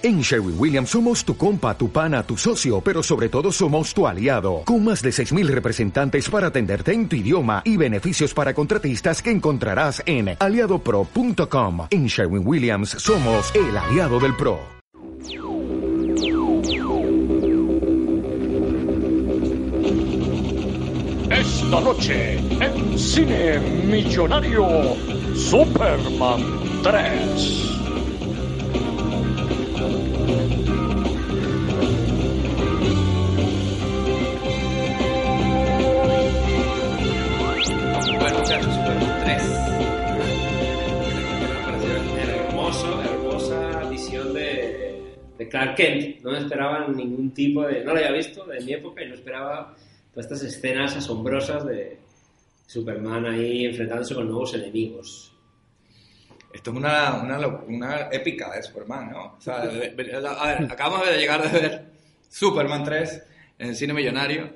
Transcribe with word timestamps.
En 0.00 0.20
Sherwin 0.20 0.54
Williams 0.56 0.90
somos 0.90 1.24
tu 1.24 1.36
compa, 1.36 1.76
tu 1.76 1.90
pana, 1.90 2.22
tu 2.22 2.36
socio, 2.36 2.80
pero 2.80 3.02
sobre 3.02 3.28
todo 3.28 3.50
somos 3.50 3.92
tu 3.92 4.06
aliado, 4.06 4.62
con 4.64 4.84
más 4.84 5.02
de 5.02 5.10
6.000 5.10 5.48
representantes 5.48 6.30
para 6.30 6.46
atenderte 6.48 6.92
en 6.92 7.08
tu 7.08 7.16
idioma 7.16 7.62
y 7.64 7.76
beneficios 7.76 8.32
para 8.32 8.54
contratistas 8.54 9.20
que 9.20 9.32
encontrarás 9.32 10.00
en 10.06 10.36
aliadopro.com. 10.38 11.88
En 11.90 12.06
Sherwin 12.06 12.46
Williams 12.46 12.90
somos 12.90 13.52
el 13.56 13.76
aliado 13.76 14.20
del 14.20 14.36
PRO. 14.36 14.60
Esta 21.28 21.80
noche, 21.80 22.36
en 22.36 22.96
Cine 22.96 23.58
Millonario, 23.58 24.94
Superman 25.34 26.40
3. 26.84 27.77
Clark 45.48 45.74
Kent. 45.76 46.20
No 46.22 46.32
me 46.32 46.38
esperaba 46.38 46.86
ningún 46.88 47.32
tipo 47.32 47.66
de. 47.66 47.84
No 47.84 47.92
lo 47.92 47.98
había 47.98 48.12
visto 48.12 48.44
de 48.46 48.60
mi 48.60 48.72
época 48.72 49.02
y 49.02 49.08
no 49.08 49.14
esperaba 49.14 49.74
todas 50.12 50.26
estas 50.26 50.42
escenas 50.42 50.96
asombrosas 50.96 51.64
de 51.66 51.98
Superman 52.66 53.26
ahí 53.26 53.64
enfrentándose 53.64 54.14
con 54.14 54.26
nuevos 54.28 54.54
enemigos. 54.54 55.32
Esto 56.52 56.70
es 56.70 56.76
una, 56.76 57.14
una, 57.22 57.46
una 57.46 58.08
épica 58.10 58.50
de 58.54 58.62
Superman, 58.62 59.10
¿no? 59.10 59.36
O 59.36 59.40
sea, 59.40 59.62
a 59.62 59.66
ver, 59.66 60.66
acabamos 60.70 61.06
de 61.06 61.18
llegar 61.18 61.42
de 61.42 61.60
ver 61.60 61.84
Superman 62.28 62.84
3 62.84 63.22
en 63.58 63.68
el 63.68 63.76
cine 63.76 63.92
millonario. 63.92 64.50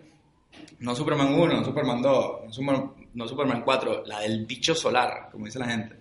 No 0.81 0.95
Superman 0.95 1.35
1, 1.35 1.55
no 1.55 1.65
Superman 1.65 2.03
2, 2.03 2.45
no 2.47 2.53
Superman, 2.53 2.93
no 3.15 3.29
Superman 3.29 3.63
4, 3.63 4.05
la 4.07 4.21
del 4.21 4.45
bicho 4.47 4.75
solar, 4.75 5.29
como 5.31 5.47
dice 5.47 5.59
la 5.59 5.69
gente, 5.69 5.97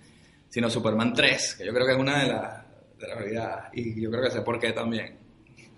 sino 0.49 0.69
Superman 0.69 1.13
3, 1.13 1.55
que 1.55 1.65
yo 1.65 1.73
creo 1.73 1.85
que 1.85 1.93
es 1.93 1.99
una 1.99 2.23
de 2.23 2.27
las 2.27 2.60
de 3.01 3.07
las 3.07 3.17
olvidadas. 3.17 3.69
Y 3.73 4.01
yo 4.01 4.09
creo 4.11 4.23
que 4.23 4.31
sé 4.31 4.41
por 4.41 4.59
qué 4.59 4.71
también. 4.71 5.17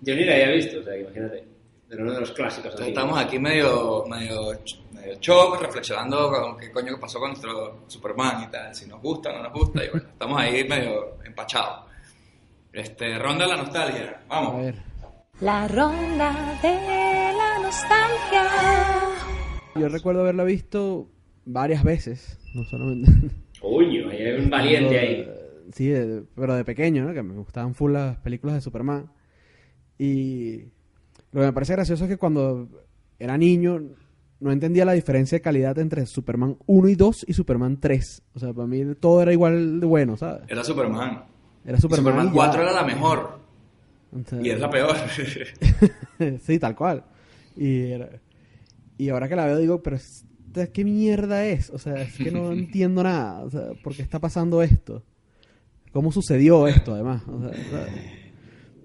Yo 0.00 0.14
ni 0.14 0.24
la 0.24 0.34
había 0.34 0.50
visto, 0.50 0.80
o 0.80 0.82
sea, 0.82 0.96
imagínate. 0.96 1.44
Pero 1.88 2.02
uno 2.02 2.12
de 2.14 2.20
los 2.20 2.32
clásicos. 2.32 2.72
Entonces 2.72 2.80
así. 2.82 2.90
estamos 2.90 3.18
aquí 3.18 3.38
medio, 3.38 4.04
medio, 4.06 4.52
medio 4.92 5.14
shock, 5.20 5.60
reflexionando 5.60 6.30
con 6.30 6.56
qué 6.58 6.70
coño 6.72 6.98
pasó 7.00 7.18
con 7.20 7.30
nuestro 7.30 7.84
Superman 7.86 8.44
y 8.44 8.50
tal, 8.50 8.74
si 8.74 8.86
nos 8.86 9.00
gusta 9.00 9.30
o 9.30 9.32
no 9.34 9.42
nos 9.44 9.52
gusta, 9.52 9.84
y 9.84 9.90
bueno, 9.90 10.08
estamos 10.08 10.40
ahí 10.40 10.66
medio 10.68 11.18
empachados. 11.24 11.84
Este, 12.72 13.18
ronda 13.18 13.46
la 13.46 13.56
nostalgia, 13.58 14.20
A 14.28 14.40
vamos. 14.40 14.62
ver. 14.62 14.74
La 15.40 15.68
ronda 15.68 16.58
de 16.62 17.32
la 17.36 17.58
nostalgia. 17.62 18.44
Yo 19.76 19.88
recuerdo 19.88 20.20
haberla 20.22 20.44
visto 20.44 21.08
varias 21.44 21.84
veces, 21.84 22.38
no 22.54 22.64
solamente. 22.64 23.10
Coño, 23.60 24.08
hay 24.10 24.32
un 24.32 24.50
valiente 24.50 24.98
ahí. 24.98 25.30
Sí, 25.72 25.88
de- 25.88 26.24
pero 26.34 26.54
de 26.54 26.64
pequeño, 26.64 27.04
¿no? 27.04 27.14
Que 27.14 27.22
me 27.22 27.34
gustaban 27.34 27.74
full 27.74 27.92
las 27.92 28.16
películas 28.18 28.54
de 28.56 28.60
Superman. 28.60 29.10
Y 29.98 30.58
lo 31.32 31.40
que 31.40 31.46
me 31.46 31.52
parece 31.52 31.72
gracioso 31.74 32.04
es 32.04 32.10
que 32.10 32.16
cuando 32.16 32.68
era 33.18 33.38
niño 33.38 33.82
no 34.40 34.52
entendía 34.52 34.84
la 34.84 34.92
diferencia 34.92 35.36
de 35.38 35.42
calidad 35.42 35.78
entre 35.78 36.04
Superman 36.06 36.56
1 36.66 36.88
y 36.88 36.94
2 36.96 37.24
y 37.28 37.32
Superman 37.32 37.78
3. 37.80 38.22
O 38.34 38.38
sea, 38.40 38.52
para 38.52 38.66
mí 38.66 38.82
todo 39.00 39.22
era 39.22 39.32
igual 39.32 39.80
de 39.80 39.86
bueno, 39.86 40.16
¿sabes? 40.16 40.42
Era 40.48 40.64
Superman. 40.64 41.24
Era 41.64 41.78
Superman. 41.80 42.04
Superman 42.04 42.26
y 42.26 42.30
ya. 42.30 42.34
4 42.34 42.62
era 42.62 42.72
la 42.72 42.84
mejor, 42.84 43.38
y 44.42 44.50
es 44.50 44.60
la 44.60 44.68
peor. 44.70 44.94
sí, 46.42 46.58
tal 46.58 46.74
cual. 46.76 47.04
Y, 47.56 47.82
era- 47.92 48.10
y 48.98 49.08
ahora 49.08 49.28
que 49.28 49.36
la 49.36 49.46
veo 49.46 49.58
digo, 49.58 49.82
pero 49.82 49.96
esta, 49.96 50.66
¿qué 50.66 50.84
mierda 50.84 51.46
es? 51.46 51.70
O 51.70 51.78
sea, 51.78 52.02
es 52.02 52.16
que 52.16 52.30
no 52.30 52.52
entiendo 52.52 53.02
nada. 53.02 53.40
O 53.40 53.50
sea, 53.50 53.68
¿por 53.82 53.94
qué 53.94 54.02
está 54.02 54.20
pasando 54.20 54.62
esto? 54.62 55.02
¿Cómo 55.94 56.10
sucedió 56.10 56.66
esto, 56.66 56.92
además? 56.92 57.22
O 57.28 57.40
sea, 57.40 57.50
¿sabes? 57.70 57.92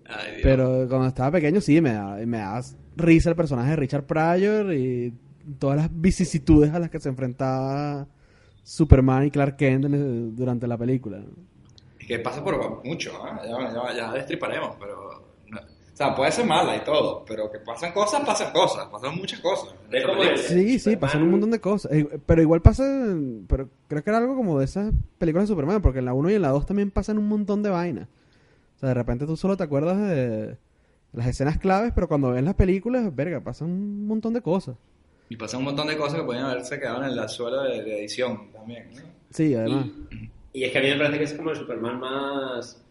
Ay, 0.05 0.31
Dios. 0.31 0.41
pero 0.43 0.87
cuando 0.87 1.07
estaba 1.07 1.31
pequeño 1.31 1.59
sí, 1.59 1.81
me 1.81 1.93
da, 1.93 2.17
me 2.23 2.37
da 2.37 2.61
risa 2.95 3.31
el 3.31 3.35
personaje 3.35 3.71
de 3.71 3.75
Richard 3.77 4.05
Pryor 4.05 4.73
y 4.75 5.11
todas 5.57 5.77
las 5.77 5.89
vicisitudes 5.91 6.71
a 6.71 6.77
las 6.77 6.91
que 6.91 6.99
se 6.99 7.09
enfrentaba 7.09 8.07
Superman 8.61 9.25
y 9.25 9.31
Clark 9.31 9.57
Kent 9.57 9.85
durante 9.85 10.67
la 10.67 10.77
película. 10.77 11.19
Que 11.97 12.19
pasa 12.19 12.43
por 12.43 12.85
mucho, 12.85 13.11
¿ah? 13.23 13.41
ya, 13.43 13.73
ya, 13.73 13.95
ya 13.95 14.13
destriparemos, 14.13 14.75
pero... 14.79 15.27
sea, 16.05 16.15
puede 16.15 16.31
ser 16.31 16.45
mala 16.45 16.75
y 16.77 16.79
todo, 16.83 17.25
pero 17.27 17.51
que 17.51 17.59
pasan 17.59 17.91
cosas, 17.91 18.21
pasan 18.25 18.51
cosas, 18.53 18.87
pasan 18.87 19.15
muchas 19.17 19.39
cosas. 19.41 19.75
Es 19.91 20.05
como 20.05 20.23
el- 20.23 20.37
Sí, 20.37 20.79
sí, 20.79 20.79
Superman- 20.79 20.99
pasan 20.99 21.23
un 21.23 21.31
montón 21.31 21.51
de 21.51 21.59
cosas. 21.59 21.91
Eh, 21.91 22.07
Pero 22.25 22.41
igual 22.41 22.61
pasa, 22.61 22.83
pero 23.47 23.69
creo 23.87 24.03
que 24.03 24.09
era 24.09 24.19
algo 24.19 24.35
como 24.35 24.57
de 24.59 24.65
esas 24.65 24.93
películas 25.17 25.47
de 25.47 25.53
Superman, 25.53 25.81
porque 25.81 25.99
en 25.99 26.05
la 26.05 26.13
1 26.13 26.29
y 26.29 26.35
en 26.35 26.41
la 26.41 26.49
2 26.49 26.65
también 26.65 26.89
pasan 26.91 27.17
un 27.17 27.27
montón 27.27 27.61
de 27.63 27.69
vainas. 27.69 28.07
O 28.77 28.79
sea, 28.79 28.89
de 28.89 28.95
repente 28.95 29.25
tú 29.25 29.35
solo 29.35 29.57
te 29.57 29.63
acuerdas 29.63 29.97
de 29.99 30.57
las 31.11 31.27
escenas 31.27 31.57
claves, 31.57 31.91
pero 31.93 32.07
cuando 32.07 32.31
ves 32.31 32.43
las 32.43 32.55
películas, 32.55 33.13
verga, 33.13 33.41
pasan 33.41 33.69
un 33.69 34.07
montón 34.07 34.33
de 34.33 34.41
cosas. 34.41 34.75
Y 35.27 35.35
pasan 35.35 35.59
un 35.59 35.65
montón 35.65 35.87
de 35.87 35.97
cosas 35.97 36.19
que 36.19 36.25
podían 36.25 36.45
haberse 36.45 36.79
quedado 36.79 37.03
en 37.03 37.15
la 37.15 37.27
suela 37.27 37.63
de, 37.63 37.83
de 37.83 37.99
edición 37.99 38.51
también, 38.53 38.89
¿no? 38.95 39.01
Sí, 39.31 39.53
además. 39.53 39.85
Y 40.53 40.63
es 40.63 40.71
que 40.71 40.77
a 40.77 40.81
mí 40.81 40.87
me 40.89 40.97
parece 40.97 41.17
que 41.19 41.23
es 41.25 41.33
como 41.33 41.51
el 41.51 41.57
Superman 41.57 41.99
más, 41.99 42.83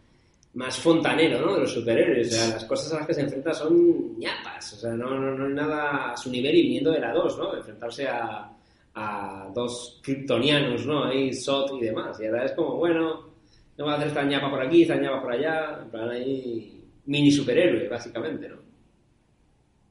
más 0.58 0.76
fontanero, 0.80 1.40
¿no? 1.40 1.54
De 1.54 1.60
los 1.60 1.72
superhéroes. 1.72 2.26
O 2.26 2.30
sea, 2.32 2.48
las 2.48 2.64
cosas 2.64 2.92
a 2.92 2.96
las 2.96 3.06
que 3.06 3.14
se 3.14 3.20
enfrenta 3.20 3.54
son 3.54 4.18
ñapas. 4.18 4.72
O 4.72 4.76
sea, 4.76 4.92
no, 4.92 5.08
no, 5.14 5.38
no 5.38 5.46
es 5.46 5.54
nada 5.54 6.10
a 6.10 6.16
su 6.16 6.30
nivel 6.30 6.56
y 6.56 6.62
viniendo 6.62 6.90
de 6.90 6.98
la 6.98 7.12
2, 7.12 7.38
¿no? 7.38 7.56
Enfrentarse 7.56 8.08
a, 8.08 8.50
a 8.92 9.50
dos 9.54 10.00
kryptonianos, 10.02 10.84
¿no? 10.84 11.04
Ahí, 11.04 11.32
Sot 11.32 11.70
y 11.80 11.84
demás. 11.84 12.18
Y 12.20 12.26
ahora 12.26 12.44
es 12.44 12.52
como, 12.52 12.74
bueno, 12.74 13.30
no 13.76 13.86
va 13.86 13.92
a 13.92 13.94
hacer 13.94 14.08
esta 14.08 14.24
ñapa 14.24 14.50
por 14.50 14.60
aquí, 14.60 14.82
esta 14.82 14.96
ñapa 14.96 15.22
por 15.22 15.32
allá. 15.32 15.78
En 15.80 15.90
plan, 15.90 16.10
ahí, 16.10 16.82
mini 17.06 17.30
superhéroe, 17.30 17.88
básicamente, 17.88 18.48
¿no? 18.48 18.56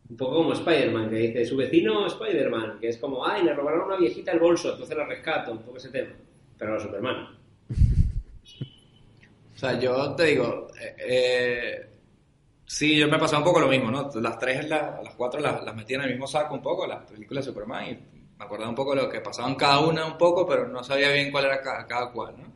Un 0.10 0.18
poco 0.18 0.36
como 0.36 0.52
Spider-Man, 0.52 1.10
que 1.10 1.16
dice 1.16 1.46
su 1.46 1.56
vecino 1.56 2.08
Spider-Man, 2.08 2.78
que 2.82 2.90
es 2.90 2.98
como, 2.98 3.26
ay, 3.26 3.46
le 3.46 3.54
robaron 3.54 3.84
a 3.84 3.86
una 3.86 3.98
viejita 3.98 4.34
el 4.34 4.40
bolso, 4.40 4.72
entonces 4.72 4.98
la 4.98 5.06
rescato, 5.06 5.54
un 5.54 5.60
poco 5.60 5.78
ese 5.78 5.90
tema. 5.90 6.14
Pero 6.58 6.74
no 6.74 6.80
Superman. 6.80 7.28
O 9.58 9.60
sea, 9.60 9.80
yo 9.80 10.14
te 10.16 10.24
digo, 10.26 10.68
eh, 10.80 10.96
eh, 11.00 11.90
sí, 12.66 12.96
yo 12.98 13.08
me 13.08 13.18
pasaba 13.18 13.40
un 13.40 13.46
poco 13.46 13.60
lo 13.60 13.68
mismo, 13.68 13.90
¿no? 13.90 14.10
Las 14.22 14.38
tres, 14.38 14.68
la- 14.70 15.02
las 15.04 15.16
cuatro 15.16 15.40
las, 15.40 15.64
las 15.64 15.76
metí 15.76 15.96
en 15.96 16.02
el 16.02 16.12
mismo 16.12 16.28
saco 16.28 16.54
un 16.54 16.62
poco, 16.62 16.86
las 16.86 17.04
películas 17.10 17.44
de 17.46 17.52
Superman, 17.52 17.86
y 17.88 17.94
me 18.38 18.46
acordaba 18.46 18.70
un 18.70 18.76
poco 18.76 18.94
de 18.96 19.02
lo 19.02 19.10
que 19.10 19.20
pasaba 19.20 19.50
en 19.50 19.56
cada 19.56 19.80
una 19.80 20.06
un 20.06 20.18
poco, 20.18 20.46
pero 20.46 20.68
no 20.68 20.84
sabía 20.84 21.12
bien 21.12 21.32
cuál 21.32 21.46
era 21.46 21.60
ca- 21.62 21.86
cada, 21.88 22.12
cual, 22.12 22.36
¿no? 22.38 22.54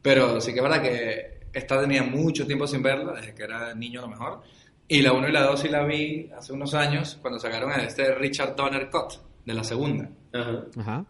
Pero 0.00 0.40
sí 0.40 0.52
que 0.52 0.60
es 0.60 0.62
verdad 0.62 0.80
que 0.82 1.40
esta 1.52 1.80
tenía 1.80 2.02
mucho 2.02 2.46
tiempo 2.46 2.66
sin 2.66 2.82
verla, 2.82 3.12
desde 3.12 3.34
que 3.34 3.42
era 3.42 3.74
niño 3.74 4.00
a 4.00 4.02
lo 4.04 4.08
mejor, 4.08 4.40
y 4.86 5.02
la 5.02 5.12
1 5.12 5.28
y 5.28 5.32
la 5.32 5.42
2 5.42 5.60
sí 5.60 5.68
la 5.68 5.84
vi 5.84 6.30
hace 6.34 6.54
unos 6.54 6.72
años, 6.72 7.18
cuando 7.20 7.38
sacaron 7.38 7.72
este 7.72 8.14
Richard 8.14 8.56
Donner 8.56 8.88
Cut, 8.88 9.12
de 9.44 9.52
la 9.54 9.62
segunda. 9.64 10.08
Ajá. 10.32 10.64
Ajá. 10.78 11.04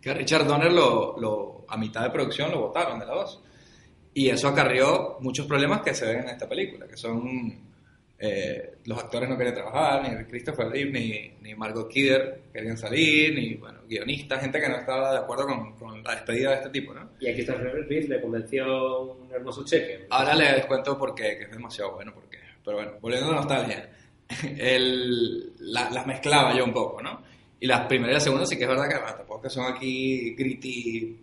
que 0.00 0.10
a 0.10 0.14
Richard 0.14 0.46
Donner 0.46 0.70
lo, 0.72 1.18
lo- 1.18 1.64
a 1.68 1.76
mitad 1.76 2.02
de 2.04 2.10
producción 2.10 2.52
lo 2.52 2.60
votaron 2.60 3.00
de 3.00 3.06
la 3.06 3.14
2. 3.14 3.42
Y 4.16 4.30
eso 4.30 4.48
acarrió 4.48 5.18
muchos 5.20 5.46
problemas 5.46 5.82
que 5.82 5.92
se 5.94 6.06
ven 6.06 6.20
en 6.20 6.28
esta 6.30 6.48
película, 6.48 6.86
que 6.88 6.96
son 6.96 7.52
eh, 8.18 8.76
los 8.86 8.98
actores 8.98 9.28
no 9.28 9.36
querían 9.36 9.54
trabajar, 9.56 10.08
ni 10.08 10.24
Christopher 10.24 10.68
Reeve 10.68 10.90
ni, 10.90 11.32
ni 11.42 11.54
Margot 11.54 11.86
Kidder 11.86 12.44
querían 12.50 12.78
salir, 12.78 13.34
ni 13.34 13.54
bueno, 13.56 13.80
guionistas, 13.86 14.40
gente 14.40 14.58
que 14.58 14.68
no 14.70 14.78
estaba 14.78 15.12
de 15.12 15.18
acuerdo 15.18 15.46
con, 15.46 15.74
con 15.76 16.02
la 16.02 16.12
despedida 16.14 16.48
de 16.52 16.56
este 16.56 16.70
tipo, 16.70 16.94
¿no? 16.94 17.10
Y 17.20 17.28
aquí 17.28 17.40
está 17.42 17.54
Reeve 17.56 18.08
le 18.08 18.20
convenció 18.22 19.02
un 19.02 19.30
hermoso 19.30 19.62
cheque. 19.66 20.06
Ahora 20.08 20.34
les 20.34 20.64
cuento 20.64 20.96
por 20.98 21.14
qué, 21.14 21.36
que 21.36 21.44
es 21.44 21.50
demasiado 21.50 21.92
bueno 21.92 22.14
por 22.14 22.24
qué. 22.30 22.38
Pero 22.64 22.78
bueno, 22.78 22.92
volviendo 23.02 23.28
a 23.28 23.30
la 23.32 23.36
nostalgia, 23.36 23.90
el- 24.56 25.52
la- 25.72 25.90
las 25.90 26.06
mezclaba 26.06 26.56
yo 26.56 26.64
un 26.64 26.72
poco, 26.72 27.02
¿no? 27.02 27.22
Y 27.60 27.66
las 27.66 27.82
primeras 27.86 28.12
y 28.12 28.14
las 28.14 28.24
segundas 28.24 28.48
sí 28.48 28.56
que 28.56 28.62
es 28.64 28.68
verdad 28.70 28.88
que 28.88 28.94
tampoco 29.16 29.42
que 29.42 29.50
son 29.50 29.66
aquí 29.72 30.34
gritty 30.34 31.16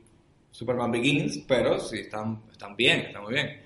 Superman 0.54 0.92
Begins, 0.92 1.40
pero 1.48 1.80
sí 1.80 1.98
están, 1.98 2.44
están 2.52 2.76
bien, 2.76 3.02
están 3.02 3.24
muy 3.24 3.34
bien. 3.34 3.60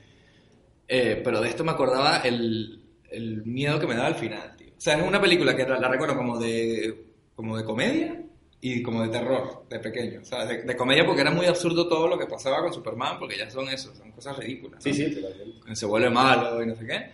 Eh, 0.87 1.21
pero 1.21 1.41
de 1.41 1.49
esto 1.49 1.65
me 1.65 1.71
acordaba 1.71 2.19
el, 2.19 2.81
el 3.11 3.45
miedo 3.45 3.77
que 3.77 3.87
me 3.87 3.93
daba 3.93 4.07
al 4.07 4.15
final, 4.15 4.55
tío. 4.55 4.69
O 4.69 4.79
sea, 4.79 4.97
es 4.97 5.05
una 5.05 5.19
película 5.19 5.53
que 5.53 5.67
la, 5.67 5.79
la 5.79 5.89
recuerdo 5.89 6.15
como 6.15 6.39
de, 6.39 7.07
como 7.35 7.57
de 7.57 7.65
comedia 7.65 8.23
y 8.61 8.81
como 8.81 9.03
de 9.03 9.09
terror, 9.09 9.65
de 9.69 9.79
pequeño. 9.79 10.21
O 10.21 10.25
sea, 10.25 10.45
de, 10.45 10.63
de 10.63 10.77
comedia 10.77 11.05
porque 11.05 11.21
era 11.21 11.31
muy 11.31 11.45
absurdo 11.45 11.89
todo 11.89 12.07
lo 12.07 12.17
que 12.17 12.25
pasaba 12.25 12.61
con 12.61 12.73
Superman, 12.73 13.19
porque 13.19 13.37
ya 13.37 13.49
son 13.49 13.67
eso, 13.67 13.93
son 13.93 14.11
cosas 14.13 14.37
ridículas. 14.37 14.81
Sí, 14.81 14.91
¿no? 14.91 14.95
sí, 14.95 15.15
totalmente. 15.21 15.75
se 15.75 15.85
vuelve 15.85 16.09
malo 16.09 16.63
y 16.63 16.67
no 16.67 16.75
sé 16.75 16.87
qué. 16.87 17.09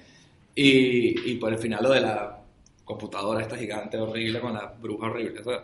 Y, 0.56 1.31
y 1.31 1.36
por 1.38 1.52
el 1.52 1.58
final 1.58 1.81
lo 1.81 1.90
de 1.90 2.02
la 2.02 2.40
computadora 2.86 3.42
esta 3.42 3.58
gigante 3.58 3.98
horrible 3.98 4.40
con 4.40 4.54
la 4.54 4.68
bruja 4.68 5.08
horrible. 5.08 5.44
¿sabes? 5.44 5.62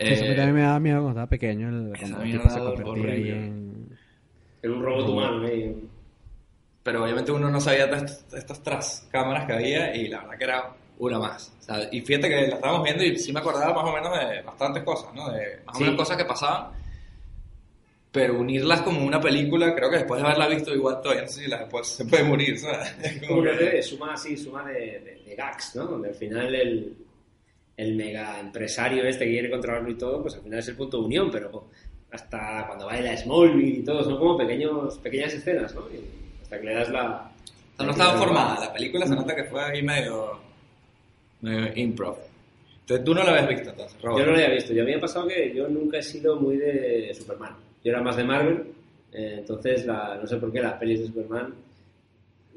Eso 0.00 0.24
a 0.24 0.26
mí 0.26 0.32
Eh, 0.32 0.36
también 0.36 0.54
me 0.54 0.62
daba 0.62 0.80
miedo 0.80 0.96
cuando 1.02 1.10
estaba 1.10 1.26
pequeño, 1.28 1.68
el, 1.68 1.94
esa 1.94 2.00
cuando 2.00 2.22
el 2.22 2.32
tipo 2.32 2.48
se 2.50 2.58
convertía 2.60 3.12
ahí 3.12 3.28
en... 3.30 3.98
Era 4.62 4.72
un 4.74 4.82
robot 4.82 5.06
No. 5.06 5.12
humano, 5.12 5.46
¿eh? 5.48 5.74
pero 6.82 7.04
obviamente 7.04 7.30
uno 7.32 7.50
no 7.50 7.60
sabía 7.60 7.84
estas 7.84 8.62
tras 8.62 9.06
cámaras 9.12 9.46
que 9.46 9.52
había 9.52 9.94
y 9.94 10.08
la 10.08 10.20
verdad 10.20 10.38
que 10.38 10.44
era 10.44 10.70
una 10.98 11.18
más. 11.18 11.52
O 11.60 11.62
sea, 11.62 11.88
y 11.92 12.00
fíjate 12.00 12.28
que 12.28 12.46
la 12.48 12.54
estábamos 12.56 12.84
viendo 12.84 13.04
y 13.04 13.18
sí 13.18 13.32
me 13.32 13.40
acordaba 13.40 13.74
más 13.74 13.84
o 13.90 13.94
menos 13.94 14.18
de 14.18 14.42
bastantes 14.42 14.82
cosas, 14.82 15.14
¿no? 15.14 15.30
De 15.30 15.60
más 15.66 15.74
o 15.76 15.78
Sí. 15.78 15.84
menos 15.84 15.98
cosas 15.98 16.16
que 16.16 16.24
pasaban. 16.24 16.72
Pero 18.12 18.40
unirlas 18.40 18.80
como 18.82 19.04
una 19.06 19.20
película, 19.20 19.72
creo 19.74 19.88
que 19.88 19.98
después 19.98 20.20
de 20.20 20.26
haberla 20.26 20.48
visto 20.48 20.74
igual 20.74 21.00
todavía 21.00 21.22
no 21.24 21.28
sé 21.28 21.44
si 21.44 21.48
la 21.50 21.58
después 21.58 21.86
se 21.86 22.04
puede 22.06 22.24
morir, 22.24 22.58
¿sabes? 22.58 22.92
Es 23.04 23.28
Como 23.28 23.42
que 23.42 23.50
de- 23.50 23.82
suma 23.82 24.14
así, 24.14 24.36
suma 24.36 24.64
de, 24.64 24.80
de, 25.00 25.22
de 25.26 25.34
gags, 25.36 25.76
¿no? 25.76 25.84
Donde 25.84 26.08
al 26.08 26.14
final 26.14 26.52
el, 26.54 26.96
el 27.80 27.94
mega 27.96 28.38
empresario 28.38 29.04
este 29.04 29.24
que 29.24 29.30
quiere 29.30 29.50
controlarlo 29.50 29.90
y 29.90 29.96
todo, 29.96 30.20
pues 30.20 30.34
al 30.34 30.42
final 30.42 30.58
es 30.58 30.68
el 30.68 30.76
punto 30.76 30.98
de 30.98 31.04
unión, 31.04 31.30
pero 31.30 31.64
hasta 32.10 32.64
cuando 32.66 32.86
baila 32.86 33.16
Smallville 33.16 33.78
y 33.78 33.82
todo, 33.84 34.04
son 34.04 34.18
como 34.18 34.36
pequeños, 34.36 34.98
pequeñas 34.98 35.32
escenas, 35.32 35.74
¿no? 35.74 35.82
Y 35.92 36.00
hasta 36.42 36.60
que 36.60 36.66
le 36.66 36.74
das 36.74 36.90
la... 36.90 37.30
O 37.72 37.76
sea, 37.76 37.86
no 37.86 37.92
estaba 37.92 38.18
formada. 38.18 38.60
La 38.66 38.72
película 38.72 39.06
se 39.06 39.14
nota 39.14 39.34
que 39.34 39.44
fue 39.44 39.62
ahí 39.62 39.82
medio, 39.82 40.38
medio 41.40 41.72
improv. 41.74 42.18
Entonces 42.80 43.04
tú 43.04 43.14
no 43.14 43.22
la 43.22 43.30
habías 43.30 43.48
visto 43.48 43.70
entonces, 43.70 44.02
Robert. 44.02 44.18
Yo 44.18 44.26
no 44.26 44.32
lo 44.36 44.44
había 44.44 44.54
visto. 44.54 44.72
Yo 44.74 44.82
había 44.82 45.00
pasado 45.00 45.28
que 45.28 45.54
yo 45.54 45.68
nunca 45.68 45.98
he 45.98 46.02
sido 46.02 46.36
muy 46.36 46.56
de 46.58 47.14
Superman. 47.14 47.54
Yo 47.82 47.92
era 47.92 48.02
más 48.02 48.16
de 48.16 48.24
Marvel. 48.24 48.64
eh, 49.12 49.36
entonces, 49.38 49.86
la, 49.86 50.16
no 50.20 50.26
sé 50.26 50.36
por 50.36 50.52
qué 50.52 50.60
las 50.60 50.74
pelis 50.74 51.00
de 51.00 51.06
Superman 51.06 51.54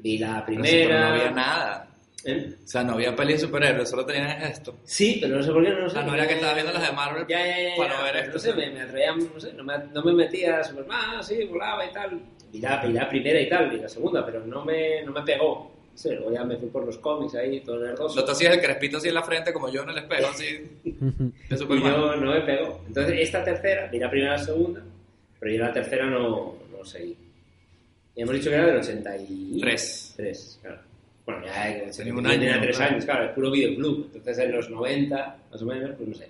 vi 0.00 0.18
la 0.18 0.40
sí, 0.40 0.42
pero 0.46 0.60
primera. 0.60 1.00
no 1.00 1.06
había 1.14 1.30
nada. 1.30 1.88
¿Eh? 2.26 2.54
O 2.64 2.66
sea, 2.66 2.82
no 2.82 2.92
había 2.94 3.14
peli 3.14 3.34
de 3.34 3.38
superhéroes, 3.38 3.88
solo 3.90 4.04
tenían 4.06 4.42
esto. 4.42 4.76
Sí, 4.84 5.18
pero 5.20 5.36
no 5.36 5.42
sé 5.42 5.52
por 5.52 5.62
qué, 5.64 5.70
no 5.70 5.88
sé. 5.90 5.98
Ah, 5.98 6.02
no 6.02 6.14
era 6.14 6.26
que 6.26 6.34
estabas 6.34 6.54
viendo 6.54 6.72
las 6.72 6.82
de 6.88 6.92
Marvel 6.96 7.26
Ya, 7.28 7.46
ya, 7.46 7.68
ya. 7.70 7.76
para 7.76 8.02
ver 8.02 8.16
esto. 8.16 8.32
No 8.32 8.38
sé, 8.38 8.54
me, 8.54 8.70
me 8.70 8.80
atraían, 8.82 9.18
no 9.34 9.40
sé, 9.40 9.52
no 9.52 9.64
me, 9.64 9.74
no 9.92 10.02
me 10.02 10.12
metía 10.12 10.58
a 10.60 10.64
Superman, 10.64 11.22
sí, 11.22 11.44
volaba 11.44 11.84
y 11.84 11.92
tal. 11.92 12.20
Vi 12.52 12.60
la, 12.60 12.82
vi 12.84 12.92
la 12.92 13.08
primera 13.08 13.40
y 13.40 13.48
tal, 13.48 13.72
y 13.72 13.78
la 13.80 13.88
segunda, 13.88 14.24
pero 14.24 14.44
no 14.46 14.64
me, 14.64 15.02
no 15.02 15.12
me 15.12 15.22
pegó. 15.22 15.72
No 15.92 15.98
sé, 15.98 16.14
luego 16.14 16.32
ya 16.32 16.42
me 16.44 16.56
fui 16.56 16.68
por 16.70 16.84
los 16.84 16.98
cómics 16.98 17.34
ahí, 17.36 17.60
todo 17.60 17.78
nerdoso. 17.78 18.16
Lo 18.18 18.24
te 18.24 18.32
hacías 18.32 18.54
el 18.54 18.60
crespito 18.60 18.96
así 18.98 19.08
en 19.08 19.14
la 19.14 19.22
frente, 19.22 19.52
como 19.52 19.68
yo 19.68 19.82
en 19.82 19.90
el 19.90 19.98
espejo, 19.98 20.28
así, 20.28 20.46
de 20.82 21.32
Y 21.54 21.56
Superman. 21.56 21.92
yo 21.92 22.16
no 22.16 22.32
me 22.32 22.40
pegó. 22.40 22.82
Entonces, 22.86 23.16
esta 23.20 23.44
tercera, 23.44 23.86
vi 23.88 23.98
la 23.98 24.10
primera 24.10 24.34
y 24.34 24.38
la 24.38 24.44
segunda, 24.44 24.82
pero 25.38 25.52
yo 25.54 25.60
la 25.62 25.72
tercera 25.72 26.06
no, 26.06 26.54
no 26.72 26.84
seguí. 26.84 27.16
Y 28.16 28.22
hemos 28.22 28.34
dicho 28.34 28.48
que 28.50 28.56
era 28.56 28.66
del 28.66 28.76
83. 28.78 30.14
Tres. 30.16 30.58
claro. 30.62 30.78
Bueno, 31.26 31.46
ya 31.46 31.70
eh, 31.70 31.90
Tenía 31.96 32.12
un 32.14 32.22
tenía 32.24 32.52
año, 32.54 32.62
tres 32.62 32.76
claro. 32.76 32.92
años, 32.92 33.04
claro, 33.04 33.24
es 33.24 33.30
puro 33.32 33.50
videoclub. 33.50 34.10
Entonces, 34.14 34.38
en 34.44 34.52
los 34.52 34.68
90, 34.70 35.36
más 35.50 35.62
o 35.62 35.66
menos, 35.66 35.90
pues 35.96 36.08
no 36.08 36.14
sé. 36.14 36.28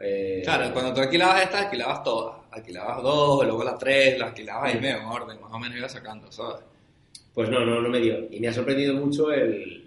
Eh, 0.00 0.42
Claro, 0.44 0.72
cuando 0.72 0.92
tú 0.92 1.00
alquilabas 1.00 1.42
estas, 1.42 1.62
alquilabas 1.64 2.02
todas. 2.02 2.36
Alquilabas 2.50 3.02
dos, 3.02 3.44
luego 3.46 3.64
las 3.64 3.78
tres, 3.78 4.18
las 4.18 4.28
alquilabas 4.28 4.74
ahí 4.74 4.80
medio 4.80 4.98
en 4.98 5.04
orden, 5.06 5.40
más 5.40 5.52
o 5.52 5.58
menos 5.58 5.78
ibas 5.78 5.92
sacando, 5.92 6.30
¿sabes? 6.30 6.60
Pues 7.32 7.48
no, 7.48 7.64
no, 7.64 7.80
no 7.80 7.88
me 7.88 7.98
dio. 8.00 8.18
Y 8.30 8.40
me 8.40 8.48
ha 8.48 8.52
sorprendido 8.52 8.94
mucho 8.94 9.32
el. 9.32 9.83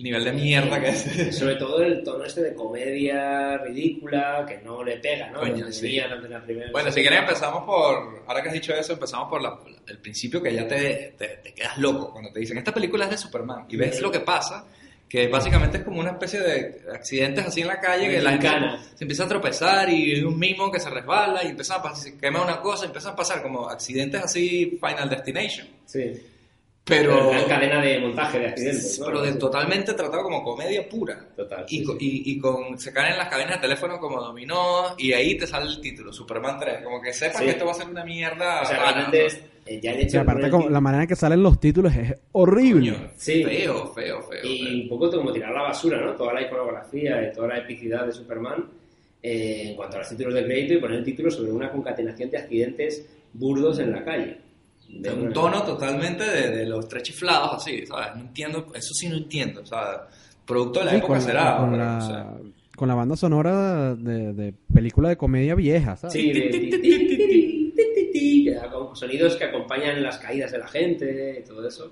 El 0.00 0.04
nivel 0.04 0.24
de 0.24 0.32
mierda 0.32 0.80
que 0.80 0.88
es. 0.88 1.36
Sobre 1.38 1.56
todo 1.56 1.82
el 1.82 2.02
tono 2.02 2.24
este 2.24 2.40
de 2.40 2.54
comedia 2.54 3.58
ridícula 3.58 4.46
que 4.48 4.56
no 4.64 4.82
le 4.82 4.96
pega, 4.96 5.28
¿no? 5.28 5.40
Coño, 5.40 5.70
sí. 5.70 5.96
la 5.96 6.42
primera. 6.42 6.70
Bueno, 6.72 6.90
si 6.90 7.02
quieres 7.02 7.18
empezamos 7.20 7.64
por, 7.64 8.22
ahora 8.26 8.40
que 8.42 8.48
has 8.48 8.54
dicho 8.54 8.72
eso, 8.74 8.94
empezamos 8.94 9.28
por 9.28 9.42
la- 9.42 9.58
el 9.86 9.98
principio 9.98 10.42
que 10.42 10.54
ya 10.54 10.66
te, 10.66 11.14
te, 11.18 11.28
te 11.42 11.52
quedas 11.52 11.76
loco 11.76 12.12
cuando 12.12 12.32
te 12.32 12.40
dicen, 12.40 12.56
esta 12.56 12.72
película 12.72 13.04
es 13.04 13.10
de 13.10 13.18
Superman, 13.18 13.66
y 13.68 13.76
ves 13.76 14.00
lo 14.00 14.10
que 14.10 14.20
pasa, 14.20 14.64
que 15.06 15.28
básicamente 15.28 15.76
es 15.78 15.84
como 15.84 16.00
una 16.00 16.12
especie 16.12 16.40
de 16.40 16.82
accidentes 16.94 17.44
así 17.44 17.60
en 17.60 17.66
la 17.66 17.78
calle, 17.78 18.08
que 18.08 18.22
la 18.22 18.38
gente 18.38 18.78
se 18.94 19.04
empieza 19.04 19.24
a 19.24 19.28
tropezar 19.28 19.90
y 19.90 20.22
un 20.24 20.38
mimo 20.38 20.70
que 20.72 20.80
se 20.80 20.88
resbala 20.88 21.44
y 21.44 21.48
empieza 21.48 21.74
a 21.74 21.82
pasar, 21.82 21.98
se 22.02 22.16
quema 22.16 22.40
una 22.42 22.62
cosa, 22.62 22.86
empiezan 22.86 23.12
a 23.12 23.16
pasar 23.16 23.42
como 23.42 23.68
accidentes 23.68 24.22
así, 24.22 24.78
Final 24.80 25.10
Destination. 25.10 25.68
Sí. 25.84 26.22
Pero, 26.84 27.30
Una 27.30 27.44
cadena 27.46 27.80
de 27.80 28.00
montaje 28.00 28.38
de 28.40 28.46
accidentes, 28.48 28.98
¿no? 28.98 29.06
pero 29.06 29.22
de 29.22 29.32
totalmente 29.34 29.92
tratado 29.94 30.24
como 30.24 30.42
comedia 30.42 30.88
pura. 30.88 31.24
Total. 31.36 31.64
Y, 31.68 31.78
sí, 31.78 31.84
co- 31.84 31.96
sí. 31.98 32.22
y, 32.26 32.32
y 32.32 32.38
con, 32.40 32.78
se 32.80 32.92
caen 32.92 33.12
en 33.12 33.18
las 33.18 33.28
cabinas 33.28 33.56
de 33.56 33.60
teléfono 33.60 33.98
como 34.00 34.20
dominó 34.20 34.86
y 34.98 35.12
ahí 35.12 35.36
te 35.36 35.46
sale 35.46 35.66
el 35.70 35.80
título, 35.80 36.12
Superman 36.12 36.58
3. 36.58 36.82
Como 36.82 37.00
que 37.00 37.12
sepas 37.12 37.36
Sí. 37.38 37.44
que 37.44 37.50
esto 37.50 37.64
va 37.66 37.70
a 37.72 37.74
ser 37.74 37.86
una 37.88 38.04
mierda. 38.04 38.62
O 38.62 38.64
sea, 38.64 38.76
rara, 38.78 38.90
realmente 38.92 39.20
¿no? 39.20 39.26
es, 39.26 39.40
eh, 39.66 39.80
ya 39.80 39.94
Y 39.94 40.00
hecho 40.02 40.16
de 40.16 40.18
aparte, 40.22 40.50
como- 40.50 40.68
la 40.68 40.80
manera 40.80 41.02
en 41.04 41.08
que 41.08 41.14
salen 41.16 41.42
los 41.44 41.60
títulos 41.60 41.94
es 41.94 42.12
horrible. 42.32 42.92
Coño, 42.92 43.10
Sí. 43.16 43.44
Feo, 43.44 43.92
feo, 43.94 44.22
feo. 44.22 44.40
Y 44.44 44.58
feo. 44.64 44.82
un 44.82 44.88
poco 44.88 45.10
como 45.12 45.32
tirar 45.32 45.50
a 45.52 45.54
la 45.56 45.62
basura, 45.68 46.00
¿no? 46.00 46.12
Toda 46.16 46.32
la 46.32 46.42
iconografía 46.42 47.22
y 47.28 47.32
toda 47.32 47.48
la 47.48 47.58
epicidad 47.58 48.06
de 48.06 48.12
Superman 48.12 48.64
eh, 49.22 49.64
en 49.68 49.76
cuanto 49.76 49.96
a 49.96 49.98
los 50.00 50.08
títulos 50.08 50.34
de 50.34 50.44
crédito 50.44 50.74
y 50.74 50.78
poner 50.78 50.98
el 50.98 51.04
título 51.04 51.30
sobre 51.30 51.52
una 51.52 51.70
concatenación 51.70 52.30
de 52.30 52.38
accidentes 52.38 53.06
burdos 53.34 53.78
en 53.78 53.92
la 53.92 54.02
calle. 54.02 54.38
De 54.92 55.10
un 55.12 55.32
tono 55.32 55.62
totalmente 55.62 56.24
de, 56.24 56.50
de 56.50 56.66
los 56.66 56.88
tres 56.88 57.02
chiflados, 57.04 57.54
así, 57.54 57.86
¿sabes? 57.86 58.08
No 58.16 58.22
entiendo, 58.22 58.66
eso 58.74 58.92
sí 58.92 59.08
no 59.08 59.16
entiendo, 59.16 59.60
o 59.62 59.66
sea, 59.66 60.06
producto 60.44 60.80
de 60.80 60.84
la 60.86 60.90
Sí, 60.92 60.96
época 60.98 61.12
con, 61.14 61.22
será. 61.22 61.44
la, 61.44 61.56
con, 61.58 61.70
pero, 61.70 61.84
la, 61.84 61.96
o 61.98 62.00
sea, 62.00 62.34
con 62.76 62.88
la 62.88 62.94
banda 62.94 63.16
sonora 63.16 63.94
de, 63.94 64.32
de 64.32 64.54
película 64.74 65.08
de 65.10 65.16
comedia 65.16 65.54
vieja, 65.54 65.96
¿sabes? 65.96 66.12
Sí, 66.14 66.32
de 66.32 67.30
sonidos 68.94 69.36
que 69.36 69.44
acompañan 69.44 70.02
las 70.02 70.18
caídas 70.18 70.52
de 70.52 70.58
la 70.58 70.66
gente 70.68 71.40
y 71.40 71.44
todo 71.48 71.66
eso, 71.66 71.90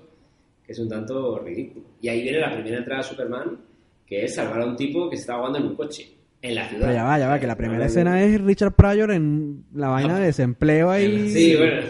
que 0.63 0.71
es 0.73 0.79
un 0.79 0.89
tanto 0.89 1.39
ridículo. 1.39 1.85
Y 2.01 2.09
ahí 2.09 2.21
viene 2.23 2.39
la 2.39 2.51
primera 2.51 2.77
entrada 2.77 3.01
de 3.01 3.07
Superman, 3.07 3.57
que 4.05 4.23
es 4.25 4.35
salvar 4.35 4.61
a 4.61 4.65
un 4.65 4.75
tipo 4.75 5.09
que 5.09 5.15
se 5.15 5.21
está 5.21 5.33
ahogando 5.35 5.59
en 5.59 5.65
un 5.67 5.75
coche, 5.75 6.11
en 6.41 6.55
la 6.55 6.67
ciudad. 6.69 6.81
Pero 6.87 6.93
ya 6.93 7.03
va, 7.03 7.19
ya 7.19 7.27
va, 7.27 7.39
que 7.39 7.47
la 7.47 7.55
primera 7.55 7.77
No, 7.79 7.83
no, 7.83 7.89
escena 7.89 8.23
es 8.23 8.41
Richard 8.41 8.73
Pryor 8.73 9.11
en 9.11 9.65
la 9.73 9.89
vaina 9.89 10.17
de 10.19 10.25
desempleo 10.27 10.89
ahí. 10.89 11.29
Sí, 11.29 11.55
bueno. 11.55 11.81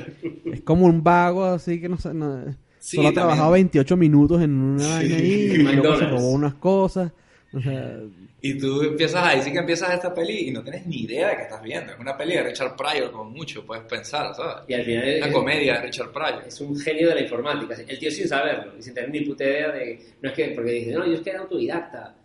Es 0.54 0.62
como 0.62 0.86
un 0.86 1.04
vago 1.04 1.46
así 1.46 1.80
que 1.80 1.90
no 1.90 1.98
sé. 1.98 2.14
no- 2.14 2.46
Sí, 2.82 2.96
solo 2.96 3.10
ha 3.10 3.14
trabajado 3.14 3.52
28 3.52 3.98
minutos 3.98 4.42
en 4.42 4.52
una 4.56 4.88
vaina 4.88 5.16
ahí 5.18 5.32
y 5.52 5.58
luego 5.58 5.98
se 5.98 6.06
robó 6.06 6.32
unas 6.32 6.54
cosas. 6.56 7.12
O 7.52 7.60
sea, 7.60 7.98
Y 8.42 8.58
tú 8.58 8.82
empiezas 8.84 9.22
ahí, 9.26 9.42
sí 9.42 9.52
que 9.52 9.58
empiezas 9.58 9.94
esta 9.94 10.14
peli 10.14 10.48
y 10.48 10.52
no 10.52 10.64
tienes 10.64 10.86
ni 10.88 11.02
idea 11.02 11.28
de 11.30 11.36
qué 11.36 11.42
estás 11.42 11.62
viendo. 11.62 11.92
Es 11.92 12.00
una 12.00 12.16
peli 12.16 12.36
de 12.36 12.44
Richard 12.44 12.76
Pryor, 12.78 13.12
como 13.12 13.30
mucho, 13.30 13.66
puedes 13.66 13.84
pensar, 13.84 14.34
¿sabes? 14.34 14.64
Y 14.70 14.74
al 14.76 14.86
final 14.86 15.04
Una 15.18 15.28
es, 15.28 15.34
comedia 15.34 15.74
de 15.74 15.82
Richard 15.82 16.12
Pryor. 16.14 16.44
es 16.48 16.62
un 16.62 16.80
genio 16.80 17.10
de 17.10 17.16
la 17.16 17.22
informática. 17.22 17.76
El 17.86 18.00
tío 18.00 18.10
sin 18.12 18.28
saberlo 18.30 18.72
y 18.80 18.82
sin 18.82 18.94
tener 18.94 19.10
ni 19.10 19.22
puta 19.22 19.44
idea 19.44 19.72
de... 19.74 20.00
No 20.22 20.30
es 20.30 20.36
que... 20.36 20.46
Porque 20.56 20.72
dice, 20.72 20.92
no, 20.94 21.06
yo 21.06 21.14
es 21.16 21.22
que 21.22 21.30
era 21.32 21.40
autodidacta. 21.42 22.16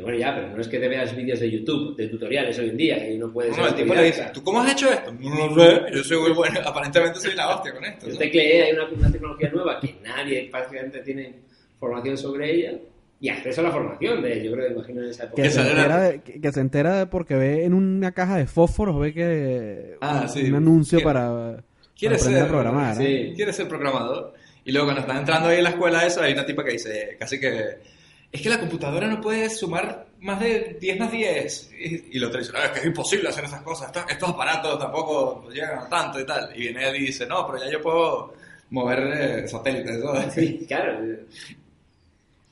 Y 0.00 0.02
bueno, 0.02 0.18
ya, 0.18 0.34
pero 0.34 0.48
no 0.48 0.60
es 0.60 0.66
que 0.68 0.78
te 0.78 0.88
veas 0.88 1.14
vídeos 1.14 1.38
de 1.40 1.50
YouTube, 1.50 1.94
de 1.96 2.08
tutoriales 2.08 2.58
hoy 2.58 2.70
en 2.70 2.76
día, 2.76 2.98
que 2.98 3.14
uno 3.16 3.30
puede 3.32 3.50
No, 3.50 3.66
el 3.68 3.74
tipo 3.74 3.94
le 3.94 4.04
dice. 4.04 4.30
¿tú 4.32 4.42
cómo 4.42 4.60
has 4.62 4.72
hecho 4.72 4.90
esto? 4.90 5.12
No 5.12 5.46
lo 5.48 5.62
sé, 5.64 5.80
yo 5.94 6.02
soy 6.04 6.18
muy 6.20 6.32
bueno, 6.32 6.60
aparentemente 6.64 7.20
soy 7.20 7.34
la 7.34 7.54
hostia 7.54 7.72
con 7.74 7.84
esto. 7.84 8.06
Yo 8.06 8.12
¿no? 8.14 8.18
tecleé, 8.18 8.62
hay 8.64 8.72
una, 8.72 8.84
una 8.88 9.12
tecnología 9.12 9.50
nueva 9.50 9.78
que 9.78 9.94
nadie 10.02 10.48
prácticamente 10.50 11.00
tiene 11.00 11.34
formación 11.78 12.16
sobre 12.16 12.54
ella 12.54 12.72
y 13.20 13.28
acceso 13.28 13.60
a 13.60 13.64
la 13.64 13.70
formación 13.70 14.22
de, 14.22 14.42
yo 14.42 14.52
creo 14.52 14.66
que 14.68 14.72
imagino 14.72 15.02
en 15.02 15.10
esa 15.10 15.24
época. 15.24 15.42
que, 15.42 15.50
se 15.50 15.60
entera 15.60 16.00
de, 16.00 16.20
que, 16.22 16.40
que 16.40 16.52
se 16.52 16.60
entera 16.60 16.98
de 16.98 17.06
porque 17.06 17.34
ve 17.34 17.64
en 17.66 17.74
una 17.74 18.12
caja 18.12 18.36
de 18.38 18.46
fósforos, 18.46 18.98
ve 18.98 19.12
que 19.12 19.96
Ah, 20.00 20.26
sí. 20.26 20.44
un 20.48 20.54
anuncio 20.54 20.98
¿Quiere- 21.00 21.04
para, 21.04 21.62
quiere 21.98 22.14
para 22.16 22.22
aprender 22.22 22.42
ser- 22.42 22.42
a 22.42 22.48
programar. 22.48 23.02
¿eh? 23.02 23.04
sí. 23.28 23.32
Quiere 23.36 23.52
ser 23.52 23.68
programador. 23.68 24.32
Y 24.64 24.72
luego 24.72 24.86
cuando 24.86 25.02
están 25.02 25.18
entrando 25.18 25.48
ahí 25.50 25.58
a 25.58 25.62
la 25.62 25.68
escuela 25.70 26.06
esa, 26.06 26.24
hay 26.24 26.32
una 26.32 26.46
tipa 26.46 26.64
que 26.64 26.72
dice, 26.72 27.16
casi 27.18 27.38
que, 27.38 27.62
es 28.32 28.42
que 28.42 28.48
la 28.48 28.60
computadora 28.60 29.08
no 29.08 29.20
puede 29.20 29.50
sumar 29.50 30.06
más 30.20 30.38
de 30.40 30.76
10 30.80 30.98
más 31.00 31.10
10. 31.10 31.70
Y, 31.78 32.18
y 32.18 32.22
otro 32.24 32.38
dice, 32.38 32.52
no, 32.52 32.62
es 32.62 32.70
que 32.70 32.78
es 32.80 32.86
imposible 32.86 33.28
hacer 33.28 33.44
esas 33.44 33.62
cosas, 33.62 33.88
estos, 33.88 34.10
estos 34.10 34.28
aparatos 34.30 34.78
tampoco 34.78 35.48
llegan 35.50 35.78
a 35.78 35.88
tanto 35.88 36.20
y 36.20 36.26
tal. 36.26 36.50
Y 36.54 36.60
viene 36.60 36.88
él 36.88 36.96
y 36.96 37.06
dice, 37.06 37.26
no, 37.26 37.46
pero 37.46 37.64
ya 37.64 37.70
yo 37.70 37.82
puedo 37.82 38.34
mover 38.70 38.98
eh, 38.98 39.48
satélites. 39.48 39.98
¿no? 39.98 40.12
Sí, 40.30 40.64
claro. 40.66 41.00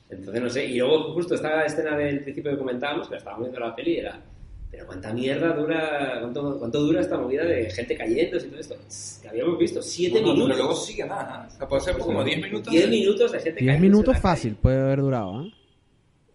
Entonces, 0.09 0.41
no 0.41 0.49
sé. 0.49 0.65
Y 0.65 0.77
luego, 0.79 1.13
justo 1.13 1.35
esta 1.35 1.63
escena 1.65 1.95
del 1.95 2.21
principio 2.23 2.51
que 2.51 2.57
comentábamos, 2.57 3.07
que 3.07 3.13
la 3.13 3.19
estábamos 3.19 3.49
viendo 3.49 3.65
la 3.65 3.75
peli, 3.75 3.97
era. 3.99 4.19
Pero 4.71 4.85
cuánta 4.85 5.13
mierda 5.13 5.53
dura, 5.53 6.17
cuánto, 6.19 6.59
cuánto 6.59 6.79
dura 6.81 7.01
esta 7.01 7.17
movida 7.17 7.43
de 7.43 7.71
gente 7.71 7.95
cayéndose 7.95 8.47
y 8.47 8.49
todo 8.49 8.59
esto. 8.59 8.75
Que 9.21 9.29
habíamos 9.29 9.57
visto, 9.57 9.81
siete 9.81 10.21
No, 10.21 10.33
minutos. 10.33 10.47
Pero 10.49 10.57
luego 10.57 10.75
sigue. 10.75 11.03
¿ah? 11.09 11.47
O 11.47 11.57
sea, 11.57 11.67
puede 11.67 11.81
ser 11.81 11.97
como 11.97 12.23
10 12.23 12.41
minutos. 12.41 12.71
10 12.71 12.89
minutos 12.89 13.31
de 13.31 13.39
gente 13.39 13.61
10 13.61 13.65
cayéndose 13.65 13.81
minutos 13.81 14.19
fácil 14.19 14.55
puede 14.55 14.79
haber 14.79 15.01
durado. 15.01 15.43
¿eh? 15.43 15.53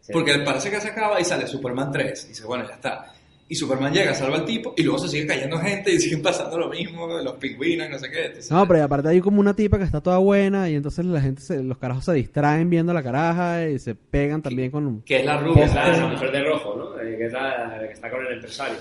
Sí. 0.06 0.12
Porque 0.12 0.34
parece 0.38 0.70
que 0.70 0.80
se 0.80 0.88
acaba 0.88 1.18
y 1.20 1.24
sale 1.24 1.46
Superman 1.46 1.90
3. 1.90 2.24
Y 2.26 2.28
dice, 2.28 2.44
bueno, 2.44 2.66
ya 2.68 2.74
está. 2.74 3.10
Y 3.48 3.54
Superman 3.56 3.92
llega, 3.92 4.14
salva 4.14 4.36
al 4.36 4.44
tipo, 4.46 4.72
y 4.76 4.82
luego 4.82 4.98
se 4.98 5.08
sigue 5.08 5.26
cayendo 5.26 5.58
gente 5.58 5.92
y 5.92 5.98
siguen 6.00 6.22
pasando 6.22 6.58
lo 6.58 6.68
mismo, 6.70 7.06
los 7.22 7.34
pingüinos 7.34 7.88
no 7.90 7.98
sé 7.98 8.10
qué. 8.10 8.24
Entonces, 8.26 8.50
No, 8.50 8.66
pero 8.66 8.82
aparte 8.84 9.08
hay 9.10 9.20
como 9.20 9.40
una 9.40 9.54
tipa 9.54 9.76
que 9.78 9.84
está 9.84 10.00
toda 10.02 10.16
buena 10.18 10.68
y 10.70 10.74
entonces 10.74 11.04
la 11.04 11.20
gente, 11.20 11.42
se- 11.42 11.62
los 11.62 11.76
carajos 11.78 12.04
se 12.06 12.12
distraen 12.14 12.70
viendo 12.70 12.92
la 12.94 13.02
caraja 13.02 13.66
y 13.68 13.78
se 13.78 13.94
pegan 13.94 14.40
también 14.42 14.70
con 14.70 14.86
un... 14.86 15.02
Que 15.02 15.20
es 15.20 15.26
la 15.26 15.38
rubia. 15.38 15.64
es 15.66 15.74
la, 15.74 15.84
¿sabes? 15.84 15.98
la 16.00 16.06
mujer 16.08 16.32
de 16.32 16.42
rojo, 16.44 16.74
¿no? 16.76 17.00
Eh, 17.00 17.16
que 17.18 17.26
es 17.26 17.32
la, 17.32 17.68
la 17.78 17.86
que 17.86 17.92
está 17.92 18.10
con 18.10 18.26
el 18.26 18.32
empresario. 18.32 18.76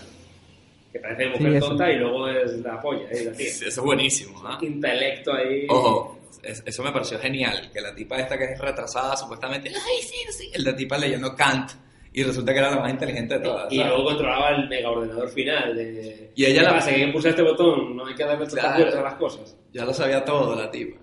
Que 0.94 1.00
parece 1.00 1.28
mujer 1.30 1.54
Sí, 1.56 1.60
tonta 1.60 1.92
y 1.92 1.96
luego 1.98 2.30
es 2.30 2.52
la 2.60 2.80
polla, 2.82 3.04
¿eh? 3.12 3.26
La 3.26 3.32
tía. 3.32 3.48
Sí, 3.50 3.66
Eso 3.68 3.82
es 3.82 3.86
buenísimo. 3.86 4.42
¿ah? 4.46 4.58
Intelecto 4.62 5.34
ahí. 5.34 5.66
Ojo, 5.70 6.20
es- 6.44 6.64
eso 6.66 6.84
me 6.84 6.92
pareció 6.92 7.18
genial. 7.20 7.72
Que 7.74 7.82
la 7.82 7.96
tipa 7.96 8.18
esta 8.18 8.38
que 8.38 8.46
es 8.46 8.60
retrasada, 8.60 9.16
supuestamente, 9.18 9.70
ay, 9.70 10.02
sí, 10.02 10.16
sí. 10.32 10.52
El 10.54 10.64
de 10.64 10.74
tipa 10.74 10.98
leyendo 10.98 11.36
Kant. 11.36 11.72
Y 12.16 12.22
resulta 12.24 12.54
que 12.54 12.60
era 12.60 12.70
la 12.70 12.80
más 12.80 12.92
inteligente 12.92 13.34
de 13.36 13.40
todas. 13.40 13.74
Y 13.74 13.78
¿sabes? 13.78 13.92
luego 13.92 14.06
controlaba 14.10 14.50
el 14.52 14.70
mega 14.70 14.90
ordenador 14.92 15.30
final. 15.30 15.76
De, 15.76 16.32
Y 16.36 16.46
ella 16.46 16.60
¿Qué 16.60 16.66
la- 16.68 16.74
pasa? 16.74 16.94
Que 16.94 17.08
pulsar 17.08 17.32
este 17.32 17.42
botón, 17.42 17.96
no 17.96 18.06
hay 18.06 18.14
que 18.14 18.24
darle 18.24 18.46
Claro. 18.46 19.00
a 19.00 19.02
las 19.02 19.16
cosas. 19.16 19.58
Ya 19.74 19.84
lo 19.84 19.94
sabía 19.96 20.24
todo 20.24 20.56
la 20.56 20.70
tipa. 20.70 21.00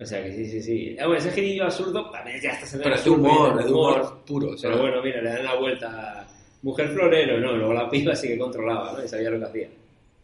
O 0.00 0.06
sea 0.06 0.22
que 0.22 0.32
sí, 0.32 0.46
sí, 0.48 0.62
sí. 0.62 0.96
Ah, 0.98 1.06
bueno, 1.06 1.18
ese 1.20 1.32
girillo 1.32 1.64
absurdo 1.64 2.08
también 2.10 2.40
ya 2.40 2.50
está 2.52 2.78
Pero 2.82 2.94
es 2.94 3.04
de 3.04 3.10
humor, 3.10 3.58
es 3.58 3.66
de 3.66 3.72
humor 3.72 4.22
puro. 4.24 4.46
Pero 4.48 4.58
¿sabes? 4.58 4.78
bueno, 4.80 5.02
mira, 5.02 5.20
le 5.20 5.30
dan 5.30 5.44
la 5.44 5.54
vuelta. 5.56 6.26
Mujer 6.62 6.88
florero, 6.88 7.38
no, 7.38 7.52
luego 7.52 7.72
la 7.74 7.90
piba 7.90 8.14
sí 8.14 8.28
que 8.28 8.38
controlaba, 8.38 8.92
¿no? 8.92 9.04
Y 9.04 9.08
sabía 9.08 9.28
lo 9.30 9.38
que 9.40 9.44
hacía. 9.44 9.68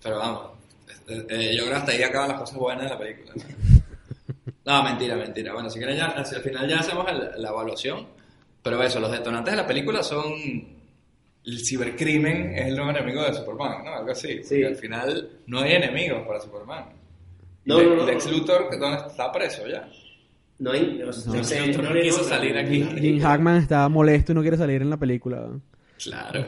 Pero 0.02 0.18
vamos, 0.18 0.50
eh, 1.08 1.26
eh, 1.28 1.50
yo 1.56 1.62
creo 1.64 1.68
que 1.70 1.74
hasta 1.74 1.92
ahí 1.92 2.02
acaban 2.02 2.28
las 2.30 2.40
cosas 2.40 2.56
buenas 2.58 2.84
de 2.84 2.90
la 2.90 2.98
película. 2.98 3.32
No, 4.66 4.82
mentira, 4.82 5.14
mentira. 5.14 5.52
Bueno, 5.52 5.68
si 5.68 5.78
quieren 5.78 5.96
ya, 5.98 6.06
el 6.16 6.40
final 6.42 6.66
ya 6.66 6.78
hacemos 6.78 7.06
el- 7.10 7.42
la 7.42 7.50
evaluación. 7.50 8.06
Pero 8.62 8.82
eso, 8.82 8.98
los 8.98 9.12
detonantes 9.12 9.52
de 9.52 9.56
la 9.58 9.66
película 9.66 10.02
son 10.02 10.24
el 11.44 11.58
cibercrimen 11.66 12.54
es 12.56 12.68
el 12.68 12.76
nuevo 12.76 12.90
enemigo 12.90 13.22
de 13.24 13.34
Superman, 13.34 13.84
¿no? 13.84 13.94
Algo 13.94 14.10
así. 14.12 14.28
Porque 14.36 14.44
Sí. 14.44 14.64
al 14.64 14.76
final 14.76 15.28
no 15.46 15.60
hay 15.60 15.72
enemigos 15.72 16.26
para 16.26 16.40
Superman. 16.40 16.86
No, 17.66 17.78
Le- 17.78 17.86
no, 17.88 17.96
no. 17.96 18.06
Lex 18.06 18.30
Luthor, 18.30 18.70
¿dónde 18.78 19.06
está 19.06 19.30
preso 19.30 19.66
ya? 19.68 19.86
No 20.60 20.70
hay. 20.72 20.98
No, 20.98 21.06
no 21.10 21.92
No, 21.92 22.00
quiso 22.00 22.24
salir 22.24 22.56
aquí. 22.56 22.82
Jim 22.98 23.20
Hackman 23.20 23.56
está 23.58 23.86
molesto 23.90 24.32
y 24.32 24.34
no 24.34 24.40
quiere 24.40 24.56
salir 24.56 24.80
en 24.80 24.88
la 24.88 24.96
película. 24.96 25.46
Claro, 26.02 26.44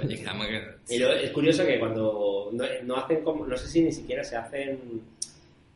lo- 0.98 1.12
es 1.12 1.30
curioso 1.30 1.64
que 1.64 1.78
cuando 1.78 2.50
no, 2.52 2.64
no 2.84 2.96
hacen 2.96 3.22
como, 3.22 3.46
no 3.46 3.56
sé 3.56 3.68
si 3.68 3.80
ni 3.82 3.92
siquiera 3.92 4.22
se 4.24 4.36
hacen 4.36 5.02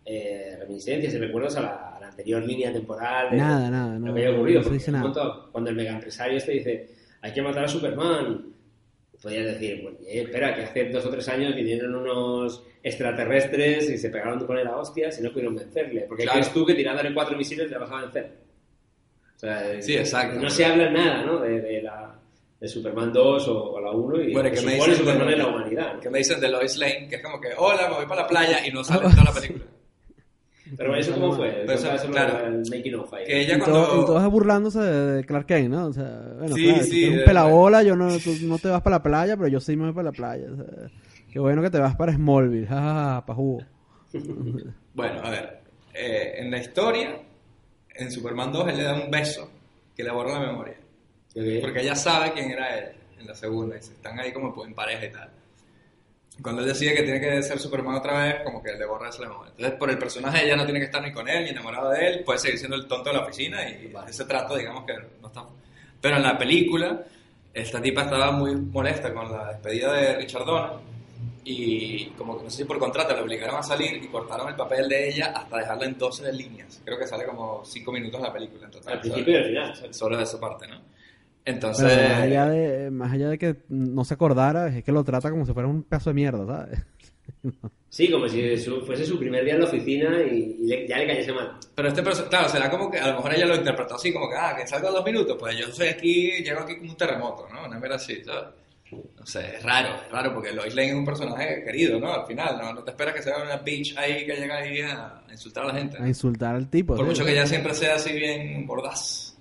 eh, 0.04 0.56
reminiscencias 0.58 1.14
y 1.14 1.18
recuerdos 1.18 1.56
a 1.56 1.60
la, 1.62 1.96
a 1.96 2.00
la 2.00 2.08
anterior 2.08 2.42
línea 2.44 2.72
temporal 2.72 3.30
de 3.30 3.36
Nada, 3.36 3.70
nada, 3.70 3.92
lo 3.94 3.98
no, 4.06 4.14
que 4.14 4.20
haya 4.26 4.30
ocurrido. 4.36 4.62
no 4.62 4.70
dice 4.70 4.90
nada. 4.90 5.12
cuando 5.52 5.70
el 5.70 5.76
mega 5.76 5.92
empresario 5.92 6.38
este 6.38 6.52
dice 6.52 6.88
hay 7.22 7.32
que 7.32 7.42
matar 7.42 7.64
a 7.64 7.68
Superman, 7.68 8.46
podrías 9.22 9.44
decir, 9.46 9.82
bueno, 9.82 9.98
eh, 10.06 10.22
espera, 10.22 10.54
que 10.54 10.62
hace 10.62 10.88
dos 10.88 11.04
o 11.04 11.10
tres 11.10 11.28
años 11.28 11.54
vinieron 11.54 11.94
unos 11.94 12.62
extraterrestres 12.82 13.90
y 13.90 13.98
se 13.98 14.08
pegaron 14.08 14.44
con 14.46 14.56
él 14.58 14.66
a 14.66 14.76
hostias 14.78 15.18
y 15.20 15.22
no 15.22 15.30
pudieron 15.30 15.54
vencerle. 15.54 16.02
Porque 16.08 16.22
Claro. 16.24 16.38
crees 16.40 16.52
tú 16.54 16.64
que 16.64 16.74
tirándole 16.74 17.12
cuatro 17.12 17.36
misiles 17.36 17.70
le 17.70 17.76
vas 17.78 17.90
a 17.90 18.00
vencer. 18.00 18.30
O 19.36 19.38
sea, 19.38 19.82
Sí, 19.82 19.96
exacto. 19.96 20.40
No 20.40 20.48
se 20.50 20.64
habla 20.64 20.90
nada, 20.90 21.24
¿no? 21.24 21.38
De, 21.40 21.60
de 21.60 21.82
la 21.82 22.14
de 22.61 22.69
Superman 22.69 23.11
2 23.12 23.49
o, 23.49 23.71
o 23.73 23.81
la 23.81 23.90
1 23.90 24.21
y 24.23 24.33
Bueno, 24.35 24.50
que 24.50 24.61
me 24.61 24.75
dicen 24.75 24.95
Superman 24.97 25.26
de- 25.29 25.33
en 25.33 25.38
la 25.38 25.47
humanidad. 25.47 25.95
¿no? 25.95 26.00
que 26.00 26.11
me 26.11 26.19
dicen 26.19 26.40
de 26.40 26.49
Lois 26.50 26.76
Lane, 26.76 27.09
que 27.09 27.17
es 27.17 27.23
como 27.23 27.40
que, 27.40 27.49
hola, 27.57 27.88
me 27.88 27.95
voy 27.97 28.07
para 28.07 28.23
la 28.23 28.29
playa 28.29 28.67
y 28.67 28.71
no 28.71 28.85
sale 28.85 29.07
en 29.07 29.12
toda 29.12 29.25
la 29.25 29.33
película. 29.33 29.64
Pero 30.76 30.95
eso 30.95 31.12
cómo 31.14 31.33
fue, 31.33 31.64
Pero 31.67 31.73
eso, 31.73 32.09
claro. 32.12 32.47
el 32.47 32.62
making 32.71 32.95
of 32.95 33.12
ahí. 33.12 33.25
Que 33.25 33.40
ella 33.40 33.57
Y, 33.57 33.59
cuando... 33.59 33.85
todo- 33.87 34.02
y 34.02 34.07
todos 34.07 34.31
burlándose 34.31 34.79
de, 34.79 35.12
de 35.17 35.25
Clark 35.25 35.47
Kent, 35.47 35.69
¿no? 35.71 35.87
O 35.87 35.93
sea, 35.93 36.05
bueno, 36.38 36.55
Sí, 36.55 36.64
claro, 36.64 36.85
sí, 36.85 36.90
tú 36.90 36.97
eres 36.97 37.11
de- 37.12 37.19
un 37.19 37.25
pelabola, 37.25 37.83
yo 37.83 37.97
no, 37.97 38.19
tú 38.19 38.31
no 38.43 38.59
te 38.59 38.69
vas 38.69 38.81
para 38.83 38.97
la 38.97 39.02
playa, 39.02 39.37
pero 39.37 39.49
yo 39.49 39.59
sí 39.59 39.75
me 39.76 39.85
voy 39.87 39.93
para 39.95 40.11
la 40.11 40.12
playa. 40.12 40.47
o 40.52 40.57
sea, 40.57 40.67
qué 41.33 41.38
bueno 41.40 41.61
que 41.62 41.71
te 41.71 41.79
vas 41.81 41.97
para 41.97 42.12
Smallville, 42.12 42.67
jajaja, 42.69 43.26
pa' 43.26 43.35
jugo. 43.35 43.62
Bueno, 44.95 45.21
a 45.23 45.31
ver, 45.31 45.61
eh, 45.95 46.35
en 46.38 46.50
la 46.50 46.59
historia, 46.59 47.17
en 47.95 48.11
Superman 48.12 48.52
2 48.52 48.69
él 48.69 48.76
le 48.76 48.83
da 48.85 48.95
un 49.02 49.11
beso 49.11 49.50
que 49.97 50.02
le 50.05 50.11
borra 50.12 50.38
la 50.40 50.47
memoria. 50.47 50.75
Ok. 51.34 51.60
Porque 51.60 51.80
ella 51.80 51.94
sabe 51.94 52.32
quién 52.32 52.50
era 52.50 52.78
él 52.78 52.92
en 53.18 53.26
la 53.26 53.34
segunda 53.34 53.76
y 53.76 53.82
se 53.82 53.92
están 53.92 54.18
ahí 54.18 54.32
como 54.32 54.64
en 54.64 54.75
pareja 54.75 55.04
y 55.06 55.10
tal. 55.10 55.30
Cuando 56.42 56.62
él 56.62 56.68
decide 56.68 56.94
que 56.94 57.02
tiene 57.02 57.20
que 57.20 57.42
ser 57.42 57.58
Superman 57.58 57.96
otra 57.96 58.25
vez, 58.25 58.37
como 58.42 58.62
que 58.62 58.72
le 58.72 58.87
borra 58.87 59.10
esa 59.10 59.20
memoria. 59.20 59.50
Entonces, 59.50 59.78
por 59.78 59.90
el 59.90 59.99
personaje, 59.99 60.44
ella 60.44 60.56
no 60.56 60.64
tiene 60.64 60.80
que 60.80 60.87
estar 60.87 61.02
ni 61.02 61.12
con 61.12 61.28
él, 61.28 61.44
ni 61.44 61.50
enamorada 61.50 61.92
de 61.92 62.06
él, 62.06 62.25
puede 62.25 62.38
seguir 62.38 62.58
siendo 62.58 62.76
el 62.76 62.87
tonto 62.87 63.10
de 63.10 63.16
la 63.16 63.25
oficina 63.25 63.68
y 63.68 63.92
ese 64.08 64.25
trato, 64.25 64.56
digamos 64.56 64.84
que 64.84 64.94
no 65.20 65.28
está. 65.28 65.44
Pero 66.00 66.16
en 66.16 66.22
la 66.22 66.38
película, 66.38 67.04
esta 67.52 67.82
tipa 67.82 68.02
estaba 68.02 68.30
muy 68.32 68.54
molesta 68.54 69.12
con 69.12 69.30
la 69.30 69.49
despedida 69.49 69.92
de 69.92 70.16
Richard 70.16 70.46
Donner 70.46 70.78
y 71.44 72.06
como 72.10 72.38
que 72.38 72.44
no 72.44 72.50
sé 72.50 72.58
si 72.58 72.64
por 72.64 72.78
contrato 72.78 73.14
le 73.14 73.22
obligaron 73.22 73.56
a 73.56 73.62
salir 73.62 74.02
y 74.02 74.06
cortaron 74.08 74.49
el 74.49 74.54
papel 74.54 74.88
de 74.88 75.08
ella 75.08 75.32
hasta 75.34 75.58
dejarla 75.58 75.84
en 75.87 75.99
12 75.99 76.32
líneas. 76.32 76.80
Creo 76.84 76.99
que 76.99 77.06
sale 77.06 77.25
como 77.25 77.62
5 77.64 77.92
minutos 77.92 78.20
la 78.20 78.32
película 78.32 78.66
en 78.66 78.70
total. 78.70 78.94
Al 78.94 79.00
principio 79.00 79.34
y 79.34 79.37
al 79.37 79.44
final. 79.75 79.94
Solo 79.94 80.16
de 80.16 80.25
esa 80.25 80.40
parte, 80.40 80.66
¿no? 80.66 80.80
Pero 81.44 81.54
Entonces... 81.56 81.85
más 82.09 82.23
allá, 82.23 82.47
de, 82.49 82.90
más 82.90 83.12
allá 83.12 83.28
de 83.30 83.38
que 83.38 83.56
no 83.68 84.04
se 84.04 84.14
acordara, 84.14 84.68
es 84.68 84.85
que 84.85 84.92
lo 84.92 85.02
trata 85.04 85.30
como 85.30 85.47
si 85.47 85.52
fuera 85.52 85.68
un 85.68 85.82
pedazo 85.82 86.11
de 86.11 86.14
mierda, 86.14 86.47
¿sabes? 86.47 86.80
Sí, 87.88 88.09
como 88.09 88.28
si 88.28 88.56
su- 88.56 88.82
fuese 88.82 89.04
su 89.04 89.18
primer 89.18 89.44
día 89.44 89.54
en 89.54 89.61
la 89.61 89.66
oficina 89.66 90.23
y, 90.23 90.59
y 90.61 90.66
le- 90.66 90.87
ya 90.87 90.97
le 90.99 91.09
cayese 91.09 91.32
mal. 91.32 91.56
Pero 91.75 91.88
este 91.88 92.02
personaje, 92.04 92.30
claro, 92.30 92.49
será 92.49 92.70
como 92.70 92.88
que 92.88 92.99
a 93.00 93.09
lo 93.09 93.14
mejor 93.16 93.35
ella 93.35 93.47
lo 93.47 93.56
interpretó 93.56 93.97
así, 93.97 94.12
como 94.12 94.28
que, 94.28 94.37
ah, 94.37 94.54
que 94.56 94.64
salgo 94.66 94.92
dos 94.92 95.04
minutos, 95.04 95.37
pues 95.40 95.56
yo 95.59 95.66
soy 95.73 95.88
aquí, 95.88 96.30
llego 96.44 96.61
aquí 96.61 96.76
como 96.76 96.90
un 96.92 96.97
terremoto, 96.97 97.49
¿no? 97.52 97.66
Una 97.66 97.80
mera 97.80 97.97
así, 97.97 98.23
¿sabes? 98.23 98.44
No 98.92 99.26
sé, 99.26 99.56
es 99.56 99.62
raro, 99.64 99.88
es 100.06 100.11
raro, 100.12 100.32
porque 100.35 100.52
Lois 100.52 100.73
Lane 100.75 100.90
es 100.90 100.94
un 100.94 101.04
personaje 101.04 101.64
querido, 101.64 101.99
¿no? 101.99 102.12
Al 102.12 102.26
final, 102.26 102.59
¿no? 102.61 102.73
No 102.75 102.82
te 102.85 102.90
esperas 102.92 103.14
que 103.14 103.23
sea 103.23 103.42
una 103.42 103.56
bitch 103.56 103.97
ahí 103.97 104.25
que 104.25 104.37
llega 104.37 104.56
ahí 104.59 104.80
a 104.82 105.23
insultar 105.30 105.64
a 105.64 105.66
la 105.68 105.75
gente. 105.75 105.97
A 106.00 106.06
insultar 106.06 106.54
al 106.54 106.68
tipo. 106.70 106.94
Por 106.94 107.04
¿sí? 107.04 107.11
mucho 107.11 107.25
que 107.25 107.32
ella 107.32 107.47
siempre 107.47 107.75
sea 107.75 107.97
así 107.97 108.12
bien 108.12 108.66
bordaz. 108.68 109.37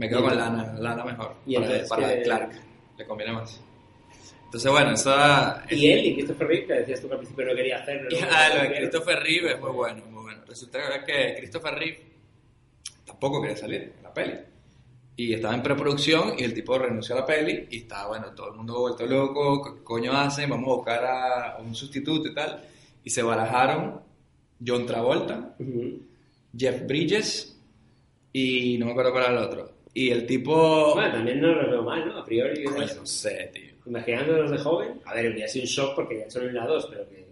Me 0.00 0.08
quedo 0.08 0.22
con 0.22 0.34
Lana, 0.34 0.72
Lana 0.78 1.04
mejor. 1.04 1.34
Y 1.44 1.56
para 1.56 1.66
entonces 1.66 1.88
para 1.90 2.22
Clark, 2.22 2.52
le 2.96 3.06
conviene 3.06 3.32
más. 3.34 3.60
Entonces, 4.46 4.72
bueno, 4.72 4.92
esa... 4.92 5.62
Y 5.68 5.90
él, 5.90 6.06
y 6.06 6.14
Christopher 6.14 6.48
Reeve, 6.48 6.66
que 6.66 6.72
decías 6.72 7.02
tú 7.02 7.08
que 7.08 7.12
al 7.12 7.18
principio 7.18 7.44
no 7.44 7.54
quería 7.54 7.76
hacerlo. 7.80 8.08
¿no? 8.10 8.26
Ah, 8.30 8.48
lo 8.48 8.62
de 8.62 8.76
Christopher 8.78 9.18
Reeve 9.20 9.52
es 9.52 9.60
muy 9.60 9.70
bueno, 9.72 10.02
muy 10.06 10.22
bueno. 10.22 10.40
Resulta 10.48 11.04
que 11.04 11.34
Christopher 11.36 11.74
Reeve 11.74 12.00
tampoco 13.04 13.42
quería 13.42 13.58
salir 13.58 13.92
en 13.94 14.02
la 14.02 14.14
peli. 14.14 14.32
Y 15.16 15.34
estaba 15.34 15.54
en 15.54 15.62
preproducción 15.62 16.32
y 16.38 16.44
el 16.44 16.54
tipo 16.54 16.78
renunció 16.78 17.14
a 17.16 17.18
la 17.18 17.26
peli 17.26 17.66
y 17.70 17.76
estaba, 17.80 18.08
bueno, 18.08 18.34
todo 18.34 18.52
el 18.52 18.56
mundo 18.56 18.80
vuelto 18.80 19.04
loco, 19.04 19.62
¿qué 19.62 19.84
coño 19.84 20.12
hacen? 20.12 20.48
Vamos 20.48 20.66
a 20.66 20.76
buscar 20.76 21.04
a 21.04 21.58
un 21.58 21.74
sustituto 21.74 22.26
y 22.26 22.34
tal. 22.34 22.58
Y 23.04 23.10
se 23.10 23.22
barajaron 23.22 24.00
John 24.66 24.86
Travolta, 24.86 25.56
Ujú. 25.58 26.00
Jeff 26.56 26.86
Bridges 26.86 27.60
y 28.32 28.78
no 28.78 28.86
me 28.86 28.92
acuerdo 28.92 29.12
cuál 29.12 29.24
era 29.24 29.32
el 29.32 29.38
otro. 29.44 29.79
Y 29.94 30.10
el 30.10 30.26
tipo... 30.26 30.94
Bueno, 30.94 31.12
también 31.12 31.40
no 31.40 31.48
lo 31.54 31.70
veo 31.70 31.82
mal, 31.82 32.06
¿no? 32.06 32.18
A 32.18 32.24
priori. 32.24 32.62
Coño, 32.64 32.86
no 32.96 33.06
sé, 33.06 33.50
tío. 33.52 33.70
Imaginándolos 33.86 34.50
de 34.50 34.58
joven, 34.58 35.00
a 35.04 35.14
ver, 35.14 35.32
hubiera 35.32 35.48
sido 35.48 35.64
un 35.64 35.68
shock 35.68 35.94
porque 35.96 36.18
ya 36.20 36.30
son 36.30 36.44
en 36.46 36.54
la 36.54 36.66
2, 36.66 36.86
pero 36.90 37.08
que 37.08 37.26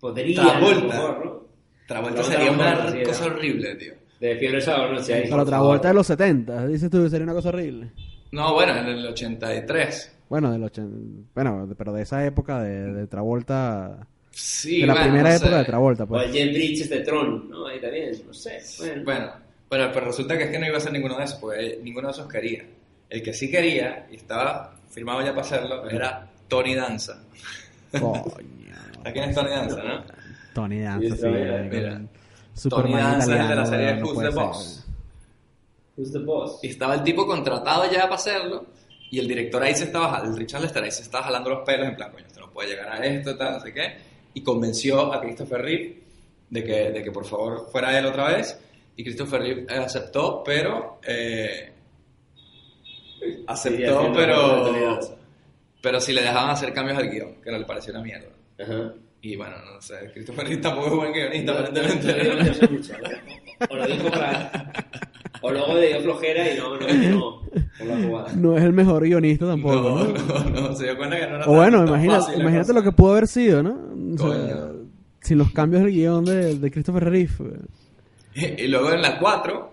podría. 0.00 0.42
Travolta. 0.42 0.78
a 0.78 0.86
mejor, 0.86 1.24
¿no? 1.24 1.46
Travolta 1.86 2.22
Travolta 2.22 2.22
sería 2.24 2.50
una 2.52 2.64
Travolta, 2.74 2.98
sí, 2.98 3.02
cosa 3.04 3.24
era. 3.26 3.34
horrible, 3.34 3.74
tío. 3.76 3.94
De 4.20 4.30
ahí. 4.32 5.22
Para 5.28 5.28
por 5.28 5.40
otra 5.40 5.56
favor. 5.58 5.68
vuelta 5.68 5.88
de 5.88 5.94
los 5.94 6.06
70, 6.06 6.66
dices 6.68 6.90
tú, 6.90 7.08
sería 7.10 7.24
una 7.24 7.34
cosa 7.34 7.48
horrible. 7.50 7.90
No, 8.32 8.54
bueno, 8.54 8.74
en 8.76 8.86
el 8.86 9.06
83. 9.06 10.18
Bueno, 10.28 10.50
del 10.52 10.64
80, 10.64 11.30
bueno, 11.34 11.68
pero 11.76 11.92
de 11.92 12.02
esa 12.02 12.24
época 12.26 12.62
de, 12.62 12.92
de 12.92 13.06
Travolta, 13.06 14.06
Sí, 14.30 14.80
de 14.80 14.86
la 14.86 14.94
bueno, 14.94 15.06
primera 15.08 15.30
no 15.30 15.36
época 15.36 15.50
sé. 15.52 15.58
de 15.58 15.64
Travolta, 15.64 16.04
O 16.04 16.06
pues. 16.08 16.26
el 16.26 16.32
Jen 16.32 16.52
Bridges 16.54 16.90
de 16.90 17.00
Tron, 17.00 17.50
¿no? 17.50 17.66
Ahí 17.66 17.80
también, 17.80 18.12
no 18.26 18.32
sé. 18.34 18.58
Bueno. 18.78 19.02
Bueno, 19.04 19.32
bueno, 19.68 19.90
pero 19.92 20.06
resulta 20.06 20.36
que 20.38 20.44
es 20.44 20.50
que 20.50 20.58
no 20.58 20.66
iba 20.66 20.76
a 20.76 20.80
ser 20.80 20.92
ninguno 20.92 21.16
de 21.16 21.24
esos, 21.24 21.38
porque 21.38 21.78
ninguno 21.82 22.08
de 22.08 22.12
esos 22.12 22.28
quería. 22.28 22.64
El 23.08 23.22
que 23.22 23.32
sí 23.32 23.50
quería, 23.50 24.06
y 24.10 24.16
estaba 24.16 24.74
firmado 24.90 25.22
ya 25.22 25.30
para 25.30 25.42
hacerlo, 25.42 25.88
era 25.88 26.28
Tony 26.48 26.74
Danza. 26.74 27.22
Coño. 27.92 28.66
¿A 29.04 29.12
quién 29.12 29.30
es 29.30 29.34
Tony 29.34 29.50
Danza, 29.50 29.82
no? 29.82 30.04
Tony 30.54 30.80
Danza, 30.80 31.16
sí. 31.16 31.26
mira, 31.26 32.02
Tony 32.68 32.94
Danza 32.94 33.42
es 33.42 33.48
de 33.48 33.54
la 33.54 33.66
serie 33.66 33.96
no 33.96 34.06
Who's 34.06 34.18
the 34.18 34.24
ser, 34.24 34.34
Boss. 34.34 34.86
Who's 35.96 36.12
the 36.12 36.18
boss? 36.18 36.58
Y 36.62 36.68
estaba 36.68 36.94
el 36.94 37.02
tipo 37.02 37.26
contratado 37.26 37.90
ya 37.90 38.02
para 38.02 38.14
hacerlo, 38.14 38.66
y 39.10 39.18
el 39.18 39.28
director 39.28 39.62
ahí 39.62 39.74
se 39.74 39.84
estaba, 39.84 40.22
el 40.24 40.36
Richard 40.36 40.62
Lester 40.62 40.82
ahí 40.82 40.90
se 40.90 41.02
estaba 41.02 41.24
jalando 41.24 41.50
los 41.50 41.64
pelos, 41.64 41.88
en 41.88 41.96
plan, 41.96 42.10
coño, 42.10 42.26
esto 42.26 42.40
no 42.40 42.50
puede 42.50 42.70
llegar 42.70 42.88
a 42.90 43.04
esto, 43.04 43.36
tal, 43.36 43.54
no 43.54 43.60
sé 43.60 43.72
qué, 43.72 43.96
y 44.34 44.42
convenció 44.42 45.12
a 45.12 45.20
Christopher 45.20 45.62
Reeve 45.62 46.02
de 46.50 46.64
que, 46.64 46.90
de 46.90 47.02
que 47.02 47.12
por 47.12 47.24
favor 47.24 47.68
fuera 47.70 47.96
él 47.98 48.06
otra 48.06 48.28
vez, 48.28 48.58
y 48.96 49.02
Christopher 49.04 49.40
Reeve 49.42 49.66
eh, 49.68 49.78
aceptó, 49.78 50.42
pero... 50.44 51.00
eh, 51.06 51.72
aceptó, 53.46 54.12
pero... 54.14 54.70
Pero 55.82 56.00
si 56.00 56.12
le 56.12 56.22
dejaban 56.22 56.50
hacer 56.50 56.72
cambios 56.72 56.98
al 56.98 57.08
guion, 57.10 57.34
que 57.42 57.50
no 57.50 57.58
le 57.58 57.64
pareció 57.64 57.92
una 57.92 58.02
mierda. 58.02 58.28
Ajá. 58.60 58.92
Y 59.22 59.36
bueno, 59.36 59.54
no 59.72 59.80
sé, 59.80 60.10
Christopher 60.12 60.46
Reeve 60.46 60.60
tampoco 60.62 60.86
es 60.88 60.94
buen 60.94 61.12
guionista, 61.12 61.52
No, 61.52 61.58
aparentemente. 61.60 62.80
O 63.70 63.76
lo 63.76 63.86
dijo 63.86 64.10
para... 64.10 64.72
O 65.42 65.50
luego 65.52 65.74
le 65.74 65.88
dio 65.88 66.00
flojera 66.00 66.52
y 66.52 66.58
no, 66.58 66.76
no, 66.76 67.40
no. 68.08 68.26
No 68.34 68.56
es 68.56 68.64
el 68.64 68.72
mejor 68.72 69.02
guionista 69.04 69.46
tampoco, 69.46 69.74
No, 69.74 70.04
¿no? 70.06 70.50
no, 70.68 70.74
se 70.74 70.84
dio 70.84 70.96
cuenta 70.96 71.18
que 71.20 71.26
no 71.26 71.36
era 71.36 71.46
O 71.46 71.54
bueno, 71.54 71.78
tan- 71.78 71.88
imagina, 71.88 72.20
imagínate 72.36 72.72
lo 72.72 72.82
que 72.82 72.92
pudo 72.92 73.12
haber 73.12 73.28
sido, 73.28 73.62
¿no? 73.62 73.78
O 74.14 74.18
sea, 74.18 74.72
sin 75.20 75.38
los 75.38 75.52
cambios 75.52 75.82
del 75.84 75.92
guion 75.92 76.24
de, 76.24 76.58
de 76.58 76.70
Christopher 76.70 77.04
Reeve. 77.04 77.32
Y 78.58 78.68
luego 78.68 78.92
en 78.92 79.02
la 79.02 79.18
4, 79.18 79.72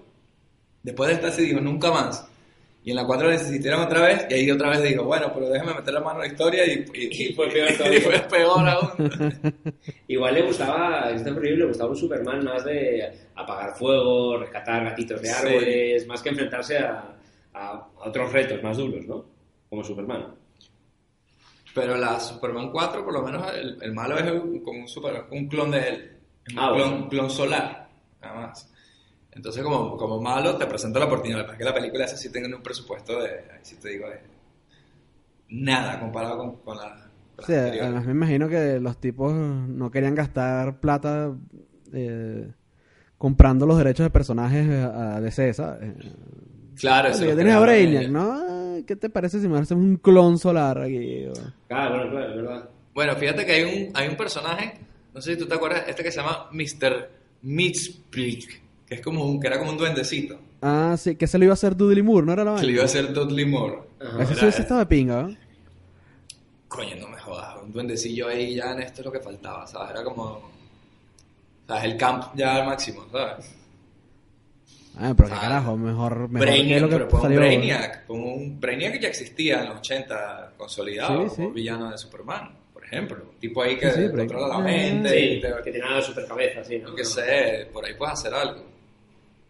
después 0.84 1.10
de 1.10 1.15
esta 1.15 1.32
se 1.32 1.41
dijo 1.43 1.60
nunca 1.60 1.91
más. 1.91 2.27
Y 2.86 2.89
en 2.89 2.98
la 2.98 3.05
4 3.05 3.29
necesitaron 3.29 3.82
otra 3.84 4.01
vez, 4.01 4.25
y 4.29 4.34
ahí 4.34 4.51
otra 4.51 4.70
vez 4.70 4.84
dijo, 4.84 5.05
bueno, 5.05 5.32
pero 5.34 5.48
déjame 5.50 5.74
meter 5.74 5.93
la 5.93 6.01
mano 6.01 6.15
en 6.22 6.27
la 6.27 6.34
historia 6.34 6.65
y, 6.65 6.84
y, 6.93 7.27
Y 7.29 7.34
fue 7.36 7.48
peor 7.50 7.70
y 7.93 8.01
fue 8.01 8.20
peor 8.29 8.67
aún. 8.67 9.10
Igual 10.08 10.34
le 10.36 10.41
gustaba, 10.41 11.08
Christopher 11.10 11.41
Reeve 11.41 11.58
le 11.60 11.65
gustaba 11.67 11.89
un 11.91 11.96
Superman 11.96 12.43
más 12.43 12.65
de 12.65 13.10
apagar 13.36 13.74
fuego, 13.75 14.38
rescatar 14.38 14.84
gatitos 14.84 15.22
de 15.22 15.27
Sí. 15.29 15.34
árboles, 15.34 16.08
más 16.08 16.22
que 16.22 16.29
enfrentarse 16.29 16.77
a, 16.79 17.15
a- 17.53 17.88
otros 18.05 18.32
retos 18.34 18.62
más 18.62 18.75
duros, 18.75 19.05
¿no? 19.05 19.25
Como 19.70 19.82
Superman. 19.84 20.36
Pero 21.74 21.96
la 21.98 22.20
Superman 22.20 22.70
4, 22.72 23.03
por 23.03 23.13
lo 23.13 23.24
menos, 23.24 23.51
el, 23.55 23.77
el 23.82 23.93
malo 23.93 24.17
es 24.17 24.29
un, 24.32 24.60
como 24.60 24.82
un, 24.82 24.88
super, 24.88 25.24
un 25.32 25.48
clon 25.48 25.72
de 25.72 25.88
él. 25.88 26.12
Es 26.46 26.53
un 26.53 26.60
Ah, 26.60 26.72
clon, 26.75 26.91
bueno. 26.91 27.10
clon 27.10 27.29
solar. 27.29 27.83
Nada 28.24 28.48
más. 28.48 28.70
Entonces, 29.32 29.63
como, 29.63 29.98
como 29.98 30.22
malo, 30.22 30.58
te 30.58 30.65
presento 30.68 31.00
la 31.00 31.06
oportunidad. 31.06 31.46
Para 31.46 31.58
que 31.58 31.63
la 31.63 31.74
película 31.74 32.06
esa 32.06 32.18
sí 32.18 32.32
tenga 32.32 32.56
un 32.56 32.62
presupuesto 32.63 33.20
de, 33.22 33.30
ahí 33.30 33.60
sí 33.63 33.75
te 33.77 33.89
digo, 33.89 34.08
de 34.10 34.20
nada 35.50 36.00
comparado 36.00 36.38
con, 36.38 36.56
con 36.58 36.77
la. 36.77 37.10
con 37.36 37.56
además 37.56 38.06
me 38.06 38.12
imagino 38.12 38.48
que 38.48 38.80
los 38.80 38.98
tipos 39.00 39.34
no 39.34 39.92
querían 39.92 40.15
gastar 40.15 40.80
plata 40.80 41.32
eh, 41.92 42.51
comprando 43.18 43.65
los 43.65 43.77
derechos 43.77 44.06
de 44.06 44.10
personajes 44.10 44.68
a 44.70 45.20
DC, 45.20 45.53
¿sabes? 45.53 45.94
Claro, 46.80 47.10
eso 47.10 47.25
que 47.25 47.36
tienes 47.36 47.53
a 47.53 47.60
Brainiac. 47.60 48.10
¿no? 48.10 48.84
¿Qué 48.86 48.96
te 48.96 49.10
parece 49.10 49.39
si 49.39 49.48
me 49.48 49.58
haces 49.58 49.72
un 49.72 49.98
clon 49.98 50.38
solar 50.38 50.80
aquí? 50.82 51.25
o- 51.27 51.34
Claro, 51.68 52.10
claro, 52.10 52.30
es 52.30 52.36
verdad. 52.36 52.70
Bueno, 52.94 53.15
fíjate 53.15 53.46
que 53.46 53.51
hay 53.53 53.63
un, 53.88 53.96
hay 53.96 54.08
un 54.10 54.15
personaje, 54.18 54.80
no 55.13 55.22
sé 55.22 55.34
si 55.34 55.39
tú 55.39 55.48
te 55.48 55.56
acuerdas, 55.56 55.84
este 55.88 56.03
que 56.03 56.12
se 56.12 56.20
llama 56.20 56.50
Mr. 56.51 57.10
Mitzbrick, 57.43 58.62
que 58.88 58.95
es 58.95 59.01
como 59.01 59.25
un, 59.25 59.39
que 59.39 59.47
era 59.47 59.59
como 59.59 59.71
un 59.71 59.77
duendecito, 59.77 60.39
Ah, 60.65 60.95
sí, 60.97 61.15
que 61.17 61.27
se 61.27 61.38
lo 61.38 61.43
iba 61.43 61.51
a 61.51 61.55
hacer 61.55 61.75
Dudley 61.75 62.01
Moore, 62.01 62.25
¿no 62.25 62.31
era 62.33 62.43
la 62.45 62.51
que 62.55 62.62
le 62.62 62.67
vaina? 62.67 62.71
iba 62.73 62.81
a 62.83 62.85
hacer 62.85 63.13
Dudley 63.13 63.45
Moore. 63.45 63.79
Ajá. 64.00 64.23
Ese 64.23 64.31
Era- 64.33 64.41
sí 64.41 64.47
ese 64.47 64.62
estaba 64.62 64.79
de 64.81 64.85
pinga, 64.85 65.23
¿no? 65.23 65.35
Coño, 66.69 66.95
no 66.95 67.07
me 67.09 67.17
jodas, 67.17 67.55
un 67.62 67.71
duendecillo 67.73 68.29
ahí 68.29 68.55
ya 68.55 68.71
en 68.71 68.79
esto 68.81 69.01
es 69.01 69.05
lo 69.05 69.12
que 69.12 69.19
faltaba, 69.19 69.67
¿sabes? 69.67 69.91
Era 69.91 70.03
como, 70.05 70.41
¿sabes? 71.67 71.83
El 71.83 71.97
camp 71.97 72.33
ya 72.35 72.55
al 72.55 72.65
máximo, 72.65 73.05
¿sabes? 73.12 73.45
Ah, 74.97 75.13
pero 75.17 75.27
qué 75.29 75.35
Ah, 75.35 75.41
carajo, 75.41 75.75
mejor, 75.75 76.29
mejor 76.29 76.47
Brainiac, 76.47 76.81
lo 76.81 76.88
que 76.89 76.95
pero 76.95 77.07
pon 77.09 77.21
salió. 77.23 77.39
Brainiac, 77.39 78.05
pon 78.05 78.21
un 78.23 78.59
Brainiac 78.59 78.93
que 78.93 79.00
ya 79.01 79.07
existía 79.09 79.62
en 79.63 79.69
los 79.69 79.79
80 79.79 80.53
consolidado, 80.57 81.23
Sí, 81.29 81.35
como 81.35 81.47
sí. 81.50 81.53
villano 81.53 81.91
de 81.91 81.97
Superman, 81.97 82.51
ejemplo. 82.93 83.17
Un 83.33 83.39
tipo 83.39 83.62
ahí 83.62 83.77
que 83.77 83.91
Sí, 83.91 84.01
sí, 84.05 84.09
controla 84.15 84.47
la 84.47 84.59
mente 84.59 85.09
Sí, 85.09 85.25
y 85.25 85.41
te, 85.41 85.47
que 85.63 85.71
tiene 85.71 85.95
de 85.95 86.01
super 86.01 86.25
cabeza, 86.25 86.63
sí, 86.63 86.79
¿no? 86.79 86.89
Yo 86.89 86.95
qué 86.95 87.05
sé, 87.05 87.67
por 87.73 87.85
ahí 87.85 87.93
puedes 87.97 88.13
hacer 88.13 88.33
algo. 88.33 88.63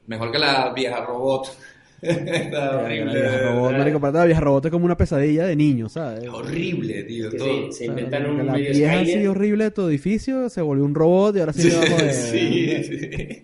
Mejor 0.07 0.31
que 0.31 0.39
la 0.39 0.71
vieja 0.73 1.05
robot. 1.05 1.47
La 2.03 2.85
vieja 2.85 3.51
robot, 3.53 3.71
marico, 3.77 3.99
para 4.01 4.19
la 4.19 4.25
vieja 4.25 4.41
robot 4.41 4.65
es 4.65 4.71
como 4.71 4.83
una 4.85 4.97
pesadilla 4.97 5.45
de 5.45 5.55
niño, 5.55 5.87
¿sabes? 5.87 6.27
Horrible, 6.27 7.03
tío. 7.03 7.29
Que 7.29 7.37
todo. 7.37 7.47
sí, 7.71 7.71
se 7.71 7.89
O 7.89 7.95
sea, 8.09 8.19
un 8.29 8.45
la 8.45 8.53
medio 8.53 8.71
vieja 8.71 8.99
así 8.99 9.25
horrible 9.27 9.63
de 9.65 9.71
tu 9.71 9.87
edificio 9.87 10.49
se 10.49 10.61
volvió 10.61 10.83
un 10.83 10.93
robot 10.95 11.37
y 11.37 11.39
ahora 11.39 11.53
sí, 11.53 11.69
debajo 11.69 11.95
de... 12.03 12.13
sí, 12.13 12.83
sí. 12.83 13.43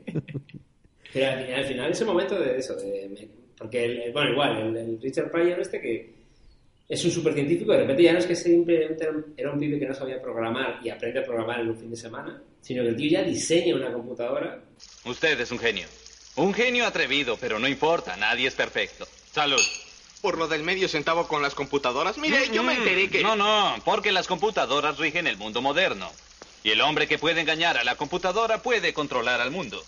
Pero 1.14 1.28
al 1.32 1.40
final, 1.40 1.54
al 1.60 1.66
final 1.66 1.92
ese 1.92 2.06
momento 2.06 2.40
de 2.40 2.58
eso, 2.58 2.76
de, 2.76 3.10
me- 3.10 3.28
porque, 3.58 3.86
el- 3.86 4.12
bueno, 4.12 4.32
igual, 4.32 4.58
el, 4.58 4.78
el 4.78 5.02
Richard 5.02 5.32
Pryor 5.32 5.60
este 5.62 5.80
que 5.80 6.19
es 6.90 7.06
un 7.06 7.12
supercientífico, 7.12 7.72
de 7.72 7.82
repente 7.82 8.02
ya 8.02 8.14
no 8.14 8.18
es 8.18 8.26
que 8.26 8.36
simplemente 8.36 9.08
era 9.38 9.52
un, 9.52 9.60
pibe 9.60 9.78
que 9.78 9.86
no 9.86 9.94
sabía 9.94 10.20
programar 10.20 10.80
y 10.84 10.90
aprende 10.90 11.20
a 11.20 11.24
programar 11.24 11.60
en 11.60 11.70
un 11.70 11.78
fin 11.78 11.92
de 11.92 11.96
semana, 11.96 12.42
sino 12.62 12.82
que 12.82 12.90
el 12.90 12.96
tío 12.96 13.12
ya 13.12 13.22
diseña 13.22 13.76
una 13.76 13.94
computadora. 13.94 14.60
Usted 15.06 15.40
es 15.40 15.52
un 15.52 15.60
genio. 15.60 15.86
Un 16.36 16.52
genio 16.52 16.88
atrevido, 16.88 17.38
pero 17.40 17.60
no 17.60 17.68
importa, 17.68 18.18
nadie 18.18 18.48
es 18.48 18.56
perfecto. 18.56 19.08
Salud. 19.32 19.62
Por 20.22 20.40
lo 20.40 20.48
del 20.48 20.64
medio 20.64 20.90
centavo 20.90 21.28
con 21.28 21.44
las 21.44 21.54
computadoras. 21.54 22.18
Mire, 22.18 22.50
yo 22.52 22.64
me 22.64 22.74
enteré 22.74 23.08
que... 23.08 23.22
No, 23.22 23.36
no, 23.36 23.76
porque 23.86 24.12
las 24.12 24.28
computadoras 24.28 24.98
rigen 24.98 25.28
el 25.28 25.38
mundo 25.38 25.62
moderno. 25.62 26.12
Y 26.64 26.72
el 26.72 26.82
hombre 26.82 27.08
que 27.08 27.20
puede 27.20 27.40
engañar 27.40 27.78
a 27.78 27.84
la 27.84 27.96
computadora 27.96 28.64
puede 28.64 28.94
controlar 28.94 29.42
al 29.42 29.52
mundo. 29.52 29.82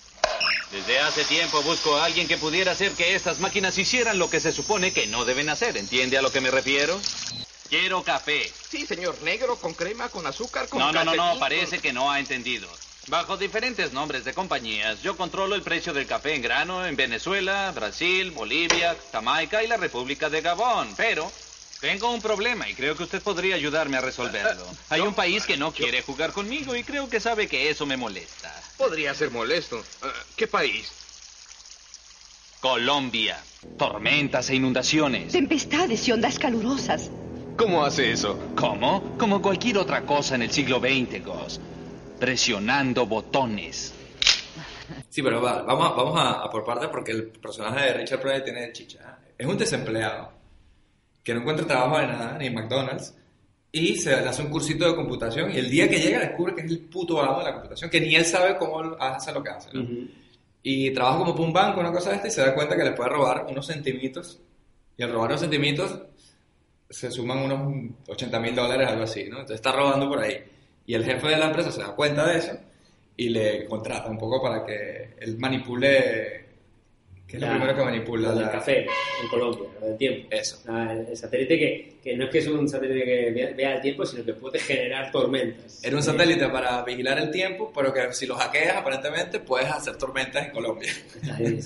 Desde 0.72 1.00
hace 1.00 1.26
tiempo 1.26 1.62
busco 1.64 1.98
a 1.98 2.06
alguien 2.06 2.28
que 2.28 2.38
pudiera 2.38 2.72
hacer 2.72 2.94
que 2.94 3.16
estas 3.16 3.40
máquinas 3.40 3.78
hicieran 3.78 4.18
lo 4.18 4.30
que 4.30 4.40
se 4.40 4.52
supone 4.52 4.94
que 4.94 5.08
no 5.08 5.26
deben 5.26 5.50
hacer. 5.50 5.76
¿Entiende 5.76 6.18
a 6.18 6.22
lo 6.22 6.32
que 6.32 6.42
me 6.42 6.50
refiero? 6.50 7.00
Quiero 7.70 8.04
café. 8.04 8.52
Sí, 8.70 8.86
señor, 8.86 9.22
negro, 9.22 9.58
con 9.58 9.74
crema, 9.74 10.10
con 10.10 10.26
azúcar, 10.28 10.68
con 10.68 10.80
No, 10.80 10.92
no, 10.92 11.04
no, 11.04 11.16
no, 11.16 11.40
parece 11.40 11.80
que 11.80 11.94
no 11.94 12.12
ha 12.12 12.20
entendido. 12.20 12.70
Bajo 13.08 13.36
diferentes 13.36 13.94
nombres 13.94 14.24
de 14.24 14.34
compañías, 14.34 15.02
yo 15.02 15.18
controlo 15.18 15.56
el 15.56 15.64
precio 15.64 15.92
del 15.92 16.06
café 16.06 16.36
en 16.36 16.42
grano 16.42 16.86
en 16.86 16.96
Venezuela, 16.96 17.72
Brasil, 17.74 18.32
Bolivia, 18.32 18.96
Jamaica 19.12 19.64
y 19.64 19.68
la 19.68 19.78
República 19.78 20.30
de 20.30 20.42
Gabón. 20.42 20.94
Pero 20.96 21.32
tengo 21.82 22.12
un 22.12 22.22
problema 22.22 22.70
y 22.70 22.76
creo 22.76 22.96
que 22.96 23.04
usted 23.04 23.22
podría 23.22 23.56
ayudarme 23.56 23.98
a 23.98 24.02
resolverlo. 24.02 24.68
Hay 24.90 25.02
un 25.02 25.16
país 25.16 25.46
que 25.46 25.58
no 25.58 25.74
quiere 25.74 26.04
jugar 26.04 26.32
conmigo 26.32 26.76
y 26.76 26.84
creo 26.84 27.10
que 27.10 27.20
sabe 27.20 27.48
que 27.48 27.70
eso 27.70 27.86
me 27.86 27.98
molesta. 27.98 28.61
Podría 28.82 29.14
ser 29.14 29.30
molesto. 29.30 29.78
Eh, 29.78 30.08
¿Qué 30.36 30.48
país? 30.48 30.92
Colombia. 32.60 33.38
Tormentas 33.78 34.50
e 34.50 34.56
inundaciones. 34.56 35.32
Tempestades 35.32 36.08
y 36.08 36.12
ondas 36.12 36.40
calurosas. 36.40 37.12
¿Cómo 37.58 37.86
hace 37.86 38.12
eso? 38.12 38.40
¿Cómo? 38.56 39.16
Como 39.20 39.40
cualquier 39.40 39.78
otra 39.78 40.02
cosa 40.02 40.34
en 40.34 40.42
el 40.42 40.52
siglo 40.52 40.80
XX, 40.80 41.24
Goss. 41.24 41.62
Presionando 42.20 43.06
botones. 43.06 43.94
Sí, 45.10 45.22
pero 45.22 45.44
va, 45.44 45.62
vamos, 45.62 45.86
a, 45.86 45.90
vamos 45.92 46.20
a, 46.20 46.30
a 46.42 46.50
por 46.50 46.66
partes 46.66 46.90
porque 46.90 47.12
el 47.12 47.28
personaje 47.28 47.86
de 47.86 47.94
Richard 47.94 48.20
Pryor 48.20 48.42
tiene 48.42 48.74
chicha. 48.74 49.20
Es 49.38 49.46
un 49.46 49.60
desempleado 49.60 50.34
que 51.24 51.36
no 51.36 51.42
encuentra 51.42 51.68
trabajo 51.68 52.00
de 52.00 52.08
nada, 52.08 52.36
ni 52.40 52.48
en 52.48 52.56
McDonald's, 52.56 53.14
y 53.72 53.96
se 53.96 54.14
hace 54.14 54.42
un 54.42 54.50
cursito 54.50 54.86
de 54.86 54.96
computación 54.96 55.52
y 55.52 55.58
el 55.58 55.70
día 55.70 55.90
que 55.90 56.00
llega 56.00 56.20
descubre 56.20 56.56
que 56.56 56.62
es 56.62 56.72
el 56.72 56.80
puto 56.80 57.22
amo 57.22 57.40
de 57.40 57.46
la 57.46 57.54
computación, 57.54 57.90
que 57.90 58.02
ni 58.02 58.16
él 58.16 58.26
sabe 58.26 58.58
cómo 58.58 58.96
hace 59.00 59.32
lo 59.32 59.42
que 59.42 59.50
hace. 59.50 59.70
¿no? 59.74 59.88
Y 60.64 60.92
trabaja 60.92 61.20
como 61.20 61.34
para 61.34 61.46
un 61.48 61.54
banco, 61.54 61.80
una 61.80 61.92
cosa 61.92 62.10
de 62.10 62.18
esta, 62.18 62.28
y 62.28 62.32
se 62.32 62.42
da 62.42 62.54
cuenta 62.54 62.76
que 62.76 62.84
le 62.84 62.92
puede 62.92 63.10
robar 63.10 63.46
unos 63.50 63.66
centimitos. 63.66 64.40
Y 64.98 65.04
al 65.04 65.12
robar 65.12 65.30
unos 65.30 65.42
centimitos 65.42 66.00
se 66.90 67.10
suman 67.10 67.40
unos 67.40 67.92
80 68.08 68.40
mil 68.40 68.54
dólares, 68.54 68.88
algo 68.88 69.04
así, 69.04 69.24
¿no? 69.24 69.38
Entonces 69.38 69.56
está 69.56 69.72
robando 69.72 70.08
por 70.10 70.20
ahí. 70.20 70.38
Y 70.86 70.94
el 70.94 71.06
jefe 71.06 71.30
de 71.30 71.38
la 71.38 71.48
empresa 71.48 71.72
se 71.72 71.82
da 71.82 71.96
cuenta 71.96 72.28
de 72.28 72.38
eso 72.38 72.52
y 73.16 73.30
le 73.30 73.66
contrata 73.66 74.10
un 74.10 74.18
poco 74.18 74.42
para 74.42 74.66
que 74.66 75.16
él 75.20 75.38
manipule. 75.38 76.51
¿Qué 77.32 77.38
es 77.38 77.42
lo 77.44 77.48
La- 77.48 77.54
primero 77.56 77.78
que 77.78 77.84
manipula? 77.86 78.28
lo 78.30 78.36
del 78.36 78.46
La- 78.46 78.52
café 78.52 78.80
en 78.82 79.30
Colombia, 79.30 79.70
lo 79.80 79.88
del 79.88 79.98
tiempo. 79.98 80.28
Eso. 80.30 80.62
Ah, 80.68 80.90
el, 80.92 81.08
el 81.08 81.16
satélite 81.18 81.58
que, 81.58 81.94
que 82.04 82.18
no 82.18 82.26
es 82.26 82.30
que 82.30 82.38
es 82.40 82.48
un 82.48 82.68
satélite 82.68 83.06
que 83.06 83.32
vea, 83.32 83.54
vea 83.56 83.76
el 83.76 83.82
tiempo, 83.82 84.06
sino 84.06 84.26
que 84.26 84.34
puede 84.34 84.60
generar 84.60 85.10
tormentas. 85.12 85.82
Era 85.84 85.96
un 85.96 86.04
satélite 86.04 86.50
para 86.50 86.84
vigilar 86.84 87.18
el 87.20 87.32
tiempo, 87.32 87.72
pero 87.74 87.94
que 87.94 88.12
si 88.14 88.26
lo 88.26 88.36
hackeas, 88.36 88.76
aparentemente 88.76 89.40
puedes 89.40 89.70
hacer 89.72 89.96
tormentas 89.98 90.46
en 90.46 90.52
Colombia. 90.52 90.92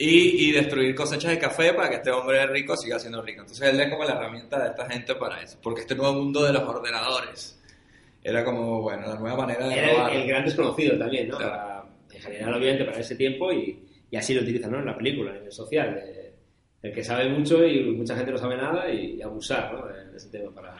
Y, 0.00 0.48
y 0.48 0.52
destruir 0.52 0.94
cosechas 0.94 1.32
de 1.32 1.38
café 1.40 1.72
para 1.74 1.90
que 1.90 1.96
este 1.96 2.12
hombre 2.12 2.46
rico 2.46 2.76
siga 2.76 3.00
siendo 3.00 3.20
rico. 3.20 3.40
Entonces 3.40 3.68
él 3.68 3.80
es 3.80 3.90
como 3.90 4.04
la 4.04 4.12
herramienta 4.12 4.62
de 4.62 4.68
esta 4.68 4.88
gente 4.88 5.16
para 5.16 5.42
eso. 5.42 5.58
Porque 5.60 5.80
este 5.80 5.96
nuevo 5.96 6.12
mundo 6.14 6.44
de 6.44 6.52
los 6.52 6.62
ordenadores 6.62 7.58
era 8.22 8.44
como, 8.44 8.80
bueno, 8.80 9.08
la 9.08 9.16
nueva 9.16 9.36
manera 9.38 9.66
de 9.66 9.76
Era 9.76 9.92
robar. 9.94 10.12
el, 10.12 10.22
el 10.22 10.28
gran 10.28 10.44
desconocido 10.44 10.96
también, 10.96 11.26
¿no? 11.28 11.36
Claro. 11.38 11.52
Para- 11.52 11.84
en 12.14 12.22
general, 12.22 12.54
obviamente, 12.54 12.84
para 12.84 12.98
ese 13.00 13.16
tiempo 13.16 13.52
y, 13.52 13.76
y 14.10 14.16
así 14.16 14.34
lo 14.34 14.42
utilizan 14.42 14.70
¿no? 14.72 14.78
en 14.80 14.86
la 14.86 14.96
película, 14.96 15.36
en 15.36 15.44
el 15.44 15.52
social. 15.52 15.94
de- 15.94 16.28
el 16.80 16.92
que 16.92 17.02
sabe 17.02 17.28
mucho 17.28 17.64
y 17.66 17.82
mucha 17.90 18.14
gente 18.16 18.30
no 18.30 18.38
sabe 18.38 18.56
nada 18.56 18.88
y, 18.92 19.20
abusar 19.20 19.72
¿no? 19.74 19.84
de, 19.86 20.16
ese 20.16 20.28
tema. 20.30 20.52
para 20.54 20.76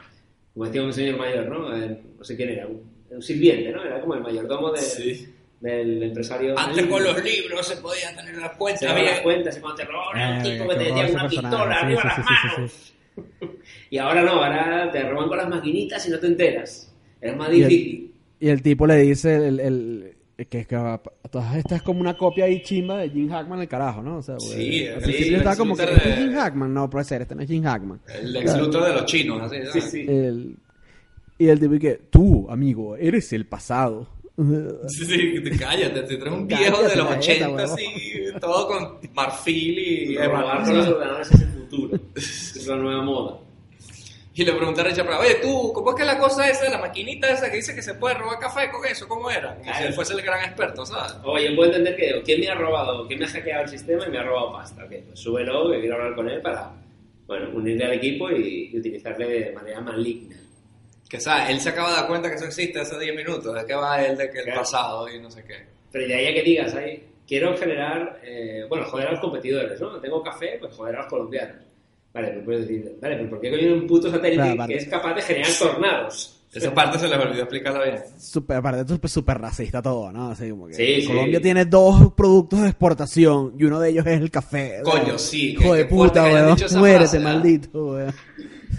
Como 0.53 0.65
decía 0.65 0.81
un 0.81 0.93
señor 0.93 1.17
mayor, 1.17 1.47
¿no? 1.49 1.75
Eh, 1.75 1.99
no 2.17 2.23
sé 2.23 2.37
quién 2.37 2.49
era, 2.49 2.67
un, 2.67 2.81
un 3.09 3.21
sirviente, 3.21 3.69
¿no? 3.71 3.83
Era 3.83 3.99
como 3.99 4.13
el 4.15 4.21
mayordomo 4.21 4.71
de- 4.71 4.79
Sí. 4.79 5.27
del 5.59 6.01
empresario. 6.03 6.57
Antes 6.57 6.85
con 6.85 7.03
los 7.03 7.21
libros 7.21 7.67
se 7.67 7.75
podía 7.81 8.15
tener 8.15 8.37
las 8.37 8.51
se 8.51 8.57
cuentas 8.57 8.81
daban 8.81 9.01
bien. 9.01 9.11
las 9.13 9.21
cuentas 9.21 9.57
y 9.57 9.59
cuando 9.59 9.75
te 9.77 9.85
robaban 9.85 10.17
era 10.17 10.29
un 10.29 10.37
Eh, 10.45 10.51
tipo 10.51 10.69
que 10.69 10.75
te 10.75 10.83
ese 10.89 11.13
una 11.13 11.27
pistola 11.27 11.75
Sí, 11.79 11.83
arriba 11.85 12.01
sí, 12.01 12.07
las 12.07 12.15
sí, 12.15 12.21
sí, 12.21 12.35
sí, 12.41 12.55
manos. 12.55 12.93
Y 13.89 13.97
ahora 13.97 14.21
no, 14.23 14.31
ahora 14.43 14.89
te 14.91 15.03
roban 15.03 15.27
con 15.27 15.37
las 15.37 15.49
maquinitas 15.49 16.07
y 16.07 16.11
no 16.11 16.19
te 16.19 16.27
enteras. 16.27 16.95
Es 17.19 17.35
más 17.35 17.51
Y 17.53 17.61
el- 17.63 17.67
difícil. 17.67 18.13
Y 18.39 18.47
el 18.47 18.61
tipo 18.61 18.87
le 18.87 18.95
dice 18.99 19.35
el, 19.35 19.59
el- 19.59 20.13
que, 20.47 20.65
que 20.65 20.99
todas 21.31 21.55
estas 21.55 21.77
es 21.77 21.81
como 21.83 21.99
una 22.01 22.15
copia 22.17 22.45
ahí 22.45 22.61
chimba 22.61 22.97
de 22.97 23.09
Jim 23.09 23.29
Hackman 23.29 23.59
el 23.61 23.67
carajo, 23.67 24.01
¿no? 24.01 24.17
O 24.17 24.21
sea, 24.21 24.35
porque 24.37 24.55
Sí, 24.55 24.87
al 24.87 24.95
sí, 24.99 25.03
principio 25.03 25.27
el 25.27 25.35
estaba 25.35 25.55
como 25.55 25.75
que 25.75 25.81
Luthor 25.83 25.97
¿este 25.97 26.09
es 26.09 26.15
de- 26.17 26.21
Jim 26.23 26.33
Hackman, 26.33 26.73
no 26.73 26.89
puede 26.89 27.05
ser, 27.05 27.21
este 27.21 27.35
no 27.35 27.41
es 27.41 27.47
Jim 27.49 27.63
Hackman. 27.63 27.99
El 28.21 28.35
ex 28.35 28.57
Luthor 28.57 28.83
de 28.85 28.93
los 28.93 29.05
chinos, 29.05 29.41
así. 29.41 29.57
Sí, 29.73 29.81
sí. 29.81 30.05
El- 30.07 30.55
y 31.37 31.47
el 31.47 31.59
tipo 31.59 31.79
que 31.79 32.01
tú, 32.09 32.47
amigo, 32.49 32.95
eres 32.97 33.31
el 33.33 33.45
pasado. 33.45 34.07
Sí, 34.87 35.05
sí, 35.05 35.41
te- 35.43 35.57
cállate, 35.57 36.01
te 36.03 36.15
traes 36.17 36.33
un 36.33 36.47
Cállate 36.47 36.69
viejo 36.69 36.81
de 36.89 36.95
los 36.95 37.09
la 37.09 37.17
80 37.17 37.33
jeta, 37.33 37.49
huevón. 37.49 37.61
así, 37.73 37.85
todo 38.39 38.67
con 38.67 39.13
marfil 39.13 39.79
y 39.79 40.17
Robar 40.17 40.63
con 40.63 40.77
los 40.77 40.87
ordenadores 40.87 41.31
es 41.31 41.41
el 41.41 41.47
futuro. 41.49 41.99
Es 42.15 42.67
la 42.67 42.75
nueva 42.77 43.03
moda. 43.03 43.39
Y 44.39 44.45
le 44.45 44.53
pregunté 44.53 44.79
a 44.79 44.83
Richard 44.85 45.05
Pryor, 45.05 45.21
oye, 45.21 45.35
tú, 45.41 45.73
¿cómo 45.73 45.89
es 45.89 45.97
que 45.97 46.05
la 46.05 46.17
cosa 46.17 46.49
esa, 46.49 46.69
la 46.69 46.77
maquinita 46.77 47.29
esa 47.29 47.49
que 47.51 47.57
dice 47.57 47.75
que 47.75 47.81
se 47.81 47.95
puede 47.95 48.15
robar 48.15 48.39
café 48.39 48.71
con 48.71 48.85
eso? 48.85 49.05
¿Cómo 49.05 49.29
era? 49.29 49.53
Si 49.57 49.63
Claro. 49.63 49.85
él 49.87 49.93
fuese 49.93 50.13
el 50.13 50.21
gran 50.21 50.45
experto, 50.45 50.85
¿sabes? 50.85 51.17
Oye, 51.25 51.53
puedo 51.57 51.69
entender 51.71 51.93
que 51.97 52.21
¿quién 52.23 52.39
me 52.39 52.47
ha 52.47 52.55
robado? 52.55 53.05
¿Quién 53.05 53.19
me 53.19 53.25
ha 53.25 53.27
hackeado 53.27 53.63
el 53.63 53.67
sistema 53.69 54.05
y 54.07 54.11
me 54.11 54.17
ha 54.17 54.23
robado 54.23 54.53
pasta? 54.53 54.85
Ok, 54.85 54.91
pues 55.07 55.19
súbelo, 55.19 55.69
que 55.71 55.81
quiero 55.81 55.95
hablar 55.95 56.15
con 56.15 56.29
él 56.29 56.41
para, 56.41 56.71
bueno, 57.27 57.49
unirle 57.53 57.83
al 57.85 57.93
equipo 57.95 58.31
y, 58.31 58.69
y 58.73 58.79
utilizarle 58.79 59.27
de 59.27 59.51
manera 59.51 59.81
maligna. 59.81 60.37
Que, 61.09 61.19
¿sabes? 61.19 61.49
Él 61.49 61.59
se 61.59 61.69
acaba 61.69 61.89
de 61.89 61.95
dar 61.97 62.07
cuenta 62.07 62.29
que 62.29 62.35
eso 62.35 62.45
existe 62.45 62.79
hace 62.79 62.97
10 62.97 63.15
minutos, 63.17 63.53
de 63.53 63.65
que 63.65 63.73
va 63.75 64.01
él, 64.05 64.15
de 64.15 64.29
que 64.31 64.37
el 64.39 64.45
Claro. 64.45 64.61
pasado 64.61 65.09
y 65.09 65.19
no 65.19 65.29
sé 65.29 65.43
qué. 65.43 65.65
Pero 65.91 66.07
de 66.07 66.15
ahí 66.15 66.27
a 66.27 66.33
que 66.33 66.43
digas, 66.43 66.73
ahí, 66.75 67.03
quiero 67.27 67.57
generar, 67.57 68.21
eh, 68.23 68.63
bueno, 68.69 68.85
joder 68.85 69.07
a 69.07 69.11
los 69.11 69.19
competidores, 69.19 69.81
¿no? 69.81 69.99
Tengo 69.99 70.23
café, 70.23 70.55
pues 70.61 70.73
joder 70.75 70.95
a 70.95 70.99
los 70.99 71.07
colombianos. 71.07 71.57
Vale, 72.13 72.27
pues 72.29 72.45
puedes 72.45 72.67
decir, 72.67 72.97
vale, 73.01 73.15
pero 73.17 73.29
¿por 73.29 73.41
qué 73.41 73.51
coño 73.51 73.73
un 73.75 73.87
puto 73.87 74.09
satélite 74.09 74.41
Claro, 74.41 74.55
vale. 74.57 74.73
que 74.73 74.79
es 74.79 74.89
capaz 74.89 75.13
de 75.13 75.21
generar 75.21 75.51
tornados? 75.59 76.35
Esa 76.51 76.73
parte 76.73 76.97
se 76.97 77.07
les 77.07 77.17
olvidó 77.19 77.43
explicarla 77.43 77.83
bien. 77.83 77.99
Super, 78.17 78.57
aparte, 78.57 78.81
esto 78.81 78.99
es 79.03 79.11
súper 79.11 79.37
racista 79.37 79.83
todo, 79.83 80.11
¿no? 80.11 80.31
Así 80.31 80.49
como 80.49 80.65
que 80.67 80.73
Sí, 80.73 81.01
sí. 81.01 81.07
Colombia 81.07 81.39
tiene 81.39 81.65
dos 81.65 82.11
productos 82.13 82.61
de 82.63 82.69
exportación 82.69 83.53
y 83.59 83.65
uno 83.65 83.79
de 83.79 83.89
ellos 83.89 84.03
es 84.07 84.19
el 84.19 84.31
café. 84.31 84.79
Coño, 84.83 85.19
sí, 85.19 85.51
Hijo 85.51 85.75
de 85.75 85.85
puta, 85.85 86.23
weón. 86.23 86.57
Muérete, 86.77 86.97
frase, 87.05 87.19
maldito, 87.19 87.85
weón. 87.93 88.13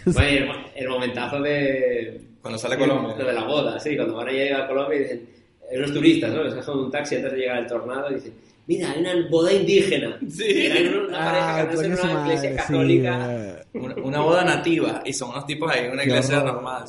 Bueno, 0.07 0.53
el, 0.75 0.83
el 0.83 0.89
momentazo 0.89 1.41
de... 1.41 2.21
Cuando 2.43 2.59
sale 2.59 2.77
Colombia. 2.77 3.15
Lo 3.17 3.25
de 3.25 3.33
la 3.33 3.45
boda, 3.45 3.79
sí, 3.79 3.95
cuando 3.97 4.17
van 4.17 4.29
a 4.29 4.33
llegar 4.33 4.63
a 4.63 4.67
Colombia 4.67 4.97
y 4.99 5.03
dicen, 5.03 5.29
unos 5.77 5.93
turistas, 5.93 6.33
¿no? 6.35 6.43
Les 6.43 6.55
dejan 6.57 6.77
un 6.77 6.91
taxi 6.91 7.15
antes 7.17 7.31
de 7.33 7.39
llegar 7.39 7.59
el 7.59 7.67
tornado 7.69 8.11
y 8.11 8.15
dicen, 8.15 8.33
mira, 8.71 8.93
hay 8.93 9.01
una 9.01 9.29
boda 9.29 9.53
indígena. 9.53 10.17
Sí. 10.29 10.45
Era 10.47 10.99
una, 11.09 11.19
pareja 11.19 11.61
Ah, 11.61 11.85
en 11.85 11.93
una 11.93 12.15
madre, 12.15 12.39
sí, 12.39 12.57
católica. 12.57 13.29
weón. 13.75 13.85
Una, 13.85 13.95
una 14.05 14.21
boda 14.21 14.45
nativa 14.45 15.03
y 15.05 15.13
son 15.13 15.31
unos 15.31 15.45
tipos 15.47 15.71
ahí 15.73 15.89
una 15.89 16.05
iglesia 16.05 16.41
normal. 16.41 16.85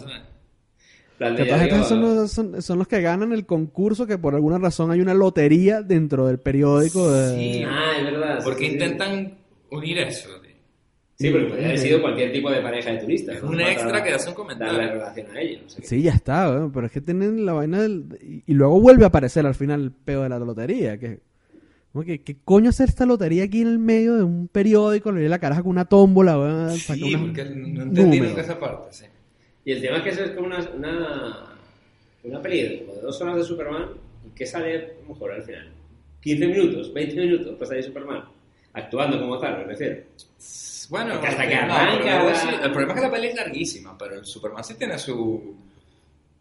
digo, 1.20 1.84
son 1.84 2.02
los, 2.02 2.32
son, 2.32 2.62
son 2.62 2.78
los 2.78 2.88
que 2.88 3.02
ganan 3.02 3.34
el 3.34 3.48
concurso 3.48 4.06
que 4.06 4.20
por 4.20 4.36
alguna 4.36 4.60
razón 4.60 4.92
hay 4.92 5.02
una 5.02 5.16
lotería 5.16 5.82
dentro 5.82 6.28
del 6.28 6.40
periódico 6.40 7.12
de... 7.12 7.36
Sí. 7.36 7.64
Ah, 7.68 7.94
es 7.98 8.04
verdad. 8.06 8.40
Porque 8.44 8.66
sí, 8.66 8.68
sí. 8.68 8.74
intentan 8.74 9.38
unir 9.72 9.98
eso. 10.00 10.30
tío. 10.40 10.52
Sí, 11.16 11.30
porque 11.32 11.48
podría 11.48 11.66
haber 11.68 11.80
sido 11.80 12.02
cualquier 12.02 12.32
tipo 12.32 12.52
de 12.52 12.62
pareja 12.62 12.92
de 12.92 12.98
turistas. 13.00 13.36
Es 13.38 13.44
¿no? 13.44 13.50
un 13.50 13.58
Para 13.58 13.72
extra 13.72 14.04
que 14.04 14.14
hace 14.14 14.30
un 14.30 14.36
comentario. 14.36 14.78
Darle 14.78 14.92
relación 14.94 15.28
a 15.36 15.42
ellos. 15.42 15.62
no 15.64 15.70
sé. 15.70 15.84
Sí, 15.84 16.02
ya 16.04 16.14
está, 16.14 16.70
pero 16.72 16.86
es 16.86 16.92
que 16.92 17.02
tienen 17.02 17.44
la 17.44 17.54
vaina 17.54 17.82
del... 17.82 18.20
Y, 18.22 18.44
y 18.52 18.54
luego 18.54 18.80
vuelve 18.80 19.04
a 19.04 19.08
aparecer 19.08 19.48
al 19.48 19.56
final 19.56 19.82
el 19.82 19.92
peo 19.92 20.22
de 20.22 20.30
la 20.30 20.38
lotería, 20.38 21.00
que... 21.00 21.31
como 21.92 22.06
que, 22.06 22.22
¿Qué 22.22 22.38
coño 22.44 22.70
hacer 22.70 22.90
esta 22.90 23.06
lotería 23.06 23.44
aquí 23.44 23.62
en 23.62 23.68
el 23.68 23.80
medio 23.80 24.16
de 24.16 24.24
un 24.24 24.48
periódico? 24.48 25.12
Le 25.12 25.22
di 25.22 25.28
la 25.28 25.40
caraja 25.40 25.62
con 25.62 25.72
una 25.72 25.86
tómbola, 25.86 26.70
Sí, 26.72 27.16
porque 27.18 27.44
no 27.46 27.84
entendí 27.84 28.20
nunca 28.22 28.42
esa 28.42 28.58
parte. 28.58 28.88
Sí. 28.92 29.06
Y 29.66 29.74
el 29.74 29.82
tema 29.82 29.98
es 29.98 30.04
que 30.04 30.10
eso 30.10 30.24
es 30.24 30.32
como 30.32 30.48
una, 30.48 30.60
una, 30.76 31.56
una 32.24 32.42
peli 32.42 32.62
de 32.62 32.80
como 32.86 32.96
de 32.96 33.02
dos 33.02 33.22
horas 33.22 33.36
de 33.36 33.44
Superman 33.44 33.90
y 34.26 34.30
que 34.36 34.46
sale 34.46 34.94
mejor 35.08 35.32
al 35.32 35.44
final. 35.44 35.70
15 36.22 36.48
minutos, 36.48 36.94
20 36.94 37.16
minutos, 37.16 37.56
pues 37.58 37.72
ahí 37.72 37.84
Superman. 37.84 38.24
Actuando 38.74 39.20
como 39.20 39.38
tal, 39.38 39.58
me 39.58 39.64
refiero. 39.66 40.04
Bueno, 40.90 41.14
hasta 41.14 41.48
que 41.48 41.56
arranca 41.56 42.66
el 42.66 42.72
problema 42.72 42.94
es 42.94 43.00
que 43.00 43.08
la 43.08 43.12
peli 43.12 43.28
es 43.28 43.36
larguísima, 43.36 43.98
pero 43.98 44.16
el 44.16 44.26
Superman 44.26 44.64
sí 44.64 44.76
tiene 44.76 44.98
su... 44.98 45.56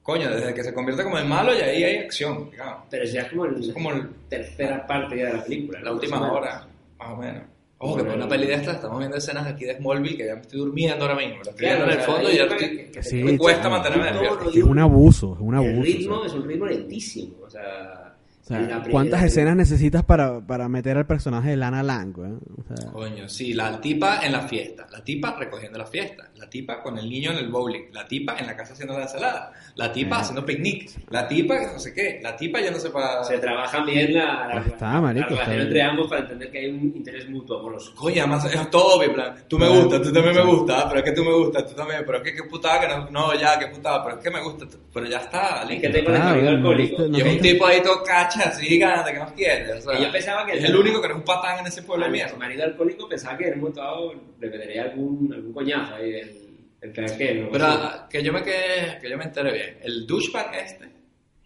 Coño, 0.02 0.30
desde 0.30 0.54
que 0.54 0.64
se 0.64 0.72
convierte 0.74 1.04
como 1.04 1.18
en 1.18 1.28
malo 1.28 1.52
y 1.54 1.60
ahí 1.60 1.84
hay 1.84 1.96
acción, 1.98 2.50
digamos. 2.50 2.84
Pero 2.90 3.04
ya 3.04 3.20
es 3.22 3.28
como, 3.28 3.44
el, 3.44 3.60
Es 3.62 3.72
como 3.72 3.92
el- 3.92 4.08
tercera 4.28 4.86
parte 4.86 5.16
ya 5.18 5.26
de 5.26 5.32
la 5.34 5.44
película. 5.44 5.80
La 5.82 5.92
última 5.92 6.18
menos. 6.20 6.36
hora, 6.36 6.66
más 6.98 7.10
o 7.10 7.16
menos. 7.16 7.42
Ojo, 7.82 7.96
que 7.96 8.04
por 8.04 8.14
una 8.14 8.28
peli 8.28 8.46
de 8.46 8.54
esta 8.54 8.72
estamos 8.72 8.98
viendo 8.98 9.16
escenas 9.16 9.46
aquí 9.46 9.64
de 9.64 9.76
Smallville 9.76 10.16
que 10.18 10.26
ya 10.26 10.34
me 10.34 10.40
estoy 10.42 10.58
durmiendo 10.60 11.02
ahora 11.04 11.16
mismo. 11.16 11.36
La 11.36 11.50
estoy 11.50 11.54
Claro, 11.66 11.76
viendo 11.76 11.92
en 11.94 11.98
el 12.00 12.04
fondo 12.06 12.30
y 12.30 12.36
ya 12.36 12.42
estoy... 12.42 12.58
que- 12.58 12.90
que 12.90 13.02
Sí, 13.02 13.22
me 13.24 13.38
cuesta 13.38 13.68
mantenerme 13.70 14.04
despierto. 14.06 14.44
no, 14.44 14.50
Es 14.50 14.62
un 14.64 14.78
abuso, 14.78 15.32
es 15.34 15.40
un 15.40 15.54
abuso. 15.54 15.70
El 15.72 15.78
o 15.80 15.82
sea. 15.84 15.92
ritmo 15.94 16.24
es 16.26 16.32
un 16.34 16.48
ritmo 16.48 16.66
lentísimo. 16.66 17.34
O 17.42 17.48
sea, 17.50 17.99
O 18.42 18.44
sea, 18.52 18.60
la 18.62 18.82
¿cuántas 18.90 19.20
en 19.20 19.20
la- 19.20 19.26
escenas 19.26 19.56
necesitas 19.56 20.02
para, 20.02 20.40
para 20.40 20.68
meter 20.68 20.96
al 20.96 21.06
personaje 21.06 21.50
de 21.50 21.56
Lana 21.56 21.82
Lang, 21.82 22.16
weón? 22.18 22.40
O 22.58 22.74
sea, 22.74 22.90
Coño, 22.90 23.28
sí, 23.28 23.52
la 23.52 23.80
tipa 23.80 24.20
en 24.24 24.32
la 24.32 24.40
fiesta, 24.40 24.86
la 24.90 25.04
tipa 25.04 25.36
recogiendo 25.38 25.78
la 25.78 25.86
fiesta, 25.86 26.30
la 26.36 26.48
tipa 26.50 26.82
con 26.82 26.98
el 26.98 27.08
niño 27.08 27.30
en 27.32 27.36
el 27.38 27.48
bowling, 27.48 27.92
la 27.92 28.08
tipa 28.08 28.36
en 28.38 28.46
la 28.46 28.56
casa 28.56 28.72
haciendo 28.72 28.96
la 28.96 29.02
ensalada, 29.04 29.52
la 29.76 29.92
tipa 29.92 30.16
Eh. 30.16 30.20
haciendo 30.20 30.44
picnic, 30.44 30.90
la 31.10 31.28
tipa 31.28 31.54
no 31.72 31.78
sé 31.78 31.92
qué, 31.92 32.18
la 32.22 32.34
tipa 32.34 32.60
yéndose 32.60 32.90
para... 32.90 33.22
Se 33.24 33.38
trabajan 33.38 33.84
bien 33.86 34.14
la, 34.14 34.46
la, 34.48 34.54
Ya 34.54 34.60
está, 34.70 34.92
la 34.94 35.00
marico, 35.00 35.28
relación 35.28 35.50
está 35.52 35.62
entre 35.62 35.82
ambos 35.82 36.08
para 36.08 36.20
entender 36.22 36.50
que 36.50 36.58
hay 36.58 36.70
un 36.70 36.80
interés 36.96 37.28
mutuo 37.28 37.58
amoroso. 37.60 37.94
Coño, 37.94 38.22
además 38.22 38.44
es 38.46 38.70
todo 38.70 38.96
obvio, 38.98 39.12
plan, 39.14 39.34
tú 39.46 39.58
me 39.58 39.66
Claro. 39.66 39.82
gustas, 39.82 40.02
tú 40.02 40.12
también 40.12 40.34
me 40.34 40.42
gustas, 40.44 40.84
pero 40.86 40.98
es 40.98 41.04
que 41.04 41.12
tú 41.12 41.24
me 41.24 41.32
gustas, 41.34 41.66
tú 41.68 41.74
también, 41.74 42.02
pero 42.06 42.18
es 42.18 42.24
que 42.24 42.34
qué 42.34 42.42
putada 42.48 42.80
que 42.80 42.88
no, 42.88 43.10
no, 43.10 43.34
ya, 43.38 43.58
qué 43.58 43.66
putada, 43.68 44.02
pero 44.02 44.16
es 44.16 44.22
que 44.24 44.30
me 44.30 44.42
gusta, 44.42 44.66
pero 44.92 45.06
ya 45.06 45.18
está, 45.18 45.62
Es 45.62 45.68
listo. 45.68 45.82
que 45.82 45.88
tengo 45.92 46.10
el 46.10 46.16
Ah, 46.16 46.32
bueno, 46.32 46.48
alcohólico. 46.48 47.02
no 47.06 47.18
Y 47.18 47.20
es 47.20 47.32
un 47.34 47.40
tipo 47.40 47.66
ahí 47.66 47.82
todo 47.82 48.02
así, 48.38 48.78
gana, 48.78 49.04
que 49.04 49.18
nos 49.18 49.32
quiere, 49.32 49.72
o 49.72 49.80
sea, 49.80 49.98
Y 49.98 50.04
yo 50.04 50.12
pensaba 50.12 50.46
que 50.46 50.58
es 50.58 50.64
el- 50.64 50.76
único 50.76 51.00
que 51.00 51.08
no 51.08 51.14
es 51.14 51.18
un 51.20 51.24
patán 51.24 51.58
en 51.60 51.66
ese 51.66 51.82
pueblo 51.82 52.06
de 52.06 52.12
mierda. 52.12 52.36
marido 52.36 52.64
alcohólico 52.64 53.08
pensaba 53.08 53.36
que 53.36 53.48
en 53.48 53.54
un 53.54 53.60
momento 53.60 53.80
dado 53.80 54.12
le 54.40 54.48
metería 54.50 54.82
algún, 54.84 55.32
algún 55.34 55.52
coñazo 55.52 55.94
ahí 55.96 56.10
del 56.12 56.36
el 56.82 56.92
craquero. 56.94 57.48
Pero 57.52 57.66
ah, 57.66 58.06
que 58.08 58.22
yo 58.22 58.32
me 58.32 58.42
quede, 58.42 58.98
que 59.02 59.10
yo 59.10 59.18
me 59.18 59.24
entere 59.24 59.52
bien, 59.52 59.76
el 59.82 60.06
douchebag 60.06 60.54
este 60.54 60.88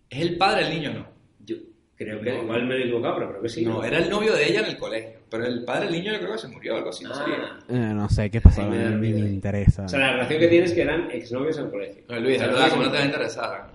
es 0.09 0.21
el 0.21 0.37
padre 0.37 0.63
del 0.65 0.75
niño, 0.75 0.93
¿no? 0.93 1.07
Yo 1.45 1.57
creo 1.97 2.21
que 2.21 2.37
igual 2.37 2.65
me 2.67 2.77
he 2.77 2.81
equivocado, 2.83 3.15
pero 3.17 3.29
creo 3.31 3.43
que 3.43 3.49
sí. 3.49 3.65
no, 3.65 3.83
era 3.83 3.99
el 3.99 4.09
novio 4.09 4.33
de 4.33 4.49
ella 4.49 4.61
en 4.61 4.67
el 4.67 4.77
colegio. 4.79 5.11
Pero 5.29 5.47
el 5.47 5.65
padre 5.65 5.87
del 5.87 5.95
niño 5.95 6.13
yo 6.13 6.19
creo 6.21 6.33
que 6.35 6.39
se 6.39 6.47
murió 6.49 6.75
o 6.75 6.77
algo 6.77 6.91
así. 6.91 7.03
No, 7.03 7.15
sabía. 7.17 7.37
Ah. 7.41 7.59
eh, 7.69 7.75
no 7.95 8.09
sé 8.09 8.31
qué 8.31 8.41
pasaba, 8.41 8.71
Ay, 8.71 8.79
me 8.79 8.85
da 8.85 8.91
ni 8.91 8.97
miedo. 8.97 9.19
me 9.19 9.31
interesa. 9.31 9.85
O 9.87 9.89
sea, 9.89 9.99
la 9.99 10.13
relación 10.13 10.39
que 10.39 10.47
tienes 10.47 10.71
es 10.71 10.77
que 10.77 10.83
eran 10.83 11.11
exnovios 11.11 11.59
en 11.59 11.65
el 11.65 11.71
colegio. 11.73 12.03
No, 12.09 12.21
Luis, 12.21 12.37
es 12.37 12.41
verdad, 12.47 12.63
no 12.67 12.71
¿cómo 12.71 12.83
no 12.85 12.91
te 12.93 12.97
va 12.99 13.03
a 13.03 13.07
interesar? 13.07 13.71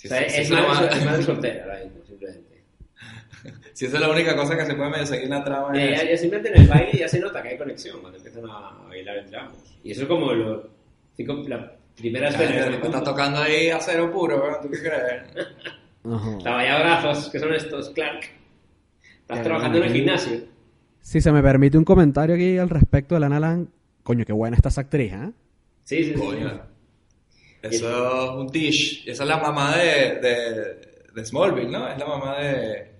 Si, 0.00 0.08
O 0.08 0.10
sea, 0.10 0.20
es, 0.22 0.38
es 0.38 0.50
madre, 0.50 0.66
más- 0.68 0.96
es 0.96 1.04
madre 1.04 1.22
soltera 1.22 1.64
ahora 1.64 1.84
mismo, 1.84 2.00
simplemente. 2.06 2.62
si 3.74 3.84
esa 3.84 3.96
es 3.96 4.00
la 4.00 4.08
única 4.10 4.34
cosa 4.34 4.56
que 4.56 4.64
se 4.64 4.74
puede 4.74 5.04
seguir 5.06 5.24
en 5.24 5.30
la 5.30 5.44
trama. 5.44 5.68
Eh, 5.78 5.94
ya, 5.94 6.10
ya 6.10 6.16
simplemente 6.16 6.56
en 6.56 6.62
el 6.62 6.68
baile 6.68 6.98
ya 6.98 7.06
se 7.08 7.20
nota 7.20 7.42
que 7.42 7.48
hay 7.50 7.58
conexión 7.58 8.00
cuando 8.00 8.16
empiezan 8.16 8.44
a 8.48 8.78
bailar 8.88 9.18
entre 9.18 9.36
ambos. 9.38 9.58
Y 9.84 9.90
eso 9.92 10.02
es 10.02 10.08
como 10.08 10.32
lo, 10.32 10.70
cinco, 11.16 11.44
la 11.48 11.72
primera 11.96 12.28
escena. 12.30 12.76
está 12.76 13.02
tocando 13.04 13.40
ahí 13.40 13.68
acero 13.68 14.10
puro, 14.10 14.40
¿verdad? 14.42 14.60
¿tú 14.62 14.70
qué 14.70 14.78
crees? 14.78 15.46
La 16.44 16.50
vaya 16.52 16.78
brazos, 16.78 17.28
que 17.28 17.38
son 17.38 17.52
estos, 17.52 17.90
Clark. 17.90 18.20
Estás 19.20 19.38
Eh, 19.40 19.42
trabajando 19.42 19.78
en 19.78 19.84
el 19.84 19.90
eh, 19.90 19.94
gimnasio. 19.96 20.40
Si 21.02 21.20
se 21.20 21.30
me 21.30 21.42
permite 21.42 21.76
un 21.76 21.84
comentario 21.84 22.34
aquí 22.36 22.56
al 22.56 22.70
respecto 22.70 23.14
de 23.16 23.20
Lana 23.20 23.38
Lang, 23.38 23.66
coño, 24.02 24.24
qué 24.24 24.32
buena 24.32 24.56
está 24.56 24.70
esa 24.70 24.80
actriz, 24.80 25.12
¿eh? 25.12 25.30
Sí, 25.84 26.04
sí, 26.04 26.14
sí. 26.14 26.20
Eso 27.62 28.24
es 28.24 28.30
un 28.30 28.50
tish. 28.50 29.08
Esa 29.08 29.22
es 29.24 29.28
la 29.28 29.36
mamá 29.38 29.76
de, 29.76 30.16
de, 30.20 30.74
de 31.14 31.24
Smallville, 31.26 31.68
¿no? 31.70 31.88
Es 31.88 31.98
la 31.98 32.06
mamá 32.06 32.38
de... 32.38 32.90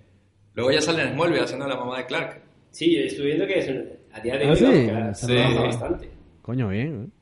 Luego 0.53 0.71
ya 0.71 0.81
sale 0.81 1.03
en 1.03 1.13
Smallville 1.13 1.43
haciendo 1.43 1.67
la 1.67 1.75
mamá 1.77 1.97
de 1.97 2.05
Clark. 2.05 2.41
Sí, 2.71 2.95
yo 2.95 3.01
estoy 3.03 3.25
viendo 3.27 3.47
que 3.47 3.59
es 3.59 3.67
un- 3.69 3.89
a 4.13 4.19
día 4.19 4.37
de 4.37 4.45
Ah, 4.45 4.49
hoy 4.51 4.55
sí. 4.57 4.65
se 4.65 5.25
Sí. 5.27 5.33
trabaja 5.33 5.61
bastante. 5.63 6.09
Coño, 6.41 6.67
bien, 6.69 7.03
¿eh? 7.05 7.21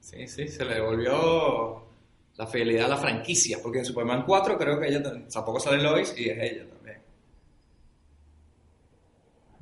Sí, 0.00 0.26
sí, 0.28 0.48
se 0.48 0.64
le 0.64 0.74
devolvió 0.74 1.82
la 2.36 2.46
fidelidad 2.46 2.86
a 2.86 2.88
la 2.88 2.96
franquicia. 2.96 3.58
Porque 3.62 3.78
en 3.80 3.84
Superman 3.84 4.24
4 4.26 4.56
creo 4.58 4.78
que 4.78 4.88
ella 4.88 5.02
tam- 5.02 5.26
tampoco 5.32 5.58
sale 5.60 5.82
Lois 5.82 6.14
y 6.18 6.28
es 6.28 6.38
ella 6.38 6.66
también. 6.68 6.98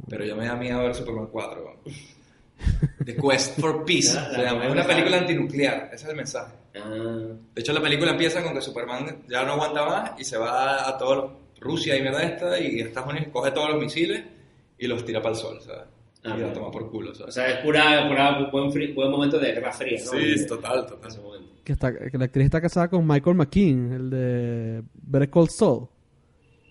Pero 0.08 0.24
yo 0.24 0.36
me 0.36 0.46
da 0.46 0.56
miedo 0.56 0.80
ver 0.82 0.94
Superman 0.94 1.28
4. 1.30 1.76
The 3.04 3.16
Quest 3.16 3.58
for 3.60 3.84
Peace. 3.84 4.14
La- 4.14 4.28
la 4.28 4.34
se 4.36 4.42
llama. 4.44 4.66
Es 4.66 4.72
una 4.72 4.86
película 4.86 5.18
antinuclear. 5.18 5.90
Ese 5.92 6.04
es 6.04 6.10
el 6.10 6.16
mensaje. 6.16 6.54
Ah, 6.76 6.88
De 7.54 7.60
hecho, 7.60 7.72
la 7.72 7.80
película 7.80 8.10
empieza 8.12 8.42
con 8.42 8.54
que 8.54 8.60
Superman 8.60 9.22
ya 9.28 9.44
no 9.44 9.52
aguanta 9.52 9.84
más 9.84 10.10
y 10.20 10.24
se 10.24 10.36
va 10.36 10.88
a 10.88 10.96
todos 10.98 11.16
los- 11.16 11.30
Rusia 11.60 11.96
y 11.96 12.02
mierda 12.02 12.22
esta 12.22 12.60
y 12.60 12.78
Estados 12.80 13.10
Unidos 13.10 13.28
coge 13.32 13.50
todos 13.50 13.70
los 13.70 13.80
misiles 13.82 14.22
y 14.78 14.86
los 14.86 15.04
tira 15.04 15.20
para 15.20 15.34
el 15.34 15.40
sol, 15.40 15.58
¿sabes? 15.60 15.82
Ah, 16.22 16.34
y 16.36 16.40
la 16.40 16.46
vale. 16.46 16.50
toma 16.52 16.70
por 16.70 16.88
culo, 16.90 17.10
o 17.10 17.14
¿sabes? 17.16 17.34
sea, 17.34 17.48
es 17.48 17.56
pura, 17.64 18.06
pura 18.08 18.48
buen, 18.52 18.70
fri- 18.70 18.94
buen 18.94 19.10
momento 19.10 19.40
de 19.40 19.52
guerra 19.52 19.72
fría, 19.72 19.98
¿no? 20.04 20.10
sí, 20.12 20.46
total, 20.46 20.80
en 20.80 20.86
total. 20.86 21.10
ese 21.10 21.20
momento. 21.20 21.48
Que, 21.64 21.72
está, 21.72 21.92
que 21.92 22.16
la 22.16 22.26
actriz 22.26 22.44
está 22.44 22.60
casada 22.60 22.88
con 22.88 23.04
Michael 23.06 23.34
McKean, 23.36 23.92
el 23.92 24.10
de 24.10 24.82
Better 25.02 25.30
Call 25.30 25.48
Saul, 25.48 25.88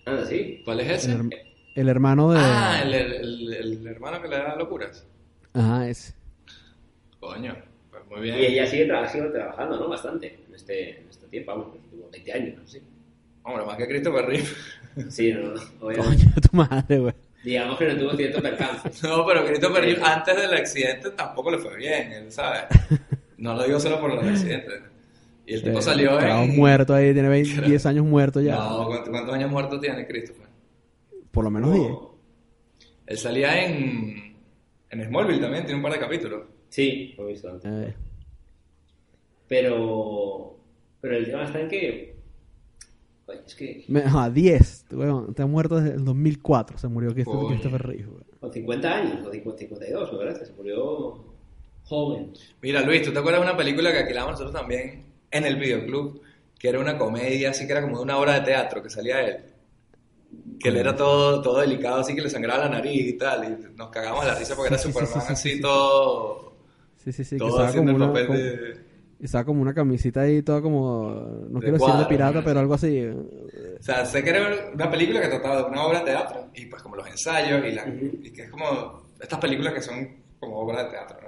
Ah, 0.06 0.24
sí. 0.26 0.62
¿Cuál 0.64 0.80
es 0.80 1.04
ese? 1.04 1.12
el, 1.12 1.30
el 1.74 1.88
hermano 1.90 2.30
de... 2.32 2.38
Ah, 2.40 2.80
el, 2.82 2.94
el- 2.94 3.12
el- 3.12 3.52
el 3.78 3.86
hermano 3.88 4.22
que 4.22 4.28
le 4.28 4.36
da 4.38 4.56
locuras. 4.56 5.06
Ajá, 5.58 5.88
ese. 5.88 6.14
Coño, 7.20 7.54
pues 7.90 8.02
muy 8.10 8.20
bien. 8.20 8.36
Y 8.38 8.44
ella 8.46 8.66
sigue, 8.66 8.88
tra- 8.88 9.08
sigue 9.08 9.24
trabajando, 9.30 9.78
¿no? 9.78 9.88
Bastante 9.88 10.38
en 10.48 10.54
este, 10.54 11.00
en 11.00 11.08
este 11.08 11.26
tiempo, 11.28 11.52
vamos, 11.52 11.66
los 11.74 11.84
últimos 11.84 12.10
20 12.12 12.32
años, 12.32 12.58
¿no? 12.58 12.66
Sí, 12.68 12.80
Hombre, 13.42 13.64
más 13.64 13.76
que 13.76 13.88
Christopher 13.88 14.26
Reeve. 14.26 14.46
sí 15.10 15.32
no, 15.32 15.40
no, 15.54 15.60
obviamente. 15.80 16.24
Coño, 16.24 16.34
tu 16.50 16.56
madre, 16.56 16.98
güey. 16.98 17.14
Digamos 17.44 17.78
que 17.78 17.86
no 17.86 17.96
tuvo 17.98 18.16
cierto 18.16 18.42
percance. 18.42 18.90
No, 19.08 19.24
pero 19.26 19.46
Christopher 19.46 19.82
Reeve 19.84 20.02
antes 20.02 20.36
del 20.36 20.52
accidente 20.54 21.10
tampoco 21.12 21.50
le 21.50 21.58
fue 21.58 21.76
bien, 21.76 22.12
él 22.12 22.32
sabe. 22.32 22.60
No 23.38 23.54
lo 23.54 23.62
digo 23.64 23.78
solo 23.78 24.00
por 24.00 24.12
los 24.14 24.24
accidentes. 24.24 24.82
Y 25.46 25.54
el 25.54 25.62
tipo 25.62 25.78
Eh, 25.78 25.82
salió 25.82 26.20
en... 26.20 26.56
muerto 26.56 26.92
ahí, 26.92 27.12
tiene 27.14 27.28
20, 27.28 27.62
10 27.62 27.86
años 27.86 28.04
muerto 28.04 28.40
ya. 28.40 28.56
No, 28.56 28.86
¿cuántos, 28.88 29.08
cuántos 29.10 29.34
años 29.34 29.50
muerto 29.50 29.78
tiene 29.80 30.04
Christopher? 30.08 30.46
Por 31.30 31.44
lo 31.44 31.50
menos 31.50 31.72
10. 31.72 31.86
Él 33.06 33.16
salía 33.18 33.64
en, 33.64 34.27
en 34.90 35.04
Smallville 35.04 35.40
también, 35.40 35.64
tiene 35.64 35.76
un 35.76 35.82
par 35.82 35.92
de 35.92 35.98
capítulos. 35.98 36.42
Sí, 36.68 37.14
lo 37.16 37.24
he 37.28 37.32
visto 37.32 37.48
antes. 37.50 37.70
Eh, 37.70 37.94
Pero, 39.48 40.56
pero 41.00 41.16
el 41.16 41.24
tema 41.26 41.44
está 41.44 41.60
en 41.60 41.68
que... 41.68 42.18
Coño, 43.26 43.40
es 43.46 43.54
que 43.54 43.84
me- 43.88 44.00
ajá, 44.00 44.30
10. 44.30 44.86
weón, 44.92 45.34
Te 45.34 45.42
ha 45.42 45.46
muerto 45.46 45.76
desde 45.80 45.96
el 45.96 46.04
2004. 46.04 46.78
Se 46.78 46.88
murió 46.88 47.12
Christopher, 47.12 47.82
Reeve. 47.82 48.06
weón. 48.06 48.24
con 48.40 48.52
50 48.52 48.94
años, 48.96 49.26
o 49.26 49.30
50, 49.32 49.58
52, 49.58 50.12
me 50.12 50.18
parece, 50.18 50.46
se 50.46 50.52
murió 50.52 51.24
joven. 51.84 52.32
Mira, 52.62 52.82
Luis, 52.82 53.02
¿tú 53.02 53.12
te 53.12 53.18
acuerdas 53.18 53.40
de 53.42 53.48
una 53.48 53.56
película 53.56 53.90
que 53.92 53.98
alquilamos 53.98 54.32
nosotros 54.32 54.54
también 54.54 55.04
en 55.30 55.44
el 55.44 55.56
videoclub? 55.56 56.22
Que 56.58 56.68
era 56.70 56.80
una 56.80 56.98
comedia, 56.98 57.50
así 57.50 57.66
que 57.66 57.72
era 57.72 57.82
como 57.82 57.98
de 57.98 58.02
una 58.02 58.18
obra 58.18 58.34
de 58.34 58.40
teatro 58.46 58.82
que 58.82 58.90
salía 58.90 59.20
él. 59.22 59.36
Que 60.58 60.68
él 60.70 60.76
era 60.76 60.96
todo, 60.96 61.40
todo 61.40 61.60
delicado, 61.60 62.00
así 62.00 62.14
que 62.14 62.22
le 62.22 62.30
sangraba 62.30 62.64
la 62.64 62.70
nariz 62.70 63.08
y 63.08 63.12
tal. 63.16 63.44
Y 63.44 63.76
nos 63.76 63.90
cagamos 63.90 64.24
la 64.26 64.34
risa 64.34 64.54
porque 64.56 64.74
era 64.74 64.78
Superman 64.82 65.12
sí, 65.12 65.20
sí, 65.20 65.26
sí, 65.26 65.32
así 65.32 65.50
sí. 65.50 65.60
todo... 65.60 66.52
Sí, 67.04 67.12
sí, 67.12 67.24
sí. 67.24 67.36
Todo 67.38 67.60
haciendo 67.60 67.92
como 67.92 68.04
el 68.04 68.10
papel 68.10 68.36
de... 68.36 68.88
Estaba 69.20 69.44
como 69.44 69.62
una 69.62 69.74
camisita 69.74 70.20
ahí, 70.20 70.42
toda 70.42 70.62
como. 70.62 71.10
No 71.50 71.58
De 71.58 71.66
quiero 71.66 71.72
decir 71.72 71.72
de 71.72 71.78
cuadro, 71.78 72.08
pirata, 72.08 72.38
¿no? 72.38 72.44
pero 72.44 72.60
algo 72.60 72.74
así. 72.74 73.04
O 73.04 73.82
sea, 73.82 74.06
sé 74.06 74.22
que 74.22 74.30
era 74.30 74.70
una 74.72 74.88
película 74.88 75.20
que 75.20 75.26
trataba 75.26 75.62
de 75.62 75.70
una 75.70 75.86
obra 75.86 75.98
de 76.00 76.04
teatro 76.04 76.46
y 76.54 76.66
pues 76.66 76.82
como 76.82 76.94
los 76.94 77.08
ensayos 77.08 77.64
y, 77.64 77.72
la, 77.72 77.84
y 77.88 78.30
que 78.30 78.42
es 78.42 78.50
como 78.50 79.10
estas 79.20 79.40
películas 79.40 79.74
que 79.74 79.82
son 79.82 80.08
como 80.38 80.58
obras 80.58 80.84
de 80.84 80.90
teatro, 80.90 81.18
¿no? 81.20 81.27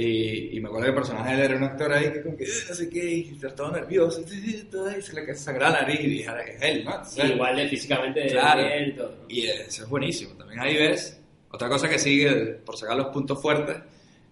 Y, 0.00 0.56
y 0.56 0.60
me 0.60 0.68
acuerdo 0.68 0.84
que 0.84 0.90
el 0.90 0.94
personaje 0.96 1.30
de 1.30 1.36
él 1.36 1.44
era 1.50 1.56
un 1.56 1.64
actor 1.64 1.92
ahí 1.92 2.12
que 2.12 2.22
como 2.22 2.36
que 2.36 2.44
"Eh, 2.44 2.48
no 2.68 2.74
sé 2.74 2.88
qué, 2.88 3.10
y 3.14 3.30
estaba 3.32 3.54
todo 3.54 3.72
nervioso, 3.72 4.20
y 4.20 5.02
se 5.02 5.12
le 5.14 5.34
sangraba 5.34 5.72
la 5.76 5.82
nariz 5.82 6.00
y 6.00 6.06
dije, 6.08 6.28
"Ahora 6.28 6.42
es 6.44 6.62
él, 6.62 6.84
¿no? 6.84 7.04
Sí, 7.04 7.20
igual 7.22 7.56
de 7.56 7.68
físicamente 7.68 8.26
Claro. 8.28 8.62
y 8.86 8.92
todo. 8.94 9.14
Y 9.28 9.46
eso 9.46 9.82
es 9.84 9.88
buenísimo. 9.88 10.34
También 10.34 10.60
ahí 10.60 10.76
ves, 10.76 11.20
otra 11.50 11.68
cosa 11.68 11.88
que 11.88 11.98
sigue, 11.98 12.30
por 12.64 12.76
sacar 12.76 12.96
los 12.96 13.08
puntos 13.08 13.40
fuertes, 13.42 13.76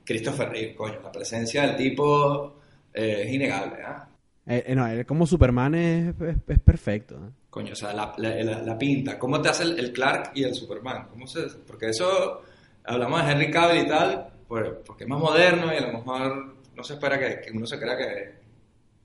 Christopher 0.04 0.50
Reeve, 0.50 0.74
coño, 0.76 1.00
la 1.02 1.10
presencia 1.10 1.62
del 1.66 1.76
tipo 1.76 2.60
eh, 2.94 3.22
es 3.26 3.32
innegable, 3.32 3.82
¿ah? 3.82 4.08
Eh, 4.46 4.62
eh, 4.68 4.74
no, 4.76 4.86
él 4.86 5.04
como 5.04 5.26
Superman 5.26 5.74
es, 5.74 6.14
es, 6.20 6.36
es 6.46 6.58
perfecto. 6.60 7.18
¿no? 7.18 7.32
Coño, 7.50 7.72
o 7.72 7.76
sea, 7.76 7.92
la, 7.92 8.14
la- 8.18 8.36
la- 8.44 8.62
la 8.62 8.78
pinta, 8.78 9.18
¿cómo 9.18 9.40
te 9.42 9.48
hace 9.48 9.64
el, 9.64 9.78
el 9.80 9.92
Clark 9.92 10.30
y 10.36 10.44
el 10.44 10.54
Superman? 10.54 11.08
¿Cómo 11.10 11.26
se, 11.26 11.40
porque 11.66 11.88
eso, 11.88 12.42
hablamos 12.84 13.26
de 13.26 13.32
Henry 13.32 13.50
Cavill 13.50 13.82
y 13.84 13.88
tal, 13.88 14.28
por- 14.48 14.82
porque 14.84 15.04
es 15.04 15.10
más 15.10 15.18
moderno 15.20 15.72
y 15.72 15.76
a 15.76 15.80
lo 15.80 15.92
mejor 15.98 16.54
no 16.74 16.82
se 16.84 16.94
espera 16.94 17.18
que, 17.18 17.40
que 17.40 17.52
uno 17.56 17.66
se 17.66 17.78
crea 17.78 17.96
que, 17.96 18.34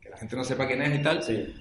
que 0.01 0.09
la 0.09 0.17
gente 0.17 0.35
no 0.35 0.43
sepa 0.43 0.67
quién 0.67 0.81
es 0.81 0.99
y 0.99 1.01
tal, 1.01 1.23
Sí. 1.23 1.53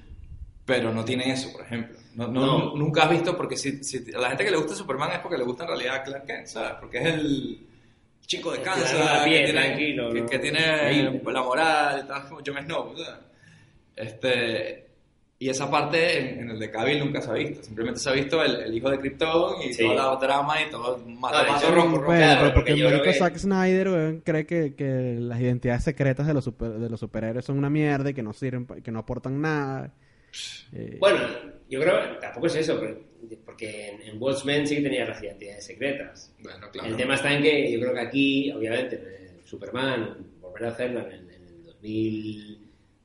pero 0.65 0.93
no 0.93 1.05
tiene 1.05 1.31
eso, 1.33 1.53
por 1.53 1.63
ejemplo. 1.63 1.99
No, 2.15 2.27
no- 2.29 2.41
No. 2.47 2.75
Nunca 2.77 3.05
has 3.05 3.11
visto, 3.11 3.37
porque 3.37 3.57
si, 3.57 3.83
si 3.85 4.05
a 4.15 4.19
la 4.19 4.29
gente 4.29 4.45
que 4.45 4.51
le 4.51 4.57
gusta 4.57 4.75
Superman 4.75 5.13
es 5.13 5.19
porque 5.21 5.39
le 5.39 5.45
gusta 5.45 5.63
en 5.65 5.69
realidad 5.71 6.05
Clark 6.05 6.27
Kent, 6.27 6.47
¿sabes? 6.47 6.73
Porque 6.81 6.99
es 6.99 7.07
el 7.07 7.67
chico 8.27 8.53
de 8.53 8.61
Kansas, 8.63 9.25
piel, 9.25 9.47
que 9.47 9.53
tiene, 9.53 10.13
que, 10.13 10.27
que 10.27 10.39
tiene 10.39 11.21
la 11.25 11.43
moral 11.43 12.03
y 12.05 12.09
tal, 12.09 12.29
como 12.29 12.41
Jon 12.47 12.65
Snow, 12.65 12.95
¿sabes? 12.97 13.21
Este, 13.97 14.90
y 15.43 15.49
esa 15.49 15.71
parte 15.71 16.19
en, 16.19 16.41
en 16.41 16.51
el 16.51 16.59
de 16.59 16.71
Cavill 16.71 16.99
nunca 17.01 17.23
se 17.23 17.31
ha 17.31 17.33
visto. 17.33 17.63
Simplemente 17.63 17.99
se 17.99 18.11
ha 18.11 18.13
visto 18.13 18.45
el, 18.45 18.57
el 18.57 18.77
hijo 18.77 18.91
de 18.91 18.99
Krypton 19.01 19.63
y 19.63 19.73
Sí. 19.73 19.83
todo 19.85 20.13
el 20.15 20.21
drama 20.21 20.55
y 20.63 20.71
todo 20.71 20.99
mato 21.07 21.43
hecho, 21.57 21.75
rojo. 21.75 21.89
Bueno, 22.03 22.07
claro, 22.07 22.41
pero 22.43 22.55
porque 22.55 22.71
porque 22.73 22.77
yo 22.79 22.89
el 22.89 22.93
creo 22.93 22.99
marico 22.99 23.13
que- 23.13 23.19
Zack 23.19 23.37
Snyder 23.39 23.89
weón, 23.89 24.21
cree 24.21 24.45
que, 24.47 24.75
que 24.75 25.17
las 25.19 25.41
identidades 25.41 25.83
secretas 25.83 26.27
de 26.27 26.35
los, 26.35 26.45
super- 26.45 26.73
de 26.73 26.91
los 26.91 27.01
superhéroes 27.01 27.45
son 27.45 27.57
una 27.59 27.71
mierda 27.71 28.11
y 28.11 28.15
que 28.15 28.23
no 28.23 28.33
sirven, 28.35 28.67
que 28.67 28.91
no 28.93 28.99
aportan 28.99 29.41
nada. 29.41 29.95
Eh, 30.75 30.99
Bueno, 31.01 31.19
yo 31.71 31.81
creo 31.81 32.01
que 32.03 32.21
tampoco 32.21 32.47
es 32.47 32.57
eso, 32.57 32.79
porque 33.47 33.89
en, 33.89 34.03
en 34.03 34.23
Watchmen 34.23 34.67
sí 34.67 34.77
que 34.77 34.83
tenía 34.83 35.07
las 35.07 35.23
identidades 35.23 35.65
secretas. 35.65 36.35
Bueno, 36.41 36.71
claro. 36.71 36.89
El 36.91 36.97
tema 36.97 37.15
está 37.15 37.33
en 37.35 37.43
que 37.43 37.73
yo 37.73 37.81
creo 37.81 37.95
que 37.95 38.01
aquí, 38.01 38.53
obviamente, 38.53 39.01
Superman, 39.45 40.17
volver 40.41 40.67
a 40.67 40.69
hacerla 40.69 41.01
en, 41.01 41.13
el- 41.13 41.31
en 41.31 41.43
el 41.47 41.63
2000, 41.65 42.59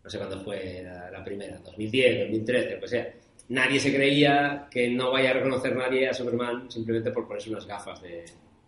no 0.06 0.10
sé 0.10 0.18
cuándo 0.20 0.40
fue 0.44 0.82
la, 0.84 1.10
la 1.12 1.24
primera, 1.24 1.58
2010, 1.58 2.20
2013, 2.22 2.78
pues 2.78 2.92
sea, 2.92 3.12
nadie 3.50 3.80
se 3.80 3.94
creía 3.94 4.68
que 4.72 4.88
no 4.90 5.12
vaya 5.12 5.32
a 5.32 5.34
reconocer 5.34 5.76
nadie 5.76 6.08
a 6.08 6.14
Superman 6.14 6.72
simplemente 6.72 7.12
por 7.12 7.28
ponerse 7.28 7.50
unas 7.50 7.66
gafas 7.66 8.02
de, 8.02 8.24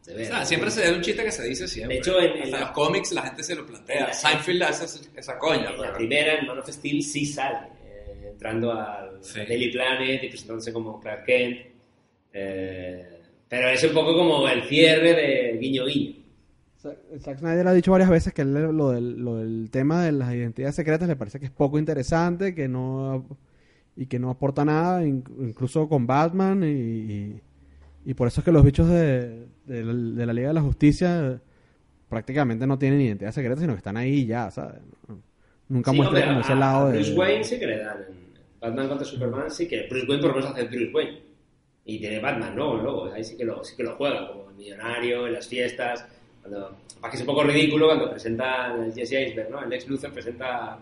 de 0.05 0.13
ver. 0.13 0.23
O 0.23 0.25
sea, 0.25 0.45
siempre 0.45 0.69
se 0.71 0.81
da 0.85 0.93
un 0.95 1.01
chiste 1.01 1.23
que 1.23 1.31
se 1.31 1.47
dice 1.47 1.67
siempre. 1.67 1.95
De 1.95 2.01
hecho, 2.01 2.19
en- 2.19 2.31
en 2.37 2.43
Hasta 2.43 2.57
la- 2.57 2.59
los 2.65 2.71
cómics 2.71 3.11
la 3.13 3.21
gente 3.21 3.43
se 3.43 3.55
lo 3.55 3.65
plantea. 3.65 4.11
Seinfeld 4.13 4.63
hace 4.63 4.85
esa- 4.85 5.09
esa 5.15 5.37
coña. 5.37 5.69
En 5.71 5.79
la 5.81 5.93
primera, 5.93 6.39
en 6.39 6.47
Man 6.47 6.59
of 6.59 6.67
Steel, 6.69 7.03
sí 7.03 7.25
sale, 7.25 7.67
eh, 7.85 8.29
entrando 8.31 8.71
al 8.73 9.23
Sí. 9.23 9.39
Daily 9.47 9.71
Planet 9.71 10.23
y 10.23 10.27
presentándose 10.29 10.73
como 10.73 10.99
Clark 10.99 11.23
Kent. 11.25 11.57
eh, 12.33 13.05
pero 13.49 13.69
es 13.69 13.83
un 13.83 13.93
poco 13.93 14.13
como 14.15 14.47
el 14.47 14.63
cierre 14.63 15.13
de 15.13 15.57
guiño 15.59 15.85
guiño. 15.85 16.15
Zack 17.19 17.39
Snyder 17.39 17.67
ha 17.67 17.73
dicho 17.73 17.91
varias 17.91 18.09
veces 18.09 18.33
que 18.33 18.43
él 18.43 18.53
lo 18.53 18.91
del, 18.91 19.17
lo 19.19 19.37
del 19.37 19.69
tema 19.71 20.03
de 20.03 20.11
las 20.11 20.33
identidades 20.33 20.75
secretas 20.75 21.07
le 21.07 21.15
parece 21.15 21.39
que 21.39 21.45
es 21.45 21.51
poco 21.51 21.79
interesante, 21.79 22.53
que 22.53 22.67
no 22.67 23.25
y 23.95 24.05
que 24.05 24.19
no 24.19 24.29
aporta 24.29 24.63
nada, 24.63 25.03
in- 25.05 25.23
incluso 25.39 25.89
con 25.89 26.05
Batman 26.05 26.63
y, 26.63 26.67
y, 26.67 27.41
y 28.05 28.13
por 28.13 28.27
eso 28.27 28.41
es 28.41 28.45
que 28.45 28.51
los 28.51 28.63
bichos 28.63 28.87
de, 28.89 29.47
de 29.65 29.83
la, 29.83 29.93
de 29.93 30.25
la 30.27 30.33
Liga 30.33 30.47
de 30.49 30.53
la 30.53 30.61
Justicia 30.61 31.41
prácticamente 32.07 32.67
no 32.67 32.77
tienen 32.77 33.01
identidad 33.01 33.31
secreta, 33.31 33.59
sino 33.59 33.73
que 33.73 33.77
están 33.79 33.97
ahí 33.97 34.25
ya, 34.27 34.51
¿sabes? 34.51 34.79
Nunca 35.67 35.91
Sí, 35.91 35.97
como 35.97 36.11
a- 36.11 36.39
ese 36.39 36.55
lado 36.55 36.85
a 36.87 36.91
de... 36.91 36.97
Bruce 36.99 37.13
Wayne 37.17 37.43
sí 37.43 37.59
que 37.59 37.67
le 37.67 37.79
dan. 37.79 37.97
En 38.07 38.59
Batman 38.61 38.87
contra 38.87 39.05
Superman 39.05 39.49
sí 39.51 39.67
que. 39.67 39.87
Bruce 39.89 40.05
Wayne 40.07 40.21
por 40.21 40.29
lo 40.31 40.37
menos 40.37 40.51
hace 40.51 40.63
Bruce 40.67 40.91
Wayne. 40.93 41.19
Y 41.85 41.99
tiene 41.99 42.19
Batman, 42.19 42.55
¿no? 42.55 42.77
Luego, 42.81 43.11
ahí 43.11 43.23
sí 43.23 43.35
que 43.35 43.45
lo, 43.45 43.63
sí 43.63 43.75
que 43.75 43.83
lo 43.83 43.95
juega, 43.95 44.27
como 44.27 44.49
el 44.49 44.55
millonario, 44.55 45.25
en 45.27 45.33
las 45.33 45.47
fiestas. 45.47 46.05
Cuando, 46.47 46.77
para 47.01 47.11
que 47.11 47.17
es 47.17 47.21
un 47.21 47.27
poco 47.27 47.43
ridículo 47.43 47.87
cuando 47.87 48.09
presentan 48.09 48.83
el 48.83 48.93
Jesse 48.93 49.13
Eisenberg, 49.13 49.49
¿no? 49.49 49.63
El 49.63 49.69
Lex 49.69 49.87
Luthor 49.87 50.11
presenta 50.11 50.79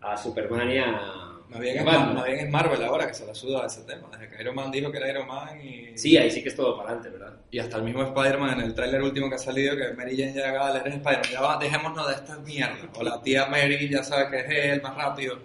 a 0.00 0.16
Superman 0.16 0.70
y 0.70 0.78
a. 0.78 1.20
Más 1.50 1.60
bien, 1.60 1.76
a 1.76 1.80
es, 1.80 1.86
Batman. 1.86 2.14
más 2.14 2.24
bien 2.24 2.38
es 2.38 2.50
Marvel 2.50 2.82
ahora 2.82 3.06
que 3.06 3.14
se 3.14 3.26
la 3.26 3.34
suda 3.34 3.66
ese 3.66 3.82
tema. 3.82 4.08
Desde 4.12 4.28
que 4.28 4.42
Iron 4.42 4.54
Man 4.54 4.70
dijo 4.70 4.90
que 4.90 4.96
era 4.96 5.10
Iron 5.10 5.28
Man 5.28 5.60
y, 5.60 5.96
Sí, 5.96 6.16
ahí 6.16 6.30
sí 6.30 6.42
que 6.42 6.48
es 6.48 6.56
todo 6.56 6.76
para 6.76 6.90
adelante, 6.90 7.10
¿verdad? 7.10 7.36
y 7.50 7.58
hasta 7.58 7.76
el 7.76 7.84
mismo 7.84 8.02
Spider-Man 8.02 8.58
en 8.58 8.60
el 8.62 8.74
tráiler 8.74 9.02
último 9.02 9.28
que 9.28 9.36
ha 9.36 9.38
salido, 9.38 9.76
que 9.76 9.92
Mary 9.92 10.16
Jane 10.16 10.32
ya 10.32 10.48
acaba 10.48 10.72
de 10.72 10.80
leer 10.80 10.94
Spider-Man. 10.94 11.30
Ya 11.30 11.40
va, 11.40 11.58
dejémonos 11.58 12.08
de 12.08 12.14
esta 12.14 12.38
mierda. 12.38 12.88
O 12.96 13.02
la 13.02 13.22
tía 13.22 13.46
Mary 13.46 13.88
ya 13.88 14.02
sabe 14.02 14.30
que 14.30 14.40
es 14.40 14.72
él 14.72 14.82
más 14.82 14.96
rápido. 14.96 15.38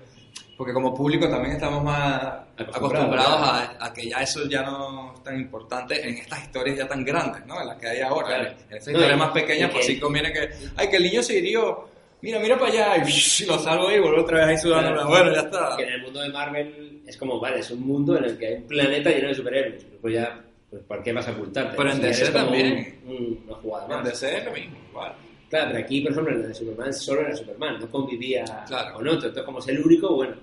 Porque 0.58 0.74
como 0.74 0.96
público 0.96 1.30
también 1.30 1.54
estamos 1.54 1.84
más 1.84 2.49
Acostumbrados, 2.68 3.36
a, 3.42 3.78
a 3.86 3.94
que 3.94 4.10
ya 4.10 4.18
eso 4.22 4.48
ya 4.48 4.62
no 4.64 5.14
es 5.16 5.24
tan 5.24 5.40
importante 5.40 6.02
en 6.08 6.16
estas 6.18 6.44
historias 6.44 6.78
ya 6.78 6.88
tan 6.88 7.04
grandes, 7.04 7.46
¿no? 7.46 7.60
En 7.62 7.68
las 7.68 7.78
que 7.78 7.88
hay 7.88 8.02
ahora. 8.02 8.28
Claro. 8.28 8.44
En 8.50 8.78
estas 8.78 8.88
No, 8.88 8.92
historias 8.94 9.16
y- 9.16 9.20
más 9.20 9.32
pequeñas, 9.32 9.72
pues 9.72 9.86
sí 9.86 10.00
conviene 10.00 10.32
que, 10.34 10.50
ay, 10.76 10.90
que 10.90 10.98
el 10.98 11.04
niño 11.04 11.24
se 11.24 11.38
hirió. 11.38 11.88
Mira, 12.22 12.38
mira 12.40 12.58
para 12.60 12.72
allá, 12.72 13.06
y 13.08 13.46
lo 13.46 13.58
salvo 13.60 13.88
ahí 13.88 13.96
y 13.96 14.00
vuelvo 14.00 14.22
otra 14.22 14.40
vez 14.40 14.48
ahí 14.48 14.58
sudando. 14.58 14.92
Claro. 14.94 15.08
Bueno, 15.08 15.34
ya 15.34 15.40
está. 15.42 15.76
Que 15.78 15.84
en 15.84 15.90
el 15.94 16.02
mundo 16.02 16.20
de 16.22 16.30
Marvel 16.30 17.02
es 17.08 17.16
como, 17.18 17.40
vale, 17.40 17.60
es 17.60 17.72
un 17.72 17.82
mundo 17.88 18.18
en 18.18 18.24
el 18.26 18.38
que 18.38 18.48
hay 18.48 18.54
un 18.56 18.64
planeta 18.68 19.10
lleno 19.10 19.28
de 19.30 19.36
superhéroes. 19.36 19.86
Pues 20.02 20.14
ya, 20.16 20.42
pues 20.70 20.84
¿por 20.84 21.02
qué 21.02 21.14
vas 21.14 21.28
a 21.28 21.32
ocultarte? 21.32 21.78
Pero 21.78 21.92
en 21.92 22.02
DC 22.02 22.32
también. 22.32 23.00
un- 23.06 23.16
un- 23.16 23.44
una 23.48 23.56
jugada 23.56 23.86
En 23.86 23.92
más. 23.92 24.04
DC 24.06 24.38
es 24.38 24.46
lo 24.46 24.52
mismo, 24.52 24.78
igual. 24.90 25.14
Claro, 25.50 25.68
pero 25.72 25.80
aquí, 25.84 26.02
por 26.02 26.12
ejemplo, 26.12 26.36
en 26.36 26.42
la 26.42 26.48
de 26.50 26.54
Superman 26.54 26.94
solo 26.94 27.22
era 27.22 27.36
Superman, 27.36 27.80
no 27.80 27.90
convivía 27.90 28.44
Claro. 28.68 28.94
con 28.94 29.08
otro. 29.08 29.18
Entonces, 29.30 29.44
como 29.44 29.60
es 29.60 29.68
el 29.70 29.80
único, 29.84 30.14
bueno, 30.16 30.36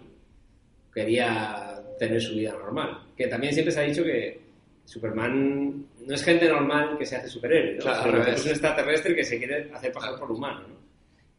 quería 0.93 1.76
tener 1.99 2.21
su 2.21 2.35
vida 2.35 2.53
normal. 2.53 3.07
Que 3.17 3.27
también 3.27 3.53
siempre 3.53 3.73
se 3.73 3.81
ha 3.81 3.85
dicho 3.85 4.05
que 4.05 4.41
Superman 4.85 5.87
no 6.07 6.15
es 6.15 6.23
gente 6.23 6.49
normal 6.49 6.97
que 6.97 7.05
se 7.05 7.17
hace 7.17 7.29
superhéroe, 7.29 7.75
¿no? 7.77 7.83
Claro, 7.83 8.23
es 8.23 8.45
un 8.45 8.51
extraterrestre 8.51 9.15
que 9.15 9.25
se 9.25 9.39
quiere 9.39 9.71
hacer 9.73 9.93
pasar 9.93 10.19
por 10.19 10.31
humano, 10.31 10.61
¿no? 10.69 10.77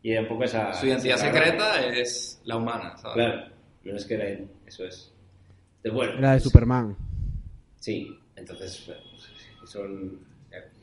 Y 0.02 0.12
era 0.12 0.22
un 0.22 0.28
poco 0.28 0.44
esa... 0.44 0.74
Su 0.74 0.86
identidad 0.86 1.18
secreta 1.18 1.86
es 1.88 2.42
la 2.46 2.58
humana, 2.58 2.98
¿sabes? 2.98 3.16
Claro, 3.16 3.50
no 3.84 3.96
es 3.96 4.06
que 4.06 4.14
era 4.14 4.28
él, 4.28 4.48
eso 4.66 4.86
es. 4.86 5.14
Entonces, 5.78 5.94
bueno, 5.94 6.20
Era 6.20 6.32
de 6.32 6.36
pues, 6.36 6.44
Superman. 6.44 6.98
Sí, 7.80 8.20
entonces 8.36 8.84
bueno, 8.86 9.02
pues, 9.60 9.70
son... 9.70 10.28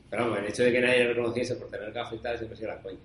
Pero 0.09 0.23
vamos, 0.23 0.39
el 0.39 0.45
hecho 0.45 0.63
de 0.63 0.71
que 0.71 0.81
nadie 0.81 0.99
le 0.99 1.07
reconociese 1.13 1.55
por 1.55 1.69
tener 1.69 1.91
gafas 1.91 2.13
y 2.13 2.17
tal 2.19 2.37
siempre 2.37 2.53
ha 2.53 2.57
sido 2.57 2.69
la 2.69 2.81
coña. 2.81 2.99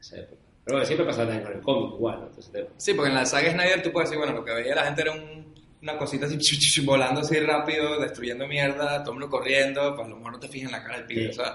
Esa 0.00 0.18
época. 0.18 0.43
Pero 0.64 0.76
bueno, 0.76 0.86
siempre 0.86 1.06
pasaba 1.06 1.26
también 1.28 1.44
con 1.46 1.52
el 1.56 1.62
cómic 1.62 1.94
igual, 1.94 2.20
¿no? 2.20 2.26
Entonces, 2.28 2.52
te- 2.52 2.68
Sí, 2.76 2.94
porque 2.94 3.10
en 3.10 3.14
la 3.16 3.26
saga 3.26 3.50
Snyder 3.52 3.82
tú 3.82 3.92
puedes 3.92 4.08
decir, 4.10 4.18
bueno, 4.24 4.38
lo 4.38 4.44
que 4.44 4.52
veía 4.54 4.74
la 4.74 4.84
gente 4.84 5.02
era 5.02 5.12
un- 5.12 5.54
una 5.82 5.98
cosita 5.98 6.26
así, 6.26 6.38
chu, 6.38 6.56
chu, 6.56 6.70
chu, 6.80 6.84
volando 6.86 7.20
así 7.20 7.38
rápido, 7.40 8.00
destruyendo 8.00 8.46
mierda, 8.48 9.02
todo 9.02 9.12
el 9.12 9.20
mundo 9.20 9.28
corriendo, 9.30 9.94
pues 9.94 10.06
a 10.06 10.10
lo 10.10 10.16
mejor 10.16 10.32
no 10.32 10.40
te 10.40 10.48
fijas 10.48 10.66
en 10.68 10.72
la 10.72 10.82
cara 10.82 10.96
del 10.96 11.06
pibe, 11.06 11.28
Sí. 11.28 11.34
¿sabes? 11.34 11.52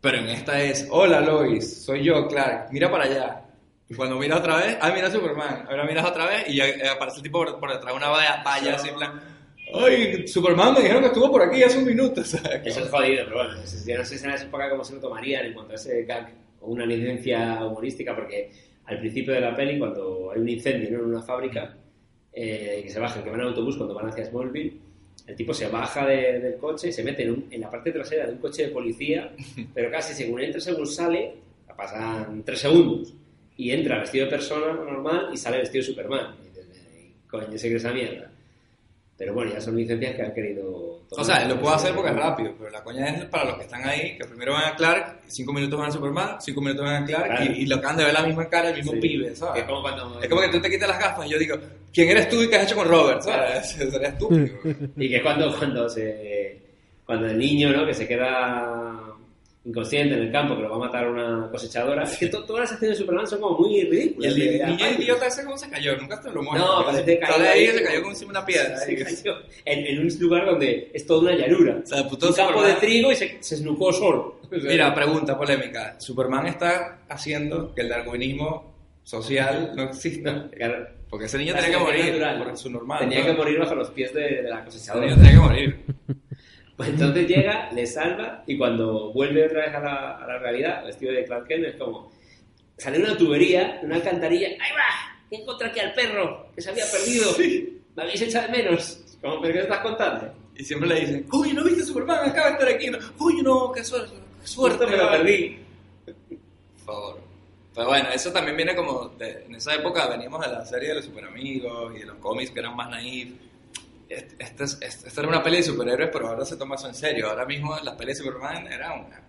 Pero 0.00 0.18
en 0.18 0.28
esta 0.28 0.60
es, 0.62 0.86
hola 0.90 1.20
Lois, 1.20 1.84
soy 1.84 2.04
yo, 2.04 2.26
Clark, 2.28 2.68
mira 2.70 2.90
para 2.90 3.04
allá. 3.04 3.42
Y 3.88 3.94
cuando 3.94 4.16
miras 4.18 4.38
otra 4.40 4.56
vez, 4.56 4.76
ah, 4.80 4.90
mira 4.94 5.10
Superman. 5.10 5.66
Ahora 5.68 5.84
miras 5.84 6.04
otra 6.06 6.26
vez 6.26 6.48
y 6.48 6.60
eh, 6.60 6.88
aparece 6.88 7.18
el 7.18 7.22
tipo 7.22 7.38
por, 7.44 7.58
por 7.60 7.70
detrás 7.72 7.92
de 7.92 7.96
una 7.96 8.08
valla, 8.08 8.42
valla 8.44 8.74
así 8.76 8.88
en 8.88 8.94
plan, 8.96 9.22
ay, 9.74 10.26
Superman 10.26 10.74
me 10.74 10.80
dijeron 10.80 11.02
que 11.02 11.08
estuvo 11.08 11.30
por 11.30 11.42
aquí 11.42 11.62
hace 11.62 11.78
un 11.78 11.84
minuto, 11.86 12.24
¿sabes? 12.24 12.62
Eso 12.64 12.80
es 12.80 12.88
jodido, 12.90 13.24
pero 13.26 13.36
bueno, 13.36 13.54
yo 13.54 13.98
no 13.98 14.04
sé 14.04 14.18
si 14.18 14.24
en 14.24 14.30
esa 14.32 14.44
época 14.44 14.70
cómo 14.70 14.84
se 14.84 14.94
lo 14.94 15.00
tomarían 15.00 15.46
en 15.46 15.54
cuanto 15.54 15.72
a 15.72 15.76
ese 15.76 16.02
gag 16.04 16.32
o 16.60 16.70
una 16.70 16.86
licencia 16.86 17.64
humorística, 17.64 18.14
porque 18.14 18.50
al 18.86 18.98
principio 18.98 19.34
de 19.34 19.40
la 19.40 19.54
peli, 19.54 19.78
cuando 19.78 20.30
hay 20.32 20.40
un 20.40 20.48
incendio 20.48 20.90
¿no? 20.90 20.98
en 20.98 21.04
una 21.10 21.22
fábrica, 21.22 21.76
eh, 22.32 22.80
que 22.82 22.90
se 22.90 23.00
bajan, 23.00 23.22
que 23.24 23.30
van 23.30 23.40
en 23.40 23.46
autobús 23.46 23.76
cuando 23.76 23.94
van 23.94 24.08
hacia 24.08 24.24
Smallville, 24.26 24.72
el 25.26 25.34
tipo 25.34 25.52
se 25.54 25.68
baja 25.68 26.06
de- 26.06 26.38
del 26.40 26.56
coche 26.56 26.88
y 26.88 26.92
se 26.92 27.02
mete 27.02 27.24
en, 27.24 27.30
un- 27.30 27.46
en 27.50 27.60
la 27.60 27.70
parte 27.70 27.90
trasera 27.90 28.26
de 28.26 28.32
un 28.32 28.38
coche 28.38 28.64
de 28.66 28.68
policía, 28.68 29.32
pero 29.74 29.90
casi 29.90 30.14
según 30.14 30.40
entra, 30.40 30.60
según 30.60 30.86
sale, 30.86 31.34
pasan 31.76 32.42
tres 32.44 32.60
segundos, 32.60 33.12
y 33.56 33.70
entra 33.70 33.98
vestido 34.00 34.26
de 34.26 34.30
persona 34.30 34.72
normal 34.72 35.30
y 35.32 35.36
sale 35.36 35.58
vestido 35.58 35.82
de 35.82 35.86
Superman. 35.92 36.34
Y 36.40 36.48
dices, 36.48 36.66
"Eh, 36.94 37.12
coño, 37.28 37.56
se 37.58 37.66
cree 37.68 37.76
esa 37.76 37.92
mierda. 37.92 38.30
Pero 39.18 39.32
bueno, 39.32 39.50
ya 39.52 39.60
son 39.62 39.76
licencias 39.76 40.14
que 40.14 40.22
han 40.22 40.34
querido... 40.34 41.00
O 41.08 41.24
sea, 41.24 41.46
lo 41.48 41.58
puedo 41.58 41.74
hacer 41.74 41.94
porque 41.94 42.10
es 42.10 42.16
rápido, 42.16 42.52
pero 42.58 42.70
la 42.70 42.82
coña 42.84 43.06
es 43.08 43.24
para 43.26 43.44
los 43.46 43.54
que 43.56 43.62
están 43.62 43.82
ahí, 43.88 44.16
que 44.18 44.26
primero 44.26 44.52
van 44.52 44.64
a 44.72 44.76
Clark, 44.76 45.20
cinco 45.28 45.52
minutos 45.54 45.78
van 45.80 45.88
a 45.88 45.92
Superman, 45.92 46.36
cinco 46.40 46.60
minutos 46.60 46.84
van 46.84 47.02
a 47.02 47.06
Clark, 47.06 47.24
Claro. 47.26 47.44
y, 47.52 47.62
y 47.62 47.66
lo 47.66 47.76
acaban 47.76 47.96
de 47.96 48.04
ver 48.04 48.12
la 48.12 48.22
misma 48.26 48.46
cara, 48.50 48.68
el 48.70 48.76
mismo 48.76 48.92
Sí. 48.92 48.98
pibe, 49.00 49.34
¿sabes? 49.34 49.62
es 49.62 49.68
como 49.68 49.80
cuando... 49.80 50.20
Es 50.20 50.28
como 50.28 50.42
que 50.42 50.48
tú 50.50 50.60
te 50.60 50.68
quitas 50.68 50.88
las 50.88 50.98
gafas 50.98 51.26
y 51.26 51.30
yo 51.30 51.38
digo, 51.38 51.56
¿quién 51.94 52.10
eres 52.10 52.28
tú 52.28 52.42
y 52.42 52.48
qué 52.50 52.56
has 52.56 52.64
hecho 52.66 52.76
con 52.76 52.88
Robert? 52.88 53.22
¿Sabes? 53.22 53.68
Sería 53.90 54.08
estúpido. 54.08 54.48
Y 54.96 55.08
que 55.08 55.22
cuando, 55.22 55.56
cuando 55.56 55.88
se 55.88 56.60
cuando 57.06 57.26
el 57.28 57.38
niño, 57.38 57.70
¿no? 57.70 57.86
Que 57.86 57.94
se 57.94 58.06
queda 58.06 59.00
inconsciente 59.66 60.14
en 60.14 60.22
el 60.22 60.32
campo 60.32 60.54
que 60.56 60.62
lo 60.62 60.70
va 60.70 60.76
a 60.76 60.78
matar 60.78 61.08
una 61.08 61.48
cosechadora. 61.50 62.04
Es 62.04 62.16
que 62.16 62.28
to- 62.28 62.44
todas 62.44 62.60
las 62.62 62.72
acciones 62.72 62.96
de 62.96 63.02
Superman 63.04 63.26
son 63.26 63.40
como 63.40 63.58
muy 63.58 63.82
ridículas. 63.82 64.32
el, 64.36 64.66
niño 64.66 64.86
idiota 64.98 65.26
ese 65.26 65.44
cómo 65.44 65.58
se 65.58 65.68
cayó, 65.68 65.96
nunca 65.96 66.20
te 66.20 66.30
lo 66.30 66.42
muestran. 66.42 66.64
No, 66.78 66.84
parece 66.84 67.04
Sale 67.04 67.18
caído 67.18 67.48
ahí 67.50 67.66
se 67.66 67.82
cayó 67.82 67.98
como 68.00 68.10
encima 68.12 68.32
de 68.32 68.38
una 68.38 68.46
piedra. 68.46 68.76
Se 68.78 68.96
cayó 69.04 69.32
en, 69.64 69.86
en 69.86 69.98
un 69.98 70.08
lugar 70.20 70.46
donde 70.46 70.90
es 70.94 71.04
toda 71.06 71.20
una 71.22 71.32
llanura. 71.34 71.80
O 71.82 71.86
sea, 71.86 72.02
un 72.02 72.08
campo 72.08 72.26
Superman- 72.32 72.64
de 72.66 72.74
trigo 72.74 73.10
y 73.12 73.16
se, 73.16 73.36
se 73.40 73.54
esnucó 73.56 73.92
solo. 73.92 74.40
Mira, 74.50 74.94
pregunta 74.94 75.36
polémica. 75.36 75.98
Superman 75.98 76.46
está 76.46 77.00
haciendo 77.08 77.74
que 77.74 77.82
el 77.82 77.88
darwinismo 77.88 78.72
social 79.02 79.72
no 79.74 79.82
exista. 79.84 80.48
Porque 81.10 81.26
ese 81.26 81.38
niño 81.38 81.54
la 81.54 81.60
tenía 81.60 81.78
que 81.78 81.84
morir 81.84 82.04
natural. 82.06 82.38
por 82.44 82.56
su 82.56 82.70
normal. 82.70 82.98
Tenía 83.00 83.20
¿no? 83.20 83.26
que 83.26 83.32
morir 83.32 83.58
bajo 83.58 83.74
los 83.74 83.90
pies 83.90 84.12
de, 84.14 84.42
de 84.42 84.42
la 84.48 84.56
Ese 84.58 84.64
cosechadora. 84.64 85.06
niño 85.06 85.16
tenía 85.16 85.32
que 85.32 85.38
morir. 85.38 85.80
Pues 86.76 86.90
entonces 86.90 87.26
llega, 87.26 87.70
le 87.72 87.86
salva 87.86 88.44
y 88.46 88.58
cuando 88.58 89.10
vuelve 89.12 89.46
otra 89.46 89.64
vez 89.66 89.74
a 89.74 89.80
la, 89.80 90.16
a 90.18 90.26
la 90.26 90.38
realidad, 90.38 90.84
vestido 90.84 91.12
de 91.12 91.24
Clark 91.24 91.46
Kent, 91.48 91.64
es 91.64 91.76
como 91.76 92.12
sale 92.76 92.98
una 92.98 93.16
tubería, 93.16 93.80
una 93.82 93.96
alcantarilla, 93.96 94.48
¡ahí 94.48 94.72
va! 94.72 95.18
que 95.30 95.36
encontré 95.36 95.68
aquí 95.68 95.80
al 95.80 95.92
perro! 95.94 96.48
Que 96.54 96.60
se 96.60 96.70
había 96.70 96.84
perdido. 96.90 97.30
¿Me 97.96 98.02
habéis 98.02 98.20
echado 98.20 98.46
de 98.52 98.52
menos? 98.62 99.16
Como, 99.22 99.40
¿pero 99.40 99.54
qué 99.54 99.60
estás 99.60 99.78
contando? 99.80 100.30
Y 100.54 100.64
siempre 100.64 100.88
le 100.88 101.00
dicen, 101.00 101.26
uy, 101.32 101.52
¿no 101.54 101.64
viste 101.64 101.82
Superman? 101.82 102.28
Acaba 102.30 102.48
de 102.48 102.52
estar 102.52 102.68
aquí. 102.68 102.90
Uy, 103.20 103.42
no, 103.42 103.72
qué 103.72 103.82
suerte. 103.82 104.14
Qué 104.42 104.46
suerte. 104.46 104.86
Me 104.86 104.96
lo 104.98 105.06
vale". 105.06 105.18
perdí. 105.18 105.58
Por 106.84 106.84
favor. 106.84 107.20
Pero 107.74 107.88
bueno, 107.88 108.08
eso 108.10 108.32
también 108.32 108.56
viene 108.56 108.74
como... 108.76 109.08
de- 109.18 109.44
en 109.46 109.54
esa 109.54 109.74
época 109.74 110.06
veníamos 110.08 110.40
de 110.46 110.52
la 110.52 110.64
serie 110.64 110.90
de 110.90 110.94
los 110.96 111.04
superamigos 111.06 111.94
y 111.96 112.00
de 112.00 112.06
los 112.06 112.16
cómics 112.18 112.50
que 112.50 112.60
eran 112.60 112.76
más 112.76 112.88
naif. 112.90 113.30
Esta 114.08 114.64
es- 114.64 114.78
esta 114.82 115.20
era 115.20 115.28
una 115.28 115.42
peli 115.42 115.56
de 115.58 115.62
superhéroes, 115.64 116.10
pero 116.12 116.28
ahora 116.28 116.44
se 116.44 116.56
toma 116.56 116.74
eso 116.76 116.88
en 116.88 116.94
serio. 116.94 117.28
Ahora 117.30 117.44
mismo 117.44 117.76
las 117.82 117.94
pelis 117.96 118.18
de 118.18 118.24
Superman 118.24 118.66
eran 118.72 119.06
una 119.06 119.20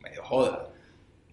medio 0.00 0.22
joda. 0.24 0.68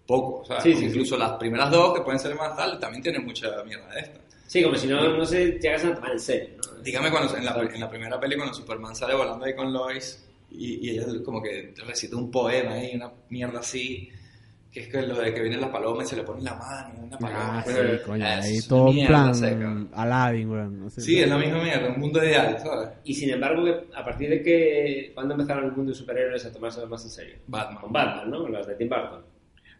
Poco, 0.06 0.44
¿sabes? 0.46 0.62
Sí, 0.62 0.74
sí, 0.74 0.84
Incluso 0.86 1.16
las 1.18 1.32
primeras 1.32 1.70
dos, 1.70 1.94
que 1.96 2.00
pueden 2.02 2.20
ser 2.20 2.34
más 2.36 2.56
tal, 2.56 2.78
también 2.78 3.02
tienen 3.02 3.24
mucha 3.24 3.62
mierda 3.64 3.92
de 3.92 4.00
esta. 4.00 4.20
Sí, 4.46 4.62
como 4.62 4.76
si 4.76 4.86
no, 4.86 5.16
no 5.16 5.24
se 5.26 5.58
llegas 5.58 5.84
a 5.84 5.94
tomar 5.94 6.12
en 6.12 6.20
serio. 6.20 6.48
¿no? 6.58 6.80
Dígame 6.82 7.10
cuando 7.10 7.36
en 7.36 7.44
la, 7.44 7.60
en 7.60 7.80
la 7.80 7.90
primera 7.90 8.20
peli 8.20 8.36
cuando 8.36 8.54
Superman 8.54 8.94
sale 8.94 9.14
volando 9.14 9.44
ahí 9.44 9.56
con 9.56 9.72
Lois 9.72 10.24
y, 10.52 10.86
y 10.86 10.90
ella 10.90 11.06
como 11.24 11.42
que 11.42 11.74
recita 11.84 12.14
un 12.16 12.30
poema 12.30 12.74
ahí, 12.74 12.94
una 12.94 13.10
mierda 13.30 13.58
así, 13.58 14.08
que 14.76 14.82
es 14.82 14.88
que 14.88 15.00
lo 15.00 15.18
de 15.18 15.32
que 15.32 15.40
vienen 15.40 15.62
las 15.62 15.70
palomas 15.70 16.04
y 16.04 16.10
se 16.10 16.16
le 16.16 16.22
pone 16.22 16.42
la 16.42 16.54
mano, 16.54 17.04
una 17.04 17.16
paloma. 17.16 17.58
Ah, 17.60 17.64
sí, 17.66 17.72
coño, 18.04 18.26
es 18.26 18.44
ahí 18.44 18.60
todo 18.68 18.90
en 18.90 19.06
plan 19.06 19.34
seca. 19.34 19.86
Aladdin, 19.94 20.50
weón. 20.50 20.80
no 20.80 20.90
sé. 20.90 21.00
Sí, 21.00 21.18
es 21.18 21.26
la 21.26 21.38
misma 21.38 21.62
mierda, 21.62 21.88
un 21.88 21.98
mundo 21.98 22.22
ideal, 22.22 22.58
¿sabes? 22.58 22.90
Y 23.04 23.14
sin 23.14 23.30
embargo, 23.30 23.64
a 23.94 24.04
partir 24.04 24.28
de 24.28 24.42
que... 24.42 25.12
¿Cuándo 25.14 25.32
empezaron 25.32 25.64
el 25.64 25.72
mundo 25.72 25.92
de 25.92 25.94
superhéroes 25.94 26.44
a 26.44 26.52
tomarse 26.52 26.84
más 26.84 27.02
en 27.04 27.10
serio? 27.10 27.36
Batman. 27.46 27.80
Con 27.80 27.90
Batman, 27.90 28.30
¿no? 28.30 28.42
Con 28.42 28.52
las 28.52 28.66
de 28.66 28.74
Tim 28.74 28.90
Burton. 28.90 29.24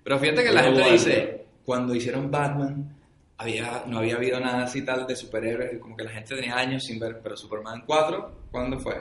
Pero 0.03 0.19
fíjate 0.19 0.45
que 0.45 0.53
la 0.53 0.63
gente 0.63 0.81
Batman. 0.81 0.97
dice, 0.97 1.47
cuando 1.63 1.95
hicieron 1.95 2.31
Batman, 2.31 2.97
había, 3.37 3.83
no 3.87 3.99
había 3.99 4.17
habido 4.17 4.41
nada 4.41 4.63
así 4.63 4.83
tal 4.83 5.07
de 5.07 5.15
superhéroes, 5.15 5.79
como 5.79 5.95
que 5.95 6.05
la 6.05 6.11
gente 6.13 6.37
tenía 6.37 6.57
años 6.57 6.83
sin 6.85 6.99
ver, 6.99 7.21
pero 7.23 7.37
Superman 7.37 7.83
4, 7.85 8.49
¿cuándo 8.51 8.79
fue? 8.79 8.95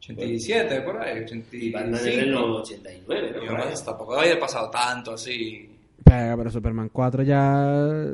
87, 0.00 0.80
por 0.80 0.96
ahí, 1.00 1.18
85. 1.24 1.64
Y 1.64 1.70
Batman 1.70 1.94
es 1.94 2.04
del 2.04 2.34
89, 2.34 3.32
¿no? 3.36 3.44
Y 3.44 3.46
además, 3.48 3.84
tampoco 3.84 4.18
había 4.18 4.38
pasado 4.40 4.70
tanto 4.70 5.12
así. 5.12 5.68
Pero, 6.04 6.36
pero 6.38 6.50
Superman 6.50 6.88
4 6.92 7.22
ya... 7.22 8.06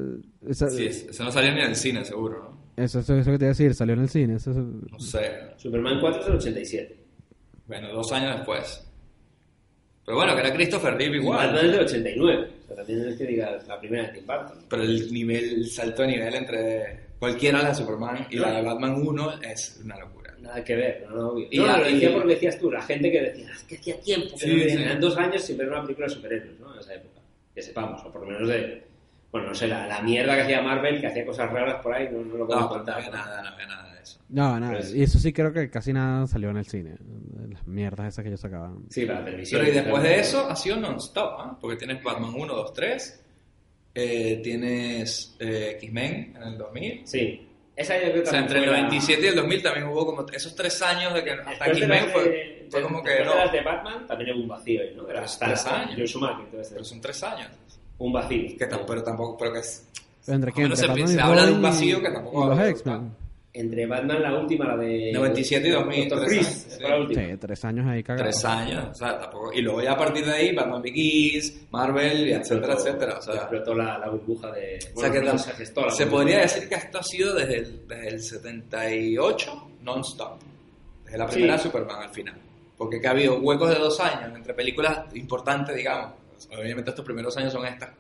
Esa- 0.49 0.69
Sí, 0.69 0.87
es- 0.87 1.05
eso 1.05 1.25
no 1.25 1.31
salió 1.33 1.53
ni 1.53 1.61
en 1.61 1.69
el 1.69 1.77
cine, 1.77 2.05
seguro, 2.05 2.43
¿no? 2.77 2.83
Eso, 2.83 2.99
eso, 3.01 3.15
eso 3.17 3.31
que 3.31 3.39
te 3.39 3.45
iba 3.45 3.51
a 3.51 3.55
decir, 3.55 3.75
salió 3.75 3.95
en 3.95 4.01
el 4.01 4.09
cine. 4.09 4.35
Eso, 4.37 4.51
No 4.51 4.99
sé. 4.99 5.31
Superman 5.57 5.99
4 6.01 6.21
es 6.21 6.27
del 6.27 6.37
87. 6.37 6.97
Bueno, 7.67 7.89
dos 7.93 8.13
años 8.13 8.37
después. 8.37 8.83
Pero 10.05 10.19
bueno, 10.19 10.35
que 10.35 10.41
era 10.41 10.53
Christopher 10.55 10.95
Reeve 10.95 11.17
igual. 11.17 11.47
Batman 11.47 11.65
es 11.67 11.73
del 11.73 11.81
89. 11.81 12.49
O 12.63 12.67
sea, 12.67 12.77
también 12.77 13.09
es 13.09 13.17
que 13.17 13.25
digas 13.25 13.67
la 13.67 13.81
primera 13.81 14.05
de 14.09 14.13
Tim 14.13 14.27
Burton. 14.27 14.59
Pero 14.69 14.83
el 14.83 15.13
nivel, 15.13 15.45
el 15.55 15.71
salto 15.71 16.03
de 16.03 16.09
nivel 16.09 16.35
entre 16.35 17.01
cualquiera 17.19 17.59
de 17.59 17.65
la 17.65 17.71
de 17.71 17.75
Superman 17.77 18.27
y 18.31 18.37
la 18.37 18.53
de 18.53 18.63
Batman 18.63 18.95
1 19.07 19.41
es 19.43 19.81
una 19.83 19.99
locura. 19.99 20.26
Nada 20.47 20.65
que 20.65 20.77
ver, 20.77 21.07
no, 21.09 21.17
no, 21.17 21.29
obvio. 21.31 21.49
Y 21.51 21.59
no, 21.59 21.67
lo 21.79 21.85
decía 21.85 22.11
y- 22.11 22.13
porque 22.15 22.35
decías 22.35 22.59
tú, 22.59 22.71
la 22.71 22.83
gente 22.83 23.11
que 23.11 23.21
decía, 23.23 23.51
es 23.53 23.63
que 23.65 23.77
hacía 23.77 24.01
tiempo 24.01 24.29
que 24.35 24.39
Sí, 24.39 24.49
no 24.49 24.55
veía". 24.55 24.77
sí. 24.77 24.83
Eran 24.83 25.01
dos 25.01 25.17
años 25.17 25.43
sin 25.43 25.57
ver 25.59 25.69
una 25.69 25.83
película 25.83 26.07
de 26.07 26.15
superhéroes, 26.15 26.61
¿no? 26.61 26.73
En 26.75 26.81
esa 26.81 26.95
época. 26.95 27.21
Que 27.55 27.63
sepamos, 27.63 28.05
o 28.05 28.13
por 28.13 28.21
lo 28.23 28.29
menos 28.29 28.49
de. 28.49 28.87
Bueno, 29.33 29.49
no 29.49 29.55
sé, 29.55 29.67
la, 29.67 29.87
la 29.87 30.01
mierda 30.03 30.35
que 30.37 30.43
hacía 30.43 30.63
Marvel, 30.63 31.01
que 31.01 31.07
hacía 31.09 31.27
cosas 31.27 31.51
raras 31.51 31.83
por 31.83 31.93
ahí, 31.93 32.09
no, 32.11 32.21
no 32.25 32.37
lo 32.37 32.47
puedo 32.47 32.61
No, 32.61 32.67
no 32.67 32.69
contar. 32.71 32.97
había 32.99 33.11
nada, 33.11 33.43
no 33.43 33.49
había 33.49 33.67
nada 33.67 33.95
de 33.95 34.01
eso. 34.03 34.21
No, 34.29 34.61
nada. 34.61 34.73
Pues- 34.75 34.95
Y 34.95 35.03
eso 35.03 35.19
sí 35.19 35.33
creo 35.33 35.53
que 35.53 35.69
casi 35.69 35.93
nada 35.93 36.27
salió 36.27 36.51
en 36.51 36.57
el 36.59 36.67
cine. 36.67 36.95
Las 37.51 37.67
mierdas 37.67 38.09
esas 38.09 38.23
que 38.23 38.29
ellos 38.29 38.41
sacaban. 38.41 38.85
Sí, 38.89 39.05
para 39.05 39.19
la 39.21 39.25
televisión. 39.27 39.61
Pero 39.63 39.73
y 39.73 39.75
después 39.75 40.03
de 40.03 40.21
eso 40.21 40.49
ha 40.49 40.57
sido 40.57 40.77
non-stop, 40.77 41.35
¿ah? 41.39 41.59
Porque 41.61 41.77
tienes 41.77 42.03
Batman 42.03 42.33
1, 42.35 42.55
2, 42.55 42.73
3, 42.73 43.23
eh, 43.95 44.41
tienes 44.43 45.37
eh, 45.41 45.73
X-Men 45.81 46.35
en 46.37 46.43
el 46.43 46.59
2000. 46.59 47.03
Sí. 47.07 47.47
Esa 47.77 47.97
yo 47.97 48.11
creo 48.11 48.15
que 48.23 48.29
O 48.29 48.33
sea, 48.33 48.41
entre 48.41 48.59
el 48.59 48.65
fue 48.65 48.73
la- 48.73 48.79
97 48.83 49.23
y 49.23 49.27
el 49.29 49.35
2000 49.37 49.63
también 49.63 49.87
hubo 49.87 50.07
como 50.07 50.27
esos 50.33 50.55
tres 50.55 50.81
años 50.83 51.13
de 51.15 51.23
que 51.25 51.31
hasta 51.33 51.51
Después 51.51 51.69
de 51.69 51.85
X-Men 51.85 52.03
las 52.05 52.13
fue, 52.13 52.25
de- 52.25 52.67
fue 52.71 52.83
como 52.83 53.03
que 53.03 53.11
no. 53.25 53.31
de 53.33 53.37
las 53.39 53.53
de 53.53 53.61
Batman 53.61 54.07
también 54.07 54.35
hubo 54.35 54.43
un 54.43 54.49
vacío 54.49 54.81
ahí, 54.81 54.93
¿no? 54.97 55.03
De 55.03 55.09
Pero 55.09 55.21
las 55.21 55.39
tres 55.39 55.53
hasta 55.53 55.81
años. 55.83 55.95
Joe 55.97 56.07
Schumacher, 56.07 56.45
entonces, 56.47 56.73
Pero 56.73 56.85
son 56.85 57.01
tres 57.03 57.23
años. 57.23 57.49
un 57.99 58.13
vacío. 58.13 58.59
Que 58.59 58.69
tam- 58.69 58.85
pero 58.87 59.03
tampoco, 59.03 59.37
pero 59.39 59.53
que 59.53 59.59
es, 59.61 59.87
¿Entre 60.27 60.51
Más 60.51 60.53
o 60.53 60.57
qué? 60.57 60.63
menos 60.65 60.83
Entre 60.83 61.07
se- 61.07 61.13
se 61.15 61.21
habla 61.21 61.47
de 61.47 61.53
un 61.53 61.63
vacío 61.63 61.99
y- 61.99 62.03
que 62.03 62.11
tampoco 62.11 62.45
y 62.45 62.49
los 62.49 62.59
X-Men. 62.69 63.15
Entre 63.59 63.87
Batman, 63.87 64.23
la 64.23 64.35
última, 64.39 64.67
la 64.67 64.77
de. 64.77 65.11
97 65.15 65.67
y 65.67 65.71
2000, 65.71 66.09
Dr. 66.11 66.19
tres 66.27 66.29
Freeze, 66.31 66.49
años, 66.67 66.75
sí. 66.77 66.83
la 66.83 66.97
última. 66.99 67.23
Sí, 67.23 67.37
tres 67.39 67.65
años 67.65 67.87
ahí 67.87 68.03
cagados. 68.03 68.23
tres 68.31 68.45
años, 68.45 68.85
o 68.91 68.95
sea, 68.95 69.19
tampoco, 69.19 69.53
y 69.55 69.63
luego 69.63 69.83
ya 69.83 69.93
a 69.93 69.97
partir 69.97 70.25
de 70.27 70.33
ahí 70.33 70.55
Batman 70.55 70.83
Begins, 70.83 71.67
Marvel, 71.71 72.29
y 72.29 72.33
etcétera, 72.33 72.75
Explotó- 72.75 72.89
etcétera, 72.89 73.19
o 73.19 73.23
sea, 73.23 73.35
explotó 73.35 73.75
la, 73.75 73.99
la 73.99 74.09
burbuja 74.11 74.51
de. 74.53 74.79
o 74.95 75.01
sea 75.01 75.09
bueno, 75.11 75.33
que 75.33 75.39
se 75.39 75.51
gestó 75.53 75.81
la 75.87 75.91
se 75.91 76.05
burbuja. 76.05 76.23
podría 76.23 76.39
decir 76.41 76.69
que 76.69 76.75
esto 76.75 76.99
ha 76.99 77.03
sido 77.03 77.35
desde 77.35 77.57
el, 77.59 77.89
desde 77.89 78.09
el 78.09 78.21
78 78.23 79.69
non-stop, 79.83 80.39
desde 81.05 81.19
la 81.19 81.27
primera 81.27 81.57
Sí. 81.59 81.65
Superman 81.65 82.03
al 82.03 82.11
final, 82.11 82.35
porque 82.77 83.01
que 83.01 83.07
ha 83.07 83.11
habido 83.13 83.39
huecos 83.39 83.69
de 83.71 83.77
dos 83.77 83.99
años 84.01 84.35
entre 84.37 84.55
películas 84.55 85.15
importantes, 85.15 85.75
digamos, 85.75 86.13
obviamente 86.59 86.91
estos 86.91 87.05
primeros 87.05 87.37
años 87.37 87.53
son 87.53 87.65
estas 87.67 87.91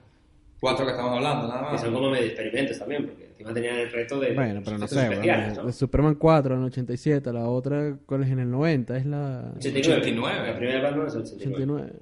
cuatro 0.61 0.85
que 0.85 0.92
estamos 0.92 1.12
hablando, 1.16 1.49
nada 1.49 1.62
más. 1.62 1.81
son 1.81 1.92
como 1.95 2.11
medio 2.11 2.27
experimentos 2.27 2.79
también, 2.79 3.07
porque 3.07 3.26
encima 3.38 3.53
tenían 3.55 3.77
el 3.79 3.90
reto 3.92 4.18
de. 4.20 4.33
Bueno, 4.35 4.62
pero 4.64 4.79
no 4.79 4.88
sé, 4.88 5.09
de- 5.09 5.53
¿no? 5.55 5.72
Superman 5.72 6.14
4 6.14 6.55
en 6.55 6.61
el 6.61 6.66
87, 6.66 7.33
la 7.33 7.49
otra, 7.49 7.96
¿cuál 8.07 8.22
es 8.25 8.31
en 8.31 8.38
el 8.40 8.51
90? 8.51 8.96
Es 8.96 9.07
la 9.07 9.53
89. 9.57 10.01
89. 10.01 10.46
La 10.46 10.57
primera 10.57 10.79
de 10.79 10.83
Batman 10.85 11.07
es 11.09 11.14
el 11.14 11.20
89. 11.22 11.64
89. 11.64 11.92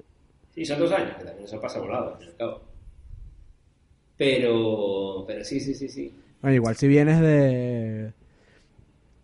Sí, 0.53 0.65
son 0.65 0.79
dos 0.79 0.91
años, 0.93 1.11
que 1.17 1.23
también 1.25 1.45
eso 1.45 1.59
pasa 1.59 1.79
volado, 1.79 2.13
al 2.13 2.17
fin 2.17 2.27
y 2.27 2.31
al 2.31 2.37
cabo. 2.37 2.61
Pero. 4.17 5.25
Pero 5.27 5.43
sí, 5.43 5.59
sí, 5.59 5.73
sí, 5.73 5.89
sí. 5.89 6.13
Bueno, 6.41 6.55
igual 6.55 6.75
si 6.75 6.87
vienes 6.87 7.19
de, 7.19 8.11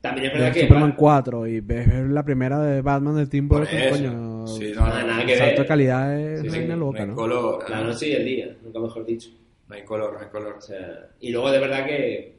También 0.02 0.28
es 0.28 0.34
de 0.34 0.40
verdad 0.40 0.54
que. 0.54 0.62
Superman 0.62 0.94
4 0.98 1.48
y 1.48 1.60
ves, 1.62 1.88
la 2.10 2.24
primera 2.26 2.60
de 2.60 2.82
Batman 2.82 3.16
de 3.16 3.28
Tim 3.28 3.48
Burton, 3.48 3.68
coño, 3.90 4.48
Sí, 4.48 4.72
no, 4.76 4.82
no, 4.82 4.88
no, 4.88 5.08
nada 5.08 5.22
no, 5.22 5.26
que 5.26 5.36
ver. 5.40 5.58
de 5.58 5.66
calidad 5.66 6.20
es 6.20 6.42
Sí, 6.42 6.50
sí, 6.50 6.58
una 6.60 6.76
no 6.76 6.88
loca, 6.88 7.06
¿no? 7.06 7.16
color, 7.16 7.70
La 7.70 7.82
noche 7.82 8.10
y 8.10 8.12
el 8.14 8.26
día, 8.26 8.58
nunca 8.64 8.80
mejor 8.80 9.06
dicho. 9.06 9.30
No 9.72 9.78
hay 9.78 9.84
color, 9.86 10.14
no 10.14 10.20
hay 10.20 10.28
color. 10.28 10.56
O 10.58 10.62
sea, 10.62 11.10
y 11.22 11.32
luego 11.32 11.50
de 11.52 11.60
verdad 11.60 11.86
que 11.86 12.36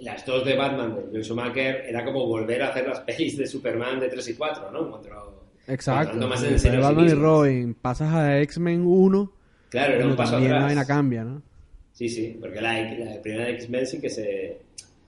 las 0.00 0.24
dos 0.24 0.44
de 0.44 0.56
Batman 0.56 0.94
de 0.96 1.02
Joel 1.10 1.24
Schumacher 1.24 1.84
era 1.86 2.02
como 2.04 2.26
volver 2.26 2.62
a 2.62 2.68
hacer 2.70 2.86
las 2.88 3.00
pelis 3.00 3.36
de 3.36 3.46
Superman 3.46 4.00
de 4.00 4.08
3 4.08 4.28
y 4.28 4.34
4, 4.34 4.70
¿no? 4.70 5.00
Exacto. 5.68 6.26
más 6.26 6.42
en 6.42 6.58
serio 6.58 6.80
de 6.80 6.86
a 6.86 6.88
sí 6.88 6.94
Batman 6.94 7.10
y. 7.10 7.20
Robin, 7.20 7.74
pasas 7.74 8.12
a 8.14 8.40
X-Men 8.40 8.82
1, 8.86 9.32
Claro, 9.68 9.94
era 9.94 10.06
un 10.06 10.16
paso 10.16 10.32
también 10.32 10.50
la 10.52 10.56
atrás. 10.58 10.70
vaina 10.70 10.86
cambia, 10.86 11.22
¿no? 11.24 11.42
Sí, 11.92 12.08
sí, 12.08 12.38
porque 12.40 12.60
la, 12.60 12.80
la 12.94 13.20
primera 13.22 13.44
de 13.44 13.50
X-Men 13.52 13.86
sí 13.86 14.00
que 14.00 14.08
se 14.08 14.58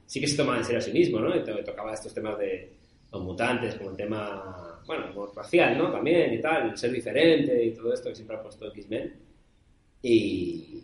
sí 0.07 0.21
que 0.21 0.29
se 0.29 0.37
tomaba 0.37 0.59
en 0.59 0.65
serio 0.65 0.79
a 0.79 0.83
sí 0.83 0.93
mismo, 0.93 1.19
¿no? 1.21 1.35
Y 1.35 1.43
to- 1.43 1.65
tocaba 1.65 1.95
estos 1.95 2.13
temas 2.13 2.39
de 2.39 2.71
los 3.11 3.23
mutantes, 3.25 3.75
como 3.77 3.91
el 3.91 3.97
tema, 3.97 4.79
bueno, 4.87 5.07
como 5.15 5.27
racial, 5.33 5.79
¿no? 5.79 5.91
También 5.91 6.35
y 6.35 6.41
tal, 6.41 6.69
el 6.71 6.77
ser 6.77 6.93
diferente 6.93 7.65
y 7.65 7.71
todo 7.73 7.95
esto 7.95 8.11
que 8.11 8.15
siempre 8.15 8.37
ha 8.37 8.43
puesto 8.43 8.67
X-Men. 8.69 9.15
Y 10.03 10.83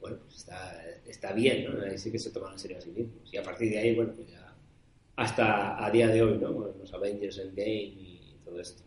bueno, 0.00 0.18
pues 0.24 0.36
está, 0.36 0.84
está 1.06 1.32
bien, 1.32 1.64
¿no? 1.64 1.82
Ahí 1.82 1.98
sí 1.98 2.10
que 2.10 2.18
se 2.18 2.30
toman 2.30 2.52
en 2.52 2.58
serio 2.58 2.78
a 2.78 2.80
sí 2.80 2.90
mismos. 2.90 3.32
Y 3.32 3.36
a 3.36 3.42
partir 3.42 3.70
de 3.70 3.78
ahí, 3.78 3.94
bueno, 3.94 4.12
pues 4.14 4.28
ya 4.28 4.54
hasta 5.16 5.84
a 5.84 5.90
día 5.90 6.08
de 6.08 6.22
hoy, 6.22 6.38
¿no? 6.38 6.50
Los 6.78 6.92
Avengers 6.94 7.38
Endgame 7.38 7.72
y 7.72 8.36
todo 8.44 8.58
esto. 8.60 8.82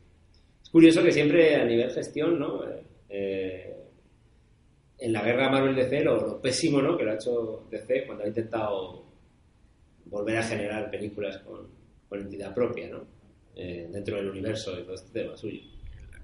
Es 0.64 0.70
curioso 0.70 1.04
que 1.04 1.12
siempre 1.12 1.56
a 1.56 1.66
nivel 1.66 1.92
gestión, 1.92 2.40
¿no? 2.40 2.68
Eh, 2.68 2.84
eh, 3.10 3.84
en 4.98 5.14
la 5.14 5.22
guerra 5.22 5.50
Marvel-DC 5.50 6.04
lo, 6.04 6.28
lo 6.28 6.42
pésimo 6.42 6.82
¿no? 6.82 6.98
que 6.98 7.04
lo 7.04 7.12
ha 7.12 7.16
hecho 7.16 7.68
DC 7.70 8.06
cuando 8.06 8.24
ha 8.24 8.28
intentado 8.28 9.04
volver 10.06 10.38
a 10.38 10.44
generar 10.44 10.90
películas 10.90 11.40
con, 11.40 11.68
con 12.08 12.22
entidad 12.22 12.54
propia 12.54 12.88
¿no? 12.90 13.06
Eh, 13.56 13.90
dentro 13.92 14.16
del 14.16 14.30
universo 14.30 14.80
y 14.80 14.84
todo 14.84 14.96
este 14.96 15.12
tema 15.12 15.36
suyo. 15.36 15.62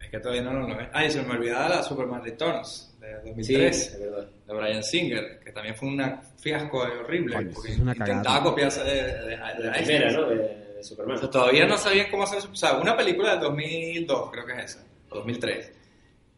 Es 0.10 0.14
que 0.14 0.20
todavía 0.22 0.42
no 0.42 0.54
lo 0.54 0.76
ven. 0.76 0.90
Ay, 0.92 1.12
se 1.12 1.22
me 1.22 1.34
olvidaba 1.34 1.70
la 1.70 1.84
Superman 1.84 2.24
Returns 2.24 2.96
de 3.00 3.08
Sí, 3.44 3.54
2003, 3.54 3.78
es 3.94 4.00
verdad. 4.00 4.28
de 4.48 4.54
Brian 4.56 4.84
Singer, 4.84 5.40
que 5.40 5.52
también 5.52 5.76
fue 5.76 5.88
un 5.90 6.04
fiasco 6.38 6.80
horrible, 6.80 7.50
porque 7.54 7.74
es 7.74 7.80
una 7.80 7.92
intentaba 7.92 8.24
cagada. 8.24 8.44
copiarse 8.44 8.84
de, 8.84 9.04
de, 9.04 9.14
de- 9.28 9.38
La 9.38 9.54
de 9.54 9.54
primera, 9.54 9.78
Einstein. 9.78 10.14
¿no? 10.14 10.30
De, 10.30 10.74
de 10.76 10.84
Superman. 10.84 11.18
O 11.18 11.20
sea, 11.20 11.30
todavía 11.30 11.66
no 11.68 11.78
sabían 11.78 12.08
cómo 12.10 12.24
hacer, 12.24 12.40
o 12.52 12.56
sea, 12.56 12.74
una 12.80 12.98
película 12.98 13.32
del 13.32 13.42
2002, 13.42 14.32
creo 14.32 14.46
que 14.46 14.54
es 14.54 14.64
esa, 14.66 14.84
o 15.12 15.16
2003, 15.18 15.72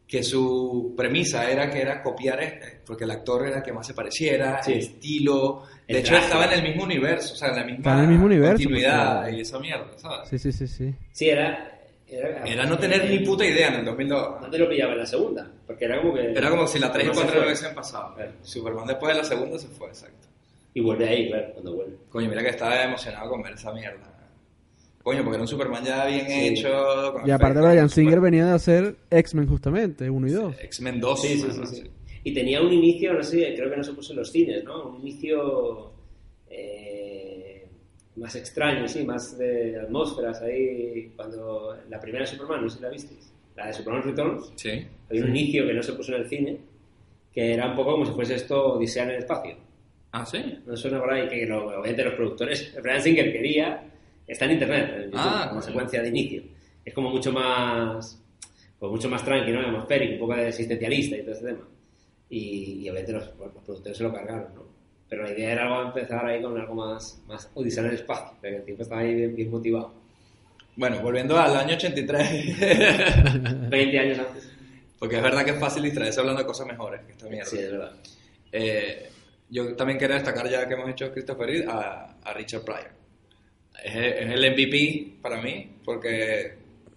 que 0.06 0.22
su 0.22 0.92
premisa 0.94 1.50
era 1.50 1.70
que 1.70 1.80
era 1.80 2.02
copiar 2.02 2.42
este, 2.42 2.80
porque 2.84 3.04
el 3.04 3.10
actor 3.12 3.46
era 3.46 3.56
el 3.58 3.62
que 3.62 3.72
más 3.72 3.86
se 3.86 3.94
pareciera, 3.94 4.62
Sí. 4.62 4.72
el 4.72 4.78
estilo. 4.80 5.62
De 5.88 5.94
El 5.94 5.96
hecho, 6.00 6.10
traje. 6.10 6.24
estaba 6.26 6.44
en 6.46 6.52
el 6.52 6.62
mismo 6.62 6.84
universo, 6.84 7.32
o 7.32 7.36
sea, 7.36 7.48
en 7.48 7.56
la 7.56 7.64
misma 7.64 7.92
en 7.94 8.00
el 8.00 8.08
mismo 8.08 8.26
universo, 8.26 8.56
continuidad 8.56 9.22
porque- 9.22 9.36
y 9.36 9.40
esa 9.40 9.58
mierda, 9.58 9.98
¿sabes? 9.98 10.28
Sí, 10.28 10.38
sí, 10.38 10.52
sí, 10.52 10.66
sí. 10.68 10.94
Sí, 11.12 11.28
era... 11.30 11.71
Era, 12.12 12.44
Era 12.44 12.66
no 12.66 12.78
tener 12.78 13.08
ni 13.08 13.18
puta 13.20 13.44
idea 13.44 13.68
en 13.68 13.74
el 13.80 13.84
2002. 13.86 14.40
No 14.42 14.50
te 14.50 14.58
lo 14.58 14.68
pillaba 14.68 14.92
en 14.92 14.98
la 14.98 15.06
segunda, 15.06 15.50
porque 15.66 15.84
era 15.86 16.00
como 16.00 16.14
que... 16.14 16.32
Era 16.32 16.50
como 16.50 16.66
si 16.66 16.78
la 16.78 16.92
3 16.92 17.04
y 17.04 17.08
no 17.08 17.14
se 17.14 17.20
4 17.20 17.32
fue. 17.32 17.40
no 17.40 17.46
hubiesen 17.46 17.74
pasado. 17.74 18.14
Claro. 18.14 18.32
Superman 18.42 18.86
después 18.86 19.14
de 19.14 19.22
la 19.22 19.24
segunda 19.28 19.58
se 19.58 19.68
fue, 19.68 19.88
exacto. 19.88 20.28
Y 20.74 20.80
vuelve 20.80 21.08
ahí, 21.08 21.28
claro, 21.28 21.52
cuando 21.52 21.74
vuelve. 21.74 21.96
Coño, 22.08 22.28
mira 22.28 22.42
que 22.42 22.48
estaba 22.50 22.82
emocionado 22.84 23.30
con 23.30 23.42
ver 23.42 23.54
esa 23.54 23.72
mierda. 23.72 24.08
Coño, 25.02 25.22
porque 25.24 25.34
era 25.34 25.42
un 25.42 25.48
Superman 25.48 25.84
ya 25.84 26.06
bien 26.06 26.26
Sí. 26.28 26.46
hecho. 26.48 27.12
con 27.12 27.26
Y 27.26 27.30
aparte 27.32 27.60
Brian 27.60 27.88
super- 27.88 28.04
Singer 28.04 28.20
venía 28.20 28.46
de 28.46 28.52
hacer 28.52 28.96
X-Men 29.10 29.48
justamente, 29.48 30.08
1 30.08 30.26
y 30.28 30.30
2. 30.30 30.54
X-Men 30.62 31.00
2. 31.00 31.20
Sí, 31.22 31.38
sí, 31.38 31.46
¿no? 31.48 31.66
sí, 31.66 31.76
sí. 31.76 31.90
Y 32.24 32.32
tenía 32.34 32.62
un 32.62 32.72
inicio, 32.72 33.12
no 33.12 33.22
sé, 33.22 33.52
creo 33.56 33.68
que 33.68 33.76
no 33.78 33.82
se 33.82 33.92
puso 33.94 34.12
en 34.12 34.18
los 34.20 34.30
cines, 34.30 34.62
¿no? 34.62 34.90
Un 34.90 35.00
inicio 35.00 35.92
eh, 36.48 37.31
más 38.16 38.34
extraño, 38.36 38.86
sí, 38.88 39.04
más 39.04 39.36
de 39.38 39.80
atmósferas 39.80 40.40
ahí. 40.42 41.12
Cuando 41.16 41.76
la 41.88 41.98
primera 42.00 42.26
Superman, 42.26 42.62
no 42.62 42.68
sé 42.70 42.76
si 42.76 42.82
la 42.82 42.90
visteis, 42.90 43.32
la 43.56 43.66
de 43.66 43.72
Superman 43.72 44.02
Returns, 44.02 44.52
Sí. 44.56 44.86
había 45.10 45.24
un 45.24 45.30
inicio 45.30 45.66
que 45.66 45.74
no 45.74 45.82
se 45.82 45.92
puso 45.94 46.14
en 46.14 46.22
el 46.22 46.28
cine, 46.28 46.58
que 47.32 47.54
era 47.54 47.68
un 47.70 47.76
poco 47.76 47.92
como 47.92 48.04
si 48.06 48.12
fuese 48.12 48.34
esto 48.34 48.74
Odisea 48.74 49.04
en 49.04 49.10
el 49.10 49.16
espacio. 49.16 49.56
Ah, 50.12 50.26
sí. 50.26 50.58
No 50.66 50.76
suena 50.76 51.00
por 51.00 51.12
ahí 51.12 51.26
que 51.28 51.46
lo, 51.46 51.66
obviamente 51.68 52.04
los 52.04 52.14
productores, 52.14 52.74
Brian 52.82 53.00
Singer 53.00 53.32
quería, 53.32 53.82
está 54.26 54.44
en 54.44 54.50
internet, 54.52 54.90
en 54.96 55.02
YouTube, 55.04 55.18
Ah, 55.22 55.46
como 55.48 55.62
secuencia 55.62 56.02
de 56.02 56.08
inicio. 56.08 56.42
Es 56.84 56.92
como 56.92 57.08
mucho 57.10 57.32
más, 57.32 58.20
pues 58.78 58.92
mucho 58.92 59.08
más 59.08 59.24
tranquilo, 59.24 59.62
¿no? 59.62 59.68
atmosférico, 59.68 60.14
un 60.14 60.20
poco 60.20 60.34
de 60.34 60.48
existencialista 60.48 61.16
y 61.16 61.22
todo 61.22 61.32
ese 61.32 61.44
tema. 61.46 61.66
Y, 62.28 62.38
y 62.82 62.90
obviamente 62.90 63.12
los, 63.12 63.24
los 63.38 63.64
productores 63.64 63.96
se 63.96 64.02
lo 64.04 64.12
cargaron, 64.12 64.54
¿no? 64.54 64.71
Pero 65.12 65.24
la 65.24 65.32
idea 65.32 65.52
era 65.52 65.62
algo 65.64 65.82
empezar 65.88 66.24
ahí 66.24 66.40
con 66.40 66.58
algo 66.58 66.74
más, 66.74 67.20
más 67.28 67.50
Odisea 67.52 67.82
en 67.82 67.90
el 67.90 67.96
espacio, 67.96 68.30
porque 68.30 68.56
el 68.56 68.64
tipo 68.64 68.82
estaba 68.82 69.02
ahí 69.02 69.14
bien, 69.14 69.36
bien 69.36 69.50
motivado. 69.50 69.92
Bueno, 70.74 71.02
volviendo 71.02 71.38
al 71.38 71.54
año 71.54 71.74
83. 71.74 73.68
20 73.68 73.98
años 73.98 74.18
antes. 74.20 74.50
porque 74.98 75.16
es 75.16 75.22
verdad 75.22 75.44
que 75.44 75.50
es 75.50 75.58
fácil 75.58 75.82
distraerse 75.82 76.18
hablando 76.18 76.40
de 76.40 76.46
cosas 76.46 76.66
mejores 76.66 77.02
que 77.02 77.12
esta 77.12 77.26
mierda. 77.26 77.50
Sí, 77.50 77.58
es 77.58 77.72
verdad. 77.72 77.92
Eh, 78.52 79.10
yo 79.50 79.76
también 79.76 79.98
quiero 79.98 80.14
destacar, 80.14 80.48
ya 80.48 80.66
que 80.66 80.72
hemos 80.72 80.88
hecho 80.88 81.12
Christopher 81.12 81.46
Reeve, 81.46 81.66
a, 81.68 82.16
a 82.24 82.32
Richard 82.32 82.64
Pryor. 82.64 82.92
Es, 83.84 83.94
es 83.94 84.30
el 84.30 84.50
MVP 84.50 85.18
para 85.20 85.42
mí, 85.42 85.76
porque 85.84 86.54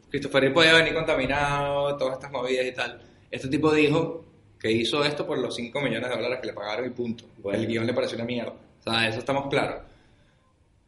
Christopher 0.10 0.40
Reeve 0.40 0.54
podía 0.56 0.74
venir 0.74 0.94
contaminado, 0.94 1.98
todas 1.98 2.14
estas 2.14 2.32
movidas 2.32 2.66
y 2.66 2.72
tal. 2.72 3.02
Este 3.30 3.50
tipo 3.50 3.74
dijo 3.74 4.25
que 4.66 4.72
hizo 4.72 5.04
esto 5.06 5.28
por 5.28 5.38
los 5.38 5.56
5 5.56 5.80
millones 5.80 6.10
de 6.10 6.16
dólares 6.16 6.40
que 6.42 6.48
le 6.48 6.54
pagaron 6.54 6.88
y 6.88 6.90
punto. 6.90 7.26
Bueno. 7.38 7.60
El 7.60 7.68
guion 7.68 7.86
le 7.86 7.94
pareció 7.94 8.16
una 8.18 8.26
mierda. 8.26 8.52
O 8.52 8.84
sea, 8.84 9.08
eso 9.08 9.20
estamos 9.20 9.48
claros. 9.48 9.82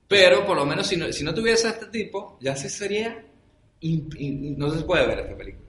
Pero 0.08 0.46
por 0.48 0.56
lo 0.58 0.66
menos 0.66 0.88
si 0.88 0.98
no, 0.98 1.12
si 1.12 1.24
no 1.24 1.34
tuviese 1.34 1.68
a 1.68 1.72
este 1.72 1.86
tipo, 1.88 2.38
ya 2.42 2.56
se 2.56 2.70
sería... 2.70 3.24
imp- 3.82 4.16
in- 4.20 4.58
no 4.58 4.70
se 4.72 4.84
puede 4.84 5.06
ver 5.06 5.20
esta 5.20 5.36
película. 5.38 5.66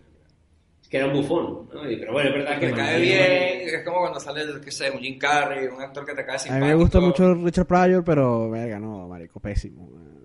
Es 0.81 0.89
que 0.89 0.97
era 0.97 1.07
un 1.07 1.13
bufón, 1.13 1.69
¿no? 1.73 1.81
Pero 1.83 2.13
bueno, 2.13 2.31
es 2.31 2.35
verdad 2.37 2.59
que... 2.61 2.67
Me 2.69 2.73
cae 2.73 3.01
bien, 3.01 3.69
es 3.75 3.85
como 3.85 3.99
cuando 4.01 4.21
sale, 4.21 4.43
qué 4.65 4.71
sé, 4.71 4.91
un 4.91 5.01
Jim 5.01 5.19
Carrey, 5.19 5.67
un 5.67 5.83
actor 5.83 6.07
que 6.07 6.15
te 6.15 6.25
cae 6.25 6.37
A 6.37 6.39
simpático. 6.39 6.65
mí 6.67 6.73
me 6.73 6.79
gusta 6.83 7.01
mucho 7.01 7.35
Richard 7.35 7.67
Pryor, 7.67 8.03
pero 8.05 8.49
verga, 8.49 8.79
no, 8.79 9.07
marico, 9.09 9.39
pésimo. 9.41 9.91
Es- 9.93 10.18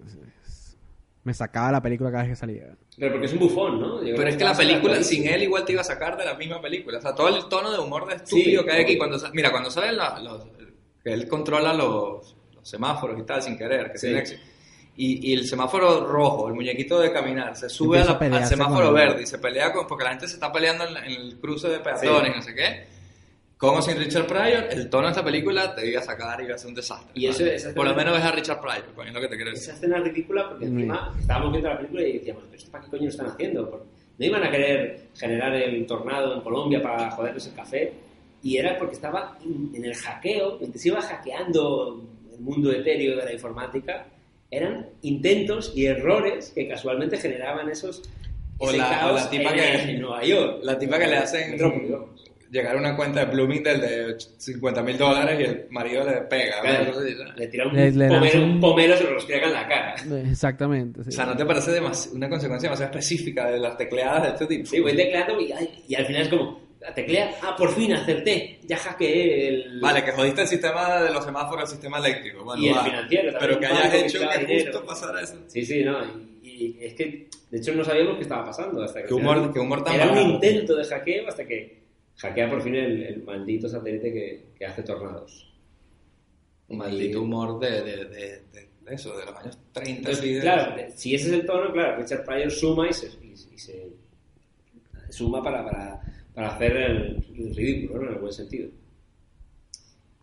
Me 1.23 1.33
sacaba 1.33 1.71
la 1.71 1.81
película 1.81 2.11
cada 2.11 2.23
vez 2.23 2.31
que 2.33 2.35
salía. 2.35 2.75
Pero 2.97 3.11
porque 3.13 3.27
es 3.27 3.33
un 3.33 3.39
bufón, 3.39 3.79
¿no? 3.79 3.99
Pero 4.01 4.27
es 4.27 4.35
que 4.35 4.43
la 4.43 4.53
película, 4.55 4.93
clarísimo. 4.95 5.23
sin 5.23 5.33
él, 5.33 5.43
igual 5.43 5.63
te 5.63 5.71
iba 5.71 5.81
a 5.81 5.85
sacar 5.85 6.17
de 6.17 6.25
la 6.25 6.33
misma 6.35 6.61
película. 6.61 6.97
O 6.97 7.01
sea, 7.01 7.15
todo 7.15 7.29
el 7.29 7.45
tono 7.47 7.71
de 7.71 7.79
humor 7.79 8.07
de 8.07 8.15
estúpido 8.15 8.61
Sí. 8.61 8.67
que 8.67 8.73
hay 8.73 8.81
aquí. 8.83 8.97
Cuando, 8.97 9.17
mira, 9.33 9.49
cuando 9.51 9.71
salen 9.71 9.95
la- 9.97 10.19
los... 10.19 10.41
Que 11.03 11.13
él 11.13 11.27
controla 11.27 11.73
los, 11.73 12.35
los 12.53 12.69
semáforos 12.69 13.17
y 13.19 13.23
tal, 13.23 13.41
sin 13.41 13.57
querer, 13.57 13.91
que 13.91 13.97
Sí. 13.97 14.07
tiene 14.07 14.19
éxito. 14.21 14.41
Y, 14.95 15.31
y 15.31 15.33
el 15.33 15.47
semáforo 15.47 16.05
rojo, 16.05 16.49
el 16.49 16.53
muñequito 16.53 16.99
de 16.99 17.11
caminar, 17.11 17.55
se 17.55 17.67
sube 17.69 17.99
a 18.01 18.05
la- 18.05 18.11
a 18.11 18.37
al 18.41 18.45
semáforo 18.45 18.91
verde 18.91 19.23
y 19.23 19.25
se 19.25 19.37
pelea 19.39 19.71
con... 19.71 19.87
Porque 19.87 20.03
la 20.03 20.09
gente 20.11 20.27
se 20.27 20.33
está 20.35 20.51
peleando 20.51 20.85
en, 20.85 20.93
la- 20.93 21.05
en 21.05 21.11
el 21.13 21.39
cruce 21.39 21.69
de 21.69 21.79
peatones 21.79 22.31
y 22.33 22.35
no 22.35 22.41
sé 22.41 22.53
qué. 22.53 22.85
Como 23.57 23.81
sin 23.81 23.97
Richard 23.97 24.27
Pryor, 24.27 24.65
el 24.71 24.89
tono 24.89 25.05
de 25.05 25.11
esta 25.11 25.23
película 25.23 25.73
te 25.73 25.87
iba 25.89 26.01
a 26.01 26.03
sacar 26.03 26.41
y 26.41 26.45
iba 26.45 26.55
a 26.55 26.57
ser 26.57 26.67
un 26.69 26.75
desastre. 26.75 27.11
Y 27.15 27.27
eso- 27.27 27.45
Por 27.73 27.85
lo 27.87 27.95
menos 27.95 28.13
ves 28.15 28.23
a 28.23 28.31
Richard 28.31 28.59
Pryor, 28.59 28.93
coño, 28.93 29.11
lo 29.13 29.21
que 29.21 29.27
te 29.29 29.37
decir. 29.37 29.53
Esa 29.53 29.73
escena 29.73 29.99
ridícula 29.99 30.49
porque 30.49 30.65
Mm. 30.65 30.73
encima 30.79 31.15
estábamos 31.19 31.51
viendo 31.53 31.69
la 31.69 31.77
película 31.77 32.01
y 32.07 32.13
decíamos, 32.19 32.43
¿pero 32.45 32.57
esto 32.57 32.71
para 32.71 32.83
qué 32.83 32.89
coño 32.89 33.03
lo 33.03 33.09
están 33.09 33.27
haciendo? 33.27 33.69
Porque 33.69 33.85
no 34.19 34.25
iban 34.25 34.43
a 34.43 34.51
querer 34.51 34.99
generar 35.15 35.55
el 35.55 35.85
tornado 35.85 36.33
en 36.35 36.41
Colombia 36.41 36.81
para 36.83 37.09
joderles 37.11 37.47
el 37.47 37.53
café 37.53 37.93
y 38.43 38.57
era 38.57 38.77
porque 38.77 38.95
estaba 38.95 39.37
in- 39.45 39.71
en 39.73 39.85
el 39.85 39.95
hackeo, 39.95 40.57
mientras 40.59 40.81
se 40.81 40.89
iba 40.89 41.01
hackeando 41.01 42.01
el 42.33 42.39
mundo 42.41 42.69
etéreo 42.71 43.15
de 43.15 43.23
la 43.25 43.31
informática, 43.33 44.05
eran 44.51 44.87
intentos 45.03 45.71
y 45.73 45.85
errores 45.85 46.51
que 46.53 46.67
casualmente 46.67 47.17
generaban 47.17 47.69
esos 47.69 48.03
O 48.59 48.71
la- 48.71 49.09
o 49.11 49.15
la 49.15 49.29
tipa 49.29 49.49
en, 49.49 49.55
que- 49.55 49.91
en 49.93 50.01
Nueva 50.01 50.23
York. 50.23 50.59
La 50.63 50.77
tipa 50.77 50.99
que 50.99 51.07
le 51.07 51.17
hacen. 51.17 51.57
Llegar 52.53 52.75
a 52.75 52.79
una 52.79 52.95
cuenta 52.95 53.25
de 53.25 53.31
Bloomingdale 53.33 53.79
de 53.87 54.15
50 54.37 54.81
mil 54.83 54.97
dólares 54.97 55.39
y 55.39 55.43
el 55.43 55.65
marido 55.71 56.05
le 56.05 56.17
pega. 56.21 56.61
Claro, 56.61 56.93
le 57.35 57.47
tira 57.47 57.67
un, 57.67 57.75
Le- 57.75 57.91
le 57.91 58.07
pomelo, 58.07 58.43
un- 58.43 58.59
pomelo, 58.61 58.95
se 58.95 59.03
lo 59.05 59.13
restriega 59.15 59.47
en 59.47 59.53
la 59.53 59.67
cara. 59.67 59.95
Exactamente. 60.29 61.03
sí. 61.03 61.09
O 61.09 61.11
sea, 61.11 61.25
¿no 61.25 61.35
te 61.35 61.45
parece 61.45 61.71
una 62.13 62.29
consecuencia 62.29 62.69
demasiado 62.69 62.91
específica 62.91 63.49
de 63.49 63.59
las 63.59 63.75
tecleadas 63.75 64.23
de 64.23 64.29
este 64.29 64.45
tipo? 64.45 64.65
Sí, 64.69 64.79
voy 64.79 64.95
tecleando 64.95 65.39
y, 65.41 65.51
ay, 65.51 65.83
y 65.87 65.95
al 65.95 66.05
final 66.05 66.21
es 66.21 66.27
como, 66.29 66.61
teclea, 66.93 67.31
ah, 67.41 67.55
por 67.57 67.73
fin 67.73 67.93
acerté, 67.93 68.59
ya 68.63 68.77
hackeé 68.77 69.47
el... 69.47 69.79
Vale, 69.81 70.03
que 70.03 70.11
jodiste 70.11 70.41
el 70.43 70.47
sistema 70.47 71.01
de 71.01 71.11
los 71.11 71.25
semáforos, 71.25 71.63
el 71.63 71.69
sistema 71.69 71.97
eléctrico. 71.97 72.43
Bueno, 72.43 72.61
Y 72.61 72.67
el 72.69 72.75
va. 72.75 72.83
financiero 72.83 73.31
también, 73.31 73.39
Pero 73.49 73.59
que 73.59 73.65
hayas 73.65 73.89
que 73.91 73.99
hecho 74.05 74.19
que 74.19 74.37
dinero. 74.45 74.71
justo 74.71 74.85
pasara 74.85 75.21
eso. 75.21 75.35
Sí, 75.47 75.65
sí, 75.65 75.83
no, 75.83 75.97
y, 76.43 76.47
y 76.49 76.77
es 76.81 76.93
que, 76.93 77.27
de 77.49 77.57
hecho, 77.57 77.73
no 77.73 77.83
sabíamos 77.83 78.17
qué 78.17 78.23
estaba 78.23 78.45
pasando 78.45 78.83
hasta 78.83 79.01
que... 79.01 79.07
Qué 79.07 79.13
humor- 79.15 79.51
qué 79.53 79.59
humor 79.59 79.83
tan 79.83 79.95
Era 79.95 80.11
un 80.11 80.17
intento 80.19 80.75
de 80.75 80.83
hackeo 80.85 81.27
hasta 81.27 81.45
que 81.47 81.82
hackea 82.17 82.49
por 82.49 82.61
fin 82.61 82.75
el, 82.75 83.03
el 83.03 83.23
maldito 83.23 83.67
satélite 83.69 84.11
que, 84.13 84.45
que 84.57 84.65
hace 84.65 84.83
tornados. 84.83 85.49
Un 86.67 86.77
maldito 86.77 87.21
humor 87.21 87.59
de, 87.59 87.69
de, 87.81 87.95
de, 88.05 88.05
de- 88.53 88.73
de 88.83 88.95
eso, 88.95 89.17
de 89.17 89.25
los 89.25 89.35
años 89.37 89.57
30. 89.71 90.09
Entonces, 90.11 90.41
claro, 90.41 90.75
si 90.93 91.15
ese 91.15 91.27
es 91.27 91.33
el 91.33 91.45
tono, 91.45 91.71
claro, 91.71 92.01
Richard 92.01 92.25
Pryor 92.25 92.51
suma 92.51 92.89
y 92.89 92.93
se, 92.93 93.07
y, 93.21 93.31
y 93.53 93.57
se 93.57 93.87
suma 95.09 95.41
para, 95.41 95.63
para, 95.63 96.01
para 96.35 96.53
hacer 96.53 96.75
el, 96.75 97.25
el 97.37 97.55
ridículo, 97.55 98.01
¿no? 98.01 98.07
En 98.09 98.13
el 98.15 98.19
buen 98.19 98.33
sentido. 98.33 98.69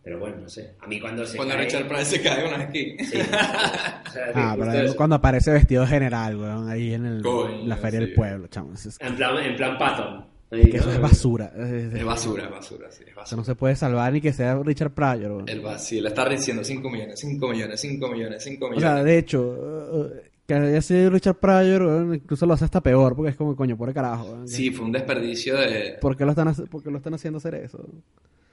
Pero 0.03 0.19
bueno, 0.19 0.37
no 0.37 0.49
sé. 0.49 0.75
A 0.79 0.85
mí 0.87 0.99
cuando 0.99 1.25
se 1.25 1.37
Cuando 1.37 1.55
cae- 1.55 1.63
Richard 1.65 1.87
Pryor 1.87 2.05
se 2.05 2.21
cae. 2.21 2.43
O 2.45 4.11
sea, 4.11 4.31
Ah, 4.35 4.55
pero 4.59 4.95
cuando 4.95 5.15
aparece 5.15 5.51
vestido 5.51 5.81
de 5.83 5.87
general, 5.87 6.37
weón, 6.37 6.69
ahí 6.69 6.93
en, 6.93 7.05
el, 7.05 7.21
Coño, 7.23 7.65
la 7.67 7.77
feria 7.77 7.99
sí. 7.99 8.05
del 8.05 8.13
pueblo, 8.15 8.47
chamo. 8.47 8.73
En 8.99 9.15
plan, 9.15 9.37
en 9.43 9.55
plan 9.55 9.77
Patton. 9.77 10.25
Ahí, 10.51 10.63
que 10.69 10.77
¿no? 10.77 10.83
eso 10.83 10.91
es 10.91 10.99
basura. 11.01 11.51
Es- 11.57 12.03
basura, 12.05 12.43
es 12.45 12.51
basura, 12.51 12.91
sí, 12.91 13.03
es 13.07 13.15
basura. 13.15 13.37
no 13.37 13.43
se 13.45 13.55
puede 13.55 13.75
salvar 13.75 14.11
ni 14.11 14.19
que 14.21 14.33
sea 14.33 14.55
Richard 14.61 14.91
Pryor. 14.91 15.43
El 15.49 15.61
vacío, 15.61 16.01
le 16.01 16.09
está 16.09 16.27
diciendo 16.27 16.63
5 16.63 16.89
millones, 16.89 17.19
5 17.19 17.47
millones, 17.47 17.79
5 17.79 18.07
millones, 18.09 18.43
5 18.43 18.65
O 18.65 18.69
millones. 18.69 18.83
sea, 18.93 19.03
de 19.03 19.17
hecho, 19.17 20.07
eh, 20.13 20.31
que 20.45 20.53
haya 20.55 20.81
sido 20.81 21.09
Richard 21.09 21.35
Pryor, 21.35 22.15
incluso 22.15 22.45
lo 22.45 22.53
hace 22.53 22.65
hasta 22.65 22.81
peor, 22.81 23.15
porque 23.15 23.31
es 23.31 23.37
como, 23.37 23.55
coño, 23.55 23.77
por 23.77 23.93
carajo. 23.93 24.25
weón. 24.25 24.47
Sí, 24.47 24.71
fue 24.71 24.85
un 24.85 24.91
desperdicio 24.91 25.55
de, 25.57 25.97
¿Por 26.01 26.17
qué 26.17 26.25
lo 26.25 26.31
están, 26.31 26.53
por 26.69 26.83
qué 26.83 26.91
lo 26.91 26.97
están 26.97 27.13
haciendo 27.13 27.37
hacer 27.37 27.55
eso? 27.55 27.77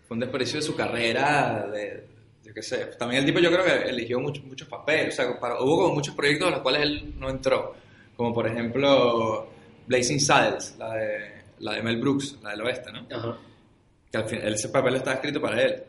fue 0.06 0.14
un 0.14 0.20
desperdicio 0.20 0.60
de 0.60 0.62
su 0.62 0.74
carrera, 0.76 1.66
de, 1.72 2.04
yo 2.44 2.54
qué 2.54 2.62
sé. 2.62 2.76
También 2.98 3.20
el 3.22 3.26
tipo 3.26 3.40
yo 3.40 3.50
creo 3.50 3.64
que 3.64 3.90
eligió 3.90 4.20
muchos 4.20 4.42
muchos 4.44 4.66
papeles, 4.68 5.18
o 5.18 5.22
sea, 5.22 5.38
para- 5.40 5.60
hubo 5.60 5.82
como 5.82 5.94
muchos 5.96 6.14
proyectos 6.14 6.46
en 6.48 6.52
los 6.54 6.62
cuales 6.62 6.82
él 6.82 7.14
no 7.18 7.28
entró, 7.28 7.74
como 8.16 8.32
por 8.32 8.46
ejemplo 8.46 9.48
Blazing 9.86 10.20
Saddles, 10.20 10.76
la 10.78 10.94
de, 10.94 11.37
la 11.60 11.72
de 11.74 11.82
Mel 11.82 11.96
Brooks, 12.00 12.38
la 12.42 12.50
del 12.50 12.62
oeste, 12.62 12.90
¿no? 12.92 13.06
Ajá. 13.14 13.36
Que 14.10 14.18
al 14.18 14.24
fin, 14.24 14.40
ese 14.42 14.68
papel 14.70 14.94
estaba 14.96 15.14
escrito 15.16 15.40
para 15.40 15.62
él. 15.62 15.82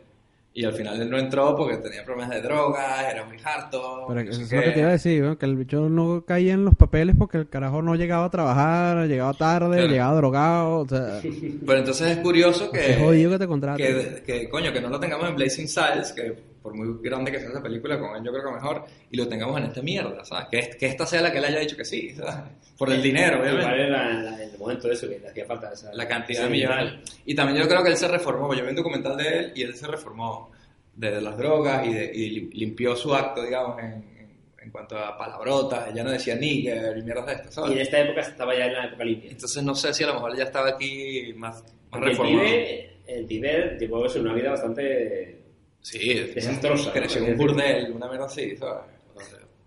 Y 0.52 0.66
al 0.66 0.74
final 0.74 1.00
él 1.00 1.10
no 1.10 1.18
entró 1.18 1.56
porque 1.56 1.78
tenía 1.78 2.04
problemas 2.04 2.32
de 2.32 2.42
drogas, 2.42 3.06
era 3.14 3.24
muy 3.24 3.38
harto. 3.44 4.06
Pero 4.08 4.24
no 4.24 4.30
eso 4.32 4.42
es 4.42 4.52
lo 4.52 4.62
que 4.62 4.72
te 4.72 4.80
iba 4.80 4.90
a 4.90 4.94
decir, 4.94 5.22
weón, 5.22 5.36
que 5.38 5.46
el 5.46 5.56
bicho 5.56 5.88
no 5.90 6.26
caía 6.26 6.54
en 6.54 6.66
los 6.66 6.76
papeles 6.76 7.16
porque 7.18 7.38
el 7.38 7.48
carajo 7.48 7.82
no 7.84 7.96
llegaba 7.96 8.26
a 8.26 8.30
trabajar, 8.32 9.08
llegaba 9.08 9.34
tarde, 9.36 9.78
Claro. 9.78 9.88
llegaba 9.92 10.16
drogado, 10.18 10.80
o 10.80 10.88
sea, 10.88 11.22
Pero 11.22 11.78
entonces 11.80 12.08
es 12.10 12.18
curioso 12.18 12.72
que... 12.72 12.94
es 12.94 12.98
jodido 12.98 13.30
que 13.32 13.40
te 13.40 13.48
contraten. 13.48 13.86
que, 13.86 14.24
que, 14.24 14.50
coño, 14.50 14.74
que 14.74 14.82
no 14.82 14.90
lo 14.90 15.00
tengamos 15.00 15.30
en 15.30 15.36
Blazing 15.36 15.68
Saddles, 15.68 16.12
que 16.14 16.36
por 16.62 16.74
muy 16.76 17.02
grande 17.02 17.32
que 17.32 17.40
sea 17.40 17.50
esa 17.50 17.62
película, 17.64 17.98
con 18.00 18.16
él 18.16 18.24
yo 18.24 18.32
creo 18.32 18.46
que 18.46 18.52
mejor, 18.52 18.86
y 19.12 19.18
lo 19.18 19.28
tengamos 19.28 19.58
en 19.60 19.66
esta 19.66 19.82
mierda, 19.82 20.24
¿sabes? 20.26 20.48
Que, 20.50 20.78
que 20.78 20.86
esta 20.88 21.06
sea 21.06 21.22
la 21.22 21.32
que 21.32 21.38
él 21.38 21.46
haya 21.46 21.60
dicho 21.60 21.78
que 21.78 21.86
sí, 21.86 22.10
¿sabes? 22.16 22.36
Por 22.78 22.92
el 22.92 23.02
dinero, 23.02 23.38
Igual 23.38 23.56
obviamente. 23.56 23.84
era 23.88 24.14
la- 24.14 24.44
el 24.44 24.58
momento 24.58 24.88
de 24.88 24.94
eso 24.94 25.08
que 25.10 25.20
le 25.20 25.28
hacía 25.28 25.46
falta 25.46 25.72
esa, 25.74 25.94
La 25.94 26.08
cantidad 26.08 26.42
ese 26.44 26.52
de 26.52 26.58
millones. 26.58 26.94
Y 27.26 27.34
también 27.36 27.60
yo 27.62 27.68
creo 27.68 27.84
que 27.84 27.90
él 27.92 27.98
se 27.98 28.08
reformó, 28.08 28.54
yo 28.54 28.64
vi 28.64 28.70
un 28.70 28.76
documental 28.76 29.16
de 29.18 29.28
él 29.40 29.52
y 29.56 29.62
él 29.64 29.76
se 29.76 29.88
reformó 29.88 30.52
de 30.96 31.22
las 31.22 31.38
drogas 31.38 31.88
y, 31.88 31.94
de, 31.94 32.12
y 32.14 32.30
limpió 32.52 32.96
su 32.96 33.14
acto, 33.16 33.42
digamos, 33.44 33.80
en, 33.80 33.86
en- 33.86 34.20
en 34.62 34.72
cuanto 34.72 34.98
a 34.98 35.18
palabrotas, 35.18 35.94
ya 35.94 36.04
no 36.04 36.12
decía 36.12 36.36
nigger 36.36 36.98
y 36.98 37.02
mierdas 37.04 37.26
de 37.26 37.32
estas, 37.34 37.46
Y 37.46 37.60
en 37.62 37.66
¿sabes? 37.68 37.82
esta 37.82 38.00
época 38.02 38.22
estaba 38.22 38.54
ya 38.58 38.66
en 38.66 38.74
la 38.74 38.86
época 38.86 39.04
limpia. 39.06 39.32
Entonces 39.32 39.64
no 39.64 39.74
sé 39.74 39.94
si 39.94 40.04
a 40.04 40.08
lo 40.08 40.16
mejor 40.16 40.36
ya 40.38 40.44
estaba 40.44 40.70
aquí 40.70 41.34
más, 41.38 41.56
más 41.64 41.64
Porque 41.90 42.06
el 42.06 42.12
reformado. 42.12 42.44
pibe, 42.46 42.90
el 43.08 43.26
pibe 43.26 43.78
llevó 43.80 44.02
una 44.20 44.34
vida 44.34 44.50
bastante 44.52 45.39
Sí, 45.82 46.14
desastrosa. 46.14 46.92
creció 46.94 47.24
un 47.24 47.38
burdel, 47.38 47.92
una 47.94 48.08
mierda 48.08 48.26
así, 48.26 48.56
¿sabes? 48.58 48.84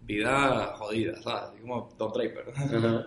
Vida 0.02 0.74
jodida, 0.76 1.20
¿sabes? 1.22 1.50
Así 1.50 1.60
como 1.60 1.88
Don 1.96 2.12
Draper. 2.12 2.44
Ajá. 2.56 3.06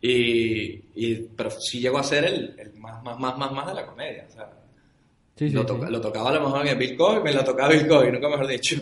Y, 0.00 0.80
y, 0.94 1.14
pero 1.36 1.50
sí 1.50 1.80
llegó 1.80 1.98
a 1.98 2.04
ser 2.04 2.24
el, 2.24 2.54
el 2.58 2.72
más, 2.74 3.02
más, 3.02 3.18
más, 3.18 3.36
más, 3.38 3.52
más 3.52 3.66
de 3.68 3.74
la 3.74 3.86
comedia. 3.86 4.26
O 4.28 4.32
sea, 4.32 4.50
Sí, 5.36 5.48
sí, 5.50 5.54
lo, 5.54 5.62
sí. 5.62 5.74
lo 5.88 6.00
tocaba 6.00 6.30
a 6.30 6.34
lo 6.34 6.40
mejor 6.42 6.66
en 6.66 6.78
Bill 6.78 6.96
Cosby, 6.96 7.22
me 7.22 7.32
lo 7.32 7.44
tocaba 7.44 7.68
Bill 7.72 7.86
Cosby, 7.86 8.10
nunca 8.12 8.28
mejor 8.28 8.46
dicho. 8.48 8.76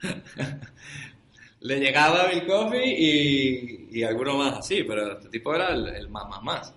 Le 1.60 1.78
llegaba 1.80 2.22
a 2.22 2.26
Bill 2.30 2.44
Cosby 2.46 2.78
y, 2.84 3.88
y 3.92 4.02
alguno 4.02 4.36
más 4.36 4.58
así, 4.58 4.82
pero 4.84 5.12
este 5.12 5.28
tipo 5.30 5.54
era 5.54 5.68
el, 5.72 5.88
el 5.88 6.08
más, 6.08 6.28
más, 6.28 6.42
más. 6.42 6.74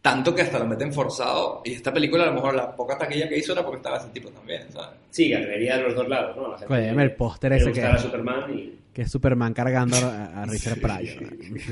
Tanto 0.00 0.34
que 0.34 0.42
hasta 0.42 0.58
lo 0.60 0.66
meten 0.66 0.92
forzado. 0.92 1.60
Y 1.64 1.72
esta 1.74 1.92
película, 1.92 2.22
a 2.24 2.26
lo 2.28 2.34
mejor 2.34 2.54
la 2.54 2.74
poca 2.74 2.96
taquilla 2.96 3.28
que 3.28 3.36
hizo 3.38 3.52
era 3.52 3.62
porque 3.64 3.78
estaba 3.78 3.98
ese 3.98 4.08
tipo 4.08 4.30
también, 4.30 4.70
¿sabes? 4.72 4.96
Sí, 5.10 5.28
que 5.28 5.36
vería 5.44 5.76
de 5.76 5.82
los 5.82 5.94
dos 5.96 6.08
lados, 6.08 6.36
¿no? 6.36 6.48
La 6.52 6.58
gente 6.58 6.72
Oye, 6.74 6.88
el 6.90 7.12
póster 7.14 7.52
ese 7.52 7.72
que- 7.72 7.98
Superman 7.98 8.54
y... 8.56 8.78
Que 8.92 9.02
es 9.02 9.10
Superman 9.12 9.54
cargando 9.54 9.96
a, 9.96 10.42
a 10.42 10.46
Richard 10.46 10.80
Pryor. 10.80 11.22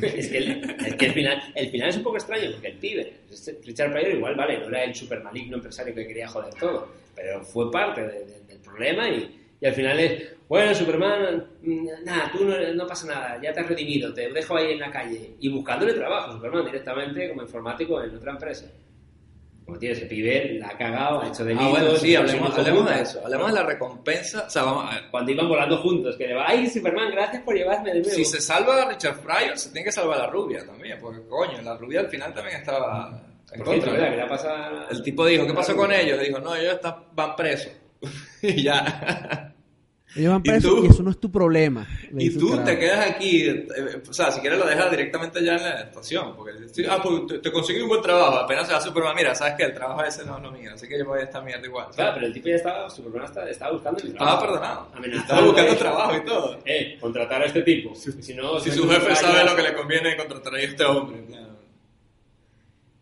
es 0.02 0.28
que, 0.28 0.38
el, 0.38 0.76
es 0.86 0.94
que 0.94 1.06
el, 1.06 1.12
final, 1.12 1.42
el 1.56 1.70
final 1.70 1.88
es 1.88 1.96
un 1.96 2.02
poco 2.04 2.16
extraño 2.18 2.50
porque 2.52 2.68
el 2.68 2.76
pibe, 2.78 3.12
este 3.32 3.58
Richard 3.64 3.90
Pryor 3.92 4.12
igual, 4.14 4.34
vale, 4.36 4.58
no 4.58 4.68
era 4.68 4.84
el 4.84 4.94
super 4.94 5.22
maligno 5.24 5.56
empresario 5.56 5.92
que 5.94 6.06
quería 6.06 6.28
joder 6.28 6.54
todo, 6.54 6.88
pero 7.16 7.42
fue 7.42 7.68
parte 7.72 8.02
de- 8.02 8.26
de- 8.26 8.40
del 8.46 8.58
problema 8.58 9.08
y, 9.08 9.40
y 9.60 9.66
al 9.66 9.72
final 9.74 9.98
es, 9.98 10.22
bueno, 10.48 10.74
Superman, 10.74 11.44
mm, 11.62 12.04
nada, 12.04 12.30
tú 12.32 12.44
no, 12.44 12.56
no 12.74 12.86
pasa 12.86 13.06
nada, 13.06 13.40
ya 13.42 13.52
te 13.52 13.60
has 13.60 13.68
redimido, 13.68 14.12
te 14.14 14.30
dejo 14.32 14.56
ahí 14.56 14.72
en 14.72 14.80
la 14.80 14.90
calle 14.90 15.36
y 15.40 15.48
buscándole 15.48 15.92
trabajo, 15.94 16.32
Superman 16.32 16.64
directamente 16.66 17.28
como 17.30 17.42
informático 17.42 18.02
en 18.02 18.14
otra 18.16 18.32
empresa. 18.32 18.66
Como 19.66 19.80
tienes, 19.80 20.00
el 20.00 20.06
pibe 20.06 20.58
la 20.60 20.68
ha 20.68 20.78
cagado, 20.78 21.22
ha 21.22 21.26
hecho 21.26 21.44
delitos. 21.44 21.66
Ah, 21.66 21.70
bueno, 21.70 21.96
sí, 21.96 22.14
ha 22.14 22.20
hablemos, 22.20 22.56
hablemos 22.56 22.88
de 22.88 23.02
eso. 23.02 23.20
Hablemos 23.24 23.48
de 23.48 23.52
la 23.54 23.62
recompensa. 23.64 24.44
O 24.46 24.50
sea, 24.50 24.62
vamos 24.62 24.84
a. 24.94 25.10
Cuando 25.10 25.32
iban 25.32 25.48
volando 25.48 25.78
juntos, 25.78 26.16
que 26.16 26.28
le 26.28 26.34
va, 26.34 26.44
ay, 26.46 26.70
Superman, 26.70 27.10
gracias 27.10 27.42
por 27.42 27.56
llevarme 27.56 27.92
de 27.92 28.00
nuevo. 28.00 28.14
Si 28.14 28.24
se 28.24 28.40
salva 28.40 28.80
a 28.80 28.88
Richard 28.88 29.18
Pryor, 29.18 29.58
se 29.58 29.70
tiene 29.70 29.86
que 29.86 29.90
salvar 29.90 30.20
a 30.20 30.22
la 30.22 30.30
rubia 30.30 30.64
también, 30.64 31.00
porque 31.00 31.26
coño, 31.26 31.60
la 31.62 31.76
rubia 31.76 31.98
al 31.98 32.08
final 32.08 32.32
también 32.32 32.58
estaba 32.58 33.20
en 33.50 33.58
Por 33.58 33.74
cierto, 33.74 33.90
contra. 33.90 34.10
le 34.16 34.26
pasa... 34.28 34.86
El 34.88 35.02
tipo 35.02 35.26
dijo, 35.26 35.44
¿qué 35.44 35.52
pasó 35.52 35.74
con 35.74 35.92
ellos? 35.92 36.20
Dijo, 36.20 36.38
no, 36.38 36.54
ellos 36.54 36.74
están, 36.74 36.94
van 37.12 37.34
presos. 37.34 37.72
y 38.42 38.62
ya. 38.62 39.52
Ellos 40.16 40.32
van 40.32 40.40
¿Y 40.44 40.48
presos 40.48 40.70
tú? 40.70 40.84
y, 40.84 40.88
eso 40.88 41.02
no 41.02 41.10
es 41.10 41.20
tu 41.20 41.30
problema. 41.30 41.86
le 42.12 42.24
y 42.24 42.30
tú 42.30 42.56
te 42.64 42.78
quedas 42.78 43.10
aquí, 43.10 43.42
eh, 43.48 43.66
o 44.08 44.12
sea, 44.12 44.30
si 44.32 44.40
quieres 44.40 44.58
lo 44.58 44.66
dejas 44.66 44.90
directamente 44.90 45.44
ya 45.44 45.56
en 45.56 45.62
la 45.62 45.80
estación, 45.82 46.34
porque 46.34 46.52
sí, 46.72 46.84
ah, 46.88 46.98
pues 47.02 47.26
te, 47.26 47.38
te 47.40 47.52
conseguí 47.52 47.80
un 47.82 47.88
buen 47.88 48.00
trabajo, 48.00 48.36
apenas 48.38 48.66
se 48.66 48.72
va 48.72 48.80
Superman, 48.80 49.14
mira, 49.14 49.34
sabes 49.34 49.54
que 49.54 49.64
el 49.64 49.74
trabajo 49.74 50.02
ese 50.04 50.24
no 50.24 50.38
es 50.38 50.42
lo 50.42 50.50
mío, 50.52 50.70
así 50.74 50.88
que 50.88 50.98
yo 50.98 51.04
voy 51.04 51.20
a 51.20 51.24
esta 51.24 51.40
mierda 51.42 51.66
igual. 51.66 51.86
Claro, 51.94 52.12
pero 52.14 52.26
el 52.26 52.32
tipo 52.32 52.48
ya 52.48 52.54
estaba, 52.56 52.88
Superman 52.88 53.24
estaba, 53.26 53.50
estaba 53.50 53.72
buscando 53.72 54.00
el 54.00 54.06
Estaba 54.08 54.30
trabajo. 54.38 54.46
perdonado. 54.46 54.88
Amenazando 54.94 55.22
Estaba 55.22 55.42
buscando 55.46 55.76
trabajo 55.76 56.16
y 56.16 56.24
todo. 56.24 56.58
Eh, 56.64 56.98
contratar 57.00 57.42
a 57.42 57.44
este 57.46 57.62
tipo. 57.62 57.94
Si 57.94 58.34
no, 58.34 58.58
Si 58.60 58.70
se 58.70 58.76
su 58.76 58.88
jefe 58.88 59.14
sabe 59.16 59.44
lo 59.44 59.54
que 59.54 59.62
le 59.62 59.74
conviene 59.74 60.16
contratar 60.16 60.54
a 60.54 60.60
este 60.60 60.84
hombre. 60.84 61.24
claro. 61.26 61.46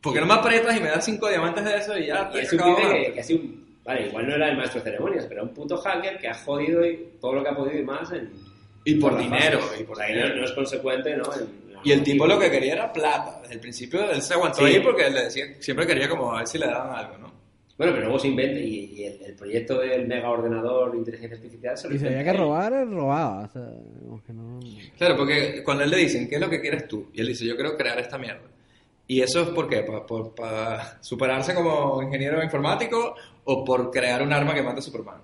¿Por 0.00 0.12
qué 0.12 0.20
no 0.20 0.26
me 0.26 0.34
aprietas 0.34 0.76
y 0.76 0.80
me 0.80 0.88
das 0.90 1.04
cinco 1.04 1.28
diamantes 1.28 1.64
de 1.64 1.76
eso 1.78 1.96
y 1.96 2.06
ya? 2.08 2.30
Y 2.34 2.38
es 2.38 2.52
un 2.52 2.58
pibe 2.58 3.04
que, 3.06 3.12
que 3.14 3.20
ha 3.20 3.24
sido 3.24 3.40
un... 3.40 3.63
Vale, 3.84 4.06
igual 4.08 4.26
no 4.28 4.34
era 4.34 4.48
el 4.50 4.56
maestro 4.56 4.80
de 4.80 4.90
ceremonias, 4.90 5.24
pero 5.26 5.40
era 5.42 5.48
un 5.50 5.54
puto 5.54 5.76
hacker 5.76 6.18
que 6.18 6.28
ha 6.28 6.34
jodido 6.34 6.84
y 6.86 7.08
todo 7.20 7.34
lo 7.34 7.42
que 7.42 7.48
ha 7.50 7.54
podido 7.56 7.78
y 7.78 7.84
más 7.84 8.10
en... 8.12 8.30
Y 8.86 8.94
por 8.96 9.12
las 9.14 9.22
dinero, 9.22 9.60
fases. 9.60 9.80
y 9.80 9.84
por 9.84 9.98
dinero. 10.06 10.28
no, 10.30 10.34
no 10.36 10.44
es 10.44 10.52
consecuente, 10.52 11.16
¿no? 11.16 11.24
En 11.34 11.48
Y 11.84 11.92
el 11.92 12.02
tipo 12.02 12.26
lo 12.26 12.38
que 12.38 12.50
quería 12.50 12.74
era 12.74 12.92
plata. 12.92 13.40
Desde 13.42 13.54
el 13.54 13.60
principio 13.60 14.10
él 14.10 14.20
se 14.22 14.34
aguantó 14.34 14.58
Sí. 14.58 14.64
ahí 14.74 14.80
porque 14.80 15.06
él 15.06 15.14
le 15.14 15.24
decía, 15.24 15.44
siempre 15.60 15.86
quería 15.86 16.08
como 16.08 16.32
a 16.34 16.38
ver 16.38 16.46
si 16.46 16.58
le 16.58 16.66
daban 16.66 16.94
algo, 16.96 17.18
¿no? 17.18 17.34
Bueno, 17.76 17.92
pero 17.92 18.04
luego 18.04 18.18
se 18.20 18.28
inventa 18.28 18.60
y, 18.60 18.92
y 18.94 19.04
el, 19.04 19.20
el 19.24 19.34
proyecto 19.34 19.80
del 19.80 20.06
mega 20.06 20.30
ordenador 20.30 20.92
de 20.92 20.98
inteligencia 20.98 21.36
artificial 21.36 21.76
se 21.76 21.88
lo 21.88 21.94
Y 21.94 21.98
si 21.98 22.06
había 22.06 22.22
que 22.24 22.32
robar, 22.32 22.72
él 22.72 22.90
robaba. 22.90 23.44
O 23.46 23.48
sea, 23.48 23.68
que 24.26 24.32
no... 24.32 24.60
Claro, 24.96 25.16
porque 25.16 25.62
cuando 25.64 25.82
él 25.82 25.90
le 25.90 25.96
dicen, 25.96 26.28
¿qué 26.28 26.36
es 26.36 26.40
lo 26.40 26.48
que 26.48 26.60
quieres 26.60 26.86
tú? 26.86 27.08
Y 27.12 27.20
él 27.20 27.26
dice, 27.26 27.44
yo 27.44 27.54
quiero 27.56 27.76
crear 27.76 27.98
esta 27.98 28.16
mierda. 28.16 28.42
¿Y 29.06 29.20
eso 29.20 29.42
es 29.42 29.48
por 29.50 29.68
qué? 29.68 29.82
¿Para, 29.82 30.06
por- 30.06 30.34
para 30.34 31.02
superarse 31.02 31.54
como 31.54 32.02
ingeniero 32.02 32.42
informático 32.42 33.14
o 33.44 33.64
por 33.64 33.90
crear 33.90 34.22
un 34.22 34.32
arma 34.32 34.54
que 34.54 34.62
mate 34.62 34.78
a 34.78 34.82
Superman? 34.82 35.20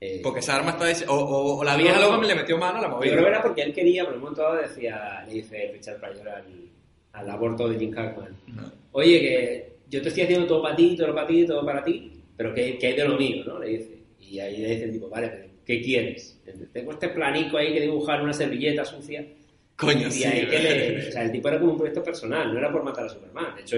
Eh, 0.00 0.20
Porque 0.22 0.40
esa 0.40 0.56
arma 0.56 0.70
está... 0.72 0.86
dice- 0.86 1.06
O, 1.08 1.14
o- 1.14 1.58
o 1.58 1.64
la 1.64 1.76
vieja 1.76 1.98
No, 1.98 2.10
no. 2.10 2.16
loca 2.16 2.26
le 2.26 2.34
metió 2.34 2.58
mano 2.58 2.78
a 2.78 2.82
la 2.82 2.88
Yo 2.88 2.94
movida. 2.96 3.12
creo 3.12 3.24
que 3.24 3.30
era 3.30 3.42
porque 3.42 3.62
él 3.62 3.72
quería, 3.74 4.04
por 4.04 4.14
un 4.14 4.20
momento 4.20 4.42
dado 4.42 4.56
decía, 4.56 5.22
le 5.26 5.34
dice 5.34 5.70
Richard 5.72 6.00
Pryor 6.00 6.28
al, 6.28 6.44
al 7.12 7.30
aborto 7.30 7.68
de 7.68 7.78
Jim 7.78 7.92
Hackman. 7.92 8.36
Ujú. 8.48 8.70
Oye, 8.92 9.20
que 9.20 9.72
yo 9.90 10.02
te 10.02 10.08
estoy 10.08 10.24
haciendo 10.24 10.46
todo 10.46 10.62
para 10.62 10.76
ti, 10.76 10.96
todo 10.96 11.14
para 11.14 11.26
ti, 11.26 11.46
todo 11.46 11.64
para 11.64 11.84
ti, 11.84 12.12
pero 12.36 12.54
que, 12.54 12.78
que 12.78 12.86
hay 12.88 12.96
de 12.96 13.04
lo 13.08 13.16
mío, 13.18 13.44
¿no? 13.46 13.58
Le 13.58 13.68
dice. 13.68 13.98
Y 14.20 14.38
ahí 14.40 14.56
le 14.58 14.68
dice 14.70 14.84
el 14.84 14.92
tipo, 14.92 15.08
vale, 15.08 15.28
pero 15.28 15.44
¿qué 15.64 15.80
quieres? 15.82 16.38
Tengo 16.72 16.92
este 16.92 17.08
planico 17.10 17.56
ahí 17.58 17.72
que 17.72 17.80
dibujar 17.82 18.22
una 18.22 18.32
servilleta 18.32 18.84
sucia. 18.84 19.24
Coño, 19.76 20.06
y 20.08 20.10
sí. 20.12 20.24
ahí 20.24 20.46
que 20.48 20.58
le, 20.58 21.08
o 21.08 21.12
sea, 21.12 21.22
el 21.24 21.32
tipo 21.32 21.48
era 21.48 21.58
como 21.58 21.72
un 21.72 21.78
proyecto 21.78 22.02
personal, 22.02 22.52
no 22.52 22.58
era 22.58 22.70
por 22.70 22.82
matar 22.84 23.06
a 23.06 23.08
Superman. 23.08 23.56
De 23.56 23.62
hecho, 23.62 23.76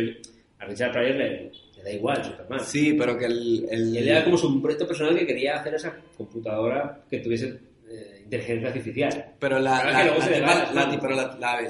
a 0.58 0.64
Richard 0.66 0.92
Pryor 0.92 1.14
le, 1.16 1.50
le 1.76 1.82
da 1.82 1.90
igual 1.90 2.24
Superman. 2.24 2.60
Sí, 2.60 2.92
pero 2.94 3.16
que 3.18 3.24
el... 3.26 3.66
el- 3.70 3.94
Y 3.94 3.98
él 3.98 4.08
era 4.08 4.24
como 4.24 4.36
su 4.36 4.60
proyecto 4.60 4.86
personal 4.86 5.16
que 5.18 5.26
quería 5.26 5.56
hacer 5.56 5.74
esa 5.74 5.94
computadora 6.16 7.00
que 7.10 7.18
tuviese 7.20 7.58
eh, 7.88 8.20
inteligencia 8.24 8.68
artificial. 8.68 9.32
Pero 9.38 9.58
la, 9.58 9.84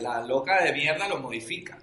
la, 0.01 0.25
loca 0.27 0.65
de 0.65 0.73
mierda 0.73 1.09
lo 1.09 1.19
modifica. 1.19 1.79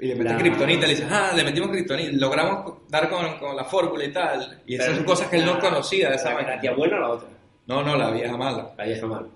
Y 0.00 0.06
le 0.08 0.14
mete 0.14 0.30
La- 0.30 0.38
kriptonita, 0.38 0.86
le 0.86 0.94
dice, 0.94 1.06
ah, 1.10 1.32
le 1.34 1.44
metimos 1.44 1.70
kriptonita, 1.70 2.10
logramos 2.12 2.82
dar 2.88 3.08
con, 3.08 3.38
con 3.38 3.56
la 3.56 3.64
fórmula 3.64 4.04
y 4.04 4.12
tal. 4.12 4.62
Y 4.66 4.74
esas 4.76 4.94
son 4.96 5.04
cosas 5.04 5.28
que 5.28 5.36
él 5.38 5.46
no 5.46 5.58
conocía 5.58 6.10
de 6.10 6.16
esa 6.16 6.28
la, 6.30 6.34
manera. 6.36 6.54
la 6.56 6.60
tía 6.60 6.72
buena 6.72 6.96
o 6.98 7.00
la 7.00 7.08
otra. 7.10 7.28
No, 7.66 7.82
no, 7.82 7.96
la 7.96 8.10
vieja 8.10 8.36
mala. 8.36 8.72
La 8.76 8.84
vieja 8.84 9.06
mala. 9.06 9.26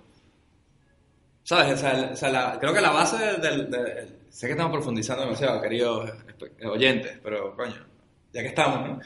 ¿Sabes? 1.45 1.74
O 1.74 1.76
sea, 1.76 2.11
o 2.12 2.16
sea, 2.16 2.28
la- 2.30 2.59
creo 2.61 2.72
que 2.72 2.80
la 2.80 2.90
base 2.90 3.16
del... 3.40 3.70
del- 3.70 4.16
sé 4.30 4.47
que 4.47 4.53
estamos 4.53 4.72
profundizando 4.72 5.24
demasiado, 5.24 5.61
queridos 5.61 6.11
espe- 6.26 6.66
oyentes, 6.68 7.18
pero 7.22 7.55
coño, 7.55 7.74
ya 8.32 8.40
que 8.43 8.49
estamos, 8.49 8.88
¿no? 8.88 9.01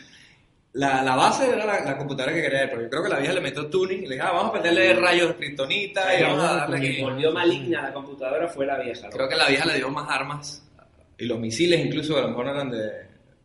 La, 0.75 1.03
la 1.03 1.17
base 1.17 1.49
era 1.51 1.65
la, 1.65 1.81
la 1.81 1.97
computadora 1.97 2.35
que 2.35 2.43
quería 2.43 2.69
pero 2.69 2.83
yo 2.83 2.91
creo 2.91 3.03
que 3.03 3.09
la 3.09 3.19
vieja 3.19 3.33
le 3.33 3.41
metió 3.41 3.67
tuning 3.69 4.03
y 4.05 4.07
le 4.07 4.15
dijo, 4.17 4.27
ah, 4.29 4.33
vamos 4.33 4.53
a 4.55 4.57
meterle 4.59 4.93
rayos 4.95 5.29
de 5.29 5.35
kriptonita 5.37 6.19
y 6.19 6.23
vamos 6.23 6.45
a 6.45 6.55
darle 6.55 6.81
que 6.81 7.03
volvió 7.03 7.33
maligna 7.33 7.83
la 7.83 7.93
computadora 7.95 8.47
fue 8.47 8.67
la 8.67 8.79
vieja. 8.79 9.07
¿no? 9.07 9.11
Creo 9.11 9.27
que 9.29 9.37
la 9.37 9.49
vieja 9.49 9.65
le 9.65 9.75
dio 9.77 9.89
más 9.89 10.07
armas 10.11 10.63
y 11.17 11.25
los 11.25 11.39
misiles 11.41 11.85
incluso 11.85 12.19
a 12.19 12.21
lo 12.21 12.29
mejor 12.29 12.49
eran 12.49 12.71
de, 12.71 12.79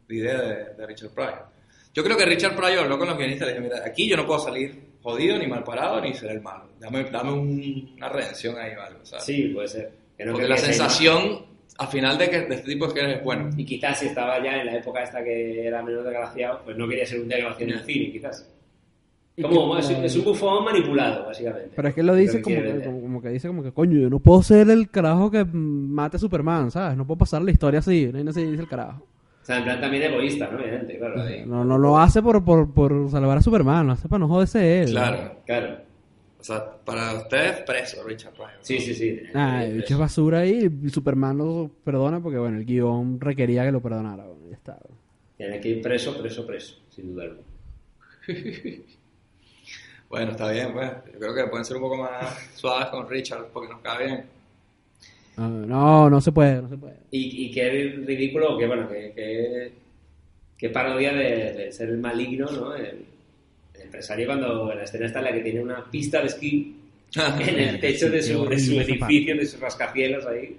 de 0.09 0.15
idea 0.15 0.41
de, 0.41 0.55
de 0.75 0.85
Richard 0.85 1.11
Pryor. 1.11 1.45
Yo 1.93 2.03
creo 2.03 2.17
que 2.17 2.25
Richard 2.25 2.53
Pryor 2.55 2.83
habló 2.83 2.99
con 2.99 3.07
los 3.07 3.17
guionistas 3.17 3.47
y 3.47 3.51
le 3.53 3.59
dijo, 3.59 3.73
mira, 3.73 3.85
aquí 3.87 4.09
yo 4.09 4.17
no 4.17 4.25
puedo 4.27 4.39
salir 4.41 4.90
jodido, 5.01 5.37
ni 5.37 5.47
mal 5.47 5.63
parado, 5.63 5.99
ni 6.01 6.13
ser 6.13 6.31
el 6.31 6.41
malo. 6.41 6.65
Dame, 6.79 7.03
dame 7.05 7.31
un- 7.33 7.93
una 7.97 8.09
redención 8.09 8.57
ahí 8.57 8.73
o 8.75 8.81
algo, 8.81 8.99
¿sabes? 9.03 9.25
Sí, 9.25 9.49
puede 9.53 9.67
ser. 9.67 9.91
Porque 10.31 10.47
la 10.47 10.57
sensación 10.57 11.49
al 11.77 11.87
final 11.87 12.17
de 12.17 12.29
que 12.29 12.41
de 12.41 12.55
este 12.55 12.71
tipo 12.73 12.85
es 12.85 12.93
que 12.93 12.99
eres 12.99 13.23
bueno. 13.23 13.49
Y 13.57 13.65
quizás 13.65 13.97
si 13.99 14.05
estaba 14.07 14.43
ya 14.43 14.59
en 14.59 14.67
la 14.67 14.75
época 14.77 15.01
esta 15.01 15.23
que 15.23 15.65
era 15.65 15.81
menos 15.81 16.03
desgraciado, 16.03 16.61
pues 16.63 16.77
no 16.77 16.87
quería 16.87 17.05
ser 17.05 17.21
un 17.21 17.27
desgraciado 17.27 17.71
en 17.71 17.77
el 17.79 17.83
cine, 17.85 18.11
quizás. 18.11 18.47
Como, 19.41 19.75
es, 19.77 19.89
es 19.89 20.15
un 20.17 20.25
bufón 20.25 20.63
manipulado, 20.65 21.25
básicamente. 21.25 21.71
Pero 21.75 21.87
es 21.87 21.93
que 21.95 22.01
él 22.01 22.07
lo 22.07 22.13
dice 22.15 22.37
que 22.37 22.43
como 22.43 22.55
quiere 22.57 22.67
que, 22.67 22.73
vender. 22.73 22.87
como, 22.89 23.01
como 23.01 23.21
que 23.21 23.29
dice 23.29 23.47
como 23.47 23.63
que, 23.63 23.71
coño, 23.71 23.97
yo 23.99 24.09
no 24.09 24.19
puedo 24.19 24.43
ser 24.43 24.69
el 24.69 24.89
carajo 24.91 25.31
que 25.31 25.43
mate 25.45 26.17
a 26.17 26.19
Superman, 26.19 26.69
¿sabes? 26.69 26.95
No 26.97 27.07
puedo 27.07 27.17
pasar 27.19 27.41
la 27.41 27.49
historia 27.49 27.79
así, 27.79 28.11
no 28.13 28.29
así 28.29 28.43
dice 28.43 28.61
el 28.61 28.67
carajo. 28.67 29.03
O 29.51 29.53
sea, 29.53 29.57
en 29.57 29.63
plan 29.65 29.81
también 29.81 30.03
egoísta, 30.03 30.49
¿no? 30.49 30.59
Obviamente, 30.59 30.97
claro. 30.97 31.21
ahí. 31.21 31.43
No, 31.45 31.65
no 31.65 31.77
lo 31.77 31.97
hace 31.97 32.21
por, 32.21 32.41
por, 32.45 32.71
por 32.73 33.09
salvar 33.09 33.37
a 33.37 33.41
Superman, 33.41 33.87
lo 33.87 33.93
hace 33.93 34.07
para 34.07 34.19
no 34.19 34.27
joderse 34.29 34.83
él. 34.83 34.91
Claro. 34.91 35.35
Claro. 35.45 35.77
O 36.39 36.43
sea, 36.43 36.71
para 36.85 37.15
ustedes, 37.15 37.61
preso 37.63 38.01
Richard 38.03 38.33
Pryor. 38.33 38.51
Sí, 38.61 38.79
sí, 38.79 38.93
sí. 38.95 39.19
Ah, 39.33 39.65
el 39.65 39.77
bicho 39.77 39.95
es 39.95 39.99
basura 39.99 40.39
ahí 40.39 40.71
y 40.83 40.89
Superman 40.89 41.37
lo 41.37 41.69
perdona 41.83 42.21
porque, 42.21 42.37
bueno, 42.37 42.59
el 42.59 42.65
guion 42.65 43.19
requería 43.19 43.65
que 43.65 43.73
lo 43.73 43.81
perdonara. 43.81 44.23
Bueno, 44.23 44.47
ya 44.49 44.55
está. 44.55 44.77
Tiene 45.35 45.59
que 45.59 45.67
ir 45.67 45.81
preso, 45.81 46.17
preso, 46.17 46.47
preso, 46.47 46.77
sin 46.89 47.13
duda 47.13 47.23
alguna. 47.25 47.47
Bueno, 50.09 50.31
está 50.31 50.51
bien, 50.51 50.73
pues. 50.73 50.91
Yo 51.13 51.19
creo 51.19 51.33
que 51.33 51.45
pueden 51.45 51.63
ser 51.63 51.77
un 51.77 51.83
poco 51.83 51.95
más 51.95 52.37
suaves 52.53 52.87
con 52.87 53.09
Richard 53.09 53.45
porque 53.53 53.71
nos 53.71 53.79
cae 53.79 54.05
bien. 54.05 54.25
Ah, 55.37 55.47
no, 55.47 56.09
no 56.09 56.21
se 56.21 56.31
puede, 56.31 56.61
no 56.61 56.69
se 56.69 56.77
puede. 56.77 56.95
Y, 57.11 57.45
y 57.45 57.51
qué 57.51 57.69
ridículo, 57.69 58.57
que 58.57 58.67
bueno, 58.67 58.89
que, 58.89 59.11
que, 59.15 59.71
que 60.57 60.69
parodia 60.69 61.13
de, 61.13 61.53
de 61.53 61.71
ser 61.71 61.89
el 61.89 61.97
maligno, 61.97 62.47
¿no? 62.51 62.75
El, 62.75 63.05
el 63.73 63.81
empresario 63.81 64.27
cuando 64.27 64.71
en 64.71 64.77
la 64.77 64.83
escena 64.83 65.07
está 65.07 65.19
en 65.19 65.25
la 65.25 65.33
que 65.33 65.41
tiene 65.41 65.61
una 65.61 65.89
pista 65.89 66.21
de 66.21 66.27
esquí 66.27 66.75
en 67.15 67.59
el 67.59 67.79
techo 67.79 68.09
de 68.09 68.21
su, 68.21 68.45
de 68.45 68.59
su 68.59 68.79
edificio, 68.79 69.35
de 69.35 69.45
sus 69.45 69.59
rascacielos 69.59 70.25
ahí. 70.25 70.57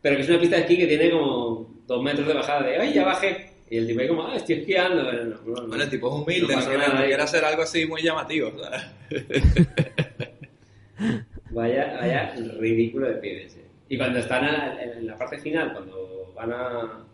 Pero 0.00 0.16
que 0.16 0.22
es 0.22 0.28
una 0.28 0.40
pista 0.40 0.56
de 0.56 0.62
esquí 0.62 0.76
que 0.76 0.86
tiene 0.86 1.10
como 1.10 1.68
dos 1.86 2.02
metros 2.02 2.26
de 2.26 2.34
bajada 2.34 2.66
de 2.66 2.76
¡ay, 2.76 2.94
ya 2.94 3.04
bajé! 3.04 3.48
Y 3.70 3.76
el 3.76 3.86
tipo 3.86 4.00
ahí 4.00 4.08
como 4.08 4.26
¡ah, 4.26 4.36
estoy 4.36 4.56
esquiando! 4.56 5.04
Pero 5.10 5.24
no, 5.24 5.36
no, 5.44 5.62
no. 5.62 5.68
Bueno, 5.68 5.84
el 5.84 5.90
tipo 5.90 6.08
es 6.08 6.22
humilde, 6.22 6.56
No 6.56 7.04
quiere, 7.04 7.14
hacer 7.14 7.44
algo 7.44 7.62
así 7.62 7.86
muy 7.86 8.02
llamativo. 8.02 8.52
¿sabes? 8.58 8.82
Vaya, 11.58 11.96
vaya 12.00 12.34
ridículo 12.58 13.08
de 13.08 13.14
pibes. 13.16 13.56
eh. 13.56 13.64
Y 13.88 13.96
cuando 13.98 14.18
están 14.20 14.44
a- 14.44 14.82
en 14.82 15.06
la 15.06 15.16
parte 15.16 15.38
final, 15.38 15.72
cuando 15.72 16.32
van 16.34 16.52
a, 16.52 17.04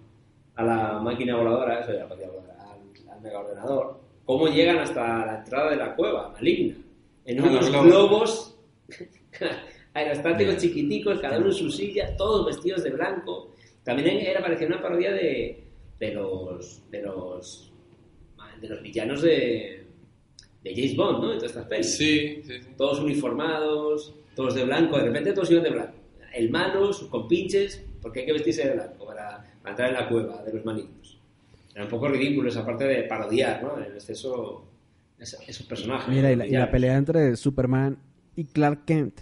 a 0.56 0.62
la 0.62 0.98
máquina 1.00 1.36
voladora, 1.36 1.80
eso 1.80 1.92
ya 1.94 2.06
máquina 2.06 2.28
voladora, 2.28 2.54
al, 2.72 3.10
al 3.10 3.20
megaordenador, 3.22 4.00
¿cómo 4.24 4.48
llegan 4.48 4.78
hasta 4.78 5.24
la 5.24 5.38
entrada 5.38 5.70
de 5.70 5.76
la 5.76 5.94
cueva 5.94 6.30
maligna? 6.30 6.76
En 7.24 7.40
unos 7.40 7.70
los 7.72 7.84
globos 7.84 8.58
aerostáticos 9.94 10.56
chiquiticos, 10.58 11.20
cada 11.20 11.38
uno 11.38 11.46
en 11.46 11.52
su 11.52 11.70
silla, 11.70 12.14
todos 12.16 12.46
vestidos 12.46 12.82
de 12.84 12.90
blanco. 12.90 13.52
También 13.82 14.08
era 14.20 14.40
parecía 14.40 14.66
una 14.66 14.82
parodia 14.82 15.12
de, 15.12 15.62
de 15.98 16.12
los 16.14 16.82
de 16.90 17.02
los 17.02 17.70
de 18.60 18.68
los 18.68 18.82
villanos 18.82 19.22
de, 19.22 19.83
de 20.64 20.74
James 20.74 20.96
Bond, 20.96 21.18
¿no? 21.22 21.28
De 21.30 21.36
todas 21.36 21.50
estas 21.52 21.66
pelis 21.66 21.96
Sí, 21.96 22.42
sí, 22.46 22.60
sí. 22.60 22.68
todos 22.76 22.98
uniformados, 23.00 24.14
todos 24.34 24.54
de 24.54 24.64
blanco, 24.64 24.96
de 24.98 25.04
repente 25.04 25.32
todos 25.32 25.50
iban 25.50 25.62
de 25.64 25.70
blanco. 25.70 25.92
El 26.32 26.50
malo, 26.50 26.92
sus 26.92 27.08
compinches, 27.08 27.84
porque 28.02 28.20
hay 28.20 28.26
que 28.26 28.32
vestirse 28.32 28.66
de 28.68 28.74
blanco 28.74 29.06
para, 29.06 29.44
para 29.62 29.70
entrar 29.70 29.88
en 29.90 29.94
la 29.94 30.08
cueva 30.08 30.42
de 30.42 30.52
los 30.54 30.64
malignos. 30.64 31.20
Era 31.74 31.84
un 31.84 31.90
poco 31.90 32.08
ridículo 32.08 32.48
esa 32.48 32.64
parte 32.64 32.84
de 32.84 33.02
parodiar, 33.04 33.62
¿no? 33.62 33.78
En 33.78 33.92
exceso 33.94 34.64
esa- 35.18 35.42
esos 35.46 35.66
personajes. 35.66 36.08
Mira, 36.08 36.32
y 36.32 36.36
la, 36.36 36.46
y 36.46 36.50
la 36.50 36.70
pelea 36.70 36.96
entre 36.96 37.36
Superman 37.36 37.96
y 38.36 38.44
Clark 38.46 38.84
Kent. 38.84 39.20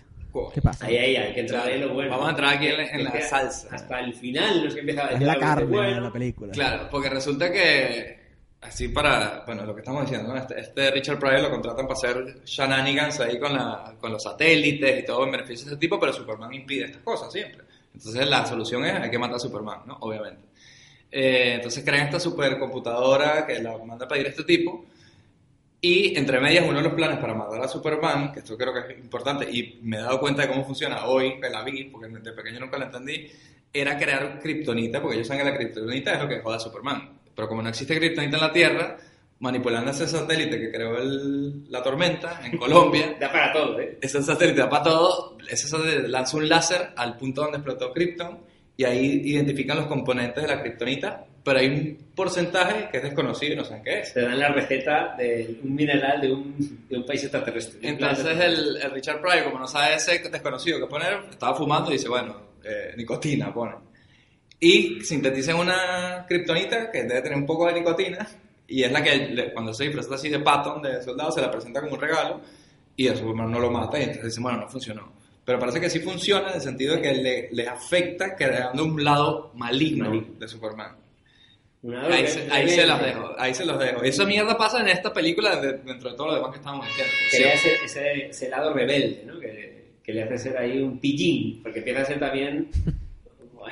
¿Qué 0.54 0.62
pasa? 0.62 0.86
Ahí, 0.86 0.96
ahí, 0.96 1.16
hay 1.16 1.34
que 1.34 1.40
entrar 1.40 1.66
ahí 1.68 1.74
en 1.74 1.86
lo 1.88 1.92
bueno. 1.92 2.10
Vamos 2.10 2.28
a 2.28 2.30
entrar 2.30 2.54
aquí 2.56 2.66
en 2.66 2.76
la- 2.78 2.86
en 2.90 3.04
la 3.04 3.20
salsa. 3.20 3.68
Hasta 3.70 4.00
el 4.00 4.14
final 4.14 4.62
no 4.62 4.68
es 4.68 4.74
que 4.74 4.80
empieza 4.80 5.02
a 5.02 5.04
Es 5.08 5.10
decir 5.12 5.26
la 5.26 5.36
carne 5.38 5.64
bueno. 5.66 5.94
de 5.96 6.00
la 6.00 6.12
película. 6.12 6.52
Claro, 6.52 6.88
porque 6.90 7.10
resulta 7.10 7.52
que, 7.52 8.21
así 8.62 8.88
para, 8.88 9.42
bueno, 9.44 9.66
lo 9.66 9.74
que 9.74 9.80
estamos 9.80 10.02
diciendo, 10.02 10.32
¿no? 10.32 10.38
Este, 10.38 10.60
este 10.60 10.90
Richard 10.90 11.18
Pryor 11.18 11.42
lo 11.42 11.50
contratan 11.50 11.86
para 11.86 11.98
hacer 11.98 12.42
shenanigans 12.44 13.20
ahí 13.20 13.38
con, 13.38 13.52
la, 13.52 13.94
con 14.00 14.12
los 14.12 14.22
satélites 14.22 15.00
y 15.00 15.04
todo 15.04 15.24
en 15.24 15.32
beneficio 15.32 15.66
de 15.66 15.72
ese 15.72 15.80
tipo, 15.80 15.98
pero 15.98 16.12
Superman 16.12 16.52
impide 16.54 16.86
estas 16.86 17.02
cosas 17.02 17.32
siempre. 17.32 17.64
Entonces 17.92 18.26
la 18.26 18.46
solución 18.46 18.84
es, 18.84 18.94
hay 18.94 19.10
que 19.10 19.18
matar 19.18 19.36
a 19.36 19.40
Superman, 19.40 19.80
¿no? 19.86 19.98
Obviamente. 20.00 20.48
Eh, 21.10 21.54
entonces 21.56 21.84
crean 21.84 22.06
esta 22.06 22.18
supercomputadora 22.18 23.46
que 23.46 23.58
la 23.58 23.76
manda 23.78 24.06
a 24.06 24.08
pedir 24.08 24.28
este 24.28 24.44
tipo. 24.44 24.86
Y 25.80 26.16
entre 26.16 26.40
medias, 26.40 26.64
uno 26.64 26.78
de 26.78 26.84
los 26.84 26.94
planes 26.94 27.18
para 27.18 27.34
matar 27.34 27.60
a 27.60 27.68
Superman, 27.68 28.32
que 28.32 28.38
esto 28.38 28.56
creo 28.56 28.72
que 28.72 28.92
es 28.92 28.98
importante, 29.00 29.50
y 29.50 29.80
me 29.82 29.98
he 29.98 30.00
dado 30.00 30.20
cuenta 30.20 30.42
de 30.42 30.48
cómo 30.48 30.64
funciona 30.64 31.06
hoy, 31.06 31.40
que 31.40 31.50
la 31.50 31.64
vi, 31.64 31.84
porque 31.86 32.06
de 32.06 32.32
pequeño 32.32 32.60
nunca 32.60 32.78
la 32.78 32.84
entendí, 32.84 33.28
era 33.72 33.98
crear 33.98 34.38
kriptonita, 34.38 35.02
porque 35.02 35.16
ellos 35.16 35.26
saben 35.26 35.44
que 35.44 35.50
la 35.50 35.56
kriptonita 35.56 36.14
es 36.14 36.22
lo 36.22 36.28
que 36.28 36.38
joda 36.38 36.56
a 36.56 36.60
Superman. 36.60 37.21
Pero 37.34 37.48
como 37.48 37.62
no 37.62 37.68
existe 37.68 37.96
kriptonita 37.98 38.36
en 38.36 38.42
la 38.42 38.52
Tierra, 38.52 38.96
manipulando 39.40 39.90
ese 39.90 40.06
satélite 40.06 40.58
que 40.60 40.70
creó 40.70 40.96
el- 40.98 41.70
la 41.70 41.82
tormenta 41.82 42.40
en 42.44 42.56
Colombia, 42.56 43.16
Da 43.20 43.30
para 43.32 43.52
todo, 43.52 43.80
¿eh? 43.80 43.98
ese 44.00 44.22
satélite 44.22 44.60
da 44.60 44.68
para 44.68 44.84
todo, 44.84 45.36
ese 45.48 45.66
satélite 45.68 46.08
lanza 46.08 46.36
un 46.36 46.48
láser 46.48 46.90
al 46.96 47.16
punto 47.16 47.42
donde 47.42 47.58
explotó 47.58 47.92
Krypton 47.92 48.38
y 48.76 48.84
ahí 48.84 49.20
identifican 49.24 49.76
los 49.78 49.86
componentes 49.86 50.42
de 50.42 50.48
la 50.48 50.60
kriptonita, 50.62 51.24
pero 51.44 51.58
hay 51.58 51.66
un 51.68 51.98
porcentaje 52.14 52.88
que 52.90 52.98
es 52.98 53.02
desconocido 53.02 53.52
y 53.52 53.56
no 53.56 53.64
saben 53.64 53.82
qué 53.82 53.98
es. 54.00 54.14
Te 54.14 54.20
dan 54.22 54.38
la 54.38 54.48
receta 54.48 55.14
de 55.18 55.58
un 55.62 55.74
mineral 55.74 56.20
de 56.20 56.32
un, 56.32 56.86
de 56.88 56.96
un 56.96 57.04
país 57.04 57.22
extraterrestre. 57.24 57.80
Entonces 57.82 58.38
el, 58.38 58.76
el 58.76 58.90
Richard 58.92 59.20
Pryor, 59.20 59.44
como 59.44 59.58
no 59.58 59.66
sabe 59.66 59.96
ese 59.96 60.20
desconocido 60.20 60.78
que 60.78 60.86
poner, 60.86 61.18
estaba 61.30 61.54
fumando 61.54 61.90
y 61.90 61.94
dice, 61.94 62.08
bueno, 62.08 62.36
eh, 62.64 62.94
nicotina 62.96 63.52
pone. 63.52 63.74
Y 64.64 65.00
sintetizan 65.04 65.56
una 65.56 66.24
kriptonita 66.28 66.88
que 66.90 67.02
debe 67.02 67.20
tener 67.20 67.36
un 67.36 67.46
poco 67.46 67.66
de 67.66 67.72
nicotina 67.72 68.28
y 68.68 68.84
es 68.84 68.92
la 68.92 69.02
que 69.02 69.50
cuando 69.52 69.74
se 69.74 69.84
disfraza 69.84 70.14
así 70.14 70.28
de 70.28 70.38
Patton, 70.38 70.80
de 70.80 71.02
soldado, 71.02 71.32
se 71.32 71.40
la 71.40 71.50
presenta 71.50 71.80
como 71.80 71.94
un 71.94 72.00
regalo 72.00 72.40
y 72.94 73.08
el 73.08 73.16
Superman 73.16 73.50
no 73.50 73.58
lo 73.58 73.72
mata 73.72 73.98
y 73.98 74.02
entonces 74.02 74.26
dicen, 74.26 74.44
bueno, 74.44 74.60
no 74.60 74.68
funcionó. 74.68 75.12
Pero 75.44 75.58
parece 75.58 75.80
que 75.80 75.90
sí 75.90 75.98
funciona 75.98 76.50
en 76.50 76.54
el 76.54 76.60
sentido 76.60 76.94
de 76.94 77.02
que 77.02 77.12
le, 77.14 77.48
le 77.50 77.66
afecta 77.66 78.36
creando 78.36 78.84
un 78.84 79.02
lado 79.02 79.50
maligno, 79.56 80.10
Maligno. 80.10 80.38
de 80.38 80.46
Superman. 80.46 80.96
Ahí, 82.12 82.28
se, 82.28 82.48
ahí 82.52 82.68
se 82.68 82.86
los 82.86 83.02
dejo, 83.02 83.30
ahí 83.38 83.52
se 83.54 83.64
los 83.66 83.76
dejo. 83.80 84.04
Y 84.04 84.08
esa 84.10 84.24
mierda 84.24 84.56
pasa 84.56 84.80
en 84.80 84.88
esta 84.90 85.12
película 85.12 85.56
de- 85.60 85.78
dentro 85.78 86.10
de 86.10 86.16
todo 86.16 86.28
lo 86.28 86.34
demás 86.36 86.52
que 86.52 86.58
estamos 86.58 86.86
diciendo. 86.86 87.12
Quería 87.32 87.54
ese, 87.54 87.74
ese, 87.84 88.26
ese 88.28 88.48
lado 88.48 88.72
rebelde, 88.72 89.24
¿no? 89.26 89.40
Que, 89.40 89.94
que 90.04 90.12
le 90.12 90.22
hace 90.22 90.38
ser 90.38 90.56
ahí 90.56 90.80
un 90.80 91.00
pillín, 91.00 91.60
porque 91.64 91.80
empieza 91.80 92.02
a 92.02 92.04
ser 92.04 92.20
también. 92.20 92.68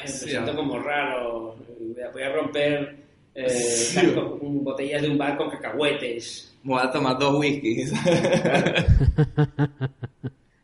Me 0.02 0.08
Sí, 0.08 0.28
siento 0.30 0.52
ah. 0.52 0.56
como 0.56 0.78
raro. 0.78 1.56
Voy 2.12 2.22
a, 2.22 2.32
romper 2.32 2.96
eh, 3.34 3.46
caco- 3.94 4.38
botellas 4.40 5.02
de 5.02 5.08
un 5.08 5.18
bar 5.18 5.36
con 5.36 5.50
cacahuetes. 5.50 6.56
Me 6.62 6.74
voy 6.74 6.82
a 6.82 6.90
tomar 6.90 7.18
dos 7.18 7.38
whiskies. 7.38 7.92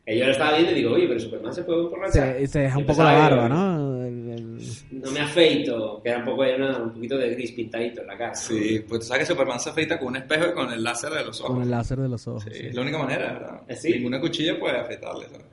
Y 0.09 0.18
yo 0.20 0.26
lo 0.26 0.30
estaba 0.30 0.53
viendo 0.53 0.70
y 0.70 0.74
digo, 0.76 0.93
oye, 0.93 1.09
pero 1.09 1.18
Superman 1.18 1.53
se 1.53 1.64
puede 1.64 1.80
emborrachar. 1.80 2.37
Se, 2.39 2.47
se 2.47 2.59
deja 2.61 2.78
un 2.78 2.87
poco 2.87 3.03
la 3.03 3.12
barba, 3.12 3.49
¿no? 3.49 4.05
El- 4.07 4.30
el- 4.30 5.03
No 5.03 5.11
me 5.11 5.18
afeito, 5.18 6.01
queda 6.01 6.18
un, 6.18 6.24
poco, 6.26 6.43
una- 6.43 6.78
un 6.78 6.93
poquito 6.93 7.18
de 7.18 7.30
gris 7.30 7.51
pintadito 7.51 8.03
en 8.03 8.07
la 8.07 8.16
cara. 8.16 8.30
¿no? 8.30 8.37
Sí, 8.37 8.84
pues 8.89 9.01
tú 9.01 9.07
sabes 9.09 9.26
que 9.26 9.32
Superman 9.34 9.59
se 9.59 9.70
afeita 9.70 9.99
con 9.99 10.07
un 10.09 10.16
espejo 10.18 10.47
y 10.51 10.53
con 10.53 10.72
el 10.72 10.84
láser 10.84 11.11
de 11.11 11.24
los 11.24 11.41
ojos. 11.41 11.55
con 11.55 11.62
el 11.64 11.70
láser 11.72 11.99
de 11.99 12.09
los 12.09 12.24
ojos. 12.28 12.45
Sí, 12.45 12.51
sí. 12.55 12.66
es 12.68 12.74
la 12.76 12.82
única 12.82 12.99
manera, 12.99 13.32
¿verdad? 13.32 13.61
¿Ah, 13.68 13.74
sí? 13.74 13.95
Ninguna 13.95 14.20
cuchilla 14.20 14.57
puede 14.61 14.76
afeitarle. 14.78 15.26
¿sabes? 15.26 15.47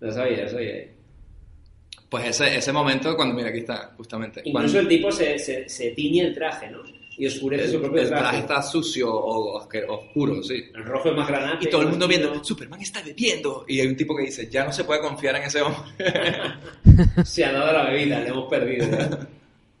Lo 0.00 0.10
sabía, 0.12 0.42
lo 0.44 0.48
sabía. 0.48 0.84
Pues 2.18 2.40
ese, 2.40 2.56
ese 2.56 2.72
momento 2.72 3.14
cuando, 3.16 3.34
mira, 3.34 3.48
aquí 3.48 3.58
está, 3.58 3.92
justamente. 3.96 4.40
Incluso 4.44 4.52
cuando 4.74 4.80
el 4.80 4.88
tipo 4.88 5.10
se, 5.12 5.38
se, 5.38 5.68
se 5.68 5.90
tiñe 5.90 6.22
el 6.22 6.34
traje, 6.34 6.70
¿no? 6.70 6.78
Y 7.18 7.26
oscurece 7.26 7.68
su 7.68 7.76
el, 7.76 7.80
propio 7.82 8.02
el 8.02 8.08
traje 8.08 8.22
traje. 8.24 8.38
está 8.40 8.62
sucio 8.62 9.10
o 9.14 9.56
oscuro, 9.58 10.42
sí. 10.42 10.64
El 10.74 10.84
rojo 10.84 11.08
es 11.08 11.16
más 11.16 11.26
granate. 11.28 11.66
Y 11.66 11.70
todo 11.70 11.80
el 11.82 11.88
mundo 11.88 12.06
viendo, 12.06 12.44
Superman 12.44 12.80
está 12.82 13.00
bebiendo. 13.02 13.64
Y 13.66 13.80
hay 13.80 13.86
un 13.86 13.96
tipo 13.96 14.14
que 14.14 14.24
dice, 14.24 14.48
ya 14.50 14.64
no 14.66 14.72
se 14.72 14.84
puede 14.84 15.00
confiar 15.00 15.34
en 15.36 15.44
ese 15.44 15.62
hombre. 15.62 15.82
Se 17.24 17.44
ha 17.44 17.52
dado 17.52 17.72
la 17.72 17.90
bebida, 17.90 18.20
le 18.20 18.28
hemos 18.28 18.48
perdido. 18.50 18.86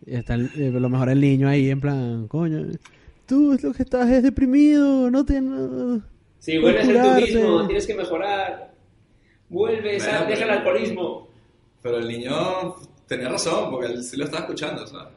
Y 0.06 0.14
está 0.14 0.34
el- 0.34 0.50
eh, 0.56 0.70
lo 0.70 0.88
mejor 0.88 1.08
el 1.10 1.20
niño 1.20 1.48
ahí 1.48 1.68
en 1.68 1.80
plan, 1.80 2.26
coño, 2.28 2.64
tú 3.26 3.52
es 3.52 3.62
lo 3.62 3.72
que 3.74 3.82
estás 3.82 4.08
es 4.10 4.22
deprimido, 4.22 5.10
no 5.10 5.24
te... 5.26 5.40
no- 5.40 6.00
Si 6.38 6.56
vuelves 6.58 6.84
a 6.84 6.86
ser 6.86 7.02
tú 7.02 7.20
mismo, 7.40 7.66
tienes 7.66 7.86
que 7.86 7.94
mejorar. 7.94 8.72
Vuelve, 9.48 10.00
sal, 10.00 10.10
Bueno, 10.24 10.26
deja 10.30 10.42
el 10.42 10.48
pero- 10.48 10.58
alcoholismo. 10.60 11.25
Pero 11.86 11.98
el 11.98 12.08
niño 12.08 12.74
tenía 13.06 13.28
razón, 13.28 13.70
porque 13.70 13.86
él 13.92 14.02
sí 14.02 14.16
lo 14.16 14.24
estaba 14.24 14.42
escuchando, 14.42 14.84
¿sabes? 14.88 15.14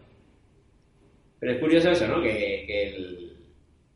Pero 1.40 1.54
es 1.54 1.60
curioso 1.60 1.90
eso, 1.90 2.08
¿no? 2.08 2.22
Que, 2.22 2.64
que, 2.68 2.88
el- 2.90 3.38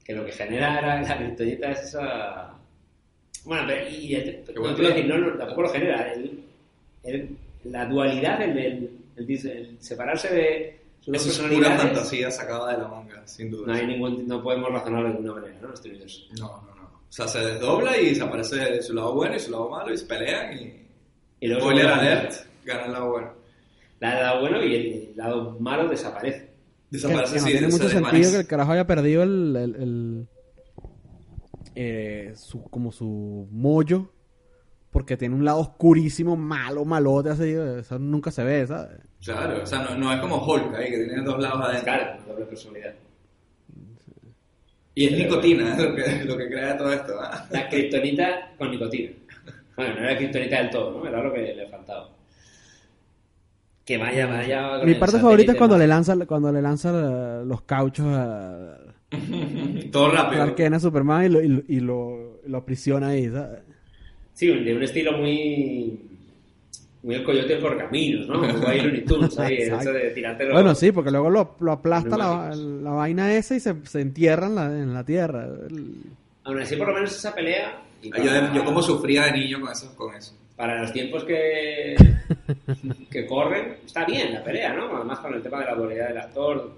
que 0.03 0.13
lo 0.13 0.26
que 0.26 0.32
genera 0.32 0.82
la, 0.82 1.01
la 1.01 1.71
es 1.71 1.80
esa... 1.84 2.51
Bueno, 3.45 3.63
pero 3.67 3.88
y, 3.89 4.15
y- 4.15 4.43
no, 4.55 4.74
decir, 4.76 5.05
no, 5.05 5.17
no, 5.19 5.38
tampoco 5.38 5.61
lo 5.61 5.69
genera. 5.69 6.13
El- 6.13 6.43
el- 7.03 7.38
la 7.65 7.86
dualidad, 7.86 8.41
el, 8.41 8.57
el- 8.57 9.78
separarse 9.80 10.34
de 10.34 10.80
Eso 11.13 11.30
es 11.30 11.39
pura 11.53 11.78
fantasía 11.78 12.32
sacada 12.32 12.71
de 12.71 12.82
la 12.82 12.88
manga, 12.88 13.21
sin 13.28 13.51
duda. 13.51 13.67
no, 13.67 13.74
hay 13.74 13.86
ningún, 13.86 14.28
no 14.28 14.41
podemos 14.41 14.71
razonarlo 14.71 15.09
de 15.09 15.13
ninguna 15.13 15.34
manera, 15.41 15.59
¿no? 15.61 15.74
Este 15.76 15.89
universo. 15.89 16.21
No, 16.39 16.47
no, 16.47 16.76
no. 16.76 16.84
O 16.86 17.11
sea, 17.11 17.28
se 17.28 17.39
desdobla 17.39 17.95
y 17.99 18.15
se 18.15 18.24
aparece 18.24 18.82
su 18.82 18.95
lado 18.95 19.13
bueno 19.13 19.36
y 19.36 19.39
su 19.39 19.51
lado 19.51 19.69
malo 19.69 19.93
y 19.93 19.97
se 19.99 20.05
pelean 20.07 20.57
y... 20.57 20.80
Y 21.41 21.47
luego 21.47 21.65
Spoiler 21.65 21.88
alert, 21.88 22.34
gana 22.66 22.86
el 22.86 22.91
lado 22.93 23.09
bueno. 23.11 23.32
La- 23.99 24.18
El 24.18 24.24
lado 24.24 24.39
bueno 24.41 24.64
y 24.64 24.76
el 24.76 25.14
lado 25.16 25.57
malo 25.59 25.88
desaparece. 25.89 26.39
Que, 26.39 26.53
Desaparece 26.97 27.34
que 27.34 27.39
no 27.39 27.45
así, 27.45 27.51
tiene 27.53 27.68
mucho 27.70 27.89
sentido 27.89 28.32
que 28.32 28.38
el 28.38 28.47
carajo 28.47 28.72
haya 28.74 28.86
perdido 28.88 29.24
el... 29.24 29.55
el- 29.55 29.76
el- 29.76 30.28
eh, 31.76 32.34
su, 32.36 32.64
como 32.66 32.91
su 32.91 33.47
mollo 33.51 34.11
porque 34.91 35.18
tiene 35.18 35.34
un 35.34 35.43
lado 35.43 35.59
oscurísimo, 35.59 36.36
malo, 36.38 36.86
malote, 36.86 37.30
así, 37.32 37.49
eso 37.51 37.97
nunca 37.97 38.30
se 38.30 38.43
ve, 38.43 38.68
¿sabes? 38.68 38.99
Claro, 39.26 39.64
o 39.64 39.66
sea, 39.66 39.80
no, 39.82 39.95
no 39.97 40.14
es 40.14 40.20
como 40.22 40.38
Hulk 40.45 40.76
ahí, 40.76 40.91
que 40.91 40.97
tiene 41.05 41.24
dos 41.24 41.39
lados 41.41 41.61
adentro. 41.64 41.84
Claro, 41.86 42.24
doble 42.28 42.45
personalidad. 42.45 42.93
Y 44.93 45.07
es 45.07 45.11
nicotina 45.18 45.76
lo 45.76 45.95
que, 45.95 46.24
lo 46.26 46.38
que 46.38 46.47
crea 46.47 46.78
todo 46.78 46.93
esto. 46.93 47.14
¿ah? 47.20 47.47
La 47.49 47.68
kriptonita 47.68 48.51
con 48.55 48.70
nicotina. 48.70 49.11
Bueno, 49.76 49.95
no 49.95 50.01
era 50.01 50.16
kriptonita 50.16 50.57
del 50.57 50.70
todo, 50.70 50.99
¿no? 50.99 51.07
Era 51.07 51.24
lo 51.24 51.34
que 51.34 51.55
le 51.55 51.68
faltaba. 51.70 52.09
Que 53.86 53.97
vaya, 53.97 54.27
vaya. 54.27 54.79
con 54.79 54.88
Mi 54.88 54.95
parte 54.95 55.19
favorita 55.19 55.51
es 55.51 55.57
cuando 55.57 55.77
le 55.77 55.88
lanza, 55.88 56.15
cuando 56.25 56.51
le 56.51 56.61
lanza 56.61 56.91
la- 56.91 57.43
los 57.43 57.61
cauchos 57.63 58.05
a 58.07 58.77
Todo 59.91 60.11
rápido. 60.11 60.41
Clark 60.43 60.55
Kent 60.55 60.75
a 60.75 60.79
Superman 60.79 61.25
y 61.25 61.29
lo, 61.29 61.41
y 61.41 61.47
lo, 61.47 61.61
y 61.67 61.79
lo, 61.79 62.39
lo 62.47 62.57
aprisiona 62.57 63.09
ahí, 63.09 63.29
¿sabes? 63.29 63.59
Sí, 64.34 64.47
de 64.47 64.75
un 64.75 64.84
estilo 64.84 65.17
muy. 65.17 65.99
Muy 67.03 67.15
el 67.15 67.23
coyote 67.25 67.57
por 67.57 67.77
caminos, 67.77 68.27
¿no? 68.29 68.39
Muy 68.39 68.65
ahí 68.65 68.79
Looney 68.81 69.03
Tunes, 69.03 69.38
ahí, 69.39 69.57
eso 69.57 69.91
de 69.91 70.11
tirártelo. 70.11 70.53
Bueno, 70.53 70.73
sí, 70.73 70.93
porque 70.93 71.11
luego 71.11 71.29
lo, 71.29 71.55
lo 71.59 71.73
aplasta 71.73 72.17
la, 72.17 72.55
la 72.55 72.91
vaina 72.91 73.36
esa 73.36 73.55
y 73.55 73.59
se, 73.59 73.75
se 73.84 73.99
entierra 73.99 74.47
en 74.47 74.55
la, 74.55 74.65
en 74.67 74.93
la 74.93 75.03
tierra. 75.03 75.45
El- 75.69 75.95
Aún 76.45 76.59
así, 76.61 76.75
por 76.77 76.88
lo 76.88 76.93
menos 76.93 77.11
esa 77.15 77.36
pelea. 77.36 77.81
Yo, 78.01 78.09
para- 78.11 78.53
yo 78.53 78.63
como 78.65 78.81
sufría 78.81 79.25
de 79.25 79.34
niño 79.34 79.59
con 79.59 79.71
eso. 79.71 79.93
Con 79.97 80.15
eso. 80.15 80.34
Para 80.55 80.81
los 80.81 80.93
tiempos 80.93 81.25
que. 81.25 81.95
que 83.11 83.25
corren, 83.25 83.77
está 83.86 84.05
bien 84.05 84.34
la 84.34 84.43
pelea, 84.43 84.73
¿no? 84.73 84.95
Además, 84.95 85.19
con 85.19 85.34
el 85.34 85.41
tema 85.41 85.59
de 85.59 85.65
la 85.65 85.75
dualidad 85.75 86.07
del 86.09 86.17
actor, 86.17 86.71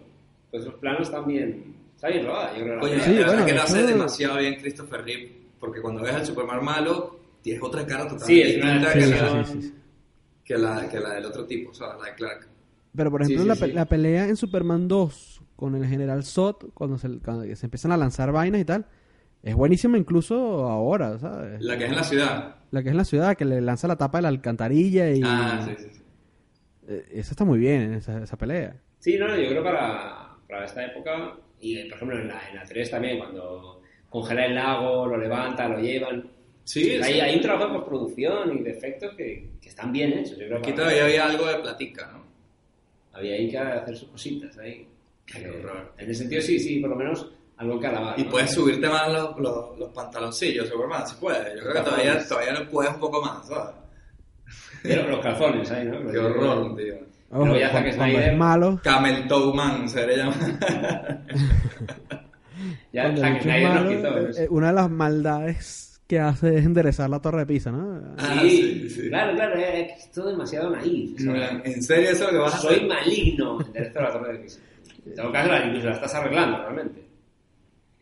pues 0.52 0.64
esos 0.64 0.76
planos 0.76 1.02
están 1.02 1.26
bien. 1.28 1.76
Está 1.96 2.10
bien 2.10 2.26
rodada, 2.26 2.54
yo 2.58 2.64
creo. 2.64 2.76
la 2.76 2.82
Coño, 2.82 2.92
pelea. 2.92 3.06
Sí, 3.06 3.12
la 3.14 3.18
verdad 3.20 3.32
bueno, 3.34 3.46
que 3.46 3.54
lo 3.54 3.62
hace 3.62 3.84
demasiado 3.84 4.38
bien 4.38 4.56
Christopher 4.56 5.04
Reeve, 5.04 5.32
porque 5.60 5.82
cuando 5.82 6.02
ves 6.02 6.14
al 6.16 6.26
Superman 6.26 6.64
malo, 6.64 7.20
tienes 7.42 7.64
otra 7.64 7.86
cara 7.86 8.08
totalmente 8.08 8.26
Sí, 8.26 8.42
es 8.42 8.58
una 8.64 8.94
que, 8.94 9.02
sí, 9.02 9.12
la, 9.12 9.46
sí, 9.46 9.62
sí. 9.62 9.74
Que, 10.44 10.58
la, 10.58 10.90
que 10.90 11.00
la 11.00 11.14
del 11.16 11.26
otro 11.26 11.46
tipo, 11.46 11.72
o 11.72 11.74
sea, 11.74 11.96
la 11.96 12.06
de 12.06 12.16
Clark. 12.16 12.48
Pero 12.96 13.12
por 13.12 13.22
ejemplo, 13.22 13.44
sí, 13.44 13.48
la, 13.48 13.56
sí. 13.56 13.62
pe- 13.62 13.74
la 13.74 13.86
pelea 13.86 14.28
en 14.28 14.36
Superman 14.38 14.88
2 14.88 15.42
con 15.56 15.76
el 15.76 15.86
general 15.88 16.24
Zod, 16.24 16.56
cuando 16.74 16.98
se, 16.98 17.20
cuando 17.20 17.44
se 17.56 17.66
empiezan 17.66 17.92
a 17.94 17.98
lanzar 17.98 18.32
vainas 18.32 18.62
y 18.62 18.66
tal, 18.66 18.86
es 19.42 19.56
buenísima 19.56 19.98
incluso 19.98 20.36
ahora, 20.68 21.18
¿sabes? 21.20 21.62
La 21.62 21.78
que 21.78 21.86
es 21.86 21.90
en 21.92 21.96
la 21.96 22.04
ciudad. 22.04 22.56
La 22.76 22.84
que 22.84 22.90
es 22.90 22.96
la 22.96 23.06
ciudad, 23.06 23.36
que 23.38 23.46
le 23.46 23.62
lanza 23.62 23.88
la 23.88 23.96
tapa 23.96 24.18
de 24.18 24.24
la 24.24 24.28
alcantarilla 24.28 25.10
y... 25.12 25.22
Ah, 25.24 25.66
sí, 25.66 25.74
sí, 25.78 25.90
sí. 25.94 26.02
Eh, 26.88 27.06
Esa 27.14 27.32
está 27.32 27.46
muy 27.46 27.58
bien, 27.58 27.94
esa, 27.94 28.22
esa 28.22 28.38
pelea. 28.38 28.76
Sí, 29.00 29.18
no, 29.18 29.28
yo 29.36 29.50
creo 29.50 29.64
para, 29.64 30.36
para 30.48 30.66
esta 30.66 30.86
época, 30.86 31.38
y 31.62 31.84
por 31.86 31.96
ejemplo 31.96 32.20
en 32.20 32.28
la, 32.28 32.50
en 32.50 32.56
la 32.58 32.64
3 32.66 32.92
también, 32.92 33.18
cuando 33.18 33.82
congela 34.10 34.46
el 34.46 34.56
lago, 34.56 35.08
lo 35.08 35.18
levanta, 35.18 35.68
lo 35.70 35.80
llevan. 35.80 36.30
Sí, 36.64 36.92
hay, 36.92 37.14
sí. 37.14 37.20
hay 37.22 37.36
un 37.36 37.42
trabajo 37.42 37.68
de 37.68 37.74
postproducción 37.80 38.58
y 38.58 38.62
de 38.64 38.72
efectos 38.72 39.14
que, 39.16 39.52
que 39.62 39.70
están 39.70 39.92
bien 39.92 40.14
hechos. 40.14 40.38
Yo 40.38 40.46
creo 40.48 40.58
Aquí 40.58 40.72
que 40.72 40.76
todavía 40.78 41.06
había 41.06 41.26
algo 41.28 41.46
de 41.48 41.56
platica, 41.60 42.10
¿no? 42.12 42.26
había 43.14 43.36
ahí 43.36 43.50
que 43.50 43.58
hacer 43.58 43.96
sus 43.96 44.10
cositas 44.10 44.58
ahí. 44.58 44.88
Qué 45.26 45.40
Eh, 45.44 45.50
horror. 45.50 45.94
en 45.98 46.10
ese 46.10 46.20
sentido, 46.22 46.42
sí, 46.42 46.60
sí, 46.60 46.80
por 46.80 46.90
lo 46.90 46.96
menos 46.98 47.32
algo 47.58 47.80
que 47.80 47.88
alabar. 47.88 48.20
Y 48.20 48.24
¿no? 48.24 48.30
puedes 48.32 48.52
subirte 48.54 48.88
más 48.90 49.12
los, 49.12 49.40
los, 49.40 49.80
los 49.80 49.90
pantaloncillos, 49.94 50.68
Superman, 50.68 51.08
si 51.08 51.16
puedes. 51.16 51.56
Yo 51.56 51.62
creo 51.62 51.74
que 51.74 51.82
todavía, 51.90 52.28
todavía 52.28 52.54
lo 52.54 52.70
puedes 52.70 52.94
un 52.94 53.00
poco 53.00 53.22
más, 53.22 53.48
¿sabes? 53.48 53.76
Pero 54.84 55.10
los 55.10 55.20
calzones 55.20 55.72
ahí, 55.72 55.86
¿no? 55.86 56.00
Qué 56.12 56.18
horror, 56.18 56.76
tío. 56.76 56.96
Ojo, 57.32 57.44
Pero 57.44 57.58
ya 57.60 57.72
Snyder- 57.72 58.32
es 58.32 58.38
malo, 58.38 58.80
Camel 58.84 59.28
Toe 59.28 59.54
Man 59.54 59.90
se 59.90 60.00
debería 60.02 60.26
llamar. 60.26 61.22
Ya 62.94 63.14
Zack 63.18 63.42
Snyder 63.42 63.64
nos 63.64 63.74
malo, 63.84 63.90
quitó. 63.90 64.18
eh, 64.20 64.30
eso. 64.30 64.42
eh, 64.44 64.48
una 64.50 64.68
de 64.68 64.74
las 64.74 64.90
maldades 64.90 66.02
que 66.08 66.20
hace 66.20 66.56
es 66.58 66.66
enderezar 66.66 67.10
la 67.10 67.20
torre 67.20 67.40
de 67.40 67.46
Pisa, 67.48 67.72
¿no? 67.72 68.00
Ah, 68.18 68.38
sí, 68.42 68.50
sí, 68.50 68.90
sí. 68.90 69.10
claro, 69.10 69.36
claro, 69.36 69.56
es 69.60 69.88
que 69.88 69.94
es 70.00 70.12
todo 70.12 70.30
demasiado 70.30 70.70
naif. 70.70 71.20
¿sabes? 71.20 71.52
¿En 71.66 71.84
serio 71.84 72.10
eso 72.12 72.26
es 72.28 72.32
lo 72.32 72.38
que 72.40 72.44
vas 72.44 72.56
a 72.56 72.58
Soy 72.60 72.76
hacer? 72.76 72.88
maligno. 72.88 73.60
Enderezo 73.66 74.02
la 74.02 74.12
torre 74.14 74.34
de 74.34 74.40
Pisa. 74.40 74.60
En 75.06 75.16
todo 75.16 75.32
caso, 75.34 75.52
la- 75.52 75.66
incluso 75.66 75.88
la 75.88 75.94
estás 75.96 76.16
arreglando 76.16 76.58
realmente. 76.60 77.06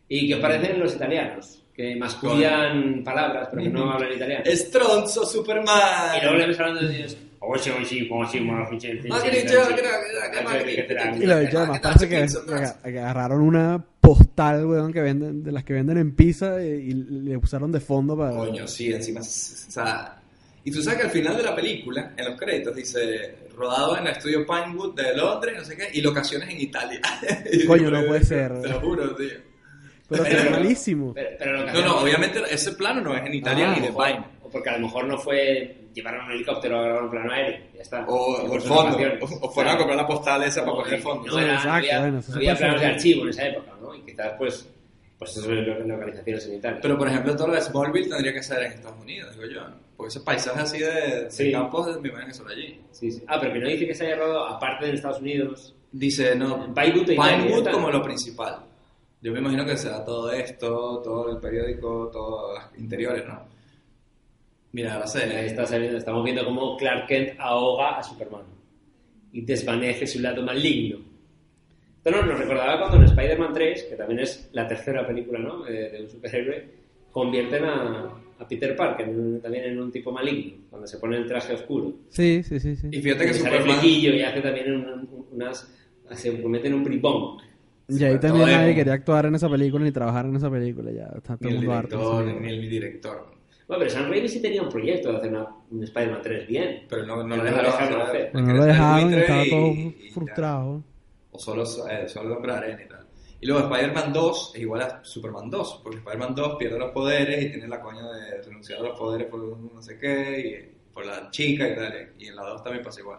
¿Y 0.08 0.28
qué 0.28 0.34
os 0.34 0.40
parecen 0.40 0.78
los 0.80 0.94
italianos? 0.94 1.60
Que 1.74 1.96
mascullan 1.96 3.02
palabras, 3.02 3.48
pero 3.50 3.62
que 3.64 3.68
no 3.68 3.90
hablan 3.90 4.12
italiano. 4.12 4.44
Stronzo 4.46 5.24
Superman. 5.26 6.18
Y 6.18 6.22
luego 6.22 6.38
le 6.38 6.46
ves 6.46 6.60
hablando 6.60 6.86
de 6.86 6.96
ellos. 6.96 7.16
Que-. 9.02 9.08
Y 11.24 11.26
lo 11.26 11.38
dicho, 11.40 11.58
además 11.58 11.78
Ah, 11.78 11.82
parece 11.82 12.08
que, 12.08 12.14
que- 12.84 12.92
que 12.92 12.98
agarraron 13.00 13.40
una 13.42 13.84
postal, 14.00 14.64
weón, 14.66 14.92
que 14.92 15.00
venden, 15.02 15.42
de 15.42 15.52
las 15.52 15.64
que 15.64 15.72
venden 15.74 15.98
en 15.98 16.14
pizza 16.14 16.62
y, 16.64 16.68
y 16.68 16.92
le 16.94 17.36
usaron 17.36 17.72
de 17.72 17.80
fondo 17.80 18.16
para... 18.16 18.30
Coño, 18.36 18.66
sí, 18.68 18.92
encima. 18.92 19.20
O 19.20 19.24
sea, 19.24 20.16
y 20.64 20.70
tú 20.70 20.80
sabes 20.82 21.00
que 21.00 21.04
al 21.06 21.10
final 21.12 21.36
de 21.36 21.42
la 21.42 21.54
película, 21.54 22.12
en 22.16 22.24
los 22.24 22.38
créditos, 22.40 22.74
dice 22.76 23.34
rodado 23.56 23.96
en 23.98 24.06
el 24.06 24.12
estudio 24.12 24.46
Pinewood 24.46 24.94
de 24.94 25.14
Londres, 25.16 25.54
no 25.58 25.64
sé 25.64 25.76
qué, 25.76 25.88
y 25.92 26.00
locaciones 26.00 26.48
en 26.50 26.60
Italia. 26.60 27.00
Coño, 27.66 27.90
no 27.90 28.04
puede 28.06 28.24
ser. 28.24 28.60
Te 28.62 28.68
lo 28.68 28.80
juro, 28.80 29.14
tío. 29.16 29.28
Pero 30.08 30.22
Pero- 30.24 30.38
es 30.38 30.50
malísimo. 30.50 31.14
Pero, 31.14 31.28
pero 31.38 31.52
lo 31.52 31.66
que 31.66 31.72
No, 31.72 31.80
no, 31.82 32.00
obviamente 32.00 32.42
ese 32.50 32.72
plano 32.72 33.00
no 33.00 33.14
es 33.16 33.24
en 33.26 33.34
Italia 33.34 33.70
Ah, 33.70 33.74
ni 33.74 33.82
de 33.86 33.88
O- 33.92 33.96
Pine. 34.04 34.24
O 34.42 34.50
porque 34.50 34.68
a 34.68 34.72
lo 34.78 34.80
mejor 34.86 35.06
no 35.06 35.18
fue 35.18 35.78
llevaron 35.94 36.26
un 36.26 36.32
helicóptero 36.32 36.78
a 36.78 36.82
grabar 36.82 37.02
un 37.04 37.10
plano 37.10 37.32
aéreo. 37.32 37.60
Ya 37.74 37.82
está. 37.82 38.04
O, 38.06 38.34
o 38.42 38.46
por 38.46 38.56
el 38.56 38.62
fondo. 38.62 38.98
O, 39.22 39.46
o 39.46 39.50
fueron 39.50 39.74
a 39.74 39.78
comprar 39.78 39.96
la 39.96 40.06
postal 40.06 40.42
esa 40.42 40.60
para 40.60 40.72
No, 40.72 40.76
coger 40.82 41.00
fondo. 41.00 41.26
No, 41.32 41.38
era, 41.38 41.54
Exacto, 41.54 41.68
no 41.68 41.74
había, 41.74 42.00
bueno, 42.00 42.20
no 42.28 42.34
había 42.36 42.54
planos 42.56 42.80
de 42.80 42.86
archivo 42.86 43.22
en 43.22 43.28
esa 43.30 43.46
época, 43.48 43.72
¿no? 43.80 43.94
Y 43.94 44.02
quizás, 44.02 44.32
pues, 44.36 44.68
pues 45.18 45.36
eso 45.36 45.52
es 45.52 45.66
lo- 45.66 45.80
localizaciones 45.86 46.46
en 46.48 46.54
Italia. 46.56 46.78
Pero 46.82 46.98
por 46.98 47.08
ejemplo, 47.08 47.36
todo 47.36 47.46
lo 47.48 47.54
de 47.54 47.60
Smallville 47.62 48.08
tendría 48.08 48.32
que 48.34 48.42
ser 48.42 48.62
en 48.64 48.72
Estados 48.72 49.00
Unidos, 49.00 49.34
digo 49.36 49.46
yo. 49.54 49.60
Porque 49.96 50.08
ese 50.08 50.20
paisaje 50.20 50.60
así 50.60 50.78
de, 50.80 50.90
de 51.24 51.30
Sí. 51.30 51.52
campos, 51.52 51.86
me 52.02 52.08
imagino 52.08 52.28
que 52.28 52.34
son 52.34 52.50
allí. 52.50 52.80
Sí, 52.90 53.10
sí. 53.12 53.22
Ah, 53.28 53.38
pero 53.40 53.52
que 53.54 53.60
no 53.60 53.68
dice 53.68 53.86
que 53.86 53.94
se 53.94 54.06
haya 54.06 54.16
rodado 54.16 54.46
aparte 54.48 54.86
de 54.86 54.92
Estados 54.94 55.20
Unidos. 55.20 55.74
Dice, 55.92 56.34
no, 56.34 56.74
Pinewood 56.74 57.70
como 57.70 57.90
lo 57.90 58.02
principal. 58.02 58.58
Yo 59.24 59.32
me 59.32 59.38
imagino 59.38 59.64
que 59.64 59.74
será 59.74 60.04
todo 60.04 60.30
esto, 60.30 61.00
todo 61.02 61.30
el 61.32 61.38
periódico, 61.38 62.10
todos 62.12 62.58
los 62.58 62.78
interiores, 62.78 63.24
¿no? 63.26 63.40
Mira, 64.72 65.00
Ahí 65.00 65.08
sé. 65.08 65.46
está 65.46 65.64
saliendo- 65.64 65.96
estamos 65.96 66.22
viendo 66.24 66.44
cómo 66.44 66.76
Clark 66.76 67.06
Kent 67.06 67.30
ahoga 67.40 67.96
a 67.98 68.02
Superman 68.02 68.42
y 69.32 69.40
desvanece 69.40 70.06
su 70.06 70.20
lado 70.20 70.42
maligno. 70.42 70.98
Esto 71.96 72.10
nos, 72.10 72.26
nos 72.26 72.38
recordaba 72.38 72.78
cuando 72.80 72.98
en 72.98 73.04
Spider-Man 73.04 73.52
3, 73.54 73.82
que 73.84 73.96
también 73.96 74.20
es 74.20 74.50
la 74.52 74.68
tercera 74.68 75.06
película 75.06 75.38
¿no? 75.38 75.62
de, 75.64 75.88
de 75.88 76.02
un 76.02 76.10
superhéroe, 76.10 76.68
convierten 77.10 77.64
a, 77.64 78.10
a 78.38 78.46
Peter 78.46 78.76
Parker 78.76 79.08
en 79.08 79.40
también 79.40 79.64
en 79.64 79.80
un 79.80 79.90
tipo 79.90 80.12
maligno, 80.12 80.64
cuando 80.68 80.86
se 80.86 80.98
pone 80.98 81.16
el 81.16 81.26
traje 81.26 81.54
oscuro. 81.54 81.94
Sí, 82.10 82.42
sí, 82.42 82.60
sí, 82.60 82.76
sí. 82.76 82.88
Y 82.92 83.00
fíjate 83.00 83.24
que 83.24 83.30
Y 83.30 83.34
sale 83.34 83.56
Superman... 83.58 83.78
flequillo 83.80 84.12
y 84.12 84.20
hace 84.22 84.42
también 84.42 84.70
un- 84.74 84.86
un- 84.86 85.26
unas... 85.32 85.72
se 86.12 86.42
convierte 86.42 86.68
en 86.68 86.74
un 86.74 86.84
bribón. 86.84 87.38
Y 87.88 88.02
ahí 88.04 88.18
también 88.18 88.46
nadie 88.50 88.74
quería 88.74 88.94
actuar 88.94 89.26
en 89.26 89.34
esa 89.34 89.48
película 89.48 89.84
ni 89.84 89.92
trabajar 89.92 90.26
en 90.26 90.36
esa 90.36 90.50
película. 90.50 90.90
Ya 90.90 91.10
está 91.16 91.36
todo 91.36 91.48
el 91.48 91.56
mundo 91.56 91.72
harto. 91.72 91.96
director, 91.96 92.24
película. 92.24 92.46
ni 92.46 92.54
el 92.54 92.70
director. 92.70 93.34
Bueno, 93.66 93.78
pero 93.78 93.90
Sam 93.90 94.10
Raimi 94.10 94.28
sí 94.28 94.42
tenía 94.42 94.62
un 94.62 94.68
proyecto 94.68 95.10
de 95.10 95.18
hacer 95.18 95.30
una, 95.30 95.48
un 95.70 95.82
Spider-Man 95.82 96.20
3 96.22 96.46
bien. 96.46 96.86
Pero 96.88 97.06
no, 97.06 97.16
no 97.16 97.24
No 97.24 97.36
lo 97.36 97.44
lo 97.44 97.50
dejaron 97.50 98.00
hacer. 98.02 98.34
no 98.34 98.52
lo 98.54 98.64
dejaron 98.64 99.10
y 99.10 99.16
estaba 99.16 99.44
todo 99.50 99.72
frustrado. 100.12 100.84
O 101.30 101.38
solo, 101.38 101.64
eh, 101.90 102.08
solo 102.08 102.28
el 102.28 102.36
hombre 102.36 102.52
de 102.52 102.58
arena 102.58 102.82
y 102.82 102.88
tal. 102.88 103.06
Y 103.40 103.46
luego 103.46 103.68
Spider-Man 103.68 104.12
2 104.12 104.52
es 104.54 104.60
igual 104.60 104.82
a 104.82 105.04
Superman 105.04 105.50
2, 105.50 105.80
porque 105.82 105.98
Spider-Man 105.98 106.34
2 106.34 106.56
pierde 106.56 106.78
los 106.78 106.92
poderes 106.92 107.44
y 107.44 107.50
tiene 107.50 107.68
la 107.68 107.80
coña 107.80 108.10
de 108.12 108.42
renunciar 108.42 108.78
a 108.78 108.82
los 108.82 108.98
poderes 108.98 109.28
por 109.28 109.40
no 109.40 109.82
sé 109.82 109.98
qué, 109.98 110.40
y 110.40 110.92
por 110.94 111.04
la 111.04 111.30
chica 111.30 111.68
y 111.68 111.74
tal. 111.74 112.12
Y 112.18 112.28
en 112.28 112.36
la 112.36 112.42
2 112.42 112.62
también 112.62 112.84
pasa 112.84 113.00
igual. 113.00 113.18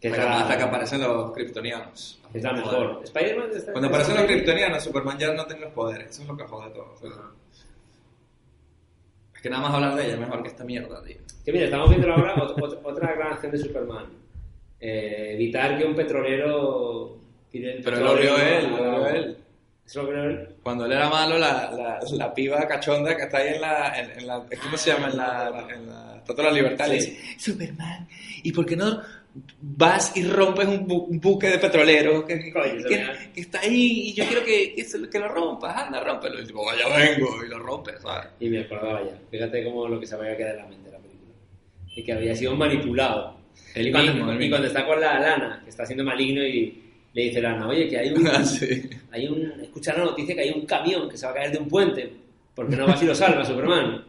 Que 0.00 0.10
la- 0.10 0.54
que 0.56 0.62
aparecen 0.62 1.00
los 1.00 1.32
kryptonianos. 1.32 2.20
Es 2.34 2.42
la 2.42 2.52
mejor. 2.52 3.00
Spider-Man 3.04 3.50
está- 3.54 3.72
Cuando 3.72 3.88
aparecen 3.88 4.14
los 4.16 4.24
kryptonianos, 4.24 4.84
Superman 4.84 5.18
ya 5.18 5.32
no 5.32 5.46
tiene 5.46 5.62
los 5.62 5.72
poderes. 5.72 6.10
Eso 6.10 6.22
es 6.22 6.28
lo 6.28 6.36
que 6.36 6.44
jode 6.44 6.70
todo. 6.70 6.92
O 6.94 6.98
sea, 6.98 7.10
Es 9.34 9.42
que 9.42 9.50
nada 9.50 9.62
más 9.62 9.74
hablar 9.74 9.94
de 9.94 10.04
ella 10.04 10.14
es 10.14 10.20
mejor 10.20 10.42
que 10.42 10.48
esta 10.48 10.64
mierda, 10.64 11.02
tío. 11.02 11.16
Que 11.44 11.52
mira, 11.52 11.66
estamos 11.66 11.88
viendo 11.90 12.10
ahora 12.12 12.34
ot- 12.36 12.56
ot- 12.56 12.80
otra 12.82 13.14
gran 13.14 13.32
acción 13.34 13.52
de 13.52 13.58
Superman. 13.58 14.06
Eh, 14.80 15.32
evitar 15.34 15.78
que 15.78 15.84
un 15.84 15.94
petrolero 15.94 17.16
tire 17.50 17.76
el 17.76 17.82
Pero 17.82 18.00
lo 18.00 18.14
vio 18.16 18.36
él, 18.38 18.70
lo 18.70 18.76
vio 18.76 19.06
él. 19.08 19.36
¿Eso 19.84 20.02
lo 20.02 20.08
vio 20.10 20.22
él? 20.24 20.48
Cuando 20.62 20.84
él 20.86 20.92
era 20.92 21.08
malo, 21.08 21.38
la, 21.38 21.70
la, 21.70 22.00
la 22.12 22.34
piba 22.34 22.66
cachonda 22.66 23.16
que 23.16 23.22
está 23.22 23.38
ahí 23.38 23.54
en 23.54 23.60
la, 23.60 23.98
en, 23.98 24.10
en 24.18 24.26
la 24.26 24.42
¿cómo 24.62 24.76
se 24.76 24.90
llama? 24.92 25.08
En 25.08 25.16
la, 25.16 25.66
en 25.72 25.86
la 25.88 26.16
Estatua 26.16 26.44
de 26.44 26.50
la 26.50 26.56
Libertad, 26.56 26.88
le 26.88 27.00
Sí. 27.00 27.10
dice, 27.10 27.38
Superman, 27.38 28.08
¿y 28.42 28.52
por 28.52 28.66
qué 28.66 28.74
no 28.74 29.00
vas 29.60 30.16
y 30.16 30.22
rompes 30.24 30.66
un, 30.66 30.86
bu- 30.86 31.06
un 31.08 31.20
buque 31.20 31.48
de 31.48 31.58
petrolero 31.58 32.24
que, 32.24 32.38
que- 32.38 32.52
Coño, 32.52 32.84
que- 32.88 33.40
está 33.40 33.60
ahí 33.60 34.08
y 34.10 34.14
yo 34.14 34.24
quiero 34.26 34.44
que, 34.44 34.74
que, 35.10 35.18
lo 35.18 35.28
rompas, 35.28 35.76
anda, 35.76 36.00
rómpelo? 36.02 36.40
Y 36.40 36.46
tipo, 36.46 36.64
vaya, 36.64 36.84
vengo, 36.96 37.44
y 37.44 37.48
lo 37.48 37.58
rompe, 37.58 37.92
¿sabes? 38.00 38.28
Y 38.40 38.48
me 38.48 38.60
acordaba 38.60 39.02
ya. 39.04 39.18
Fíjate 39.30 39.64
cómo 39.64 39.88
lo 39.88 40.00
que 40.00 40.06
se 40.06 40.16
me 40.16 40.24
había 40.24 40.36
quedado 40.36 40.54
en 40.54 40.62
la 40.62 40.68
mente 40.68 40.86
de 40.90 40.92
la 40.92 40.98
película. 41.02 41.32
Y 41.94 42.02
que 42.02 42.12
había 42.12 42.34
sido 42.34 42.54
manipulado. 42.56 43.36
El 43.74 43.88
y, 43.88 43.92
cuando, 43.92 44.12
mismo, 44.14 44.32
el 44.32 44.42
y 44.42 44.48
cuando 44.48 44.66
está 44.68 44.86
con 44.86 45.00
la 45.00 45.18
Lana, 45.18 45.60
que 45.64 45.70
está 45.70 45.84
siendo 45.84 46.04
maligno 46.04 46.42
y 46.42 46.82
le 47.12 47.22
dice 47.24 47.40
Lana, 47.40 47.68
oye, 47.68 47.88
que 47.88 47.98
hay 47.98 48.10
un... 48.10 48.26
Ah, 48.28 48.44
sí. 48.44 48.88
hay 49.10 49.26
un 49.28 49.52
escuchar 49.62 49.98
la 49.98 50.04
noticia 50.04 50.34
que 50.34 50.40
hay 50.42 50.50
un 50.50 50.64
camión 50.66 51.08
que 51.08 51.16
se 51.16 51.26
va 51.26 51.32
a 51.32 51.34
caer 51.34 51.52
de 51.52 51.58
un 51.58 51.68
puente. 51.68 52.10
¿Por 52.54 52.68
qué 52.70 52.76
no 52.76 52.86
vas 52.86 53.02
y 53.02 53.06
lo 53.06 53.14
salva, 53.14 53.44
Superman? 53.44 54.04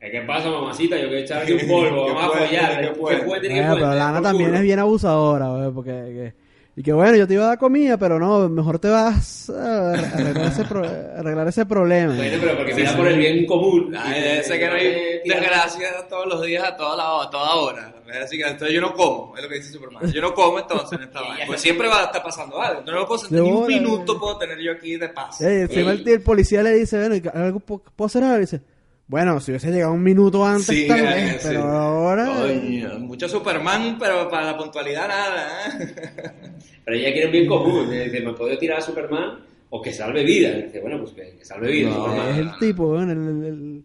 ¿Qué 0.00 0.22
pasa, 0.26 0.48
mamacita? 0.50 0.96
Yo 0.96 1.08
quiero 1.08 1.18
echarle 1.24 1.54
un 1.62 1.68
polvo, 1.68 2.06
¿Qué 2.06 2.12
vamos 2.12 2.34
a 2.34 2.38
apoyar. 2.38 2.92
pero 2.94 3.94
Lana 3.94 4.22
también 4.22 4.54
es 4.54 4.62
bien 4.62 4.78
abusadora, 4.78 5.48
güey, 5.48 5.70
porque... 5.72 5.90
que- 5.92 6.48
y 6.78 6.82
que 6.84 6.92
bueno, 6.92 7.16
yo 7.16 7.26
te 7.26 7.34
iba 7.34 7.42
a 7.42 7.48
dar 7.48 7.58
comida, 7.58 7.96
pero 7.98 8.20
no, 8.20 8.48
mejor 8.48 8.78
te 8.78 8.86
vas 8.88 9.50
a 9.50 9.94
arreglar 9.94 10.46
ese, 10.46 10.64
pro- 10.64 10.84
arreglar 10.86 11.48
ese 11.48 11.66
problema. 11.66 12.14
Bueno, 12.14 12.38
pero 12.40 12.56
porque 12.56 12.72
mira 12.72 12.96
por 12.96 13.08
el 13.08 13.18
bien 13.18 13.46
común. 13.46 13.96
Ay, 13.98 14.20
Y- 14.22 14.38
ese 14.38 14.60
que 14.60 14.66
no 14.68 14.74
hay 14.74 15.20
tira- 15.24 15.40
desgracia 15.40 15.88
todos 16.08 16.26
los 16.28 16.40
días, 16.46 16.62
a 16.62 16.76
toda, 16.76 16.96
la, 16.96 17.24
a 17.24 17.30
toda 17.30 17.52
hora. 17.56 17.94
Así 18.22 18.38
que 18.38 18.44
entonces 18.44 18.72
yo 18.72 18.80
no 18.80 18.94
como, 18.94 19.36
es 19.36 19.42
lo 19.42 19.48
que 19.48 19.56
dice 19.56 19.72
Superman. 19.72 20.08
Yo 20.12 20.20
no 20.20 20.32
como 20.32 20.60
entonces 20.60 20.96
en 21.00 21.04
esta 21.08 21.20
vaina. 21.20 21.46
Pues 21.48 21.60
siempre 21.60 21.88
va 21.88 22.02
a 22.02 22.04
estar 22.04 22.22
pasando 22.22 22.62
algo. 22.62 22.80
No 22.86 22.92
lo 22.92 23.08
puedo 23.08 23.18
sentir 23.22 23.42
ni 23.42 23.50
un 23.50 23.66
minuto 23.66 24.12
eh. 24.12 24.16
puedo 24.20 24.38
tener 24.38 24.60
yo 24.60 24.70
aquí 24.70 24.96
de 24.96 25.08
paz. 25.08 25.40
Encima 25.40 25.90
el, 25.90 26.08
el 26.08 26.22
policía 26.22 26.62
le 26.62 26.74
dice, 26.74 26.96
bueno, 26.96 27.16
¿y 27.16 27.20
que- 27.22 27.30
algo, 27.30 27.58
po- 27.58 27.82
¿puedo 27.96 28.06
hacer 28.06 28.22
algo? 28.22 28.36
Y 28.36 28.40
dice, 28.42 28.60
bueno, 29.08 29.40
si 29.40 29.50
hubiese 29.50 29.70
llegado 29.70 29.92
un 29.94 30.02
minuto 30.02 30.44
antes, 30.44 30.66
Sí, 30.66 30.86
tal 30.86 31.00
eh, 31.00 31.02
vez, 31.02 31.42
sí. 31.42 31.48
pero 31.48 31.62
ahora... 31.64 32.26
Coño, 32.26 32.98
mucho 33.00 33.28
Superman, 33.28 33.96
pero 33.98 34.28
para 34.28 34.46
la 34.52 34.56
puntualidad 34.58 35.08
nada. 35.08 35.66
¿eh? 35.66 36.12
Pero 36.84 36.96
ella 37.00 37.12
quiere 37.12 37.26
un 37.26 37.32
bien 37.32 37.46
común. 37.46 37.92
eh, 37.92 38.04
Dice, 38.04 38.20
¿me 38.20 38.32
puedo 38.32 38.56
tirar 38.56 38.78
a 38.78 38.80
Superman? 38.80 39.40
O 39.68 39.82
que 39.82 39.92
salve 39.92 40.24
vida. 40.24 40.52
Dice, 40.52 40.80
bueno, 40.80 40.98
pues 41.00 41.12
que, 41.12 41.36
que 41.38 41.44
salve 41.44 41.70
vida. 41.70 41.90
No, 41.90 42.04
Superman. 42.06 42.28
Es 42.30 42.38
el 42.38 42.58
tipo, 42.58 42.86
weón, 42.92 43.10
el, 43.10 43.18
el, 43.18 43.44
el- 43.44 43.84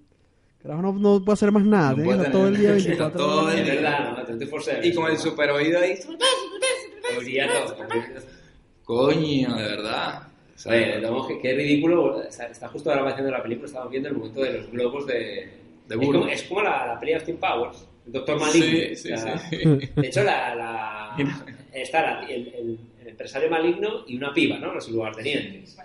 Carajo, 0.62 0.82
no, 0.82 0.94
no 0.94 1.26
puede 1.26 1.34
hacer 1.34 1.52
más 1.52 1.66
nada, 1.66 1.90
No 1.92 1.98
que 1.98 2.04
puede 2.04 2.18
estar 2.20 2.32
todo 2.32 2.48
el 2.48 2.56
día 2.56 2.70
tener- 2.70 2.84
24 2.86 3.20
todo 3.20 3.52
el 3.52 3.60
Es 3.60 3.68
verdad, 3.68 4.18
¿no? 4.18 4.26
24/7. 4.40 4.80
Y 4.86 4.94
con 4.94 5.12
el 5.12 5.18
super 5.18 5.52
oído 5.52 5.80
ahí. 5.82 6.00
Coño, 8.84 9.56
de 9.56 9.64
verdad. 9.64 10.24
Oye, 10.66 11.02
que 11.28 11.40
qué 11.42 11.54
ridículo. 11.54 12.22
Está, 12.24 12.46
está 12.48 12.68
justo 12.70 12.92
ahora 12.92 13.10
haciendo 13.12 13.32
la 13.32 13.42
película, 13.44 13.68
estamos 13.68 13.90
viendo 13.90 14.10
el 14.10 14.16
momento 14.16 14.42
de 14.42 14.54
los 14.54 14.72
globos 14.72 15.06
de, 15.08 15.14
de 15.88 15.96
Es 15.96 15.98
como, 15.98 16.28
es 16.28 16.44
como 16.44 16.62
la, 16.62 16.88
la 16.88 17.00
peli 17.00 17.12
de 17.14 17.18
Austin 17.18 17.38
Powers, 17.38 17.88
el 18.06 18.12
Doctor 18.14 18.40
Maligno. 18.40 18.68
Sí, 18.68 18.96
sí, 18.96 19.12
o 19.14 19.18
sea, 19.18 19.38
sí. 19.38 19.58
De 19.96 20.08
hecho, 20.08 20.24
la, 20.24 20.56
la- 20.56 21.18
está 21.74 22.02
la- 22.02 22.28
el, 22.28 22.48
el- 22.50 22.80
el 23.02 23.08
empresario 23.10 23.50
maligno 23.50 24.04
y 24.08 24.16
una 24.16 24.34
piba, 24.34 24.58
¿no? 24.58 24.74
Los 24.74 24.88
lugartenientes. 24.90 25.78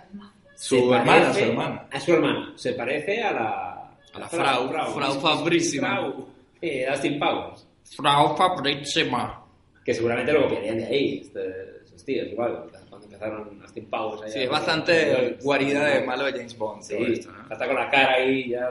Su 0.55 0.75
Se 0.75 0.81
hermana, 0.95 1.33
su 1.33 1.39
hermana. 1.39 1.87
A 1.91 1.99
su 1.99 2.13
hermana. 2.13 2.53
Se 2.55 2.73
parece 2.73 3.21
a 3.21 3.31
la... 3.33 3.91
A 4.13 4.19
la 4.19 4.27
Frau, 4.29 4.69
Frau 4.69 5.19
Fabrísima. 5.19 5.87
Frau, 5.99 6.27
eh, 6.61 6.85
Austin 6.87 7.19
Powers. 7.19 7.67
Frau 7.95 8.35
Fabrísima. 8.37 9.43
Que 9.85 9.93
seguramente 9.93 10.31
lo 10.33 10.43
copiarían 10.43 10.77
de 10.77 10.85
ahí, 10.85 11.19
este- 11.23 11.81
esos 11.85 12.03
tíos, 12.05 12.27
igual, 12.27 12.65
empezaron 13.19 13.61
Austin 13.61 13.85
Powers. 13.89 14.21
allá. 14.23 14.31
Sí, 14.33 14.39
es 14.43 14.49
bastante 14.49 15.37
guarida 15.41 15.85
de 15.85 16.05
malo 16.05 16.25
de 16.25 16.31
James 16.33 16.57
Bond. 16.57 16.81
Sí, 16.83 16.95
todo 16.95 17.07
esto, 17.07 17.31
¿no? 17.31 17.53
está 17.53 17.67
con 17.67 17.75
la 17.75 17.89
cara 17.89 18.13
ahí 18.13 18.49
ya 18.49 18.69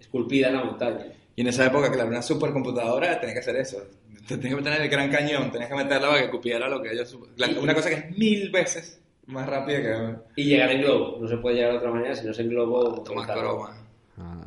esculpida 0.00 0.48
en 0.48 0.54
la 0.56 0.64
montaña. 0.64 1.06
Y 1.34 1.40
en 1.40 1.46
esa 1.48 1.66
época, 1.66 1.90
claro, 1.90 2.08
una 2.10 2.22
supercomputadora 2.22 3.18
tenía 3.18 3.34
que 3.34 3.40
hacer 3.40 3.56
eso. 3.56 3.82
Te 4.28 4.36
Tenías 4.36 4.58
que 4.58 4.62
tener 4.64 4.82
el 4.82 4.88
gran 4.88 5.10
cañón, 5.10 5.50
tenías 5.50 5.68
que 5.70 5.76
meterla 5.76 6.08
para 6.10 6.22
que 6.22 6.30
cupiera 6.30 6.68
lo 6.68 6.80
que 6.80 6.92
ellos... 6.92 7.18
la- 7.36 7.48
una 7.60 7.74
cosa 7.74 7.88
que 7.88 7.94
es 7.96 8.16
mil 8.18 8.50
veces 8.50 9.00
más 9.26 9.48
rápida 9.48 9.80
que... 9.80 10.42
Y 10.42 10.44
llegar 10.44 10.70
en 10.70 10.82
globo. 10.82 11.18
No 11.20 11.26
se 11.28 11.36
puede 11.38 11.56
llegar 11.56 11.72
de 11.72 11.78
otra 11.78 11.90
manera 11.90 12.14
si 12.14 12.24
no 12.26 12.32
es 12.32 12.38
en 12.38 12.48
globo. 12.50 13.02
Tomás. 13.02 13.26
Croma. 13.30 13.76
Ah, 14.18 14.44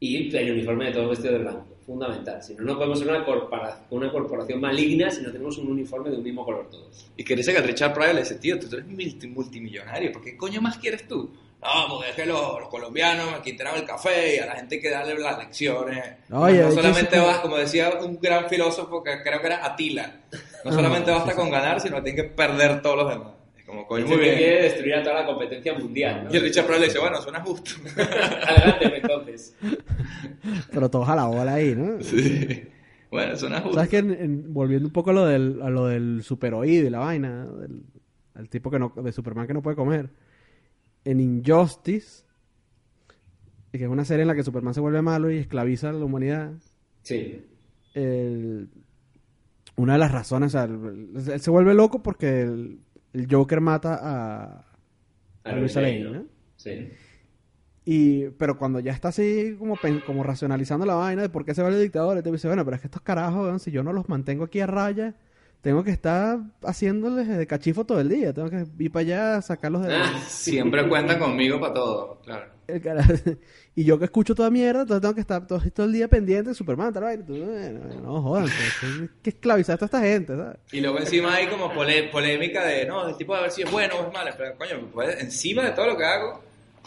Y 0.00 0.34
el 0.36 0.52
uniforme 0.52 0.86
de 0.86 0.92
todo 0.92 1.08
vestido 1.08 1.32
de 1.34 1.38
blanco. 1.40 1.66
Fundamental. 1.88 2.42
Si 2.42 2.54
no, 2.54 2.64
no 2.64 2.76
podemos 2.76 2.98
ser 2.98 3.08
una, 3.08 3.24
corpora- 3.24 3.78
una 3.88 4.12
corporación 4.12 4.60
maligna 4.60 5.10
si 5.10 5.22
no 5.22 5.32
tenemos 5.32 5.56
un 5.56 5.68
uniforme 5.72 6.10
de 6.10 6.18
un 6.18 6.22
mismo 6.22 6.44
color 6.44 6.68
todos. 6.70 7.06
Y 7.16 7.24
que 7.24 7.34
dice 7.34 7.54
que 7.54 7.62
Richard 7.62 7.94
Pryor 7.94 8.14
le 8.14 8.20
dice, 8.20 8.34
tío, 8.34 8.58
tú 8.60 8.66
eres 8.76 8.86
multi- 8.86 9.26
multimillonario, 9.26 10.12
¿por 10.12 10.22
qué 10.22 10.36
coño 10.36 10.60
más 10.60 10.76
quieres 10.76 11.08
tú? 11.08 11.30
No, 11.62 11.68
porque 11.88 12.10
es 12.10 12.14
que 12.14 12.26
los, 12.26 12.60
los 12.60 12.68
colombianos 12.68 13.32
me 13.32 13.40
quitaron 13.40 13.76
el 13.80 13.86
café 13.86 14.36
y 14.36 14.38
a 14.38 14.44
la 14.46 14.56
gente 14.56 14.74
hay 14.74 14.80
que 14.82 14.90
darle 14.90 15.18
las 15.18 15.38
lecciones. 15.38 16.04
No 16.28 16.68
¿qué 16.68 16.74
solamente 16.74 17.18
vas, 17.18 17.38
como 17.40 17.56
decía 17.56 17.90
un 18.02 18.20
gran 18.20 18.48
filósofo 18.50 19.02
que 19.02 19.22
creo 19.22 19.40
que 19.40 19.46
era 19.46 19.64
Atila, 19.64 20.20
no 20.66 20.72
solamente 20.72 21.10
basta 21.10 21.34
con 21.34 21.50
ganar, 21.50 21.80
sino 21.80 21.96
que 21.96 22.02
tienen 22.02 22.22
que 22.26 22.30
perder 22.34 22.82
todos 22.82 22.96
los 22.98 23.08
demás. 23.08 23.32
Como, 23.68 23.86
coño, 23.86 24.04
Dice 24.04 24.16
muy 24.16 24.24
que 24.24 24.30
bien. 24.30 24.38
quiere 24.42 24.62
destruir 24.62 24.94
a 24.94 25.02
toda 25.02 25.20
la 25.20 25.26
competencia 25.26 25.78
mundial. 25.78 26.24
¿no? 26.24 26.32
Y 26.32 26.36
el 26.38 26.42
Richard 26.42 26.64
Pryor 26.64 26.80
le 26.80 26.86
dice, 26.86 26.98
bueno, 26.98 27.20
suena 27.20 27.40
justo. 27.42 27.70
Adelante, 27.98 28.96
entonces. 28.96 29.54
pero 30.72 30.90
todos 30.90 31.06
a 31.08 31.14
la 31.16 31.26
bola 31.26 31.52
ahí, 31.54 31.74
¿no? 31.76 32.00
sí. 32.02 32.62
Bueno, 33.10 33.36
suena 33.36 33.60
justo. 33.60 33.74
¿Sabes 33.74 33.90
que 33.90 33.98
en- 33.98 34.10
en- 34.12 34.54
volviendo 34.54 34.86
un 34.88 34.92
poco 34.92 35.10
a 35.10 35.12
lo 35.12 35.26
del, 35.26 35.60
a 35.62 35.68
lo 35.70 35.86
del 35.86 36.22
superoído 36.22 36.86
y 36.86 36.90
la 36.90 36.98
vaina, 37.00 37.44
¿no? 37.44 37.56
del 37.58 37.82
el 38.38 38.48
tipo 38.48 38.70
que 38.70 38.78
no, 38.78 38.92
de 38.96 39.12
Superman 39.12 39.46
que 39.46 39.54
no 39.54 39.62
puede 39.62 39.76
comer? 39.76 40.08
En 41.04 41.20
Injustice, 41.20 42.24
que 43.72 43.82
es 43.84 43.88
una 43.88 44.04
serie 44.04 44.22
en 44.22 44.28
la 44.28 44.34
que 44.34 44.42
Superman 44.42 44.74
se 44.74 44.80
vuelve 44.80 45.02
malo 45.02 45.30
y 45.30 45.38
esclaviza 45.38 45.90
a 45.90 45.92
la 45.92 46.04
humanidad, 46.04 46.52
Sí. 47.02 47.44
el- 47.94 48.68
una 49.76 49.92
de 49.94 49.98
las 50.00 50.12
razones, 50.12 50.48
o 50.48 50.58
sea, 50.58 50.64
el- 50.64 51.10
él 51.32 51.40
se 51.40 51.50
vuelve 51.50 51.72
loco 51.74 52.02
porque 52.02 52.42
el, 52.42 52.78
el 53.12 53.26
Joker 53.30 53.60
mata 53.60 53.98
a, 54.00 54.64
a 55.44 55.52
Luis 55.52 55.74
Lane, 55.76 56.00
¿no? 56.00 56.24
Sí. 56.56 56.90
Y, 57.84 58.28
pero 58.30 58.58
cuando 58.58 58.80
ya 58.80 58.92
está 58.92 59.08
así 59.08 59.56
como, 59.58 59.78
como 60.04 60.22
racionalizando 60.22 60.84
la 60.84 60.94
vaina 60.94 61.22
de 61.22 61.30
por 61.30 61.44
qué 61.44 61.54
se 61.54 61.62
va 61.62 61.68
el 61.68 61.80
dictador, 61.80 62.18
y 62.18 62.22
te 62.22 62.30
dice, 62.30 62.46
bueno, 62.48 62.64
pero 62.64 62.74
es 62.74 62.82
que 62.82 62.88
estos 62.88 63.02
carajos, 63.02 63.62
si 63.62 63.70
yo 63.70 63.82
no 63.82 63.92
los 63.92 64.08
mantengo 64.08 64.44
aquí 64.44 64.60
a 64.60 64.66
raya, 64.66 65.14
tengo 65.60 65.82
que 65.84 65.90
estar 65.90 66.38
haciéndoles 66.62 67.26
de 67.28 67.46
cachifo 67.46 67.84
todo 67.84 68.00
el 68.00 68.08
día, 68.08 68.32
tengo 68.32 68.48
que 68.48 68.64
ir 68.78 68.92
para 68.92 69.00
allá 69.02 69.36
a 69.36 69.42
sacarlos 69.42 69.82
de... 69.86 69.94
Ah, 69.94 70.20
Siempre 70.28 70.88
cuentan 70.88 71.18
conmigo 71.18 71.60
para 71.60 71.74
todo, 71.74 72.20
claro. 72.24 72.46
El 72.68 72.80
cara- 72.82 73.04
y 73.74 73.84
yo 73.84 73.98
que 73.98 74.04
escucho 74.04 74.34
toda 74.34 74.50
mierda, 74.50 74.82
entonces 74.82 75.00
tengo 75.02 75.14
que 75.14 75.20
estar 75.22 75.46
todo, 75.46 75.60
todo 75.74 75.86
el 75.86 75.92
día 75.92 76.06
pendiente 76.08 76.50
de 76.50 76.54
Superman, 76.54 76.92
tal 76.92 77.02
bueno, 77.24 77.80
no 78.02 78.22
jodan, 78.22 78.44
hay 78.44 79.08
que 79.22 79.30
esclavizar 79.30 79.74
a 79.74 79.78
toda 79.78 79.86
esta 79.86 80.00
gente, 80.00 80.36
¿sabes? 80.36 80.56
Y 80.72 80.80
luego 80.80 80.98
encima 81.00 81.34
hay 81.34 81.46
como 81.48 81.72
pole- 81.72 82.04
polémica 82.10 82.64
de, 82.64 82.86
no, 82.86 83.08
el 83.08 83.16
tipo 83.16 83.34
a 83.34 83.40
ver 83.40 83.50
si 83.50 83.62
es 83.62 83.70
bueno 83.70 83.94
o 83.96 84.06
es 84.06 84.12
malo. 84.12 84.30
Pero 84.36 84.56
coño, 84.56 84.88
pues, 84.92 85.20
encima 85.20 85.64
de 85.64 85.70
todo 85.72 85.86
lo 85.86 85.96
que 85.96 86.04
hago, 86.04 86.40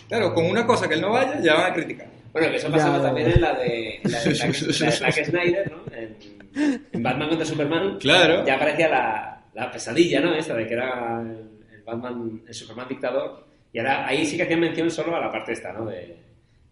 claro, 0.07 0.33
con 0.33 0.45
una 0.45 0.65
cosa 0.67 0.87
que 0.87 0.93
él 0.95 1.01
no 1.01 1.09
vaya, 1.11 1.39
ya 1.41 1.55
van 1.55 1.71
a 1.71 1.73
criticar. 1.73 2.07
Bueno, 2.31 2.49
que 2.49 2.57
eso 2.57 2.71
pasaba 2.71 2.97
ya. 2.97 3.03
también 3.03 3.31
en 3.31 3.41
la 3.41 3.53
de, 3.55 3.99
la 4.05 4.21
de 4.23 4.35
Zack, 4.35 4.61
la 4.61 4.85
de 4.85 4.91
Zack 4.91 5.25
Snyder, 5.25 5.71
¿no? 5.71 5.93
En, 5.95 6.40
en 6.91 7.03
Batman 7.03 7.29
contra 7.29 7.45
Superman. 7.45 7.97
Claro. 7.99 8.45
Ya 8.45 8.55
aparecía 8.55 8.89
la, 8.89 9.43
la 9.53 9.71
pesadilla, 9.71 10.19
¿no? 10.21 10.33
Esta 10.33 10.55
de 10.55 10.67
que 10.67 10.73
era 10.73 11.21
el, 11.21 11.81
Batman, 11.85 12.41
el 12.47 12.53
Superman 12.53 12.87
dictador. 12.87 13.45
Y 13.73 13.79
ahora 13.79 14.07
ahí 14.07 14.25
sí 14.25 14.37
que 14.37 14.43
hacían 14.43 14.59
mención 14.59 14.91
solo 14.91 15.15
a 15.15 15.19
la 15.19 15.31
parte 15.31 15.53
esta, 15.53 15.71
¿no? 15.73 15.85
De, 15.85 16.15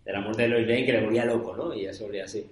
de 0.05 0.11
la 0.13 0.21
muerte 0.21 0.43
de 0.43 0.49
Lois 0.49 0.67
Lane 0.67 0.85
que 0.85 0.93
le 0.93 1.01
volvía 1.03 1.25
loco, 1.25 1.55
¿no? 1.55 1.73
Y 1.73 1.83
ya 1.83 1.93
se 1.93 2.03
volvía 2.03 2.25
así. 2.25 2.45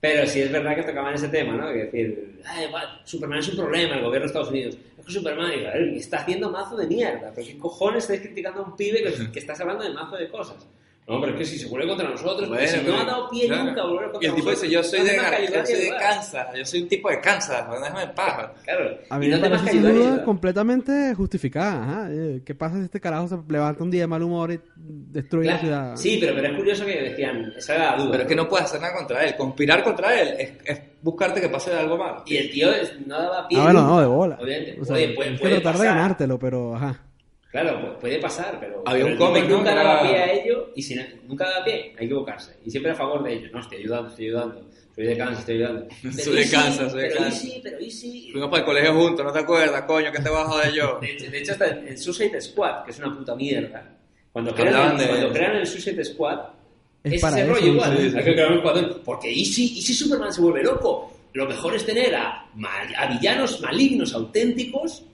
Pero 0.00 0.26
sí 0.26 0.42
es 0.42 0.52
verdad 0.52 0.76
que 0.76 0.82
tocaban 0.82 1.14
ese 1.14 1.28
tema, 1.28 1.54
¿no? 1.54 1.68
Que 1.72 1.84
decir, 1.84 2.40
"Ay, 2.44 2.66
va, 2.70 3.00
Superman 3.04 3.38
es 3.38 3.48
un 3.48 3.56
problema, 3.56 3.94
el 3.94 4.02
gobierno 4.02 4.24
de 4.24 4.26
Estados 4.26 4.50
Unidos. 4.50 4.76
Es 4.98 5.06
que 5.06 5.12
Superman 5.12 5.50
y, 5.58 5.64
"A 5.64 5.70
ver, 5.70 5.86
me 5.92 5.96
está 5.96 6.18
haciendo 6.18 6.50
mazo 6.50 6.76
de 6.76 6.86
mierda. 6.86 7.32
¿Pero 7.34 7.46
qué 7.46 7.58
cojones 7.58 8.04
estáis 8.04 8.20
criticando 8.20 8.60
a 8.60 8.64
un 8.66 8.76
pibe 8.76 9.02
que, 9.02 9.32
que 9.32 9.38
estás 9.38 9.58
hablando 9.60 9.82
de 9.82 9.90
mazo 9.94 10.16
de 10.16 10.28
cosas? 10.28 10.66
No, 11.06 11.20
pero 11.20 11.32
es 11.32 11.38
que 11.38 11.44
si 11.44 11.58
se 11.58 11.66
vuelve 11.68 11.86
contra 11.86 12.08
nosotros, 12.08 12.48
porque 12.48 12.66
si 12.66 12.80
no 12.80 12.98
ha 12.98 13.04
dado 13.04 13.28
pie 13.28 13.46
claro. 13.46 13.64
nunca 13.64 13.82
volver 13.84 14.10
contra 14.10 14.20
Y 14.22 14.30
el 14.30 14.34
tipo 14.36 14.48
nosotros, 14.50 14.62
dice, 14.62 14.74
yo 14.74 14.82
soy 14.82 14.98
no 15.00 15.04
de, 15.04 15.16
Gar- 15.18 15.40
yo 15.42 15.66
soy 15.66 15.74
y 15.74 15.76
de 15.76 15.82
ayudar". 15.84 16.00
Kansas, 16.00 16.46
yo 16.56 16.64
soy 16.64 16.82
un 16.82 16.88
tipo 16.88 17.10
de 17.10 17.20
Kansas, 17.20 17.64
déjame 17.70 18.02
en 18.04 18.14
paz. 18.14 18.50
Claro. 18.64 18.98
A 19.10 19.18
mí 19.18 19.26
y 19.26 19.28
no 19.28 19.38
me 19.38 19.50
parece 19.50 19.76
y 19.76 19.78
duda 19.80 20.24
completamente 20.24 21.14
justificada. 21.14 21.82
Ajá. 21.82 22.08
Eh, 22.10 22.40
¿Qué 22.42 22.54
pasa 22.54 22.78
si 22.78 22.84
este 22.84 23.00
carajo 23.02 23.28
se 23.28 23.36
levanta 23.52 23.84
un 23.84 23.90
día 23.90 24.00
de 24.00 24.06
mal 24.06 24.22
humor 24.22 24.50
y 24.52 24.60
destruye 24.76 25.50
la 25.50 25.58
ciudad? 25.58 25.80
Claro. 25.82 25.96
Sí, 25.98 26.16
pero, 26.18 26.34
pero 26.36 26.48
es 26.48 26.56
curioso 26.56 26.86
que 26.86 27.02
decían, 27.02 27.52
esa 27.54 27.74
era 27.74 27.90
la 27.90 27.96
duda. 27.98 28.10
Pero 28.12 28.22
es 28.22 28.28
que 28.30 28.36
no 28.36 28.48
puedes 28.48 28.64
hacer 28.64 28.80
nada 28.80 28.94
contra 28.94 29.24
él. 29.26 29.36
Conspirar 29.36 29.84
contra 29.84 30.18
él 30.18 30.28
es, 30.38 30.52
es 30.64 30.80
buscarte 31.02 31.38
que 31.38 31.50
pase 31.50 31.70
algo 31.74 31.98
malo. 31.98 32.22
Y 32.24 32.38
el 32.38 32.50
tío 32.50 32.72
es- 32.72 32.98
no 33.06 33.18
daba 33.20 33.46
pie. 33.46 33.58
Ah, 33.60 33.64
bueno, 33.64 33.82
no, 33.86 34.00
de 34.00 34.06
bola. 34.06 34.38
Obviamente. 34.40 34.80
O 34.80 34.84
sea, 34.86 34.96
Oye, 34.96 35.08
puede, 35.14 35.36
puede 35.38 35.56
que 35.56 35.60
tratar 35.60 35.72
de 35.74 35.78
pasar. 35.84 35.96
ganártelo, 35.96 36.38
pero 36.38 36.74
ajá. 36.76 36.98
Claro, 37.54 37.80
pu- 37.80 37.98
puede 38.00 38.18
pasar, 38.18 38.58
pero. 38.58 38.82
Había 38.84 39.04
pero 39.04 39.14
un 39.14 39.18
cómic. 39.20 39.44
Nunca 39.48 39.70
que 39.70 39.76
daba 39.76 40.00
era- 40.00 40.02
pie 40.02 40.16
a 40.18 40.32
ello 40.32 40.72
y 40.74 40.82
si 40.82 40.96
nunca 41.28 41.44
daba 41.48 41.64
pie 41.64 41.94
a 41.96 42.02
equivocarse. 42.02 42.56
Y 42.64 42.70
siempre 42.72 42.90
a 42.90 42.94
favor 42.96 43.22
de 43.22 43.32
ellos. 43.34 43.52
No, 43.52 43.60
estoy 43.60 43.78
ayudando, 43.78 44.08
estoy 44.10 44.26
ayudando. 44.26 44.68
Soy 44.96 45.06
de 45.06 45.16
Kansas, 45.16 45.38
estoy 45.38 45.54
ayudando. 45.54 45.86
Pero 46.02 46.12
Soy 46.24 46.34
de 46.36 46.50
Kansas, 46.50 46.90
soy 46.92 47.02
de 47.02 47.08
pero 47.08 47.20
Kansas. 47.20 47.44
y 47.44 47.46
sí, 47.50 47.60
pero 47.62 47.80
y 47.80 47.90
sí. 47.92 48.28
Fuimos 48.32 48.50
para 48.50 48.60
el 48.60 48.66
colegio 48.66 48.92
juntos, 48.94 49.24
¿no 49.24 49.32
te 49.32 49.38
acuerdas, 49.38 49.82
coño? 49.82 50.10
que 50.12 50.18
te 50.20 50.28
vas 50.30 50.46
a 50.46 50.50
joder 50.50 50.72
yo? 50.72 50.98
De 51.00 51.12
hecho, 51.12 51.30
de 51.30 51.38
hecho, 51.38 51.52
hasta 51.52 51.66
en 51.68 51.96
Suicide 51.98 52.40
Squad, 52.40 52.84
que 52.84 52.90
es 52.90 52.98
una 52.98 53.16
puta 53.16 53.36
mierda. 53.36 53.88
Cuando 54.32 54.52
crean, 54.52 54.96
de- 54.98 55.06
cuando 55.06 55.32
crean 55.32 55.56
el 55.56 55.66
Suicide 55.66 56.04
Squad, 56.04 56.40
Es 57.04 57.20
para 57.22 57.36
ese 57.36 57.44
eso, 57.46 57.54
rollo 57.54 57.66
igual. 57.72 57.96
sí, 57.98 58.10
sí. 58.10 58.16
Hay 58.18 58.24
que 58.24 58.32
crear 58.32 58.50
un 58.50 58.56
escuadrón. 58.58 59.00
Porque 59.04 59.30
¿y 59.30 59.44
si, 59.44 59.64
¿y 59.78 59.80
si 59.82 59.94
Superman 59.94 60.32
se 60.32 60.40
vuelve 60.40 60.64
loco? 60.64 61.12
Lo 61.34 61.46
mejor 61.46 61.74
es 61.76 61.86
tener 61.86 62.14
a, 62.16 62.46
ma- 62.56 62.82
a 62.96 63.06
villanos 63.06 63.60
malignos 63.60 64.12
auténticos 64.14 65.04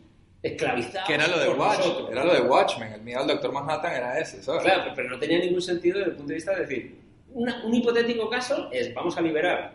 esclavizados. 0.42 1.06
Que 1.06 1.14
era 1.14 1.28
lo 1.28 1.38
de 1.38 1.48
Watch, 1.50 1.78
nosotros. 1.78 2.10
era 2.12 2.24
lo 2.24 2.32
de 2.34 2.40
Watchmen. 2.42 2.92
El 2.92 3.02
miedo 3.02 3.20
al 3.20 3.26
Doctor 3.28 3.52
Manhattan 3.52 3.92
era 3.94 4.18
ese, 4.18 4.42
¿sabes? 4.42 4.62
Claro, 4.62 4.92
pero- 4.94 5.10
no 5.10 5.18
tenía 5.18 5.38
ningún 5.38 5.62
sentido 5.62 5.98
desde 5.98 6.10
el 6.10 6.16
punto 6.16 6.28
de 6.30 6.34
vista 6.36 6.54
de 6.54 6.60
decir, 6.60 6.96
una- 7.32 7.64
un 7.64 7.74
hipotético 7.74 8.28
caso 8.28 8.68
es, 8.72 8.92
vamos 8.94 9.16
a 9.16 9.20
liberar 9.20 9.74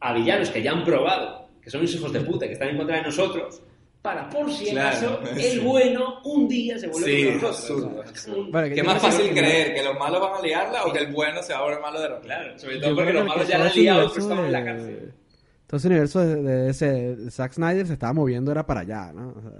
a 0.00 0.12
villanos 0.14 0.50
que 0.50 0.62
ya 0.62 0.72
han 0.72 0.84
probado, 0.84 1.48
que 1.62 1.70
son 1.70 1.82
los 1.82 1.94
hijos 1.94 2.12
de 2.12 2.20
puta, 2.20 2.46
que 2.46 2.52
están 2.54 2.68
en 2.68 2.76
contra 2.78 2.96
de 2.96 3.02
nosotros, 3.02 3.60
para 4.02 4.30
por 4.30 4.50
si 4.50 4.70
Claro, 4.70 4.88
acaso 4.88 5.20
sí. 5.36 5.46
el 5.46 5.60
bueno 5.60 6.20
un 6.24 6.48
día 6.48 6.78
se 6.78 6.86
vuelve 6.88 7.06
Sí, 7.06 7.24
nosotros. 7.42 8.06
absurdo. 8.08 8.50
Vale, 8.50 8.68
que 8.70 8.74
¿Qué 8.76 8.80
yo 8.80 8.86
más 8.86 9.02
fácil 9.02 9.26
lo 9.28 9.34
que- 9.34 9.40
creer? 9.40 9.74
¿Que 9.74 9.82
los 9.82 9.98
malos 9.98 10.20
van 10.22 10.34
a 10.34 10.40
liarla 10.42 10.84
o 10.86 10.92
que 10.92 10.98
el 11.00 11.12
bueno 11.12 11.42
se 11.42 11.52
va 11.52 11.58
a 11.58 11.62
volver 11.62 11.80
malo 11.80 12.00
de 12.00 12.08
repente? 12.08 12.26
Claro, 12.28 12.58
sobre 12.58 12.74
yo 12.76 12.80
todo 12.82 12.96
porque 12.96 13.12
los 13.12 13.26
malos 13.26 13.48
ya 13.48 13.58
la 13.58 13.66
han 13.66 13.74
liado, 13.74 14.08
pero 14.10 14.22
estaban 14.22 14.44
en 14.46 14.52
la 14.52 14.64
cárcel. 14.64 15.12
Todo 15.70 15.76
ese 15.78 15.86
universo 15.86 16.18
de, 16.18 16.42
de 16.42 16.70
ese 16.70 17.14
de 17.16 17.30
Zack 17.30 17.52
Snyder 17.52 17.86
se 17.86 17.92
estaba 17.92 18.12
moviendo 18.12 18.50
era 18.50 18.66
para 18.66 18.80
allá, 18.80 19.12
¿no? 19.12 19.28
O 19.28 19.40
sea, 19.40 19.50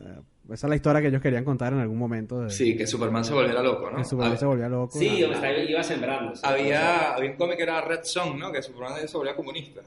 esa 0.55 0.67
es 0.67 0.69
la 0.69 0.75
historia 0.75 1.01
que 1.01 1.07
ellos 1.07 1.23
querían 1.23 1.45
contar 1.45 1.73
en 1.73 1.79
algún 1.79 1.99
momento. 1.99 2.41
De, 2.41 2.51
Sí, 2.51 2.77
que 2.77 2.85
Superman 2.85 3.25
se 3.25 3.33
volviera 3.33 3.63
loco, 3.63 3.89
¿no? 3.93 3.99
Que 3.99 4.05
Superman 4.05 4.35
Hab- 4.35 4.39
se 4.41 4.47
volvía 4.47 4.69
loco. 4.69 4.99
Sí, 4.99 5.23
hombre, 5.23 5.37
estaba- 5.39 5.59
iba 5.71 5.83
sembrando. 5.85 6.33
Había, 6.43 7.13
había 7.15 7.31
un 7.31 7.37
cómic 7.37 7.57
que 7.59 7.63
era 7.63 7.81
Red 7.83 8.01
Son, 8.03 8.37
¿no? 8.37 8.51
Que 8.51 8.61
Superman 8.61 9.07
se 9.07 9.17
volvía 9.17 9.37
comunista. 9.37 9.83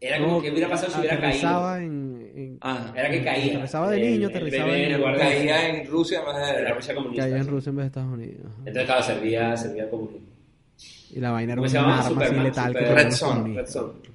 Era 0.00 0.18
como 0.18 0.32
No, 0.38 0.42
que 0.42 0.50
hubiera 0.50 0.68
pasado 0.68 0.90
si 0.94 0.98
hubiera 0.98 1.14
caído. 1.20 1.28
aterrizaba 1.28 1.78
en, 1.80 2.32
en- 2.34 2.58
Ah, 2.60 2.92
Era 2.96 3.08
que 3.08 3.22
caía. 3.22 3.52
Aterrizaba 3.52 3.90
de 3.90 3.96
El- 3.98 4.02
niño, 4.14 4.28
el 4.30 4.34
aterrizaba 4.36 4.76
en- 4.76 5.00
de- 5.00 5.18
caía 5.18 5.68
en 5.68 5.86
Rusia 5.86 6.18
en 6.18 6.24
vez 6.26 6.34
en 6.34 6.40
la 6.40 6.52
de... 6.70 6.74
Rusia 6.74 6.94
comunista. 6.96 7.22
caía 7.22 7.36
en. 7.36 7.46
Rusia 7.46 7.70
en 7.70 7.76
vez 7.76 7.82
de 7.84 7.86
Estados 7.86 8.12
Unidos. 8.12 8.40
ajá. 8.46 8.54
Entonces, 8.58 8.84
claro, 8.86 9.02
servía, 9.04 9.56
servía 9.56 9.88
como 9.88 10.10
Y 11.12 11.20
la 11.20 11.30
vaina 11.30 11.52
era 11.52 11.60
¿Cómo 11.60 11.66
un 11.66 11.70
se 11.70 11.76
llama? 11.76 12.04
arma 12.04 12.22
así 12.24 12.34
letal. 12.34 12.66
Super- 12.72 12.84
que 12.88 12.94
Red 12.94 13.12
comunistas. 13.20 13.54
Red 13.54 13.66
Son. 13.72 14.11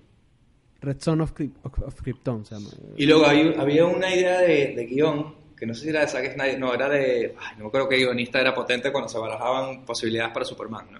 Red 0.81 0.97
Son 0.99 1.21
of, 1.21 1.33
Kryp- 1.33 1.55
of- 1.63 1.79
of 1.81 2.01
Krypton 2.01 2.45
se 2.45 2.55
llama. 2.55 2.69
Y 2.95 3.05
luego 3.05 3.25
había, 3.25 3.85
una 3.85 4.13
idea 4.13 4.39
de, 4.41 4.73
de 4.75 4.85
guion, 4.85 5.35
que 5.57 5.65
no 5.65 5.73
sé 5.73 5.83
si 5.83 5.89
era 5.89 6.01
de 6.01 6.07
Zack 6.07 6.33
Snyder, 6.33 6.59
no, 6.59 6.73
era 6.73 6.87
de... 6.89 7.35
Ay, 7.39 7.55
no 7.57 7.67
acuerdo 7.67 7.89
qué 7.89 7.97
guionista 7.97 8.39
era 8.39 8.53
potente 8.53 8.91
cuando 8.91 9.09
se 9.09 9.17
barajaban 9.17 9.83
posibilidades 9.85 10.31
para 10.33 10.45
Superman, 10.45 10.87
¿no? 10.91 10.99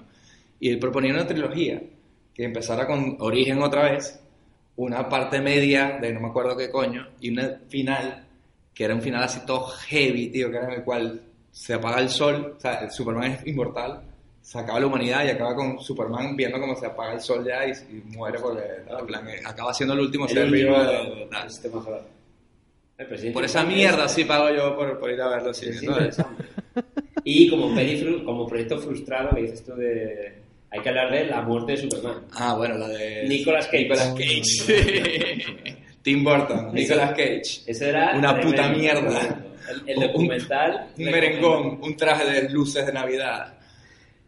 Y 0.60 0.70
él 0.70 0.80
proponía 0.80 1.14
una 1.14 1.28
trilogía 1.28 1.82
que 2.34 2.44
empezara 2.44 2.88
con 2.88 3.18
Origen 3.20 3.62
otra 3.62 3.92
vez, 3.92 4.20
una 4.78 5.08
parte 5.10 5.42
media 5.42 5.98
de 6.02 6.12
no 6.14 6.20
me 6.22 6.28
acuerdo 6.28 6.56
qué 6.58 6.70
coño, 6.72 7.08
y 7.20 7.30
una 7.30 7.60
final, 7.68 8.26
que 8.74 8.84
era 8.84 8.96
un 8.96 9.02
final 9.02 9.24
así 9.24 9.46
todo 9.46 9.66
heavy, 9.68 10.30
tío, 10.30 10.50
que 10.52 10.58
era 10.58 10.68
en 10.68 10.74
el 10.80 10.84
cual 10.84 11.22
se 11.52 11.74
apaga 11.76 12.00
el 12.00 12.10
sol, 12.10 12.56
o 12.58 12.60
sea, 12.60 12.90
Superman 12.90 13.32
es 13.34 13.48
inmortal, 13.48 14.02
se 14.48 14.58
acaba 14.60 14.80
la 14.80 14.88
humanidad 14.88 15.26
y 15.26 15.30
acaba 15.30 15.54
con 15.56 15.78
Superman 15.82 16.34
viendo 16.38 16.58
cómo 16.58 16.74
se 16.74 16.86
apaga 16.86 17.16
el 17.16 17.20
sol 17.20 17.46
ya 17.46 17.68
y, 17.68 17.72
y 17.98 18.02
muere 18.16 18.40
porque 18.40 18.64
en 18.88 19.06
plan, 19.06 19.28
acaba 19.46 19.74
siendo 19.74 19.94
el 19.94 20.00
último 20.00 20.26
El 20.26 20.32
ser 20.34 20.50
vivo 20.50 20.82
de- 20.82 21.28
sistema 21.50 21.84
solar. 21.84 22.02
Por 23.34 23.44
esa 23.44 23.64
mierda 23.66 24.06
es- 24.06 24.12
sí 24.14 24.24
pago 24.24 24.50
yo 24.56 24.74
por, 24.78 24.98
por 25.00 25.12
ir 25.12 25.20
a 25.22 25.28
verlo. 25.28 25.54
Sí. 25.54 25.70
Y 27.26 27.50
como, 27.50 27.76
peli 27.76 28.24
como 28.24 28.48
proyecto 28.48 28.78
frustrado 28.80 29.36
que 29.36 29.42
dices 29.42 29.66
tú 29.66 29.76
de... 29.76 30.34
Hay 30.72 30.80
que 30.82 30.90
hablar 30.90 31.12
de 31.12 31.26
la 31.26 31.42
muerte 31.42 31.74
de 31.74 31.78
Superman. 31.80 32.24
ah, 32.34 32.56
bueno, 32.56 32.78
la 32.78 32.88
de 32.88 33.26
Nicolas 33.28 33.66
Cage. 33.66 33.80
Nicolas 33.84 34.14
Cage. 34.18 35.46
Tim 36.02 36.24
Burton, 36.24 36.74
Nicolas 36.74 37.10
Cage. 37.12 37.64
Ese 37.66 37.90
era 37.90 38.16
Una 38.18 38.40
puta 38.40 38.70
mierda. 38.70 39.44
El, 39.70 39.90
el 39.90 40.00
documental... 40.08 40.88
Un 40.98 41.06
merengón, 41.06 41.80
un 41.82 41.98
traje 41.98 42.26
de 42.32 42.50
luces 42.50 42.86
de 42.86 42.94
Navidad. 42.94 43.57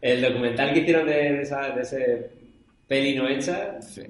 El 0.00 0.22
documental 0.22 0.72
que 0.72 0.80
hicieron 0.80 1.06
de, 1.06 1.12
de 1.14 1.42
esa, 1.42 1.70
de 1.70 1.82
ese 1.82 2.30
peli 2.88 3.14
no 3.16 3.28
hecha... 3.28 3.80
Sí. 3.82 4.02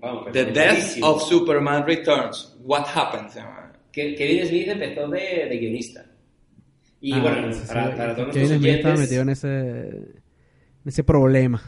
Vamos, 0.00 0.32
The 0.32 0.46
Death 0.46 0.98
of 1.02 1.22
Superman 1.28 1.86
Returns. 1.86 2.56
What 2.64 2.86
Happened 2.94 3.28
se 3.30 3.40
llama. 3.40 3.72
Que 3.92 4.14
Kevin 4.14 4.46
Smith 4.46 4.68
empezó 4.68 5.08
de, 5.08 5.46
de 5.48 5.58
guionista. 5.58 6.04
Y 7.00 7.12
Ah, 7.12 7.20
bueno, 7.20 7.52
sí, 7.52 7.60
para, 7.68 7.90
sí. 7.90 7.96
para 7.96 8.16
todos 8.16 8.32
Kevin 8.32 8.48
nuestros 8.48 8.58
Smith 8.60 8.74
estaba 8.76 8.94
oyentes, 8.94 9.00
metido 9.10 9.22
en 9.22 9.28
ese, 9.28 9.88
en 9.88 10.86
ese 10.86 11.04
problema. 11.04 11.62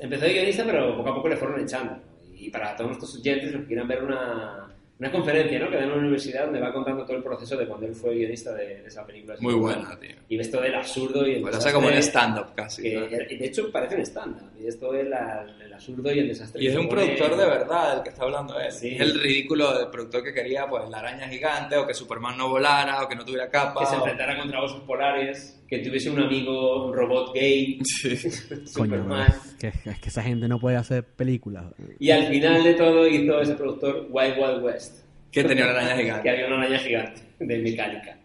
empezó 0.00 0.24
de 0.24 0.32
guionista, 0.32 0.64
pero 0.64 0.96
poco 0.96 1.08
a 1.10 1.14
poco 1.14 1.28
le 1.28 1.36
fueron 1.36 1.60
echando. 1.60 1.98
Y 2.36 2.50
para 2.50 2.76
todos 2.76 2.90
nuestros 2.90 3.16
oyentes, 3.18 3.52
los 3.52 3.62
que 3.62 3.66
quieran 3.68 3.88
ver 3.88 4.04
una, 4.04 4.68
una 4.98 5.12
conferencia, 5.12 5.58
¿no? 5.60 5.70
Que 5.70 5.76
da 5.76 5.82
en 5.84 5.90
una 5.90 5.98
universidad 6.00 6.44
donde 6.46 6.60
va 6.60 6.72
contando 6.72 7.04
todo 7.04 7.16
el 7.16 7.22
proceso 7.22 7.56
de 7.56 7.66
cuando 7.68 7.86
él 7.86 7.94
fue 7.94 8.14
guionista 8.16 8.52
de, 8.54 8.82
de 8.82 8.88
esa 8.88 9.06
película. 9.06 9.36
Muy 9.38 9.54
buena, 9.54 9.96
tío. 10.00 10.16
Y 10.28 10.36
ves 10.36 10.50
todo 10.50 10.64
el 10.64 10.74
absurdo 10.74 11.26
y 11.26 11.34
el 11.34 11.40
Pues 11.42 11.54
hace 11.54 11.68
desastre 11.68 11.72
como 11.72 11.86
un 11.86 12.02
stand-up 12.02 12.54
casi. 12.56 12.82
que- 12.82 12.94
¿no? 12.94 13.06
de 13.06 13.46
hecho, 13.46 13.70
parece 13.70 13.94
un 13.94 14.00
stand-up. 14.02 14.50
Y 14.60 14.66
es 14.66 14.80
todo 14.80 14.94
el, 14.94 15.06
el 15.12 15.72
absurdo 15.72 16.12
y 16.12 16.18
el 16.18 16.28
desastre. 16.28 16.62
Y 16.62 16.66
es 16.66 16.76
un 16.76 16.88
productor 16.88 17.36
de 17.36 17.46
verdad 17.46 17.96
el 17.98 18.02
que 18.02 18.08
está 18.08 18.24
hablando 18.24 18.58
él. 18.58 18.72
Sí. 18.72 18.94
Es 18.96 19.00
el 19.00 19.20
ridículo 19.20 19.78
del 19.78 19.88
productor 19.88 20.24
que 20.24 20.34
quería 20.34 20.66
pues 20.66 20.88
la 20.90 20.98
araña 20.98 21.28
gigante 21.28 21.76
o 21.76 21.86
que 21.86 21.94
Superman 21.94 22.36
no 22.36 22.48
volara 22.48 23.02
o 23.04 23.08
que 23.08 23.14
no 23.14 23.24
tuviera 23.24 23.48
capa. 23.48 23.80
Que 23.80 23.86
se 23.86 23.94
o- 23.94 23.98
enfrentara 23.98 24.36
contra 24.36 24.60
osos 24.62 24.80
polares, 24.82 25.57
que 25.68 25.78
tuviese 25.80 26.08
un 26.10 26.18
amigo 26.20 26.92
robot 26.94 27.34
gay, 27.34 27.78
Sí. 27.84 28.08
Coño, 28.74 28.96
Superman. 28.96 29.26
que, 29.60 29.68
es 29.68 29.98
que 30.00 30.08
esa 30.08 30.22
gente 30.22 30.48
no 30.48 30.58
puede 30.58 30.76
hacer 30.76 31.04
películas. 31.04 31.66
Y 31.98 32.10
al 32.10 32.26
final 32.28 32.64
de 32.64 32.74
todo 32.74 33.06
hizo 33.06 33.40
ese 33.40 33.54
productor 33.54 34.06
Wild 34.10 34.34
Wild 34.38 34.62
West, 34.64 35.04
Que 35.30 35.44
tenía 35.44 35.64
una 35.64 35.74
araña 35.74 35.96
que 35.96 36.02
gigante. 36.04 36.30
había 36.30 36.46
una 36.46 36.60
araña 36.62 36.78
gigante 36.78 37.20
de 37.38 37.58
mecánica. 37.58 38.18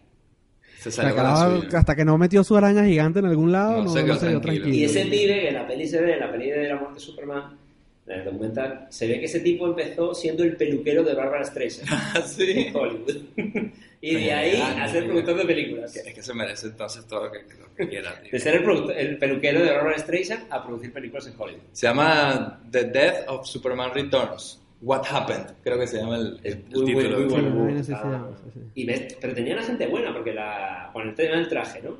Se 0.78 0.90
salió 0.90 1.12
sea, 1.12 1.22
con 1.22 1.24
la 1.24 1.34
acababa- 1.34 1.60
suya. 1.62 1.78
hasta 1.78 1.96
que 1.96 2.04
no 2.04 2.18
metió 2.18 2.44
su 2.44 2.56
araña 2.56 2.84
gigante 2.84 3.18
en 3.20 3.26
algún 3.26 3.52
lado, 3.52 3.72
No 3.78 3.84
no, 3.84 3.88
se 3.90 4.00
no 4.00 4.04
quedó 4.06 4.16
se 4.16 4.28
dio 4.28 4.40
tranquilo. 4.40 4.64
tranquilo. 4.64 4.82
Y 4.82 4.84
ese 4.84 5.04
pibe, 5.06 5.40
que 5.40 5.48
en 5.48 5.54
la 5.54 5.66
peli 5.66 5.86
se 5.88 6.00
ve, 6.02 6.12
en 6.14 6.20
la 6.20 6.30
peli 6.32 6.50
de 6.50 6.68
la 6.68 6.76
muerte 6.76 6.94
de 6.94 7.00
Superman, 7.00 7.56
en 8.06 8.18
el 8.18 8.24
documental, 8.26 8.86
se 8.90 9.06
ve 9.06 9.18
que 9.18 9.24
ese 9.24 9.40
tipo 9.40 9.66
empezó 9.66 10.14
siendo 10.14 10.42
el 10.44 10.56
peluquero 10.56 11.02
de 11.02 11.14
Barbara 11.14 11.44
Streisand 11.44 11.88
Ah, 11.90 12.20
sí. 12.26 12.44
en 12.68 12.76
Hollywood. 12.76 13.16
Y 14.10 14.24
de 14.24 14.32
ahí 14.32 14.50
Genial, 14.52 14.82
a 14.82 14.88
ser 14.88 15.02
tío. 15.02 15.08
productor 15.12 15.36
de 15.38 15.44
películas. 15.46 15.92
Que- 15.92 16.08
Es 16.08 16.14
que 16.14 16.22
se 16.22 16.34
merece 16.34 16.66
entonces 16.68 17.06
todo 17.06 17.24
lo 17.26 17.32
que, 17.32 17.38
lo 17.38 17.74
que 17.74 17.88
quiera, 17.88 18.20
tío. 18.20 18.30
De 18.32 18.38
ser 18.38 18.54
el, 18.56 18.90
el 18.90 19.18
peluquero 19.18 19.60
de 19.62 19.70
Barbara 19.72 19.98
Streisand 19.98 20.46
a 20.52 20.62
producir 20.64 20.92
películas 20.92 21.26
en 21.26 21.34
Hollywood. 21.38 21.62
Se 21.72 21.86
llama 21.86 22.60
The 22.70 22.84
Death 22.84 23.28
of 23.28 23.46
Superman 23.46 23.92
Returns. 23.94 24.60
What 24.82 25.04
Happened. 25.10 25.46
Creo 25.62 25.78
que 25.78 25.86
se 25.86 25.96
llama 25.98 26.16
el, 26.16 26.38
el 26.42 26.64
Muy, 26.70 26.92
muy, 26.92 27.04
título. 27.04 27.18
muy 27.20 27.50
bueno. 27.62 27.82
Sí, 27.84 27.92
no, 27.92 27.98
sí, 27.98 28.04
Ah, 28.04 28.28
sí, 28.44 28.50
sí. 28.52 28.60
Y 28.74 28.84
ves, 28.84 29.16
pero 29.18 29.32
tenía 29.32 29.54
una 29.54 29.62
gente 29.62 29.86
buena, 29.86 30.12
porque 30.12 30.34
la, 30.34 30.90
bueno, 30.92 31.10
el 31.10 31.16
tema 31.16 31.36
del 31.36 31.48
traje, 31.48 31.80
¿no? 31.82 31.96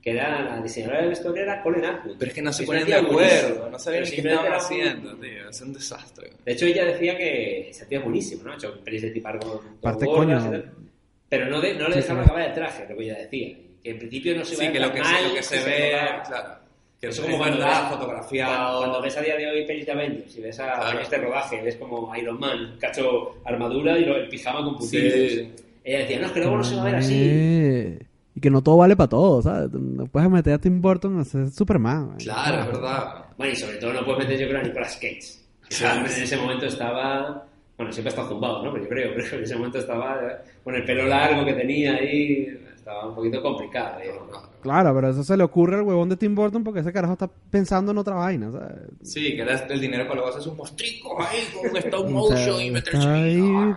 Que 0.00 0.12
era 0.12 0.42
la 0.42 0.60
diseñadora 0.62 1.02
de 1.02 1.08
vestuario 1.08 1.42
era 1.42 1.62
Colin 1.62 1.84
Atwood. 1.84 2.16
Pero 2.18 2.28
es 2.30 2.34
que 2.34 2.42
no 2.42 2.52
se 2.52 2.64
una 2.68 2.84
de 2.84 2.94
acuerdo, 2.94 3.68
no 3.70 3.78
sabían 3.78 4.04
qué 4.04 4.16
estaban 4.16 4.46
un- 4.46 4.52
haciendo, 4.54 5.14
tío. 5.16 5.48
Es 5.50 5.60
un 5.60 5.72
desastre. 5.74 6.30
De 6.44 6.52
hecho, 6.52 6.64
ella 6.66 6.86
decía 6.86 7.16
que 7.18 7.68
esa 7.68 7.86
tía 7.86 7.98
es 7.98 8.04
buenísima, 8.04 8.44
¿no? 8.44 8.52
Ha 8.52 8.54
hecho 8.54 8.80
pelis 8.82 9.02
de 9.02 9.10
tipar 9.10 9.38
con 9.38 9.50
gordas 9.80 9.96
coño. 10.04 10.62
Pero 11.32 11.48
no, 11.48 11.62
de- 11.62 11.74
no 11.74 11.88
le 11.88 11.94
Sí, 11.94 12.00
dejaban 12.00 12.24
sí. 12.24 12.30
acabar 12.30 12.48
el 12.48 12.54
traje, 12.54 12.86
lo 12.90 12.94
que 12.98 13.04
ella 13.04 13.18
decía. 13.18 13.56
Que 13.82 13.90
en 13.90 13.98
principio 13.98 14.36
no 14.36 14.44
se 14.44 14.54
Sí, 14.54 14.62
iba 14.64 14.72
que 14.74 14.80
lo 14.80 14.92
que, 14.92 15.00
mal, 15.00 15.16
se, 15.16 15.28
lo 15.28 15.34
que 15.34 15.42
se 15.42 15.58
se 15.58 15.64
ve, 15.70 15.92
notaba. 15.92 16.22
claro. 16.24 16.54
Que 17.00 17.08
Eso 17.08 17.22
como 17.22 17.38
verdad, 17.42 17.90
fotografiado. 17.90 18.78
Cuando 18.80 19.00
ves 19.02 19.16
a 19.16 19.20
día 19.22 19.36
de 19.36 19.46
hoy 19.50 19.86
Avengers 19.90 20.36
y 20.36 20.40
ves 20.42 20.60
a 20.60 20.74
Claro. 20.74 21.00
este 21.00 21.16
rodaje, 21.16 21.62
ves 21.62 21.76
como 21.76 22.14
Iron 22.16 22.38
Man, 22.38 22.76
cacho 22.78 23.36
armadura 23.46 23.98
y 23.98 24.04
lo- 24.04 24.16
el 24.16 24.28
pijama 24.28 24.62
con 24.62 24.74
Sí, 24.82 24.98
puntillos. 24.98 25.30
sí. 25.32 25.52
Ella 25.84 25.98
decía, 26.00 26.20
no, 26.20 26.26
es 26.26 26.32
que 26.32 26.40
luego 26.40 26.56
no 26.58 26.64
se 26.64 26.76
va 26.76 26.82
a 26.82 26.84
ver 26.84 26.94
así. 26.96 27.14
Eh, 27.18 27.98
Y 28.36 28.40
que 28.40 28.50
no 28.50 28.62
todo 28.62 28.76
vale 28.76 28.94
para 28.94 29.08
todo, 29.08 29.40
¿sabes? 29.42 29.70
No 29.72 30.06
puedes 30.06 30.30
meter 30.30 30.52
a 30.52 30.58
Tim 30.58 30.80
Burton 30.82 31.18
a 31.18 31.22
hacer 31.22 31.50
Superman. 31.50 32.06
güey. 32.06 32.18
Claro, 32.18 32.60
es 32.60 32.66
verdad. 32.66 33.24
Bueno, 33.38 33.52
y 33.52 33.56
sobre 33.56 33.76
todo 33.78 33.92
no 33.94 34.04
puedes 34.04 34.20
meter 34.20 34.38
yo 34.38 34.48
creo 34.48 34.60
a 34.60 34.64
Nicolas 34.64 34.94
Cage. 34.96 35.20
Que 35.68 35.76
Claro. 35.76 36.00
en 36.06 36.22
ese 36.22 36.36
momento 36.36 36.66
estaba... 36.66 37.46
Bueno, 37.76 37.92
siempre 37.92 38.10
está 38.10 38.26
zumbado, 38.28 38.62
¿no? 38.64 38.72
Pero 38.72 38.84
yo 38.84 38.88
creo, 38.90 39.12
pero 39.16 39.36
en 39.38 39.44
ese 39.44 39.56
momento 39.56 39.78
estaba 39.78 40.20
con 40.62 40.74
el 40.74 40.84
pelo 40.84 41.06
largo 41.06 41.44
que 41.44 41.54
tenía 41.54 41.94
ahí, 41.94 42.46
estaba 42.74 43.08
un 43.08 43.14
poquito 43.14 43.40
complicado. 43.42 44.00
¿eh? 44.00 44.12
Claro, 44.62 44.94
pero 44.94 45.10
eso 45.10 45.24
se 45.24 45.36
le 45.36 45.42
ocurre 45.42 45.76
al 45.76 45.82
huevón 45.82 46.08
de 46.08 46.16
Tim 46.16 46.34
Burton 46.34 46.62
porque 46.62 46.80
ese 46.80 46.92
carajo 46.92 47.14
está 47.14 47.28
pensando 47.50 47.90
en 47.92 47.98
otra 47.98 48.14
vaina, 48.14 48.52
¿sabes? 48.52 48.74
Sí, 49.02 49.34
que 49.34 49.42
era 49.42 49.54
el 49.54 49.80
dinero 49.80 50.04
para 50.04 50.16
luego 50.16 50.30
hacer 50.30 50.42
sus 50.42 50.56
mostricos 50.56 51.12
ahí 51.18 51.38
con 51.60 51.70
un 51.70 51.76
stop 51.78 52.06
O 52.06 52.10
motion 52.10 52.38
sea, 52.38 52.64
y 52.64 52.70
meterse 52.70 52.98
está 52.98 53.12
ahí- 53.14 53.74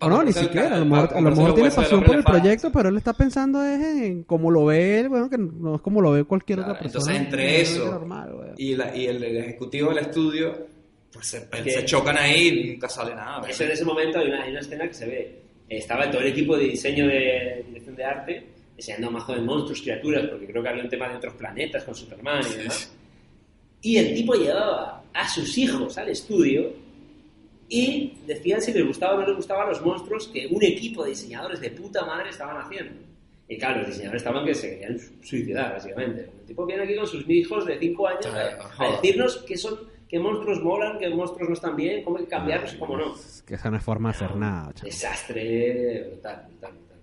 O 0.00 0.08
no, 0.10 0.22
ni 0.24 0.32
siquiera. 0.32 0.74
A 0.74 0.78
lo 0.80 0.84
mejor, 0.84 1.14
a 1.16 1.20
lo 1.20 1.30
mejor 1.30 1.54
tiene 1.54 1.70
pasión 1.70 2.02
por 2.02 2.16
el 2.16 2.24
proyecto, 2.24 2.72
pero 2.72 2.88
él 2.88 2.96
está 2.96 3.12
pensando 3.12 3.64
es 3.64 3.80
en 3.80 4.24
cómo 4.24 4.50
lo 4.50 4.64
ve 4.66 4.98
él, 5.00 5.08
bueno, 5.08 5.30
que 5.30 5.38
no 5.38 5.76
es 5.76 5.80
como 5.80 6.00
lo 6.00 6.10
ve 6.10 6.24
cualquier 6.24 6.58
Claro, 6.58 6.72
otra 6.72 6.82
persona. 6.82 7.14
entonces, 7.16 7.32
entre 7.32 7.60
eso 7.62 7.84
normal, 7.90 8.54
y, 8.58 8.74
la, 8.74 8.94
y 8.96 9.06
el, 9.06 9.22
el 9.22 9.36
ejecutivo 9.38 9.90
del 9.90 9.98
estudio, 9.98 10.52
pues 11.12 11.26
se, 11.26 11.48
Que- 11.48 11.70
se 11.70 11.84
chocan 11.84 12.16
ahí 12.18 12.48
y 12.48 12.72
nunca 12.72 12.88
sale 12.88 13.14
nada. 13.14 13.48
Eso 13.48 13.64
en 13.64 13.70
ese 13.72 13.84
momento 13.84 14.18
hay 14.18 14.28
una, 14.28 14.42
hay 14.44 14.50
una 14.50 14.60
escena 14.60 14.86
que 14.88 14.94
se 14.94 15.06
ve. 15.06 15.38
Estaba 15.68 16.10
todo 16.10 16.20
el 16.22 16.28
equipo 16.28 16.56
de 16.56 16.64
diseño 16.64 17.06
de 17.06 17.64
dirección 17.68 17.96
de 17.96 18.04
arte 18.04 18.46
diseñando 18.76 19.08
un 19.08 19.14
mazo 19.14 19.34
de 19.34 19.40
monstruos, 19.40 19.80
criaturas, 19.82 20.26
porque 20.28 20.46
creo 20.46 20.62
que 20.62 20.68
había 20.68 20.82
un 20.82 20.88
tema 20.88 21.08
de 21.08 21.16
otros 21.16 21.34
planetas 21.34 21.84
con 21.84 21.94
Superman 21.94 22.42
y 22.52 22.58
demás. 22.58 22.92
Y 23.82 23.96
el 23.96 24.14
tipo 24.14 24.34
llevaba 24.34 25.02
a 25.12 25.28
sus 25.28 25.56
hijos 25.58 25.96
al 25.98 26.08
estudio 26.08 26.72
y 27.68 28.12
decían 28.26 28.60
si 28.60 28.72
les 28.72 28.86
gustaba 28.86 29.14
o 29.14 29.20
no 29.20 29.26
les 29.26 29.36
gustaban 29.36 29.68
los 29.68 29.80
monstruos 29.82 30.28
que 30.28 30.46
un 30.46 30.62
equipo 30.62 31.04
de 31.04 31.10
diseñadores 31.10 31.60
de 31.60 31.70
puta 31.70 32.04
madre 32.04 32.30
estaban 32.30 32.56
haciendo. 32.60 32.92
Y 33.48 33.56
claro, 33.58 33.78
los 33.78 33.88
diseñadores 33.88 34.22
estaban 34.22 34.44
que 34.46 34.54
se 34.54 34.70
querían 34.70 34.98
su- 34.98 35.12
suicidar, 35.22 35.72
básicamente. 35.72 36.22
El 36.40 36.46
tipo 36.46 36.66
viene 36.66 36.82
aquí 36.84 36.94
con 36.96 37.06
sus 37.06 37.28
hijos 37.28 37.66
de 37.66 37.78
5 37.78 38.08
años 38.08 38.26
a, 38.26 38.84
a 38.84 38.90
decirnos 38.92 39.38
qué 39.46 39.56
son, 39.56 39.78
qué 40.12 40.20
monstruos 40.20 40.62
molan, 40.62 40.98
qué 40.98 41.08
monstruos 41.08 41.48
no 41.48 41.54
están 41.54 41.74
bien, 41.74 42.04
cómo 42.04 42.18
hay 42.18 42.24
que 42.24 42.30
cambiarlos 42.30 42.74
y 42.74 42.78
cómo 42.78 42.96
no. 42.98 43.14
Es 43.16 43.42
que 43.46 43.54
esa 43.54 43.70
no 43.70 43.78
es 43.78 43.82
forma 43.82 44.10
de 44.10 44.16
hacer 44.16 44.36
nada, 44.36 44.72
chaval. 44.74 44.90
Desastre 44.90 46.04
brutal, 46.10 46.44
brutal, 46.48 46.72
brutal. 46.72 46.98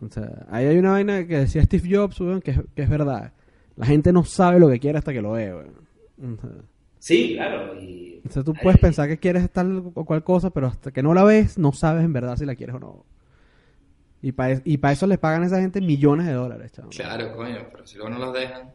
O 0.00 0.08
sea, 0.08 0.46
ahí 0.50 0.66
hay 0.66 0.78
una 0.78 0.92
vaina 0.92 1.26
que 1.26 1.38
decía 1.38 1.62
Steve 1.64 1.88
Jobs, 1.96 2.20
weón, 2.20 2.40
que, 2.40 2.52
es- 2.52 2.60
que 2.74 2.82
es 2.82 2.88
verdad. 2.88 3.32
La 3.76 3.84
gente 3.86 4.12
no 4.12 4.24
sabe 4.24 4.60
lo 4.60 4.68
que 4.70 4.78
quiere 4.78 4.96
hasta 4.98 5.12
que 5.12 5.20
lo 5.20 5.32
ve, 5.32 5.52
weón. 5.52 6.36
O 6.38 6.40
sea, 6.40 6.50
Sí, 6.98 7.32
claro. 7.34 7.74
Y, 7.80 8.22
o 8.24 8.30
sea, 8.30 8.44
tú 8.44 8.54
puedes 8.54 8.78
pensar 8.78 9.08
que 9.08 9.18
quieres 9.18 9.50
tal 9.50 9.90
o 9.92 10.04
cual 10.04 10.22
cosa, 10.22 10.50
pero 10.50 10.68
hasta 10.68 10.92
que 10.92 11.02
no 11.02 11.14
la 11.14 11.24
ves, 11.24 11.58
no 11.58 11.72
sabes 11.72 12.04
en 12.04 12.12
verdad 12.12 12.36
si 12.36 12.46
la 12.46 12.54
quieres 12.54 12.76
o 12.76 12.78
no. 12.78 13.04
Y 14.22 14.30
para 14.30 14.60
y 14.64 14.76
pa 14.76 14.92
eso 14.92 15.08
les 15.08 15.18
pagan 15.18 15.42
a 15.42 15.46
esa 15.46 15.60
gente 15.60 15.80
millones 15.80 16.26
de 16.26 16.32
dólares, 16.32 16.70
chaval. 16.70 16.92
Claro, 16.92 17.34
coño, 17.34 17.58
pero 17.72 17.84
si 17.84 17.96
luego 17.98 18.10
no 18.10 18.18
los 18.24 18.32
dejan. 18.32 18.70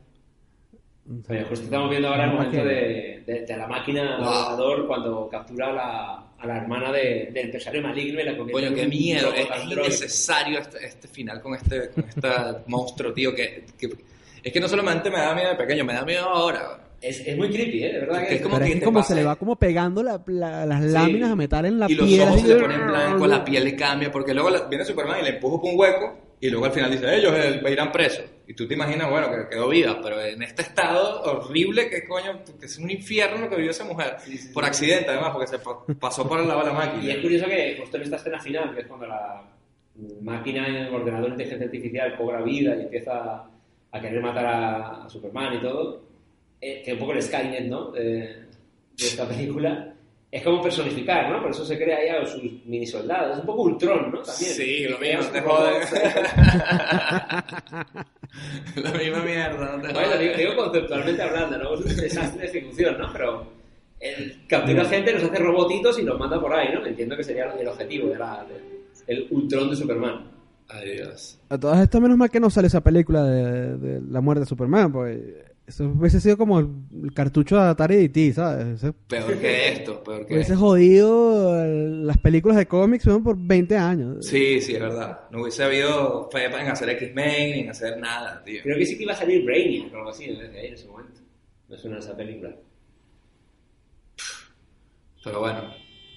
Oye, 1.29 1.43
justo 1.43 1.65
estamos 1.65 1.89
viendo 1.89 2.09
ahora 2.09 2.25
el 2.25 2.31
¿para 2.31 2.43
momento 2.43 2.65
de, 2.65 3.23
de- 3.25 3.45
de 3.47 3.57
la 3.57 3.67
máquina 3.67 4.17
Wow. 4.17 4.27
ordenador 4.27 4.87
cuando 4.87 5.29
captura 5.29 5.69
a 5.69 5.73
la, 5.73 6.23
a 6.37 6.47
la 6.47 6.57
hermana 6.57 6.91
de- 6.91 7.29
del 7.31 7.45
empresario 7.45 7.81
maligno 7.81 8.19
y 8.19 8.23
la 8.25 8.35
convierte 8.35 8.53
Coño, 8.53 8.67
en 8.67 8.75
qué 8.75 8.81
un 8.83 8.89
miedo. 8.89 9.33
Es, 9.33 9.47
es 9.49 9.63
innecesario 9.71 10.59
este, 10.59 10.85
este 10.85 11.07
final 11.07 11.41
con 11.41 11.55
este, 11.55 11.89
con 11.91 12.03
este 12.09 12.27
monstruo, 12.67 13.13
tío. 13.13 13.33
Que, 13.33 13.63
que- 13.77 13.89
es 14.43 14.51
que 14.53 14.59
no 14.59 14.67
solamente 14.67 15.09
me 15.09 15.17
da 15.19 15.33
miedo 15.33 15.49
de 15.49 15.55
pequeño, 15.55 15.85
me 15.85 15.93
da 15.93 16.03
miedo 16.03 16.25
ahora. 16.25 16.79
Es, 17.01 17.19
es 17.25 17.37
muy 17.37 17.49
creepy, 17.49 17.83
¿eh? 17.83 17.93
De 17.93 17.99
verdad 17.99 18.23
Es 18.23 18.27
que 18.29 18.37
que 18.37 18.41
como 18.43 18.57
es 18.57 18.63
que 18.73 18.79
que 18.79 18.85
como 18.85 19.03
se 19.03 19.15
le 19.15 19.23
va 19.23 19.35
como 19.35 19.55
pegando 19.55 20.01
la- 20.03 20.21
la- 20.27 20.65
las 20.65 20.81
láminas 20.83 21.31
a 21.31 21.35
metal 21.35 21.65
en 21.65 21.79
la 21.79 21.89
y 21.89 21.95
los 21.95 22.07
piel. 22.07 22.21
ojos 22.27 22.41
se 22.41 22.47
le 22.47 22.55
ponen 22.61 22.87
blancos, 22.87 23.27
la 23.29 23.45
piel 23.45 23.63
le 23.63 23.75
cambia, 23.75 24.11
porque 24.11 24.33
luego 24.33 24.49
la- 24.49 24.63
viene 24.67 24.83
Superman 24.83 25.19
y 25.21 25.23
le 25.23 25.29
empuja 25.29 25.61
por 25.61 25.69
un 25.73 25.79
hueco, 25.79 26.17
y 26.41 26.49
luego 26.49 26.65
al 26.65 26.71
final 26.73 26.91
dice, 26.91 27.15
ellos 27.15 27.33
eh, 27.35 27.61
irán 27.71 27.91
presos. 27.91 28.25
Y 28.49 28.53
tú 28.53 28.65
te 28.67 28.75
imaginas, 28.75 29.09
bueno, 29.09 29.29
que 29.29 29.49
quedó 29.49 29.67
viva, 29.67 29.99
pero 30.01 30.21
en 30.21 30.41
este 30.41 30.61
estado 30.61 31.21
horrible, 31.23 31.89
que 31.89 32.07
coño, 32.07 32.39
que 32.59 32.65
es 32.65 32.77
un 32.77 32.89
infierno 32.89 33.39
lo 33.39 33.49
que 33.49 33.57
vivió 33.57 33.71
esa 33.71 33.83
mujer. 33.83 34.15
Por 34.53 34.63
accidente, 34.63 35.09
además, 35.09 35.31
porque 35.33 35.47
se 35.47 35.59
pa- 35.59 35.83
pasó 35.99 36.27
por 36.27 36.39
el 36.39 36.47
lado 36.47 36.61
de 36.61 36.65
la 36.67 36.71
Y 36.71 36.75
máquina. 36.75 37.13
es 37.13 37.19
curioso 37.19 37.45
que 37.47 37.77
justo 37.79 37.97
en 37.97 38.03
esta 38.03 38.15
escena 38.15 38.39
final, 38.39 38.73
que 38.73 38.81
es 38.81 38.87
cuando 38.87 39.05
la 39.07 39.43
máquina 40.21 40.67
en 40.67 40.75
el 40.75 40.93
ordenador 40.95 41.25
de 41.27 41.31
inteligencia 41.33 41.65
artificial 41.65 42.15
cobra 42.17 42.41
vida 42.41 42.75
y 42.77 42.81
empieza 42.83 43.43
a 43.91 44.01
querer 44.01 44.21
matar 44.21 44.45
a, 44.45 45.03
a 45.05 45.09
Superman 45.09 45.55
y 45.55 45.61
todo, 45.61 46.01
eh, 46.61 46.81
que 46.85 46.93
un 46.93 46.99
poco 46.99 47.13
el 47.13 47.21
Skynet, 47.23 47.65
¿no? 47.65 47.91
De, 47.91 48.01
de 48.01 48.45
esta 48.97 49.27
película, 49.27 49.93
es 50.37 50.43
como 50.43 50.61
personificar, 50.61 51.29
¿no? 51.31 51.41
Por 51.41 51.51
eso 51.51 51.65
se 51.65 51.77
crea 51.77 51.97
ya 52.05 52.25
sus 52.25 52.41
mini 52.65 52.85
soldados. 52.85 53.33
Es 53.33 53.39
un 53.39 53.45
poco 53.45 53.63
Ultron, 53.63 54.11
¿no? 54.11 54.21
También. 54.21 54.51
Sí, 54.51 54.87
lo 54.87 54.97
mismo, 54.99 55.23
te. 55.31 55.41
La 58.81 58.91
misma 58.91 59.19
mierda, 59.23 59.77
no 59.77 59.81
te 59.81 59.93
Bueno, 59.93 60.17
digo, 60.17 60.33
digo 60.37 60.55
conceptualmente 60.55 61.21
hablando, 61.21 61.57
¿no? 61.57 61.73
Es 61.73 61.79
un 61.81 61.95
desastre 61.95 62.41
de 62.41 62.47
ejecución, 62.47 62.97
¿no? 62.97 63.11
Pero 63.13 63.47
el 63.99 64.45
captura 64.47 64.85
gente, 64.85 65.13
los 65.13 65.23
hace 65.23 65.39
robotitos 65.39 65.97
y 65.99 66.03
los 66.03 66.19
manda 66.19 66.39
por 66.39 66.53
ahí, 66.53 66.73
¿no? 66.73 66.85
Entiendo 66.85 67.15
que 67.17 67.23
sería 67.23 67.45
el 67.59 67.67
objetivo 67.67 68.09
de 68.09 68.17
la, 68.19 68.45
de- 68.45 68.77
el 69.13 69.27
Ultron 69.31 69.69
de 69.69 69.75
Superman. 69.75 70.31
Ay, 70.69 70.95
Dios. 70.95 71.39
A 71.49 71.57
todas 71.57 71.79
estas, 71.81 72.01
menos 72.01 72.17
mal 72.17 72.29
que 72.29 72.39
no 72.41 72.49
sale 72.49 72.67
esa 72.67 72.81
película 72.81 73.23
de, 73.23 73.77
de 73.77 74.01
la 74.11 74.19
muerte 74.21 74.41
de 74.41 74.45
Superman, 74.45 74.91
porque 74.91 75.45
eso 75.67 75.83
hubiese 75.85 76.19
sido 76.21 76.37
como 76.37 76.59
el, 76.59 76.67
el 77.03 77.13
cartucho 77.13 77.57
de 77.57 77.63
Atari 77.69 78.07
DT, 78.07 78.33
¿sabes? 78.33 78.67
Ese- 78.81 78.93
Peor 78.93 79.37
que 79.37 79.73
esto, 79.73 80.03
peor 80.03 80.25
que 80.25 80.33
hubiese 80.33 80.53
esto. 80.53 80.65
jodido 80.65 81.65
las 81.65 82.17
películas 82.17 82.57
de 82.57 82.65
cómics 82.67 83.05
¿no? 83.05 83.21
por 83.21 83.35
20 83.37 83.77
años. 83.77 84.25
Sí, 84.25 84.61
sí, 84.61 84.73
es 84.73 84.79
verdad. 84.79 85.25
No 85.29 85.41
hubiese 85.41 85.63
habido 85.63 86.29
fe 86.31 86.45
en 86.45 86.53
hacer 86.69 86.89
X-Men 86.91 87.51
ni 87.51 87.59
en 87.59 87.69
hacer 87.69 87.99
nada, 87.99 88.41
tío. 88.43 88.61
Creo 88.63 88.77
que 88.77 88.85
sí 88.85 88.97
que 88.97 89.03
iba 89.03 89.13
a 89.13 89.17
salir 89.17 89.43
Brainiac 89.45 89.93
o 89.93 89.97
algo 89.97 90.09
así 90.09 90.23
en 90.25 90.39
vez 90.39 90.51
de 90.53 90.59
ahí 90.59 90.67
en 90.67 90.73
ese 90.73 90.87
momento. 90.87 91.21
Me 91.69 91.77
suena 91.77 91.99
esa 91.99 92.15
película. 92.15 92.55
Pero 95.23 95.39
bueno, 95.41 95.61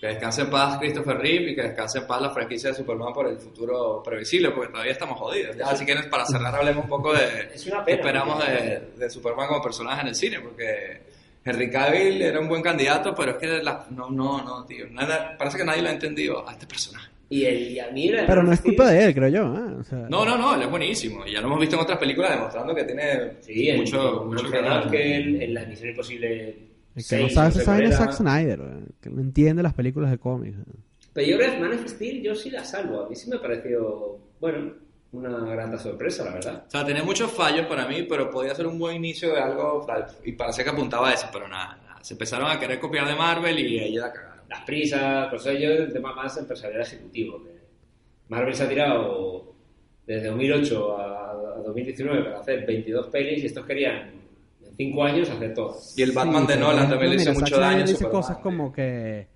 que 0.01 0.07
descanse 0.07 0.43
en 0.43 0.51
paz 0.51 0.79
Christopher 0.79 1.19
Reeve 1.19 1.51
y 1.51 1.55
que 1.55 1.63
descanse 1.63 1.99
en 1.99 2.07
paz 2.07 2.23
la 2.23 2.31
franquicia 2.31 2.71
de 2.71 2.77
Superman 2.77 3.13
por 3.13 3.29
el 3.29 3.37
futuro 3.39 4.03
previsible, 4.03 4.51
porque 4.51 4.71
todavía 4.73 4.93
estamos 4.93 5.19
jodidos. 5.19 5.57
Ya, 5.57 5.67
así 5.67 5.85
que 5.85 5.95
para 6.11 6.25
cerrar 6.25 6.55
hablemos 6.55 6.85
un 6.85 6.89
poco 6.91 7.13
de 7.13 7.51
Es 7.55 7.67
una 7.67 7.85
qué 7.85 7.97
pena, 7.97 7.97
esperamos 7.99 8.47
de, 8.47 8.81
de 8.97 9.11
Superman 9.11 9.47
como 9.49 9.63
personaje 9.63 10.01
en 10.03 10.09
el 10.09 10.15
cine, 10.15 10.41
porque 10.41 11.03
Henry 11.45 11.71
Cavill 11.71 12.23
era 12.23 12.41
un 12.41 12.49
buen 12.49 12.63
candidato, 12.63 13.15
pero 13.15 13.33
es 13.33 13.37
que 13.39 13.47
la- 13.63 13.87
no, 13.91 14.09
no, 14.11 14.43
no, 14.43 14.65
tío. 14.65 14.87
nada- 14.91 15.37
parece 15.39 15.59
que 15.59 15.65
nadie 15.65 15.83
lo 15.83 15.89
ha 15.89 15.93
entendido 15.93 16.49
a 16.49 16.53
este 16.53 16.67
personaje. 16.67 17.11
Y, 17.33 17.45
el, 17.45 17.71
y 17.71 17.79
a 17.79 17.89
mí 17.91 18.09
la- 18.09 18.27
Pero 18.27 18.43
no 18.43 18.53
es 18.53 18.61
culpa 18.61 18.91
de 18.91 19.05
él, 19.05 19.15
creo 19.15 19.29
yo. 19.29 19.43
¿eh? 19.55 19.75
O 19.81 19.85
sea, 19.85 19.99
No, 20.09 20.25
no, 20.25 20.37
no, 20.37 20.55
él 20.57 20.63
es 20.63 20.71
buenísimo. 20.71 21.25
Y 21.27 21.33
ya 21.33 21.41
lo 21.41 21.47
hemos 21.47 21.61
visto 21.61 21.77
en 21.77 21.83
otras 21.83 21.99
películas 21.99 22.31
demostrando 22.33 22.75
que 22.75 22.83
tiene 22.85 23.33
Sí, 23.41 23.71
mucho, 23.77 24.23
en 24.23 24.29
mucho 24.29 24.43
Man 24.45 24.91
que. 24.91 25.19
Uncle, 25.19 25.45
en 25.45 25.55
la 25.55 25.65
Misión 25.67 25.91
Imposible 25.91 26.57
el 27.01 27.07
que 27.07 27.17
no 27.17 27.29
6, 27.29 27.35
sabe 27.35 27.65
vaina 27.65 27.89
es 27.89 27.95
era. 27.95 28.05
Zack 28.05 28.13
Snyder, 28.13 28.61
que 29.01 29.11
no 29.11 29.21
entiende 29.21 29.63
las 29.63 29.75
películas 29.75 30.11
de 30.11 30.19
cómics. 30.19 30.59
Pero 31.13 31.27
yo 31.27 31.37
creo 31.39 31.53
que 31.53 31.59
Man 31.59 31.73
of 31.73 31.89
Steel 31.89 32.23
yo 32.23 32.35
sí 32.35 32.51
la 32.51 32.65
salvo. 32.65 33.05
A 33.05 33.09
mí 33.09 33.17
sí 33.17 33.29
me 33.29 33.39
pareció, 33.39 34.19
bueno, 34.41 34.73
una 35.13 35.41
grata 35.41 35.79
sorpresa, 35.79 36.25
la 36.25 36.35
verdad. 36.35 36.65
O 36.67 36.71
sea, 36.71 36.85
tenía 36.85 37.03
muchos 37.03 37.31
fallos 37.33 37.67
para 37.67 37.87
mí, 37.87 38.05
pero 38.09 38.31
podía 38.31 38.55
ser 38.55 38.67
un 38.67 38.79
buen 38.79 38.97
inicio 38.97 39.35
de 39.35 39.41
algo 39.41 39.87
y 40.25 40.33
parecía 40.33 40.65
que 40.65 40.71
apuntaba 40.71 41.11
a 41.11 41.15
eso, 41.15 41.29
pero 41.33 41.49
nada, 41.49 41.79
nada. 41.83 41.99
Se 42.03 42.15
empezaron 42.15 42.51
a 42.51 42.59
querer 42.59 42.79
copiar 42.79 43.07
de 43.07 43.15
Marvel 43.15 43.59
y 43.59 43.79
ahí 43.81 43.95
la 43.95 44.13
cagaron. 44.13 44.45
Las 44.49 44.63
prisas, 44.63 45.29
pues 45.31 45.45
yo 45.45 45.51
el 45.51 45.93
tema 45.93 46.15
más 46.15 46.37
empresarial 46.37 46.83
ejecutivo. 46.83 47.43
que 47.43 47.61
Marvel 48.29 48.55
se 48.55 48.65
ha 48.65 48.69
tirado 48.69 49.55
desde 50.07 50.29
2008 50.29 50.99
a, 50.99 51.31
a 51.31 51.63
2019 51.65 52.23
para 52.23 52.41
hacer 52.41 52.67
22 52.67 53.07
pelis 53.09 53.43
y 53.43 53.47
estos 53.47 53.67
querían 53.67 54.20
5 54.81 55.05
años 55.05 55.31
hacer 55.31 55.55
todas. 55.55 55.99
Y 55.99 56.03
el 56.03 56.13
Batman 56.13 56.47
Sí, 56.47 56.53
de 56.53 56.59
Nolan 56.59 56.89
por 56.89 56.91
también 56.91 57.11
le 57.11 57.17
ejemplo, 57.17 57.33
hizo 57.33 57.33
mira, 57.33 57.41
mucho 57.41 57.61
daño. 57.61 57.87
Dice 57.87 57.93
Superman, 57.95 58.13
cosas 58.13 58.39
como 58.39 58.73
que 58.73 59.29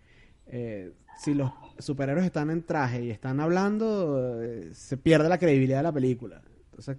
eh, 0.46 0.92
si 1.18 1.34
los 1.34 1.50
superhéroes 1.78 2.24
están 2.24 2.50
en 2.50 2.62
traje 2.62 3.04
y 3.04 3.10
están 3.10 3.40
hablando, 3.40 4.42
eh, 4.42 4.70
se 4.72 4.96
pierde 4.96 5.28
la 5.28 5.38
credibilidad 5.38 5.78
de 5.78 5.82
la 5.82 5.92
película. 5.92 6.42
Entonces, 6.70 6.96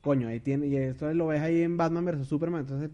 coño, 0.00 0.28
ahí 0.28 0.40
tiene, 0.40 0.66
y 0.66 0.76
esto 0.76 1.12
lo 1.14 1.26
ves 1.28 1.40
ahí 1.40 1.62
en 1.62 1.76
Batman 1.76 2.04
vs 2.04 2.26
Superman, 2.26 2.60
entonces 2.60 2.90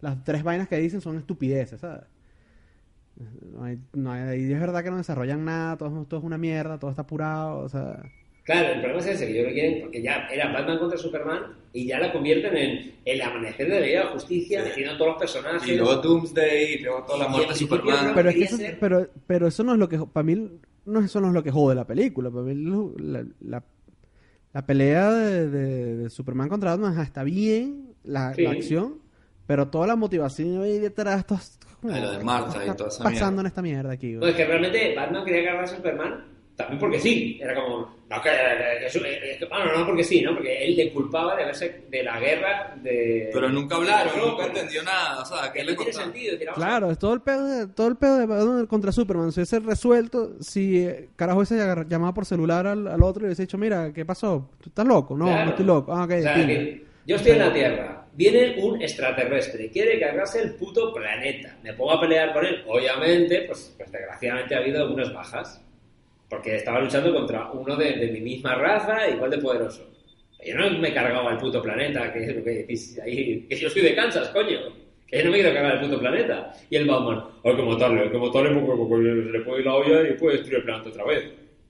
las 0.00 0.22
tres 0.24 0.42
vainas 0.42 0.68
que 0.68 0.76
dicen 0.76 1.00
son 1.00 1.18
estupideces, 1.18 1.80
¿sabes? 1.80 2.04
No 3.52 3.64
hay, 3.64 3.78
no 3.92 4.10
hay, 4.10 4.22
ahí 4.22 4.52
es 4.52 4.60
verdad 4.60 4.82
que 4.82 4.90
no 4.90 4.96
desarrollan 4.96 5.44
nada, 5.44 5.76
todo, 5.76 6.04
todo 6.04 6.20
es 6.20 6.24
una 6.24 6.38
mierda, 6.38 6.78
todo 6.78 6.90
está 6.90 7.02
apurado, 7.02 7.58
o 7.58 7.68
sea... 7.68 8.02
Claro, 8.44 8.72
el 8.74 8.80
problema 8.80 9.00
es 9.00 9.06
ese, 9.06 9.26
que 9.28 9.34
yo 9.34 9.44
lo 9.44 9.52
quieren, 9.52 9.82
porque 9.82 10.02
ya 10.02 10.26
era 10.32 10.52
Batman 10.52 10.78
contra 10.78 10.98
Superman 10.98 11.42
y 11.72 11.86
ya 11.86 12.00
la 12.00 12.12
convierten 12.12 12.56
en 12.56 12.92
el 13.04 13.22
amanecer 13.22 13.68
de 13.68 13.74
la 13.80 13.86
Liga 13.86 13.98
de 14.00 14.04
la 14.06 14.10
Justicia, 14.10 14.62
Sí. 14.62 14.68
metiendo 14.68 14.92
a 14.94 14.98
todos 14.98 15.10
los 15.12 15.18
personajes. 15.20 15.68
Y 15.68 15.76
luego 15.76 15.96
Doomsday, 15.96 16.74
y 16.74 16.78
luego 16.80 17.04
toda 17.04 17.18
la 17.20 17.28
muerte 17.28 17.48
de 17.48 17.52
Y- 17.52 17.56
y- 17.56 17.58
Superman. 17.68 18.12
Pero 18.14 18.28
es 18.30 18.34
que 18.36 18.42
eso, 18.44 18.56
pero, 18.80 19.08
pero 19.28 19.46
eso 19.46 19.62
no 19.62 19.72
es 19.74 19.78
lo 19.78 19.88
que 19.88 19.98
para 19.98 20.24
mí 20.24 20.50
no 20.84 21.00
eso 21.00 21.20
no 21.20 21.28
es 21.28 21.34
lo 21.34 21.42
que 21.44 21.52
jode 21.52 21.76
la 21.76 21.86
película 21.86 22.28
para 22.30 22.42
mí 22.42 22.54
lo- 22.56 22.92
la, 22.98 23.24
la, 23.40 23.62
la 24.52 24.66
pelea 24.66 25.12
de, 25.12 25.48
de- 25.48 25.96
de 25.98 26.10
Superman 26.10 26.48
contra 26.48 26.72
Batman 26.72 26.98
está 27.00 27.22
bien 27.22 27.94
la, 28.02 28.34
Sí. 28.34 28.42
la 28.42 28.50
acción 28.50 28.96
pero 29.46 29.68
toda 29.68 29.86
la 29.86 29.94
motivación 29.94 30.60
ahí 30.62 30.80
detrás 30.80 31.20
esto 31.20 31.34
es 31.36 31.58
como, 31.80 31.96
lo 31.96 32.10
de 32.18 32.24
Martha 32.24 32.54
¿qué 32.58 32.58
y 32.58 32.62
está 32.70 32.76
toda 32.76 32.88
esa 32.88 33.04
pasando 33.04 33.30
mierda. 33.30 33.40
en 33.42 33.46
esta 33.46 33.62
mierda 33.62 33.92
aquí 33.92 34.08
güey? 34.16 34.20
Pues 34.20 34.34
que 34.34 34.44
realmente 34.44 34.94
Batman 34.96 35.24
quería 35.24 35.44
cargarse 35.44 35.74
a 35.74 35.76
Superman 35.76 36.24
también 36.56 36.78
porque 36.78 37.00
sí. 37.00 37.38
Era 37.42 37.54
como, 37.54 37.96
no, 38.10 38.20
que, 38.22 38.28
que- 38.30 39.00
que- 39.00 39.38
que- 39.38 39.44
bueno, 39.46 39.78
no 39.78 39.86
porque 39.86 40.04
sí, 40.04 40.20
¿no? 40.22 40.34
Porque 40.34 40.64
él 40.64 40.76
le 40.76 40.92
culpaba 40.92 41.34
de 41.36 41.42
haberse 41.44 41.82
de 41.88 42.02
la 42.02 42.20
guerra 42.20 42.74
de. 42.82 43.30
Pero 43.32 43.48
nunca 43.48 43.76
hablaron, 43.76 44.16
No, 44.16 44.26
nunca 44.30 44.46
entendió 44.46 44.82
nada. 44.82 45.22
O 45.22 45.24
sea, 45.24 45.50
¿qué 45.52 45.60
Que 45.60 45.64
le 45.64 45.72
no 45.72 45.76
tiene 45.78 45.92
sentido. 45.92 46.32
decir, 46.32 46.46
vamos 46.48 46.62
a- 46.62 46.66
claro 46.66 46.90
es 46.90 46.98
todo 46.98 47.14
el 47.14 47.20
pedo 47.22 47.46
de, 47.46 47.66
todo 47.68 47.88
el 47.88 47.96
pedo 47.96 48.18
de 48.18 48.26
Batman 48.26 48.66
contra 48.66 48.92
Superman 48.92 49.32
se 49.32 49.40
hubiese 49.40 49.60
resuelto 49.60 50.32
si 50.40 50.84
eh, 50.84 51.08
carajo 51.16 51.38
hubiese 51.38 51.56
llamado 51.88 52.14
por 52.14 52.26
celular 52.26 52.66
al, 52.66 52.86
al 52.86 53.02
otro 53.02 53.22
y 53.22 53.26
hubiese 53.26 53.42
dicho 53.42 53.56
mira 53.58 53.92
qué 53.92 54.04
pasó 54.04 54.50
tú 54.60 54.68
estás 54.68 54.86
loco 54.86 55.16
no 55.16 55.24
Claro. 55.26 55.44
no 55.44 55.50
estoy 55.50 55.64
loco 55.66 55.92
ah 55.92 56.04
ok 56.04 56.10
O 56.18 56.22
sea, 56.22 56.46
yo 57.06 57.16
estoy 57.16 57.32
en 57.32 57.38
la 57.40 57.52
Tierra, 57.52 58.06
viene 58.12 58.56
un 58.62 58.80
extraterrestre, 58.80 59.70
quiere 59.70 59.98
cargarse 59.98 60.40
el 60.40 60.54
puto 60.54 60.92
planeta. 60.94 61.56
Me 61.64 61.72
pongo 61.72 61.92
a 61.92 62.00
pelear 62.00 62.32
con 62.32 62.44
él. 62.46 62.62
Obviamente, 62.68 63.42
pues, 63.48 63.74
pues 63.76 63.90
desgraciadamente 63.90 64.54
ha 64.54 64.58
habido 64.58 64.82
algunas 64.82 65.12
bajas. 65.12 65.60
Porque 66.32 66.56
estaba 66.56 66.80
luchando 66.80 67.12
contra 67.12 67.50
uno 67.52 67.76
de, 67.76 67.92
de 67.92 68.06
mi 68.10 68.22
misma 68.22 68.54
raza, 68.54 69.06
igual 69.06 69.30
de 69.30 69.36
poderoso. 69.36 69.86
Yo 70.42 70.56
no 70.56 70.78
me 70.78 70.88
he 70.88 70.94
cargado 70.94 71.28
al 71.28 71.36
puto 71.36 71.60
planeta, 71.60 72.10
que 72.10 72.24
es 72.24 72.34
lo 72.34 72.42
que 72.42 72.50
decís 72.50 72.98
ahí. 73.04 73.46
Que 73.50 73.54
yo 73.56 73.68
soy 73.68 73.82
de 73.82 73.94
Kansas, 73.94 74.30
coño. 74.30 74.58
Que 75.06 75.18
yo 75.18 75.24
no 75.26 75.30
me 75.30 75.36
quiero 75.36 75.52
cargar 75.52 75.72
al 75.76 75.80
puto 75.82 76.00
planeta. 76.00 76.54
Y 76.70 76.76
el 76.76 76.86
Batman, 76.88 77.22
hay 77.44 77.54
que 77.54 77.62
matarle, 77.62 78.00
hay 78.00 78.10
que 78.10 78.16
matarle 78.16 78.50
porque, 78.58 78.82
porque 78.88 79.04
se 79.04 79.30
le 79.30 79.40
puede 79.40 79.60
ir 79.60 79.66
la 79.66 79.74
olla 79.74 80.08
y 80.08 80.12
puede 80.14 80.36
destruir 80.38 80.58
el 80.60 80.64
planeta 80.64 80.88
otra 80.88 81.04
vez. 81.04 81.24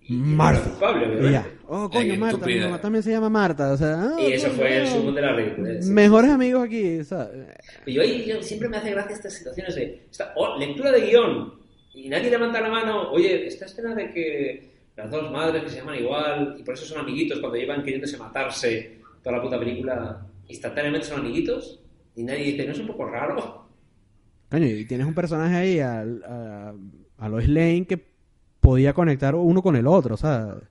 Marta. 0.08 0.62
culpable. 0.70 1.40
Oh, 1.66 1.90
coño, 1.90 2.16
Marta. 2.16 2.46
Mi 2.46 2.60
mamá 2.60 2.80
también 2.80 3.02
se 3.02 3.10
llama 3.10 3.28
Marta. 3.30 3.72
O 3.72 3.76
sea, 3.76 3.94
ah, 4.00 4.16
Y 4.20 4.32
eso 4.34 4.46
coño, 4.46 4.58
fue 4.58 4.76
el 4.76 4.86
sumo 4.86 5.10
de 5.10 5.22
la 5.22 5.32
ridiculez. 5.32 5.86
Mejores 5.88 6.30
amigos 6.30 6.62
aquí, 6.62 7.02
¿sabes? 7.02 7.48
Y 7.84 7.94
yo, 7.94 8.04
yo 8.04 8.40
siempre 8.44 8.68
me 8.68 8.76
hace 8.76 8.92
gracia 8.92 9.16
estas 9.16 9.34
situaciones 9.34 9.74
de 9.74 10.02
esta- 10.08 10.32
oh, 10.36 10.56
lectura 10.56 10.92
de 10.92 11.00
guion 11.00 11.61
y 11.94 12.08
nadie 12.08 12.30
levanta 12.30 12.60
la 12.60 12.68
mano. 12.70 13.10
Oye, 13.10 13.46
esta 13.46 13.66
escena 13.66 13.94
de 13.94 14.10
que 14.10 14.72
las 14.96 15.10
dos 15.10 15.30
madres 15.30 15.62
que 15.64 15.70
se 15.70 15.76
llaman 15.76 15.98
igual 15.98 16.56
y 16.58 16.62
por 16.62 16.74
eso 16.74 16.84
son 16.84 17.00
amiguitos 17.00 17.38
cuando 17.40 17.56
llevan 17.58 17.82
queriéndose 17.82 18.16
matarse 18.18 18.98
toda 19.22 19.36
la 19.36 19.42
puta 19.42 19.58
película, 19.58 20.26
instantáneamente 20.48 21.06
son 21.06 21.20
amiguitos 21.20 21.80
y 22.16 22.22
nadie 22.24 22.44
dice, 22.52 22.66
¿no 22.66 22.72
es 22.72 22.78
un 22.78 22.86
poco 22.88 23.06
raro? 23.06 23.66
Coño, 24.50 24.66
y 24.66 24.84
tienes 24.84 25.06
un 25.06 25.14
personaje 25.14 25.54
ahí, 25.56 25.80
a, 25.80 26.00
a 27.18 27.28
Lois 27.28 27.48
Lane, 27.48 27.86
que 27.86 27.98
podía 28.60 28.92
conectar 28.92 29.34
uno 29.34 29.62
con 29.62 29.76
el 29.76 29.86
otro, 29.86 30.16
¿sabes? 30.16 30.62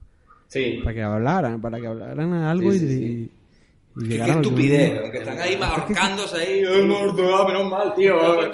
Sí. 0.46 0.80
Para 0.84 0.94
que 0.94 1.02
hablaran, 1.02 1.60
para 1.60 1.80
que 1.80 1.86
hablaran 1.88 2.32
algo 2.34 2.70
Sí, 2.70 2.76
y, 2.76 2.80
sí, 2.80 2.88
sí. 2.88 3.04
y- 3.04 3.06
y 3.08 3.30
Qué, 4.08 4.20
a 4.20 4.24
algún- 4.24 4.42
estupidez, 4.42 5.10
que 5.10 5.18
están 5.18 5.38
ahí 5.38 5.58
ahorcándose 5.60 6.36
ahí. 6.36 6.64
¡Ay, 6.64 6.82
muerto! 6.82 7.36
ah, 7.36 7.46
menos 7.46 7.70
mal, 7.70 7.94
tío! 7.94 8.18
joder. 8.18 8.50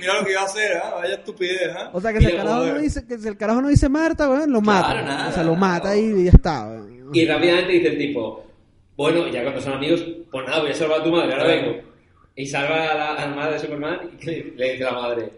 Mira 0.00 0.14
lo 0.20 0.24
que 0.24 0.30
iba 0.30 0.40
a 0.40 0.44
hacer, 0.44 0.76
¿ah? 0.76 0.94
Vaya 0.96 1.14
estupidez, 1.14 1.70
¿ah? 1.76 1.90
O 1.92 2.00
sea, 2.00 2.12
que 2.12 2.20
si, 2.20 2.26
el 2.26 2.36
carajo 2.36 2.66
no 2.66 2.78
dice, 2.78 3.06
que 3.06 3.18
si 3.18 3.28
el 3.28 3.36
carajo 3.36 3.60
no 3.62 3.68
dice 3.68 3.88
Marta, 3.88 4.30
weón, 4.30 4.52
lo 4.52 4.60
mata. 4.60 5.02
nada, 5.02 5.28
o 5.28 5.32
sea, 5.32 5.42
lo 5.42 5.56
mata 5.56 5.88
nada. 5.88 5.96
y 5.98 6.24
ya 6.24 6.30
está. 6.30 6.68
weón. 6.68 7.10
Y 7.12 7.26
rápidamente 7.26 7.72
dice 7.72 7.88
el 7.88 7.98
tipo, 7.98 8.46
bueno, 8.96 9.26
ya 9.28 9.42
cuando 9.42 9.60
son 9.60 9.72
amigos, 9.74 10.04
pues 10.30 10.46
nada, 10.46 10.60
voy 10.60 10.70
a 10.70 10.74
salvar 10.74 11.00
a 11.00 11.04
tu 11.04 11.10
madre, 11.10 11.32
ahora 11.32 11.44
vengo. 11.46 11.80
Y 12.36 12.46
salva 12.46 12.90
a 12.90 12.94
la, 12.94 13.14
a 13.14 13.26
la 13.28 13.34
madre 13.34 13.52
de 13.54 13.58
Superman 13.58 13.98
y 14.20 14.24
le, 14.24 14.52
le 14.56 14.72
dice 14.72 14.84
a 14.84 14.92
la 14.92 15.00
madre, 15.00 15.32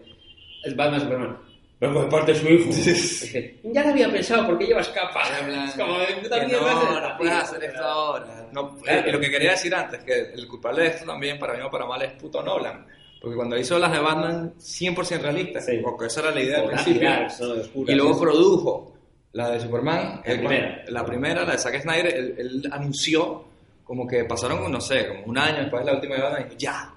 es 0.63 0.75
Batman 0.75 1.01
Superman. 1.01 1.37
Vengo 1.79 2.03
de 2.03 2.07
parte 2.09 2.33
de 2.33 2.39
su 2.39 2.47
hijo. 2.47 2.65
Dice, 2.69 3.59
ya 3.63 3.83
lo 3.83 3.89
había 3.89 4.09
pensado, 4.09 4.45
¿por 4.47 4.57
qué 4.57 4.65
llevas 4.67 4.87
capa? 4.89 5.21
Es 5.67 5.73
como, 5.73 5.95
tú 6.23 6.29
también 6.29 6.51
no, 6.61 6.65
a- 6.67 7.01
no 7.11 7.17
puedes 7.17 7.33
hacer 7.33 7.63
esto 7.65 7.83
ahora. 7.83 8.47
No, 8.53 8.77
Claro. 8.77 9.07
eh, 9.07 9.11
lo 9.11 9.19
que 9.19 9.29
quería 9.29 9.51
decir 9.51 9.75
antes, 9.75 10.01
que 10.03 10.31
el 10.33 10.47
culpable 10.47 10.83
de 10.83 10.87
esto 10.89 11.05
también, 11.05 11.37
para 11.37 11.53
bien 11.53 11.65
o 11.65 11.69
para 11.71 11.85
mal, 11.85 12.01
es 12.01 12.13
puto 12.13 12.41
Nolan. 12.41 12.85
Porque 13.21 13.35
cuando 13.35 13.57
hizo 13.57 13.77
las 13.79 13.91
de 13.91 13.99
Batman 13.99 14.53
100% 14.57 15.21
realistas, 15.21 15.65
Sí. 15.65 15.79
porque 15.83 16.05
esa 16.05 16.21
era 16.21 16.31
la 16.31 16.41
idea 16.41 16.59
Oscuras, 16.59 16.83
principio, 16.83 17.29
son 17.29 17.59
oscuras, 17.59 17.89
y 17.93 17.95
luego 17.97 18.13
sí. 18.13 18.19
produjo 18.21 18.93
la 19.33 19.49
de 19.49 19.59
Superman, 19.59 19.97
La 19.97 20.21
cuando- 20.23 20.47
primera. 20.47 20.83
la 20.87 21.05
primera, 21.05 21.43
la 21.45 21.51
de 21.53 21.57
Zack 21.57 21.81
Snyder, 21.81 22.07
él, 22.15 22.35
él 22.37 22.69
anunció 22.71 23.43
como 23.83 24.07
que 24.07 24.23
pasaron, 24.23 24.71
no 24.71 24.79
sé, 24.79 25.07
como 25.09 25.25
un 25.25 25.37
año 25.37 25.59
después 25.61 25.83
de 25.83 25.91
la 25.91 25.97
última 25.97 26.15
de 26.15 26.21
Batman, 26.21 26.41
y 26.41 26.43
dijo, 26.45 26.55
ya, 26.57 26.93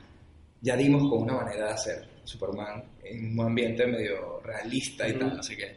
ya 0.60 0.76
dimos 0.76 1.08
con 1.10 1.22
una 1.22 1.34
manera 1.34 1.66
de 1.66 1.72
hacer 1.72 2.08
Superman 2.24 2.82
en 3.04 3.38
un 3.38 3.46
ambiente 3.46 3.86
medio 3.86 4.40
realista 4.44 5.08
y 5.08 5.12
tal, 5.14 5.38
así 5.38 5.56
que... 5.56 5.76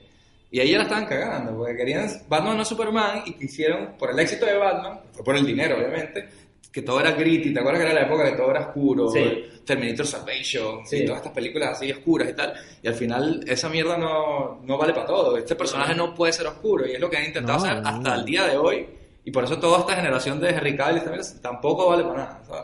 Y 0.54 0.60
ahí 0.60 0.72
ya 0.72 0.80
la 0.80 0.84
estaban 0.84 1.06
cagando, 1.06 1.56
porque 1.56 1.78
querían 1.78 2.10
Batman 2.28 2.58
no 2.58 2.66
Superman 2.66 3.24
y 3.26 3.34
quisieron, 3.36 3.94
por 3.98 4.12
el 4.12 4.20
éxito 4.20 4.46
de 4.46 4.58
Batman, 4.58 5.00
fue 5.14 5.24
por 5.24 5.38
el 5.38 5.46
dinero 5.46 5.78
obviamente, 5.78 6.28
que 6.70 6.82
todo 6.82 7.00
era 7.00 7.12
gritty, 7.12 7.54
¿te 7.54 7.60
acuerdas 7.60 7.82
que 7.84 7.90
era 7.90 8.02
la 8.02 8.06
época 8.08 8.26
que 8.30 8.36
todo 8.36 8.52
era 8.52 8.60
oscuro? 8.68 9.10
Sí. 9.10 9.46
Terminator 9.66 10.06
Salvation 10.06 10.86
Sí. 10.86 10.98
y 10.98 11.06
todas 11.06 11.20
estas 11.22 11.34
películas 11.34 11.70
así 11.78 11.92
oscuras 11.92 12.30
y 12.30 12.34
tal. 12.34 12.54
Y 12.82 12.88
al 12.88 12.96
final 12.96 13.44
esa 13.48 13.70
mierda 13.70 13.98
no, 13.98 14.60
no 14.64 14.78
vale 14.78 14.92
para 14.94 15.06
todo. 15.06 15.38
Este 15.38 15.56
personaje 15.56 15.94
no 15.96 16.14
puede 16.16 16.34
ser 16.34 16.48
oscuro 16.48 16.86
y 16.88 16.94
es 16.94 17.00
lo 17.00 17.10
que 17.10 17.18
han 17.18 17.26
intentado 17.26 17.60
No, 17.60 17.66
hacer 17.66 17.82
no. 17.82 17.90
hasta 17.90 18.16
el 18.16 18.26
día 18.26 18.46
de 18.48 18.58
hoy. 18.58 18.88
Y 19.24 19.32
por 19.32 19.44
eso 19.44 19.58
toda 19.60 19.80
esta 19.80 19.96
generación 19.96 20.40
de 20.40 20.50
Henry 20.50 20.76
Cavill 20.76 21.02
tampoco 21.42 21.90
vale 21.90 22.04
para 22.04 22.16
nada. 22.18 22.42
¿sabes? 22.48 22.64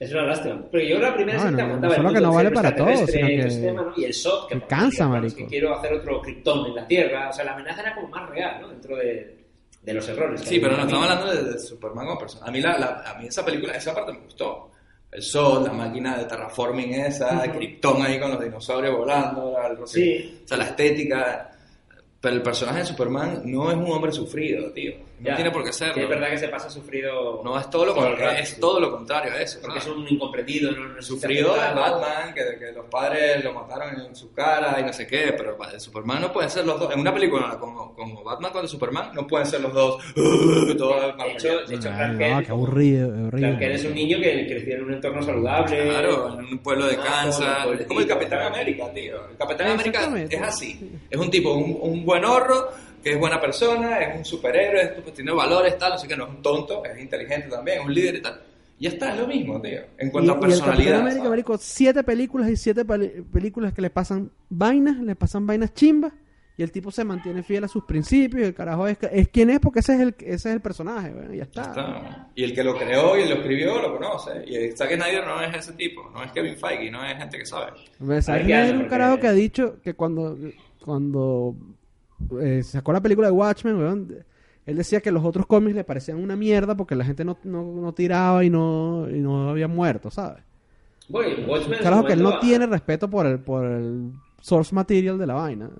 Es 0.00 0.12
una 0.12 0.22
lástima. 0.26 0.62
Pero 0.70 0.84
yo 0.84 0.98
la 1.00 1.14
primera 1.14 1.38
No, 1.38 1.44
te 1.44 1.50
no, 1.50 1.62
aguantaba 1.62 1.78
no 1.80 1.86
el 1.88 1.96
solo 1.96 2.08
que 2.08 2.14
mundo 2.14 2.28
no 2.28 2.34
vale 2.34 2.50
para 2.52 2.74
todo, 2.76 2.88
extraterrestre, 2.88 3.20
sino 3.20 3.26
el 3.28 3.42
que- 3.44 3.50
sistema, 3.50 3.82
¿no? 3.82 3.92
Y 3.96 4.04
el 4.04 4.14
SOT, 4.14 4.48
que 4.48 4.54
que 4.54 4.60
por 4.60 4.68
cansa, 4.68 5.08
marico. 5.08 5.36
Que 5.36 5.46
quiero 5.46 5.74
hacer 5.76 5.92
otro 5.94 6.22
Krypton 6.22 6.66
en 6.66 6.74
la 6.76 6.86
Tierra. 6.86 7.28
O 7.30 7.32
sea, 7.32 7.44
la 7.44 7.52
amenaza 7.54 7.80
era 7.82 7.94
como 7.96 8.08
más 8.08 8.30
real, 8.30 8.60
¿no? 8.60 8.68
Dentro 8.68 8.96
de, 8.96 9.36
de 9.82 9.94
los 9.94 10.08
errores. 10.08 10.40
que 10.42 10.46
Sí, 10.48 10.60
pero 10.60 10.76
no 10.76 10.82
el 10.82 10.86
estamos 10.88 11.10
hablando 11.10 11.34
de, 11.34 11.52
de 11.52 11.58
Superman 11.58 12.06
como 12.06 12.18
persona. 12.20 12.46
A 12.46 12.50
mí, 12.52 12.60
la, 12.60 12.78
la- 12.78 13.02
a 13.10 13.18
mí 13.18 13.26
esa 13.26 13.44
película, 13.44 13.72
esa 13.74 13.92
parte 13.94 14.12
me 14.12 14.20
gustó. 14.20 14.70
El 15.10 15.22
sol, 15.22 15.64
la 15.64 15.72
máquina 15.72 16.16
de 16.18 16.26
terraforming 16.26 16.92
esa. 16.94 17.50
Krypton 17.50 18.00
ahí 18.02 18.20
con 18.20 18.30
los 18.30 18.40
dinosaurios 18.44 18.96
volando, 18.96 19.50
la, 19.52 19.66
el- 19.68 19.78
Sí. 19.86 20.40
o 20.44 20.46
sea, 20.48 20.58
la 20.58 20.64
estética. 20.64 21.50
Pero 22.20 22.34
el 22.36 22.42
personaje 22.42 22.80
de 22.80 22.84
Superman 22.84 23.42
no 23.46 23.70
es 23.70 23.76
un 23.76 23.90
hombre 23.90 24.12
sufrido, 24.12 24.70
tío. 24.72 24.92
No 25.20 25.28
Ya. 25.30 25.34
tiene 25.36 25.50
por 25.50 25.64
qué 25.64 25.72
serlo. 25.72 25.94
Sí, 25.94 26.00
es 26.00 26.08
verdad 26.08 26.30
que 26.30 26.38
se 26.38 26.48
pasa 26.48 26.70
sufrido. 26.70 27.40
No 27.42 27.58
es 27.58 27.68
todo 27.70 27.84
lo, 27.86 27.94
contrario, 27.94 28.24
rato, 28.26 28.38
es 28.40 28.48
sí. 28.50 28.60
todo 28.60 28.78
lo 28.80 28.90
contrario 28.92 29.32
a 29.32 29.40
eso. 29.42 29.58
Porque 29.60 29.78
es 29.78 29.84
¿sabes? 29.84 29.98
un 29.98 30.08
incomprendido, 30.08 30.70
no, 30.72 30.88
no 30.88 30.98
es 30.98 31.06
Sufrido 31.06 31.54
de. 31.54 31.58
Batman, 31.60 32.34
que, 32.34 32.58
que 32.58 32.72
los 32.72 32.86
padres 32.86 33.42
lo 33.44 33.52
mataron 33.52 34.00
en 34.00 34.14
su 34.14 34.32
cara 34.32 34.76
y 34.80 34.84
no 34.84 34.92
sé 34.92 35.06
qué, 35.06 35.34
pero 35.36 35.56
el 35.72 35.80
Superman 35.80 36.22
no 36.22 36.32
pueden 36.32 36.48
ser 36.50 36.64
los 36.66 36.78
dos. 36.78 36.92
En 36.92 37.00
una 37.00 37.12
película 37.12 37.56
como, 37.58 37.94
como 37.94 38.22
Batman 38.22 38.52
contra 38.52 38.68
Superman, 38.68 39.10
no 39.14 39.26
pueden 39.26 39.46
ser 39.46 39.60
los 39.60 39.72
dos. 39.74 40.02
todo 40.78 41.12
De 41.16 41.32
hecho, 41.32 41.58
de 41.66 41.74
hecho 41.74 41.88
Ay, 41.90 41.96
Clark 41.96 42.12
no, 42.12 42.18
Kent, 42.18 42.46
qué 42.46 42.52
aburrido, 42.52 43.30
Clark. 43.30 43.58
Kent 43.58 43.74
es 43.74 43.84
un 43.84 43.94
niño 43.94 44.18
que 44.20 44.46
creció 44.46 44.76
en 44.76 44.84
un 44.84 44.92
entorno 44.94 45.22
saludable. 45.22 45.84
Claro, 45.88 46.38
en 46.38 46.44
un 46.46 46.58
pueblo 46.58 46.86
de 46.86 46.96
Ah, 46.96 47.04
Kansas. 47.22 47.66
Es 47.80 47.86
como 47.86 48.00
el 48.00 48.06
Capitán. 48.06 48.42
América, 48.52 48.92
tío. 48.92 49.16
El 49.30 49.36
Capitán 49.36 49.66
América 49.72 49.98
Exactamente. 49.98 50.36
es 50.36 50.42
así. 50.42 50.90
Es 51.10 51.18
un 51.18 51.30
tipo, 51.30 51.52
un, 51.54 51.76
un 51.80 52.04
buen 52.04 52.24
horro, 52.24 52.70
que 53.02 53.12
es 53.12 53.18
buena 53.18 53.40
persona, 53.40 53.98
es 54.00 54.16
un 54.18 54.24
superhéroe, 54.24 54.82
es- 54.82 54.90
pues, 55.02 55.14
tiene 55.14 55.32
valores, 55.32 55.76
tal, 55.78 55.92
así 55.92 56.06
que 56.08 56.16
no 56.16 56.24
es 56.24 56.30
un 56.30 56.42
tonto, 56.42 56.84
es 56.84 56.98
inteligente 57.00 57.48
también, 57.48 57.78
es 57.80 57.84
un 57.86 57.94
líder 57.94 58.16
y 58.16 58.22
tal. 58.22 58.40
Y 58.80 58.84
ya 58.84 58.90
está, 58.90 59.12
es 59.12 59.20
lo 59.20 59.26
mismo, 59.26 59.60
tío. 59.60 59.80
En 59.98 60.08
Y, 60.08 60.10
cuanto 60.10 60.32
y 60.32 60.36
a 60.36 60.40
personalidad. 60.40 60.94
América, 61.00 61.16
¿sabes? 61.16 61.30
marico, 61.30 61.58
siete 61.58 62.04
películas 62.04 62.48
y 62.50 62.56
siete 62.56 62.84
películas 62.84 63.72
que 63.72 63.82
le 63.82 63.90
pasan 63.90 64.30
vainas, 64.48 64.98
le 65.00 65.16
pasan 65.16 65.46
vainas 65.46 65.74
chimbas, 65.74 66.12
y 66.56 66.62
el 66.64 66.72
tipo 66.72 66.90
se 66.90 67.04
mantiene 67.04 67.42
fiel 67.44 67.62
a 67.64 67.68
sus 67.68 67.84
principios, 67.84 68.42
y 68.42 68.46
el 68.46 68.54
carajo 68.54 68.86
es, 68.88 68.98
es 69.12 69.28
quien 69.28 69.50
es 69.50 69.60
porque 69.60 69.78
ese 69.80 69.94
es 69.94 70.00
el, 70.00 70.14
ese 70.20 70.34
es 70.34 70.46
el 70.46 70.60
personaje, 70.60 71.10
bueno, 71.10 71.32
ya 71.34 71.44
está. 71.44 71.62
Ya 71.62 71.68
está. 71.70 72.28
Y 72.34 72.44
el 72.44 72.52
que 72.54 72.62
lo 72.64 72.76
creó 72.76 73.16
y 73.16 73.28
lo 73.28 73.36
escribió 73.36 73.80
lo 73.80 73.92
conoce. 73.96 74.42
Y 74.46 74.54
el 74.56 74.76
Zack 74.76 74.92
Snyder 74.94 75.24
no 75.26 75.40
es 75.40 75.56
ese 75.56 75.72
tipo, 75.74 76.08
no 76.12 76.22
es 76.24 76.30
Kevin 76.32 76.56
Feige, 76.56 76.90
no 76.90 77.04
es 77.04 77.16
gente 77.16 77.38
que 77.38 77.46
sabe. 77.46 77.72
Me 78.00 78.20
Zack 78.22 78.38
que 78.38 78.42
Snyder 78.44 78.62
hacer, 78.64 78.76
un 78.76 78.84
carajo 78.88 79.18
que 79.20 79.26
ha 79.28 79.32
dicho 79.32 79.76
que 79.82 79.94
cuando, 79.94 80.36
cuando 80.84 81.54
eh, 82.40 82.62
sacó 82.62 82.92
la 82.92 83.00
película 83.00 83.28
de 83.28 83.32
Watchmen, 83.32 83.76
weón, 83.76 84.24
él 84.66 84.76
decía 84.76 85.00
que 85.00 85.10
los 85.10 85.24
otros 85.24 85.46
cómics 85.46 85.74
le 85.76 85.84
parecían 85.84 86.18
una 86.22 86.36
mierda 86.36 86.76
porque 86.76 86.94
la 86.94 87.04
gente 87.04 87.24
no, 87.24 87.38
no, 87.44 87.62
no 87.64 87.92
tiraba 87.94 88.44
y 88.44 88.50
no, 88.50 89.06
y 89.10 89.18
no 89.20 89.48
había 89.50 89.68
muerto, 89.68 90.10
¿sabes? 90.10 90.42
Bueno, 91.08 91.46
Watchmen 91.46 91.78
Carajo 91.80 92.04
que 92.04 92.12
él 92.12 92.18
no 92.22 92.30
momento, 92.30 92.46
tiene 92.46 92.66
respeto 92.66 93.08
por 93.08 93.24
el, 93.26 93.38
por 93.38 93.64
el 93.64 94.12
source 94.40 94.74
material 94.74 95.16
de 95.18 95.26
la 95.26 95.34
vaina. 95.34 95.70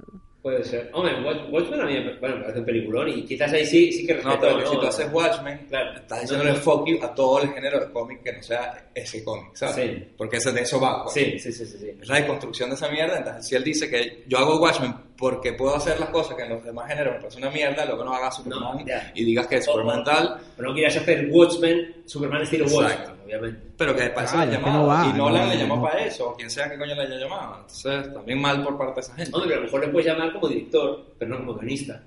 Puede 0.40 0.65
ser. 0.65 0.90
Hombre, 0.94 1.12
Watch- 1.23 1.51
Watchmen 1.52 1.81
a 1.81 1.85
mí 1.85 1.93
me, 2.01 2.19
bueno, 2.19 2.36
parece 2.40 2.60
un 2.60 2.65
peliculón 2.65 3.09
y 3.10 3.24
quizás 3.27 3.52
ahí 3.52 3.66
sí, 3.66 3.93
sí 3.93 4.06
que 4.06 4.15
respeto. 4.15 4.35
No, 4.36 4.40
pero 4.40 4.59
¿no? 4.60 4.66
si 4.70 4.77
tú 4.81 4.86
haces 4.86 5.12
Watchmen, 5.12 5.66
Claro. 5.69 5.98
estás 5.98 6.20
diciéndole 6.23 6.55
fuck 6.55 6.86
you 6.89 6.97
a 7.02 7.15
todo 7.15 7.43
el 7.43 7.48
género 7.51 7.81
de 7.81 7.93
cómic 7.93 8.23
que 8.23 8.32
no 8.32 8.43
sea 8.43 8.89
ese 8.94 9.23
cómic, 9.23 9.51
¿sabes? 9.55 9.74
Sí. 9.74 10.05
Porque 10.16 10.39
ese 10.39 10.52
de 10.52 10.62
eso 10.62 10.81
va. 10.81 11.02
pues. 11.02 11.12
Sí, 11.15 11.39
sí, 11.39 11.52
sí, 11.52 11.66
sí. 11.66 11.77
sí. 11.78 11.90
Es 12.01 12.09
la 12.09 12.16
deconstrucción 12.20 12.70
de 12.70 12.77
esa 12.77 12.89
mierda. 12.89 13.19
Entonces, 13.19 13.47
si 13.47 13.55
él 13.56 13.65
dice 13.65 13.90
que 13.90 14.24
yo 14.28 14.39
hago 14.39 14.59
Watchmen 14.60 14.94
porque 15.19 15.53
puedo 15.55 15.74
hacer 15.74 15.99
las 15.99 16.11
cosas 16.11 16.36
que 16.36 16.45
en 16.45 16.51
los 16.51 16.65
demás 16.65 16.86
géneros 16.89 17.15
me 17.15 17.19
parece 17.20 17.39
una 17.39 17.51
mierda, 17.51 17.85
luego 17.85 18.05
no 18.05 18.15
hagas 18.15 18.36
Superman 18.36 18.86
ya. 18.86 19.11
y 19.15 19.24
digas 19.24 19.47
que 19.49 19.57
es 19.57 19.65
Superman 19.65 20.05
tal, 20.05 20.39
Pero 20.57 20.69
no 20.69 20.74
quieras 20.74 20.97
hacer 20.97 21.28
Watchmen, 21.31 22.03
Superman 22.07 22.43
estilo 22.43 22.65
Exacto. 22.66 23.11
Watchmen, 23.11 23.20
obviamente. 23.24 23.66
pero 23.77 23.97
que 23.97 24.09
para 24.11 24.27
eso 24.27 24.35
Claro, 24.36 24.51
le 24.53 24.57
llamado. 24.59 24.78
no 24.82 24.86
va, 24.86 25.07
y 25.07 25.12
Nolan 25.19 25.45
no, 25.49 25.53
le 25.53 25.59
llamó 25.59 25.77
no. 25.77 25.82
para 25.82 26.05
eso, 26.05 26.28
o 26.31 26.36
quien 26.36 26.49
sea 26.51 26.70
que 26.70 26.78
coño 26.78 26.95
le 26.95 27.03
haya 27.03 27.16
llamado. 27.16 27.55
Entonces, 27.57 28.15
también 28.15 28.40
mal 28.40 28.62
por 28.62 28.78
parte 28.78 28.95
de 28.95 29.01
esa 29.01 29.15
gente. 29.16 29.31
Hombre, 29.35 29.49
pero 29.49 29.55
a 29.57 29.61
lo 29.61 29.65
mejor 29.66 29.81
le 29.81 29.89
puedes 29.89 30.07
llamar 30.07 30.32
como 30.32 30.49
director, 30.49 31.05
pero 31.19 31.31
no 31.32 31.39
como 31.39 31.55
guionista. 31.55 32.03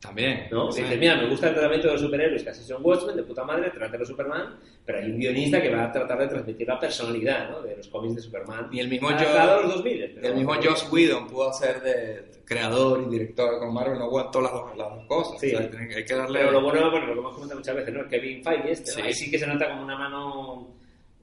También. 0.00 0.46
¿no? 0.50 0.72
Sí. 0.72 0.82
Dices, 0.82 0.98
mira, 0.98 1.16
me 1.16 1.28
gusta 1.28 1.48
el 1.48 1.52
tratamiento 1.54 1.88
de 1.88 1.92
los 1.92 2.02
superhéroes 2.02 2.42
que 2.42 2.48
así 2.50 2.64
son 2.64 2.80
Watchmen, 2.82 3.16
de 3.16 3.22
puta 3.22 3.44
madre, 3.44 3.70
de 3.70 4.06
Superman, 4.06 4.56
pero 4.84 4.98
hay 4.98 5.10
un 5.10 5.18
guionista 5.18 5.60
que 5.60 5.68
va 5.68 5.84
a 5.84 5.92
tratar 5.92 6.18
de 6.20 6.26
transmitir 6.28 6.66
la 6.66 6.78
personalidad 6.80 7.50
¿no? 7.50 7.60
de 7.60 7.76
los 7.76 7.86
cómics 7.88 8.14
de 8.16 8.22
Superman. 8.22 8.68
Y 8.72 8.80
el 8.80 8.88
mismo 8.88 9.08
a 9.10 9.60
los 9.62 9.74
2000. 9.74 10.12
pero- 10.14 10.26
El 10.28 10.34
mismo 10.36 10.54
Joss 10.54 10.90
Whedon 10.90 11.26
pudo 11.28 11.50
hacer 11.50 11.82
de 11.82 12.30
creador 12.46 13.02
y 13.06 13.10
director 13.10 13.58
con 13.58 13.74
Marvel, 13.74 13.98
no 13.98 14.06
aguantó 14.06 14.40
las 14.40 14.52
las 14.76 14.88
dos 14.88 15.06
cosas. 15.06 15.38
Sí. 15.40 15.54
O 15.54 15.58
sea, 15.58 15.70
hay 15.96 16.04
que 16.04 16.14
darle. 16.14 16.38
Pero 16.40 16.50
lo 16.52 16.62
bueno, 16.62 16.90
bueno, 16.90 17.06
lo 17.06 17.12
que 17.12 17.18
hemos 17.20 17.34
comentado 17.34 17.60
muchas 17.60 17.76
veces, 17.76 17.94
¿no? 17.94 18.08
Kevin 18.08 18.42
Feige 18.42 18.72
este, 18.72 18.90
¿no? 18.92 18.96
Sí. 18.96 19.02
Ahí 19.02 19.12
sí 19.14 19.30
que 19.30 19.38
se 19.38 19.46
nota 19.46 19.68
como 19.68 19.82
una 19.82 19.96
mano 19.98 20.68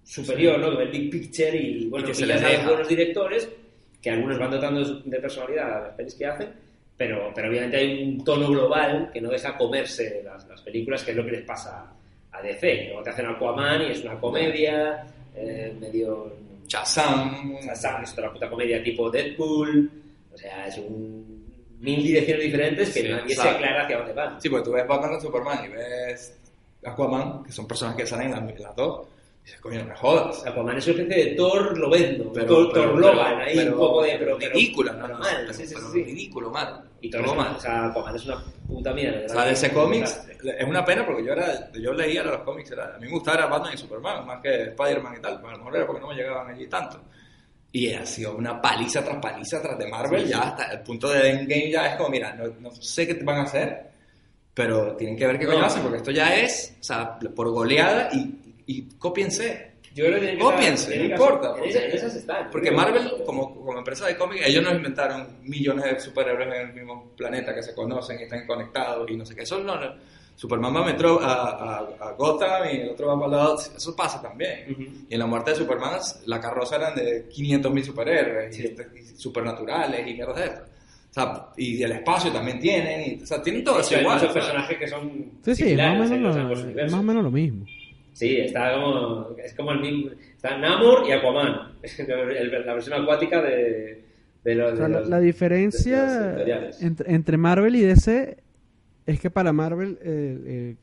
superior, 0.03 0.59
¿no? 0.59 0.69
Que 0.71 0.77
ve 0.77 0.83
el 0.83 0.89
big 0.91 1.09
picture 1.11 1.57
y, 1.57 1.87
bueno, 1.89 2.05
Y 2.05 2.09
que 2.09 2.15
se 2.15 2.23
pillas 2.23 2.41
les 2.41 2.51
deja. 2.51 2.67
buenos 2.69 2.87
directores, 2.87 3.49
que 4.01 4.09
algunos 4.11 4.37
van 4.39 4.51
dotando 4.51 4.83
de 4.85 5.19
personalidad 5.19 5.73
a 5.77 5.79
las 5.87 5.95
pelis 5.95 6.15
que 6.15 6.25
hacen, 6.27 6.66
pero, 6.97 7.31
pero 7.35 7.49
obviamente 7.49 7.77
hay 7.77 8.03
un 8.03 8.23
tono 8.23 8.49
global 8.49 9.09
que 9.13 9.21
no 9.21 9.29
deja 9.29 9.55
comerse 9.57 10.21
las, 10.25 10.47
las 10.47 10.61
películas, 10.61 11.03
que 11.03 11.11
es 11.11 11.17
lo 11.17 11.23
que 11.25 11.31
les 11.31 11.43
pasa 11.43 11.85
a 12.31 12.41
DC. 12.41 12.85
Luego 12.87 13.03
te 13.03 13.09
hacen 13.11 13.25
Aquaman 13.27 13.81
y 13.83 13.91
es 13.91 14.03
una 14.03 14.19
comedia, 14.19 15.05
eh, 15.35 15.75
medio... 15.79 16.33
Shazam. 16.67 17.57
Shazam 17.61 18.03
es 18.03 18.11
otra 18.13 18.31
puta 18.33 18.49
comedia 18.49 18.83
tipo 18.83 19.09
Deadpool, 19.09 19.89
o 20.33 20.37
sea, 20.37 20.67
es 20.67 20.77
un... 20.79 21.45
mil 21.79 22.03
direcciones 22.03 22.43
diferentes 22.43 22.93
que 22.93 23.01
Sí, 23.01 23.07
nadie 23.07 23.27
se 23.27 23.33
exacto. 23.33 23.55
aclara 23.57 23.83
hacia 23.85 23.97
dónde 23.99 24.13
van. 24.13 24.41
Sí, 24.41 24.49
porque 24.49 24.65
tú 24.65 24.71
ves 24.73 24.87
Batman 24.87 25.11
con 25.11 25.21
Superman 25.21 25.65
y 25.65 25.67
ves 25.69 26.37
Aquaman, 26.85 27.43
que 27.43 27.51
son 27.51 27.67
personas 27.67 27.95
que 27.95 28.05
salen 28.05 28.33
en 28.33 28.47
las, 28.47 28.59
las 28.59 28.75
dos. 28.75 29.07
Y 29.43 29.45
dices, 29.45 29.61
coño, 29.61 29.79
no 29.79 29.85
me 29.85 29.95
jodas. 29.95 30.45
Aquaman 30.45 30.77
es 30.77 30.87
una 30.87 31.01
especie 31.03 31.23
de 31.25 31.35
Thor 31.35 31.77
Lobezno, 31.77 32.31
Pero- 32.33 32.45
Thor, 32.47 32.69
pero- 32.73 32.89
Thor 32.91 32.99
Logan, 32.99 33.15
pero- 33.37 33.45
ahí 33.49 33.55
pero- 33.55 33.71
un 33.71 33.77
poco 33.79 34.03
de... 34.03 34.15
Pero, 34.19 34.37
ridícula, 34.37 34.91
pero 35.01 35.07
¿no? 35.07 35.19
Pero- 35.23 35.53
sí, 35.53 35.65
sí. 35.67 35.75
ridículo, 36.03 36.51
mal. 36.51 36.83
Y 37.01 37.09
Todo 37.11 37.35
mal. 37.35 37.55
o 37.55 37.59
sea, 37.59 37.85
Aquaman 37.87 38.15
es 38.15 38.25
una 38.25 38.43
puta 38.67 38.93
mierda. 38.93 39.25
O 39.25 39.29
sea, 39.29 39.45
de 39.45 39.51
ese 39.51 39.71
cómics, 39.71 40.27
es 40.43 40.67
una 40.67 40.83
pena 40.83 41.05
porque 41.05 41.23
yo 41.23 41.31
era, 41.33 41.71
yo 41.73 41.93
leía 41.93 42.23
los 42.23 42.39
cómics, 42.41 42.71
era, 42.71 42.95
a 42.95 42.97
mí 42.97 43.05
me 43.05 43.11
gustaba 43.11 43.37
era 43.37 43.45
Batman 43.47 43.73
y 43.73 43.77
Superman, 43.77 44.25
más 44.25 44.41
que 44.41 44.63
Spider-Man 44.63 45.15
y 45.17 45.21
tal, 45.21 45.35
pero 45.37 45.49
a 45.49 45.51
lo 45.51 45.57
mejor 45.59 45.75
era 45.75 45.85
porque 45.85 46.01
no 46.01 46.07
me 46.09 46.15
llegaban 46.15 46.49
allí 46.53 46.67
tanto. 46.67 46.99
Y 47.71 47.93
ha 47.93 48.05
sido 48.05 48.35
una 48.35 48.59
paliza 48.61 49.03
tras 49.03 49.17
paliza 49.17 49.61
tras 49.61 49.77
de 49.77 49.87
Marvel, 49.87 50.25
ya 50.27 50.39
hasta 50.39 50.71
el 50.71 50.79
punto 50.81 51.09
de 51.09 51.29
Endgame 51.29 51.69
ya 51.71 51.87
es 51.91 51.95
como, 51.97 52.09
mira, 52.09 52.33
no, 52.33 52.47
no 52.59 52.71
sé 52.71 53.05
qué 53.05 53.13
van 53.23 53.39
a 53.39 53.43
hacer, 53.43 53.91
pero 54.53 54.95
tienen 54.95 55.15
que 55.15 55.27
ver 55.27 55.37
qué 55.37 55.45
coño 55.45 55.59
No. 55.59 55.65
hacen, 55.65 55.81
porque 55.83 55.97
esto 55.97 56.11
ya 56.11 56.33
es, 56.35 56.75
o 56.79 56.83
sea, 56.83 57.19
por 57.19 57.49
goleada 57.51 58.09
y, 58.11 58.63
y 58.65 58.89
cópiense. 58.97 59.73
Yo 59.97 60.05
creo 60.05 60.19
que 60.21 60.37
Cópiense, 60.37 60.97
no 60.97 61.03
importa. 61.05 61.53
Porque, 61.53 61.69
esa- 61.69 61.83
en 61.85 61.91
esas 61.91 62.15
están. 62.15 62.49
porque 62.51 62.69
Yo 62.69 62.75
creo 62.75 62.85
Marvel, 62.85 63.11
como, 63.25 63.53
como 63.55 63.77
empresa 63.77 64.05
de 64.07 64.15
cómics, 64.17 64.45
ellos 64.47 64.63
no 64.63 64.73
inventaron 64.75 65.37
millones 65.43 65.85
de 65.85 65.99
superhéroes 65.99 66.47
en 66.47 66.67
el 66.69 66.73
mismo 66.73 67.11
planeta 67.17 67.53
que 67.55 67.63
se 67.63 67.73
conocen 67.73 68.19
y 68.19 68.23
están 68.23 68.45
conectados 68.45 69.09
y 69.09 69.17
no 69.17 69.25
sé 69.25 69.35
qué. 69.35 69.41
Eso 69.43 69.59
no, 69.59 69.75
no. 69.79 69.95
Superman 70.35 70.75
va 70.75 70.81
a, 70.81 70.85
Metro, 70.85 71.19
a, 71.19 71.33
a, 71.33 71.77
a 72.09 72.11
Gotham 72.11 72.67
y 72.71 72.77
el 72.81 72.89
otro 72.89 73.07
va 73.07 73.15
para 73.15 73.25
el 73.25 73.31
lado. 73.37 73.57
Eso 73.75 73.95
pasa 73.95 74.21
también. 74.21 75.05
Y 75.09 75.13
en 75.15 75.19
la 75.19 75.25
muerte 75.25 75.49
de 75.51 75.57
Superman, 75.57 75.99
la 76.27 76.39
carroza 76.39 76.75
eran 76.75 76.93
de 76.95 77.27
500.000 77.27 77.83
superhéroes 77.83 78.59
y, 78.59 78.65
este, 78.65 78.87
y 78.99 79.03
supernaturales 79.17 80.07
y 80.07 80.13
mierda 80.13 80.33
de 80.33 80.45
estas. 80.45 80.63
O 81.09 81.13
sea, 81.13 81.47
y 81.57 81.81
el 81.81 81.91
espacio 81.93 82.31
también 82.31 82.59
tienen. 82.59 83.17
Y, 83.19 83.23
o 83.23 83.25
sea, 83.25 83.41
tienen 83.41 83.63
todo 83.63 83.79
eso 83.79 83.95
hay 83.95 84.01
igual. 84.01 84.19
personajes 84.31 84.77
que 84.77 84.87
son 84.87 85.31
Sí, 85.43 85.55
sí, 85.55 85.75
más 85.75 85.95
o, 85.95 86.13
menos 86.13 86.35
lo, 86.35 86.83
más 86.85 86.93
o 86.93 87.03
menos 87.03 87.23
lo 87.23 87.31
mismo. 87.31 87.65
Sí, 88.17 88.37
está 88.37 88.73
como, 88.73 89.35
es 89.37 89.53
como 89.53 89.71
el 89.73 89.79
mismo. 89.79 90.09
Está 90.35 90.57
Namor 90.57 91.07
y 91.07 91.11
Aquaman. 91.11 91.73
El- 91.83 92.65
la 92.65 92.73
versión 92.73 92.99
acuática 92.99 93.43
de, 93.43 94.03
de 94.43 94.55
los. 94.55 94.73
O 94.73 94.75
sea, 94.75 94.87
de 94.87 94.93
la, 94.93 95.01
los- 95.01 95.21
diferencia 95.21 96.35
entre, 96.81 97.13
entre 97.13 97.37
Marvel 97.37 97.75
y 97.75 97.81
DC 97.83 98.37
es 99.05 99.19
que 99.19 99.29
para 99.29 99.53
Marvel 99.53 99.99
eh, 100.01 100.39
eh, 100.45 100.75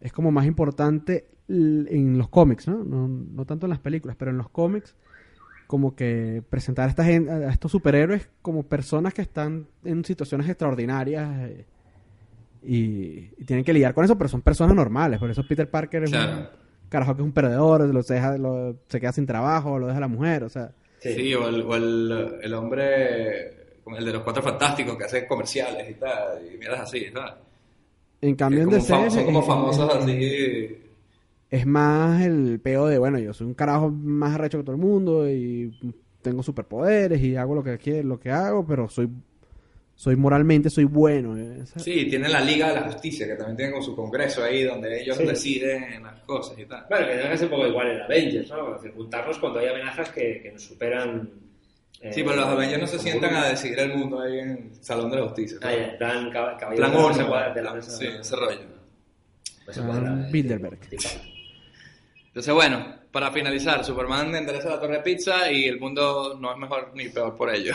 es 0.00 0.12
como 0.12 0.30
más 0.30 0.46
importante 0.46 1.26
en 1.48 2.16
los 2.16 2.28
cómics, 2.28 2.68
¿no? 2.68 2.84
¿no? 2.84 3.08
No 3.08 3.44
tanto 3.44 3.66
en 3.66 3.70
las 3.70 3.80
películas, 3.80 4.16
pero 4.16 4.30
en 4.30 4.38
los 4.38 4.48
cómics 4.48 4.94
como 5.66 5.96
que 5.96 6.44
presentar 6.48 6.86
a, 6.86 6.90
esta 6.90 7.02
a 7.02 7.50
estos 7.52 7.72
superhéroes 7.72 8.28
como 8.40 8.62
personas 8.62 9.14
que 9.14 9.22
están 9.22 9.66
en 9.84 10.04
situaciones 10.04 10.48
extraordinarias 10.48 11.28
eh, 11.50 11.64
y, 12.62 13.30
y 13.38 13.44
tienen 13.46 13.64
que 13.64 13.72
lidiar 13.72 13.94
con 13.94 14.04
eso, 14.04 14.16
pero 14.18 14.28
son 14.28 14.42
personas 14.42 14.74
normales. 14.76 15.18
Por 15.18 15.30
eso 15.30 15.42
Peter 15.46 15.68
Parker 15.70 16.04
es 16.04 16.10
Claro. 16.10 16.38
un 16.38 16.46
carajo 16.88 17.14
que 17.16 17.22
es 17.22 17.26
un 17.26 17.32
perdedor, 17.32 17.82
lo 17.82 18.02
deja, 18.02 18.36
lo- 18.38 18.76
se 18.88 19.00
queda 19.00 19.12
sin 19.12 19.26
trabajo, 19.26 19.78
lo 19.78 19.86
deja 19.88 20.00
la 20.00 20.08
mujer, 20.08 20.44
o 20.44 20.48
sea... 20.48 20.70
Sí, 21.00 21.34
o, 21.34 21.48
el, 21.48 21.62
o 21.62 21.76
el, 21.76 22.34
el 22.42 22.54
hombre, 22.54 23.46
el 23.96 24.04
de 24.04 24.12
los 24.12 24.22
cuatro 24.22 24.42
fantásticos 24.42 24.96
que 24.96 25.04
hace 25.04 25.26
comerciales 25.26 25.88
y 25.90 25.94
tal, 25.94 26.40
y 26.52 26.58
mierdas 26.58 26.80
así, 26.80 27.04
¿sabes? 27.12 27.32
En 28.22 28.34
cambio, 28.34 28.62
en 28.62 28.70
DC 28.70 28.92
fam- 28.94 29.10
son 29.10 29.24
como 29.24 29.40
es- 29.40 29.46
famosos 29.46 29.94
es- 29.96 30.02
así. 30.02 30.78
es 31.50 31.66
más 31.66 32.22
el 32.22 32.58
peo 32.60 32.86
de, 32.86 32.98
bueno, 32.98 33.18
yo 33.18 33.32
soy 33.34 33.46
un 33.46 33.54
carajo 33.54 33.90
más 33.90 34.34
arrecho 34.34 34.58
que 34.58 34.64
todo 34.64 34.74
el 34.74 34.80
mundo 34.82 35.30
y 35.30 35.72
tengo 36.22 36.42
superpoderes 36.42 37.20
y 37.22 37.36
hago 37.36 37.54
lo 37.54 37.62
que 37.62 37.78
quiero, 37.78 38.08
lo 38.08 38.18
que 38.18 38.30
hago, 38.32 38.66
pero 38.66 38.88
soy 38.88 39.08
soy 39.96 40.14
moralmente 40.14 40.68
soy 40.70 40.84
bueno. 40.84 41.36
eh, 41.36 41.64
Sí, 41.76 42.04
tiene 42.08 42.28
la 42.28 42.40
Liga 42.40 42.68
de 42.68 42.74
la 42.74 42.82
Justicia, 42.82 43.26
que 43.26 43.34
también 43.34 43.56
tiene 43.56 43.72
con 43.72 43.82
su 43.82 43.96
congreso 43.96 44.44
ahí, 44.44 44.62
donde 44.62 45.00
ellos 45.02 45.16
Sí. 45.16 45.24
deciden 45.24 46.02
las 46.02 46.20
cosas 46.20 46.58
y 46.58 46.66
tal. 46.66 46.84
Bueno, 46.88 47.06
que 47.06 47.36
ser 47.38 47.46
un 47.46 47.50
poco 47.50 47.66
igual 47.66 47.90
en 47.90 48.00
Avengers, 48.02 48.48
¿no? 48.50 48.76
Es 48.76 48.82
decir, 48.82 48.94
juntarnos 48.96 49.38
cuando 49.38 49.58
hay 49.58 49.68
amenazas 49.68 50.10
que, 50.10 50.40
que 50.42 50.52
nos 50.52 50.62
superan. 50.62 51.30
eh, 52.02 52.12
Sí, 52.12 52.22
pero 52.22 52.36
los 52.36 52.46
Avengers 52.46 52.80
no 52.82 52.86
se 52.86 52.96
como 52.98 53.08
sientan 53.08 53.30
uno. 53.30 53.38
a 53.40 53.48
decidir 53.48 53.78
el 53.80 53.94
mundo 53.96 54.20
ahí 54.20 54.38
en 54.38 54.50
el 54.50 54.84
Salón 54.84 55.10
de 55.10 55.16
la 55.16 55.22
Justicia. 55.24 55.56
Ah, 55.62 55.72
ya, 55.74 55.84
en 55.88 55.96
plan 55.98 56.30
cab- 56.30 56.58
caballero 56.58 56.86
Plan 56.90 56.92
de 57.16 57.24
la 57.30 57.54
de 57.54 57.62
la 57.62 57.72
mesa- 57.74 57.90
sí, 57.90 58.06
ese 58.20 58.36
rollo. 58.36 58.60
Plan 59.64 59.86
cuadrada, 59.86 60.28
Bilderberg. 60.30 60.78
Entonces, 62.28 62.52
bueno, 62.54 62.96
para 63.10 63.32
finalizar, 63.32 63.82
Superman 63.82 64.34
endereza 64.34 64.68
la 64.68 64.78
torre 64.78 64.98
de 64.98 65.02
pizza 65.02 65.50
y 65.50 65.64
el 65.64 65.80
mundo 65.80 66.36
no 66.38 66.52
es 66.52 66.58
mejor 66.58 66.92
ni 66.94 67.08
peor 67.08 67.34
por 67.34 67.52
ello. 67.54 67.72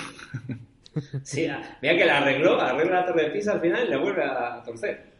Sí, 1.24 1.46
ah, 1.48 1.78
mira 1.82 1.96
que 1.98 2.06
la 2.06 2.18
arregló, 2.18 2.60
arregla 2.60 3.02
la 3.02 3.06
torre 3.06 3.24
de 3.26 3.30
pizza 3.32 3.54
al 3.54 3.62
final 3.62 3.88
y 3.88 3.92
la 3.92 3.98
vuelve 3.98 4.24
a 4.24 4.62
torcer. 4.64 5.12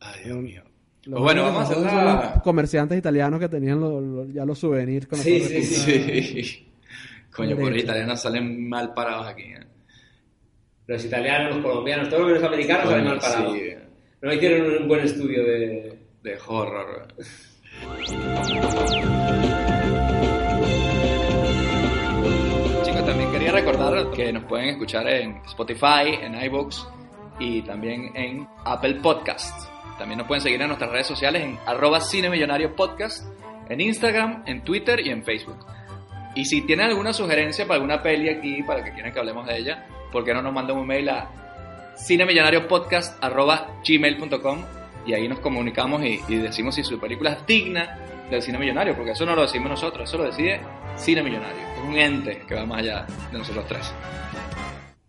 Ay, 0.00 0.24
Dios 0.24 0.38
mío. 0.38 0.62
Los 1.06 1.20
Pues 1.20 1.22
bueno, 1.22 1.42
vamos 1.42 1.70
a 1.70 1.78
la... 1.80 2.32
los 2.34 2.42
comerciantes 2.42 2.96
italianos 2.98 3.38
que 3.38 3.48
tenían 3.48 3.78
lo- 3.80 4.00
lo- 4.00 4.26
ya 4.26 4.44
los 4.46 4.58
souvenirs 4.58 5.06
con 5.06 5.18
la 5.18 5.24
Sí, 5.24 5.38
torre 5.40 5.50
sí, 5.50 5.56
pizza. 5.60 5.84
Sí. 5.84 6.72
Coño, 7.34 7.56
por 7.56 7.72
ahí 7.72 7.80
italianos 7.80 8.20
salen 8.22 8.68
mal 8.68 8.94
parados 8.94 9.26
aquí. 9.26 9.42
¿eh? 9.42 9.60
Los 10.86 11.04
italianos, 11.04 11.56
los 11.56 11.64
colombianos, 11.64 12.08
todos 12.08 12.30
los 12.30 12.42
americanos 12.42 12.88
salen 12.88 13.04
mal 13.06 13.18
parados. 13.18 13.52
Sí, 13.54 13.70
No 14.22 14.32
hicieron 14.32 14.82
un 14.82 14.88
buen 14.88 15.00
estudio 15.04 15.44
de. 15.44 15.98
de 16.22 16.38
horror. 16.46 17.08
recordar 23.54 24.10
que 24.10 24.30
nos 24.32 24.42
pueden 24.44 24.70
escuchar 24.70 25.06
en 25.08 25.36
Spotify, 25.46 26.18
en 26.20 26.34
iVoox 26.34 26.86
y 27.38 27.62
también 27.62 28.10
en 28.14 28.48
Apple 28.64 28.96
Podcast. 28.96 29.70
También 29.96 30.18
nos 30.18 30.26
pueden 30.26 30.42
seguir 30.42 30.60
en 30.60 30.66
nuestras 30.68 30.90
redes 30.90 31.06
sociales 31.06 31.42
en 31.42 31.58
arroba 31.64 32.00
cinemillonario 32.00 32.74
podcast, 32.74 33.24
en 33.68 33.80
Instagram, 33.80 34.42
en 34.46 34.64
Twitter 34.64 35.06
y 35.06 35.10
en 35.10 35.22
Facebook. 35.24 35.64
Y 36.34 36.46
si 36.46 36.62
tienen 36.62 36.86
alguna 36.86 37.12
sugerencia 37.12 37.64
para 37.64 37.76
alguna 37.76 38.02
peli 38.02 38.28
aquí, 38.28 38.64
para 38.64 38.82
que 38.82 38.90
quieran 38.92 39.12
que 39.12 39.20
hablemos 39.20 39.46
de 39.46 39.56
ella, 39.56 39.86
¿por 40.10 40.24
qué 40.24 40.34
no 40.34 40.42
nos 40.42 40.52
mandan 40.52 40.76
un 40.76 40.88
mail 40.88 41.08
a 41.10 41.30
cinemillonariopodcast.gmail.com 41.96 44.64
y 45.06 45.14
ahí 45.14 45.28
nos 45.28 45.38
comunicamos 45.38 46.02
y 46.02 46.18
decimos 46.36 46.74
si 46.74 46.82
su 46.82 46.98
película 46.98 47.34
es 47.34 47.46
digna 47.46 48.00
del 48.30 48.42
cine 48.42 48.58
millonario, 48.58 48.96
porque 48.96 49.12
eso 49.12 49.24
no 49.24 49.36
lo 49.36 49.42
decimos 49.42 49.70
nosotros, 49.70 50.08
eso 50.08 50.18
lo 50.18 50.24
decide 50.24 50.60
Cine 50.96 51.22
Millonario. 51.22 51.63
Es 51.76 51.80
un 51.88 51.96
ente 51.96 52.42
que 52.46 52.54
va 52.54 52.64
más 52.66 52.78
allá 52.80 53.06
de 53.32 53.38
nosotros 53.38 53.66
tres. 53.68 53.92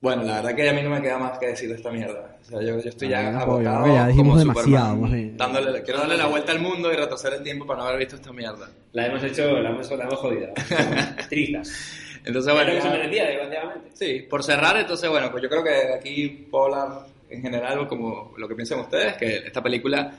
Bueno, 0.01 0.23
la 0.23 0.35
verdad 0.35 0.55
que 0.55 0.69
a 0.69 0.73
mí 0.73 0.81
no 0.83 0.89
me 0.91 1.01
queda 1.01 1.17
más 1.17 1.37
que 1.39 1.47
decir 1.47 1.67
de 1.69 1.75
esta 1.75 1.89
mierda. 1.91 2.37
O 2.41 2.45
sea, 2.45 2.61
yo, 2.61 2.79
yo 2.79 2.89
estoy 2.89 3.09
ya 3.09 3.19
Ah, 3.21 3.41
agotado 3.41 3.57
creo 3.81 3.83
que 3.85 3.93
ya 3.93 4.07
dijimos 4.07 4.27
como 4.27 4.39
demasiado, 4.39 5.07
dándole, 5.35 5.81
quiero 5.81 5.99
darle 6.01 6.17
la 6.17 6.27
vuelta 6.27 6.51
al 6.51 6.59
mundo 6.59 6.93
y 6.93 6.95
retroceder 6.95 7.39
el 7.39 7.43
tiempo 7.43 7.65
para 7.65 7.79
no 7.79 7.85
haber 7.87 7.99
visto 7.99 8.15
esta 8.15 8.31
mierda. 8.31 8.69
La 8.91 9.07
hemos 9.07 9.23
hecho, 9.23 9.47
la 9.61 9.69
hemos, 9.69 9.89
la 9.89 10.03
hemos 10.03 10.19
jodido. 10.19 10.49
Trizas. 11.29 11.71
Entonces, 12.23 12.53
bueno, 12.53 12.67
Pero 12.69 12.75
que 12.75 12.81
se 12.81 12.87
ya- 12.87 12.93
merecía, 12.93 13.25
desgraciadamente. 13.25 13.89
Sí, 13.93 14.27
por 14.29 14.43
cerrar, 14.43 14.77
entonces, 14.77 15.09
bueno, 15.09 15.31
pues 15.31 15.41
yo 15.43 15.49
creo 15.49 15.63
que 15.63 15.93
aquí 15.97 16.47
puedo 16.51 16.65
hablar 16.65 17.07
en 17.29 17.41
general 17.41 17.87
como 17.87 18.33
lo 18.37 18.47
que 18.47 18.55
piensan 18.55 18.79
ustedes, 18.81 19.13
que 19.17 19.37
esta 19.37 19.61
película 19.63 20.11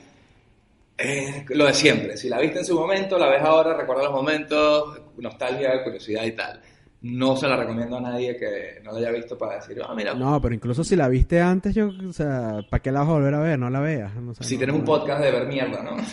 es 0.97 1.45
lo 1.49 1.65
de 1.65 1.73
siempre. 1.73 2.17
Si 2.17 2.29
la 2.29 2.39
viste 2.39 2.59
en 2.59 2.65
su 2.65 2.79
momento, 2.79 3.17
la 3.17 3.29
ves 3.29 3.41
ahora, 3.41 3.75
recuerda 3.75 4.03
los 4.03 4.13
momentos, 4.13 4.99
nostalgia, 5.17 5.83
curiosidad 5.83 6.23
y 6.25 6.31
tal. 6.31 6.59
No 6.99 7.35
se 7.37 7.47
la 7.47 7.55
recomiendo 7.55 7.97
a 7.97 8.01
nadie 8.01 8.35
que 8.35 8.81
no 8.83 8.91
la 8.91 8.97
haya 8.97 9.11
visto 9.11 9.37
para 9.37 9.55
decir, 9.57 9.77
ah, 9.87 9.93
mira, 9.95 10.15
No, 10.15 10.41
pero 10.41 10.55
incluso 10.55 10.83
si 10.83 10.95
la 10.95 11.07
viste 11.07 11.39
antes, 11.39 11.75
yo, 11.75 11.89
o 12.09 12.11
sea, 12.11 12.59
¿para 12.71 12.81
qué 12.81 12.91
la 12.91 13.01
vas 13.01 13.09
a 13.09 13.13
volver 13.13 13.33
a 13.35 13.39
ver? 13.39 13.59
No 13.59 13.69
la 13.69 13.79
veas. 13.79 14.15
No 14.15 14.33
sé, 14.33 14.43
si 14.43 14.55
no- 14.55 14.59
tienes 14.59 14.75
un 14.75 14.83
podcast 14.83 15.21
de 15.21 15.31
ver 15.31 15.45
mierda, 15.47 15.83
¿no? 15.83 15.91
Bueno, 15.91 16.05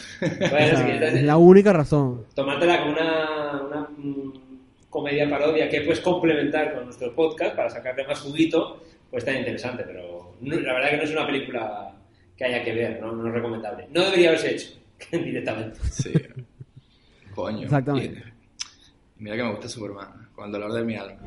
o 0.45 0.49
sea, 0.49 0.77
si 0.77 0.85
quieres, 0.85 1.15
es 1.15 1.23
la 1.23 1.39
única 1.39 1.73
razón. 1.73 2.27
tomártela 2.35 2.81
como 2.81 2.93
una, 2.93 3.63
una 3.63 3.89
mm, 3.97 4.33
comedia 4.91 5.29
parodia 5.31 5.71
que 5.71 5.81
puedes 5.81 6.01
complementar 6.01 6.75
con 6.75 6.85
nuestro 6.85 7.15
podcast 7.15 7.57
para 7.57 7.71
sacarle 7.71 8.07
más 8.07 8.21
juguito, 8.21 8.83
pues 9.11 9.25
está 9.25 9.37
interesante, 9.37 9.85
pero 9.87 10.35
la 10.43 10.75
verdad 10.75 10.91
que 10.91 10.97
no 10.99 11.03
es 11.05 11.11
una 11.13 11.27
película 11.27 11.95
que 12.37 12.45
haya 12.45 12.63
que 12.65 12.73
ver, 12.73 13.01
no, 13.01 13.13
no 13.13 13.29
es 13.29 13.35
recomendable. 13.35 13.87
No 13.91 14.03
debería 14.05 14.29
haberse 14.31 14.55
hecho 14.55 14.69
directamente. 15.13 15.79
Sí. 15.91 16.13
Coño. 17.35 17.63
Exactamente. 17.63 18.19
Y- 18.21 19.23
mira 19.23 19.37
que 19.37 19.43
me 19.43 19.51
gusta 19.51 19.69
Superman, 19.69 20.29
con 20.35 20.47
el 20.47 20.53
dolor 20.53 20.73
de 20.73 20.85
mi 20.85 20.97
alma. 20.97 21.21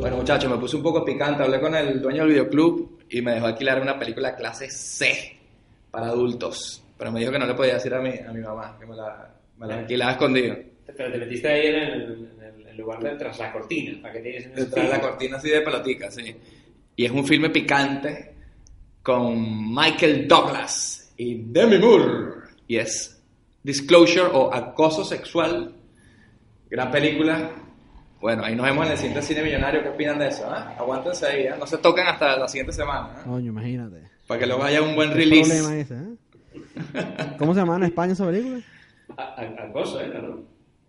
Bueno, 0.00 0.16
muchachos, 0.18 0.50
me 0.50 0.58
puse 0.58 0.76
un 0.76 0.82
poco 0.82 1.04
picante. 1.04 1.42
Hablé 1.42 1.60
con 1.60 1.74
el 1.74 2.00
dueño 2.00 2.22
del 2.22 2.30
videoclub 2.32 2.98
y 3.08 3.22
me 3.22 3.32
dejó 3.34 3.46
alquilar 3.46 3.80
una 3.80 3.98
película 3.98 4.34
clase 4.36 4.68
C 4.70 5.36
para 5.90 6.08
adultos. 6.08 6.82
Pero 6.98 7.10
me 7.10 7.20
dijo 7.20 7.32
que 7.32 7.38
no 7.38 7.46
le 7.46 7.54
podía 7.54 7.74
decir 7.74 7.94
a 7.94 8.00
mi, 8.00 8.10
a 8.18 8.32
mi 8.32 8.40
mamá 8.40 8.76
que 8.78 8.86
me 8.86 8.94
la, 8.94 9.30
me 9.58 9.66
la 9.66 9.78
alquilaba 9.78 10.12
escondido. 10.12 10.56
Pero 10.96 11.10
te 11.10 11.18
metiste 11.18 11.48
ahí 11.48 11.66
en 11.68 11.74
el, 11.76 12.30
en 12.60 12.68
el 12.68 12.76
lugar 12.76 13.02
de 13.02 13.10
tras 13.16 13.38
la 13.38 13.52
cortina, 13.52 14.00
para 14.02 14.14
que 14.14 14.20
tienes 14.20 14.70
de 14.70 14.82
la 14.88 15.00
cortina 15.00 15.38
así 15.38 15.48
de 15.48 15.60
pelotica, 15.62 16.10
sí. 16.10 16.36
Y 16.96 17.04
es 17.04 17.10
un 17.10 17.26
filme 17.26 17.50
picante 17.50 18.34
con 19.02 19.74
Michael 19.74 20.26
Douglas 20.28 21.12
y 21.16 21.34
Demi 21.52 21.78
Moore. 21.78 22.34
Y 22.68 22.76
es 22.76 23.22
Disclosure 23.62 24.28
o 24.32 24.52
Acoso 24.54 25.04
Sexual. 25.04 25.74
Gran 26.70 26.90
película. 26.90 27.50
Bueno, 28.20 28.44
ahí 28.44 28.54
nos 28.56 28.64
vemos 28.66 28.86
en 28.86 28.92
el 28.92 28.98
siguiente 28.98 29.22
cine 29.22 29.42
millonario. 29.42 29.82
¿Qué 29.82 29.88
opinan 29.90 30.18
de 30.18 30.28
eso? 30.28 30.44
ah? 30.48 30.74
Aguántense 30.78 31.26
ahí, 31.26 31.46
¿ah? 31.46 31.56
no 31.58 31.66
se 31.66 31.76
tocan 31.78 32.06
hasta 32.06 32.38
la 32.38 32.48
siguiente 32.48 32.72
semana. 32.72 33.10
¿ah? 33.16 33.22
Coño, 33.24 33.50
imagínate. 33.50 34.08
Para 34.26 34.40
que 34.40 34.46
luego 34.46 34.62
haya 34.64 34.80
un 34.80 34.94
buen 34.94 35.10
¿Qué 35.10 35.16
release. 35.16 35.50
problema 35.62 35.76
ese, 35.76 35.94
eh? 35.94 37.34
¿Cómo 37.38 37.52
se 37.52 37.60
llama 37.60 37.76
en 37.76 37.82
España 37.84 38.12
esa 38.14 38.24
película? 38.24 38.60
Acoso, 39.58 40.00
¿eh? 40.00 40.08
¿no? 40.14 40.40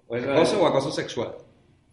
O 0.07 0.15
es- 0.15 0.25
¿Acoso 0.27 0.61
o 0.61 0.67
acoso 0.67 0.91
sexual? 0.91 1.31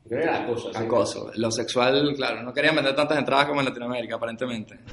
Creo 0.09 0.21
que 0.21 0.27
era 0.27 0.43
acoso. 0.43 0.73
sí. 0.73 0.79
Acoso. 0.79 1.31
Lo 1.37 1.51
sexual, 1.51 2.13
claro, 2.17 2.43
no 2.43 2.53
querían 2.53 2.75
vender 2.75 2.95
tantas 2.95 3.19
entradas 3.19 3.47
como 3.47 3.61
en 3.61 3.67
Latinoamérica, 3.67 4.17
aparentemente. 4.17 4.79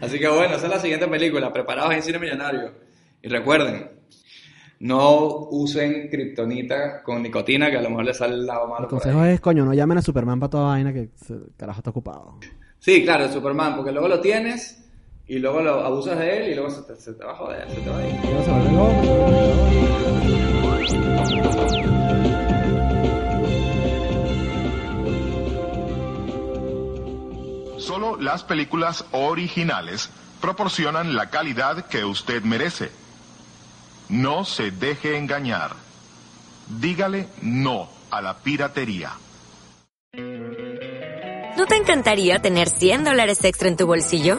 Así 0.00 0.18
que 0.18 0.28
bueno, 0.28 0.56
esa 0.56 0.66
es 0.66 0.72
la 0.72 0.78
siguiente 0.78 1.06
película, 1.06 1.52
preparados 1.52 1.94
en 1.94 2.02
Cine 2.02 2.18
Millonario. 2.18 2.72
Y 3.22 3.28
recuerden, 3.28 3.90
no 4.80 5.46
usen 5.50 6.08
kriptonita 6.08 7.02
con 7.02 7.22
nicotina, 7.22 7.70
que 7.70 7.76
a 7.76 7.82
lo 7.82 7.90
mejor 7.90 8.06
les 8.06 8.16
sale 8.16 8.34
el 8.34 8.46
lado 8.46 8.66
malo. 8.66 8.84
El 8.84 8.88
consejo 8.88 9.24
es, 9.24 9.40
coño, 9.40 9.64
no 9.64 9.74
llamen 9.74 9.98
a 9.98 10.02
Superman 10.02 10.40
para 10.40 10.50
toda 10.50 10.68
vaina 10.68 10.92
que 10.92 11.10
carajo 11.56 11.80
está 11.80 11.90
ocupado. 11.90 12.38
Sí, 12.78 13.04
claro, 13.04 13.24
el 13.24 13.30
Superman, 13.30 13.76
porque 13.76 13.92
luego 13.92 14.08
lo 14.08 14.20
tienes 14.20 14.82
y 15.26 15.38
luego 15.38 15.60
lo 15.60 15.84
abusas 15.84 16.18
de 16.18 16.38
él 16.38 16.52
y 16.52 16.54
luego 16.54 16.70
se 16.70 16.82
te, 16.82 16.96
se 16.96 17.12
te 17.12 17.24
va 17.24 17.32
a 17.32 17.36
joder, 17.36 17.68
se 17.68 17.80
te 17.80 17.90
va 17.90 17.98
a 17.98 18.06
ir. 21.76 21.79
Solo 27.90 28.16
las 28.16 28.44
películas 28.44 29.04
originales 29.10 30.10
proporcionan 30.40 31.16
la 31.16 31.28
calidad 31.28 31.86
que 31.86 32.04
usted 32.04 32.40
merece. 32.44 32.92
No 34.08 34.44
se 34.44 34.70
deje 34.70 35.18
engañar. 35.18 35.72
Dígale 36.68 37.26
no 37.42 37.90
a 38.12 38.22
la 38.22 38.38
piratería. 38.38 39.10
¿No 41.56 41.66
te 41.66 41.74
encantaría 41.74 42.38
tener 42.38 42.68
100 42.68 43.02
dólares 43.02 43.42
extra 43.42 43.66
en 43.66 43.76
tu 43.76 43.88
bolsillo? 43.88 44.38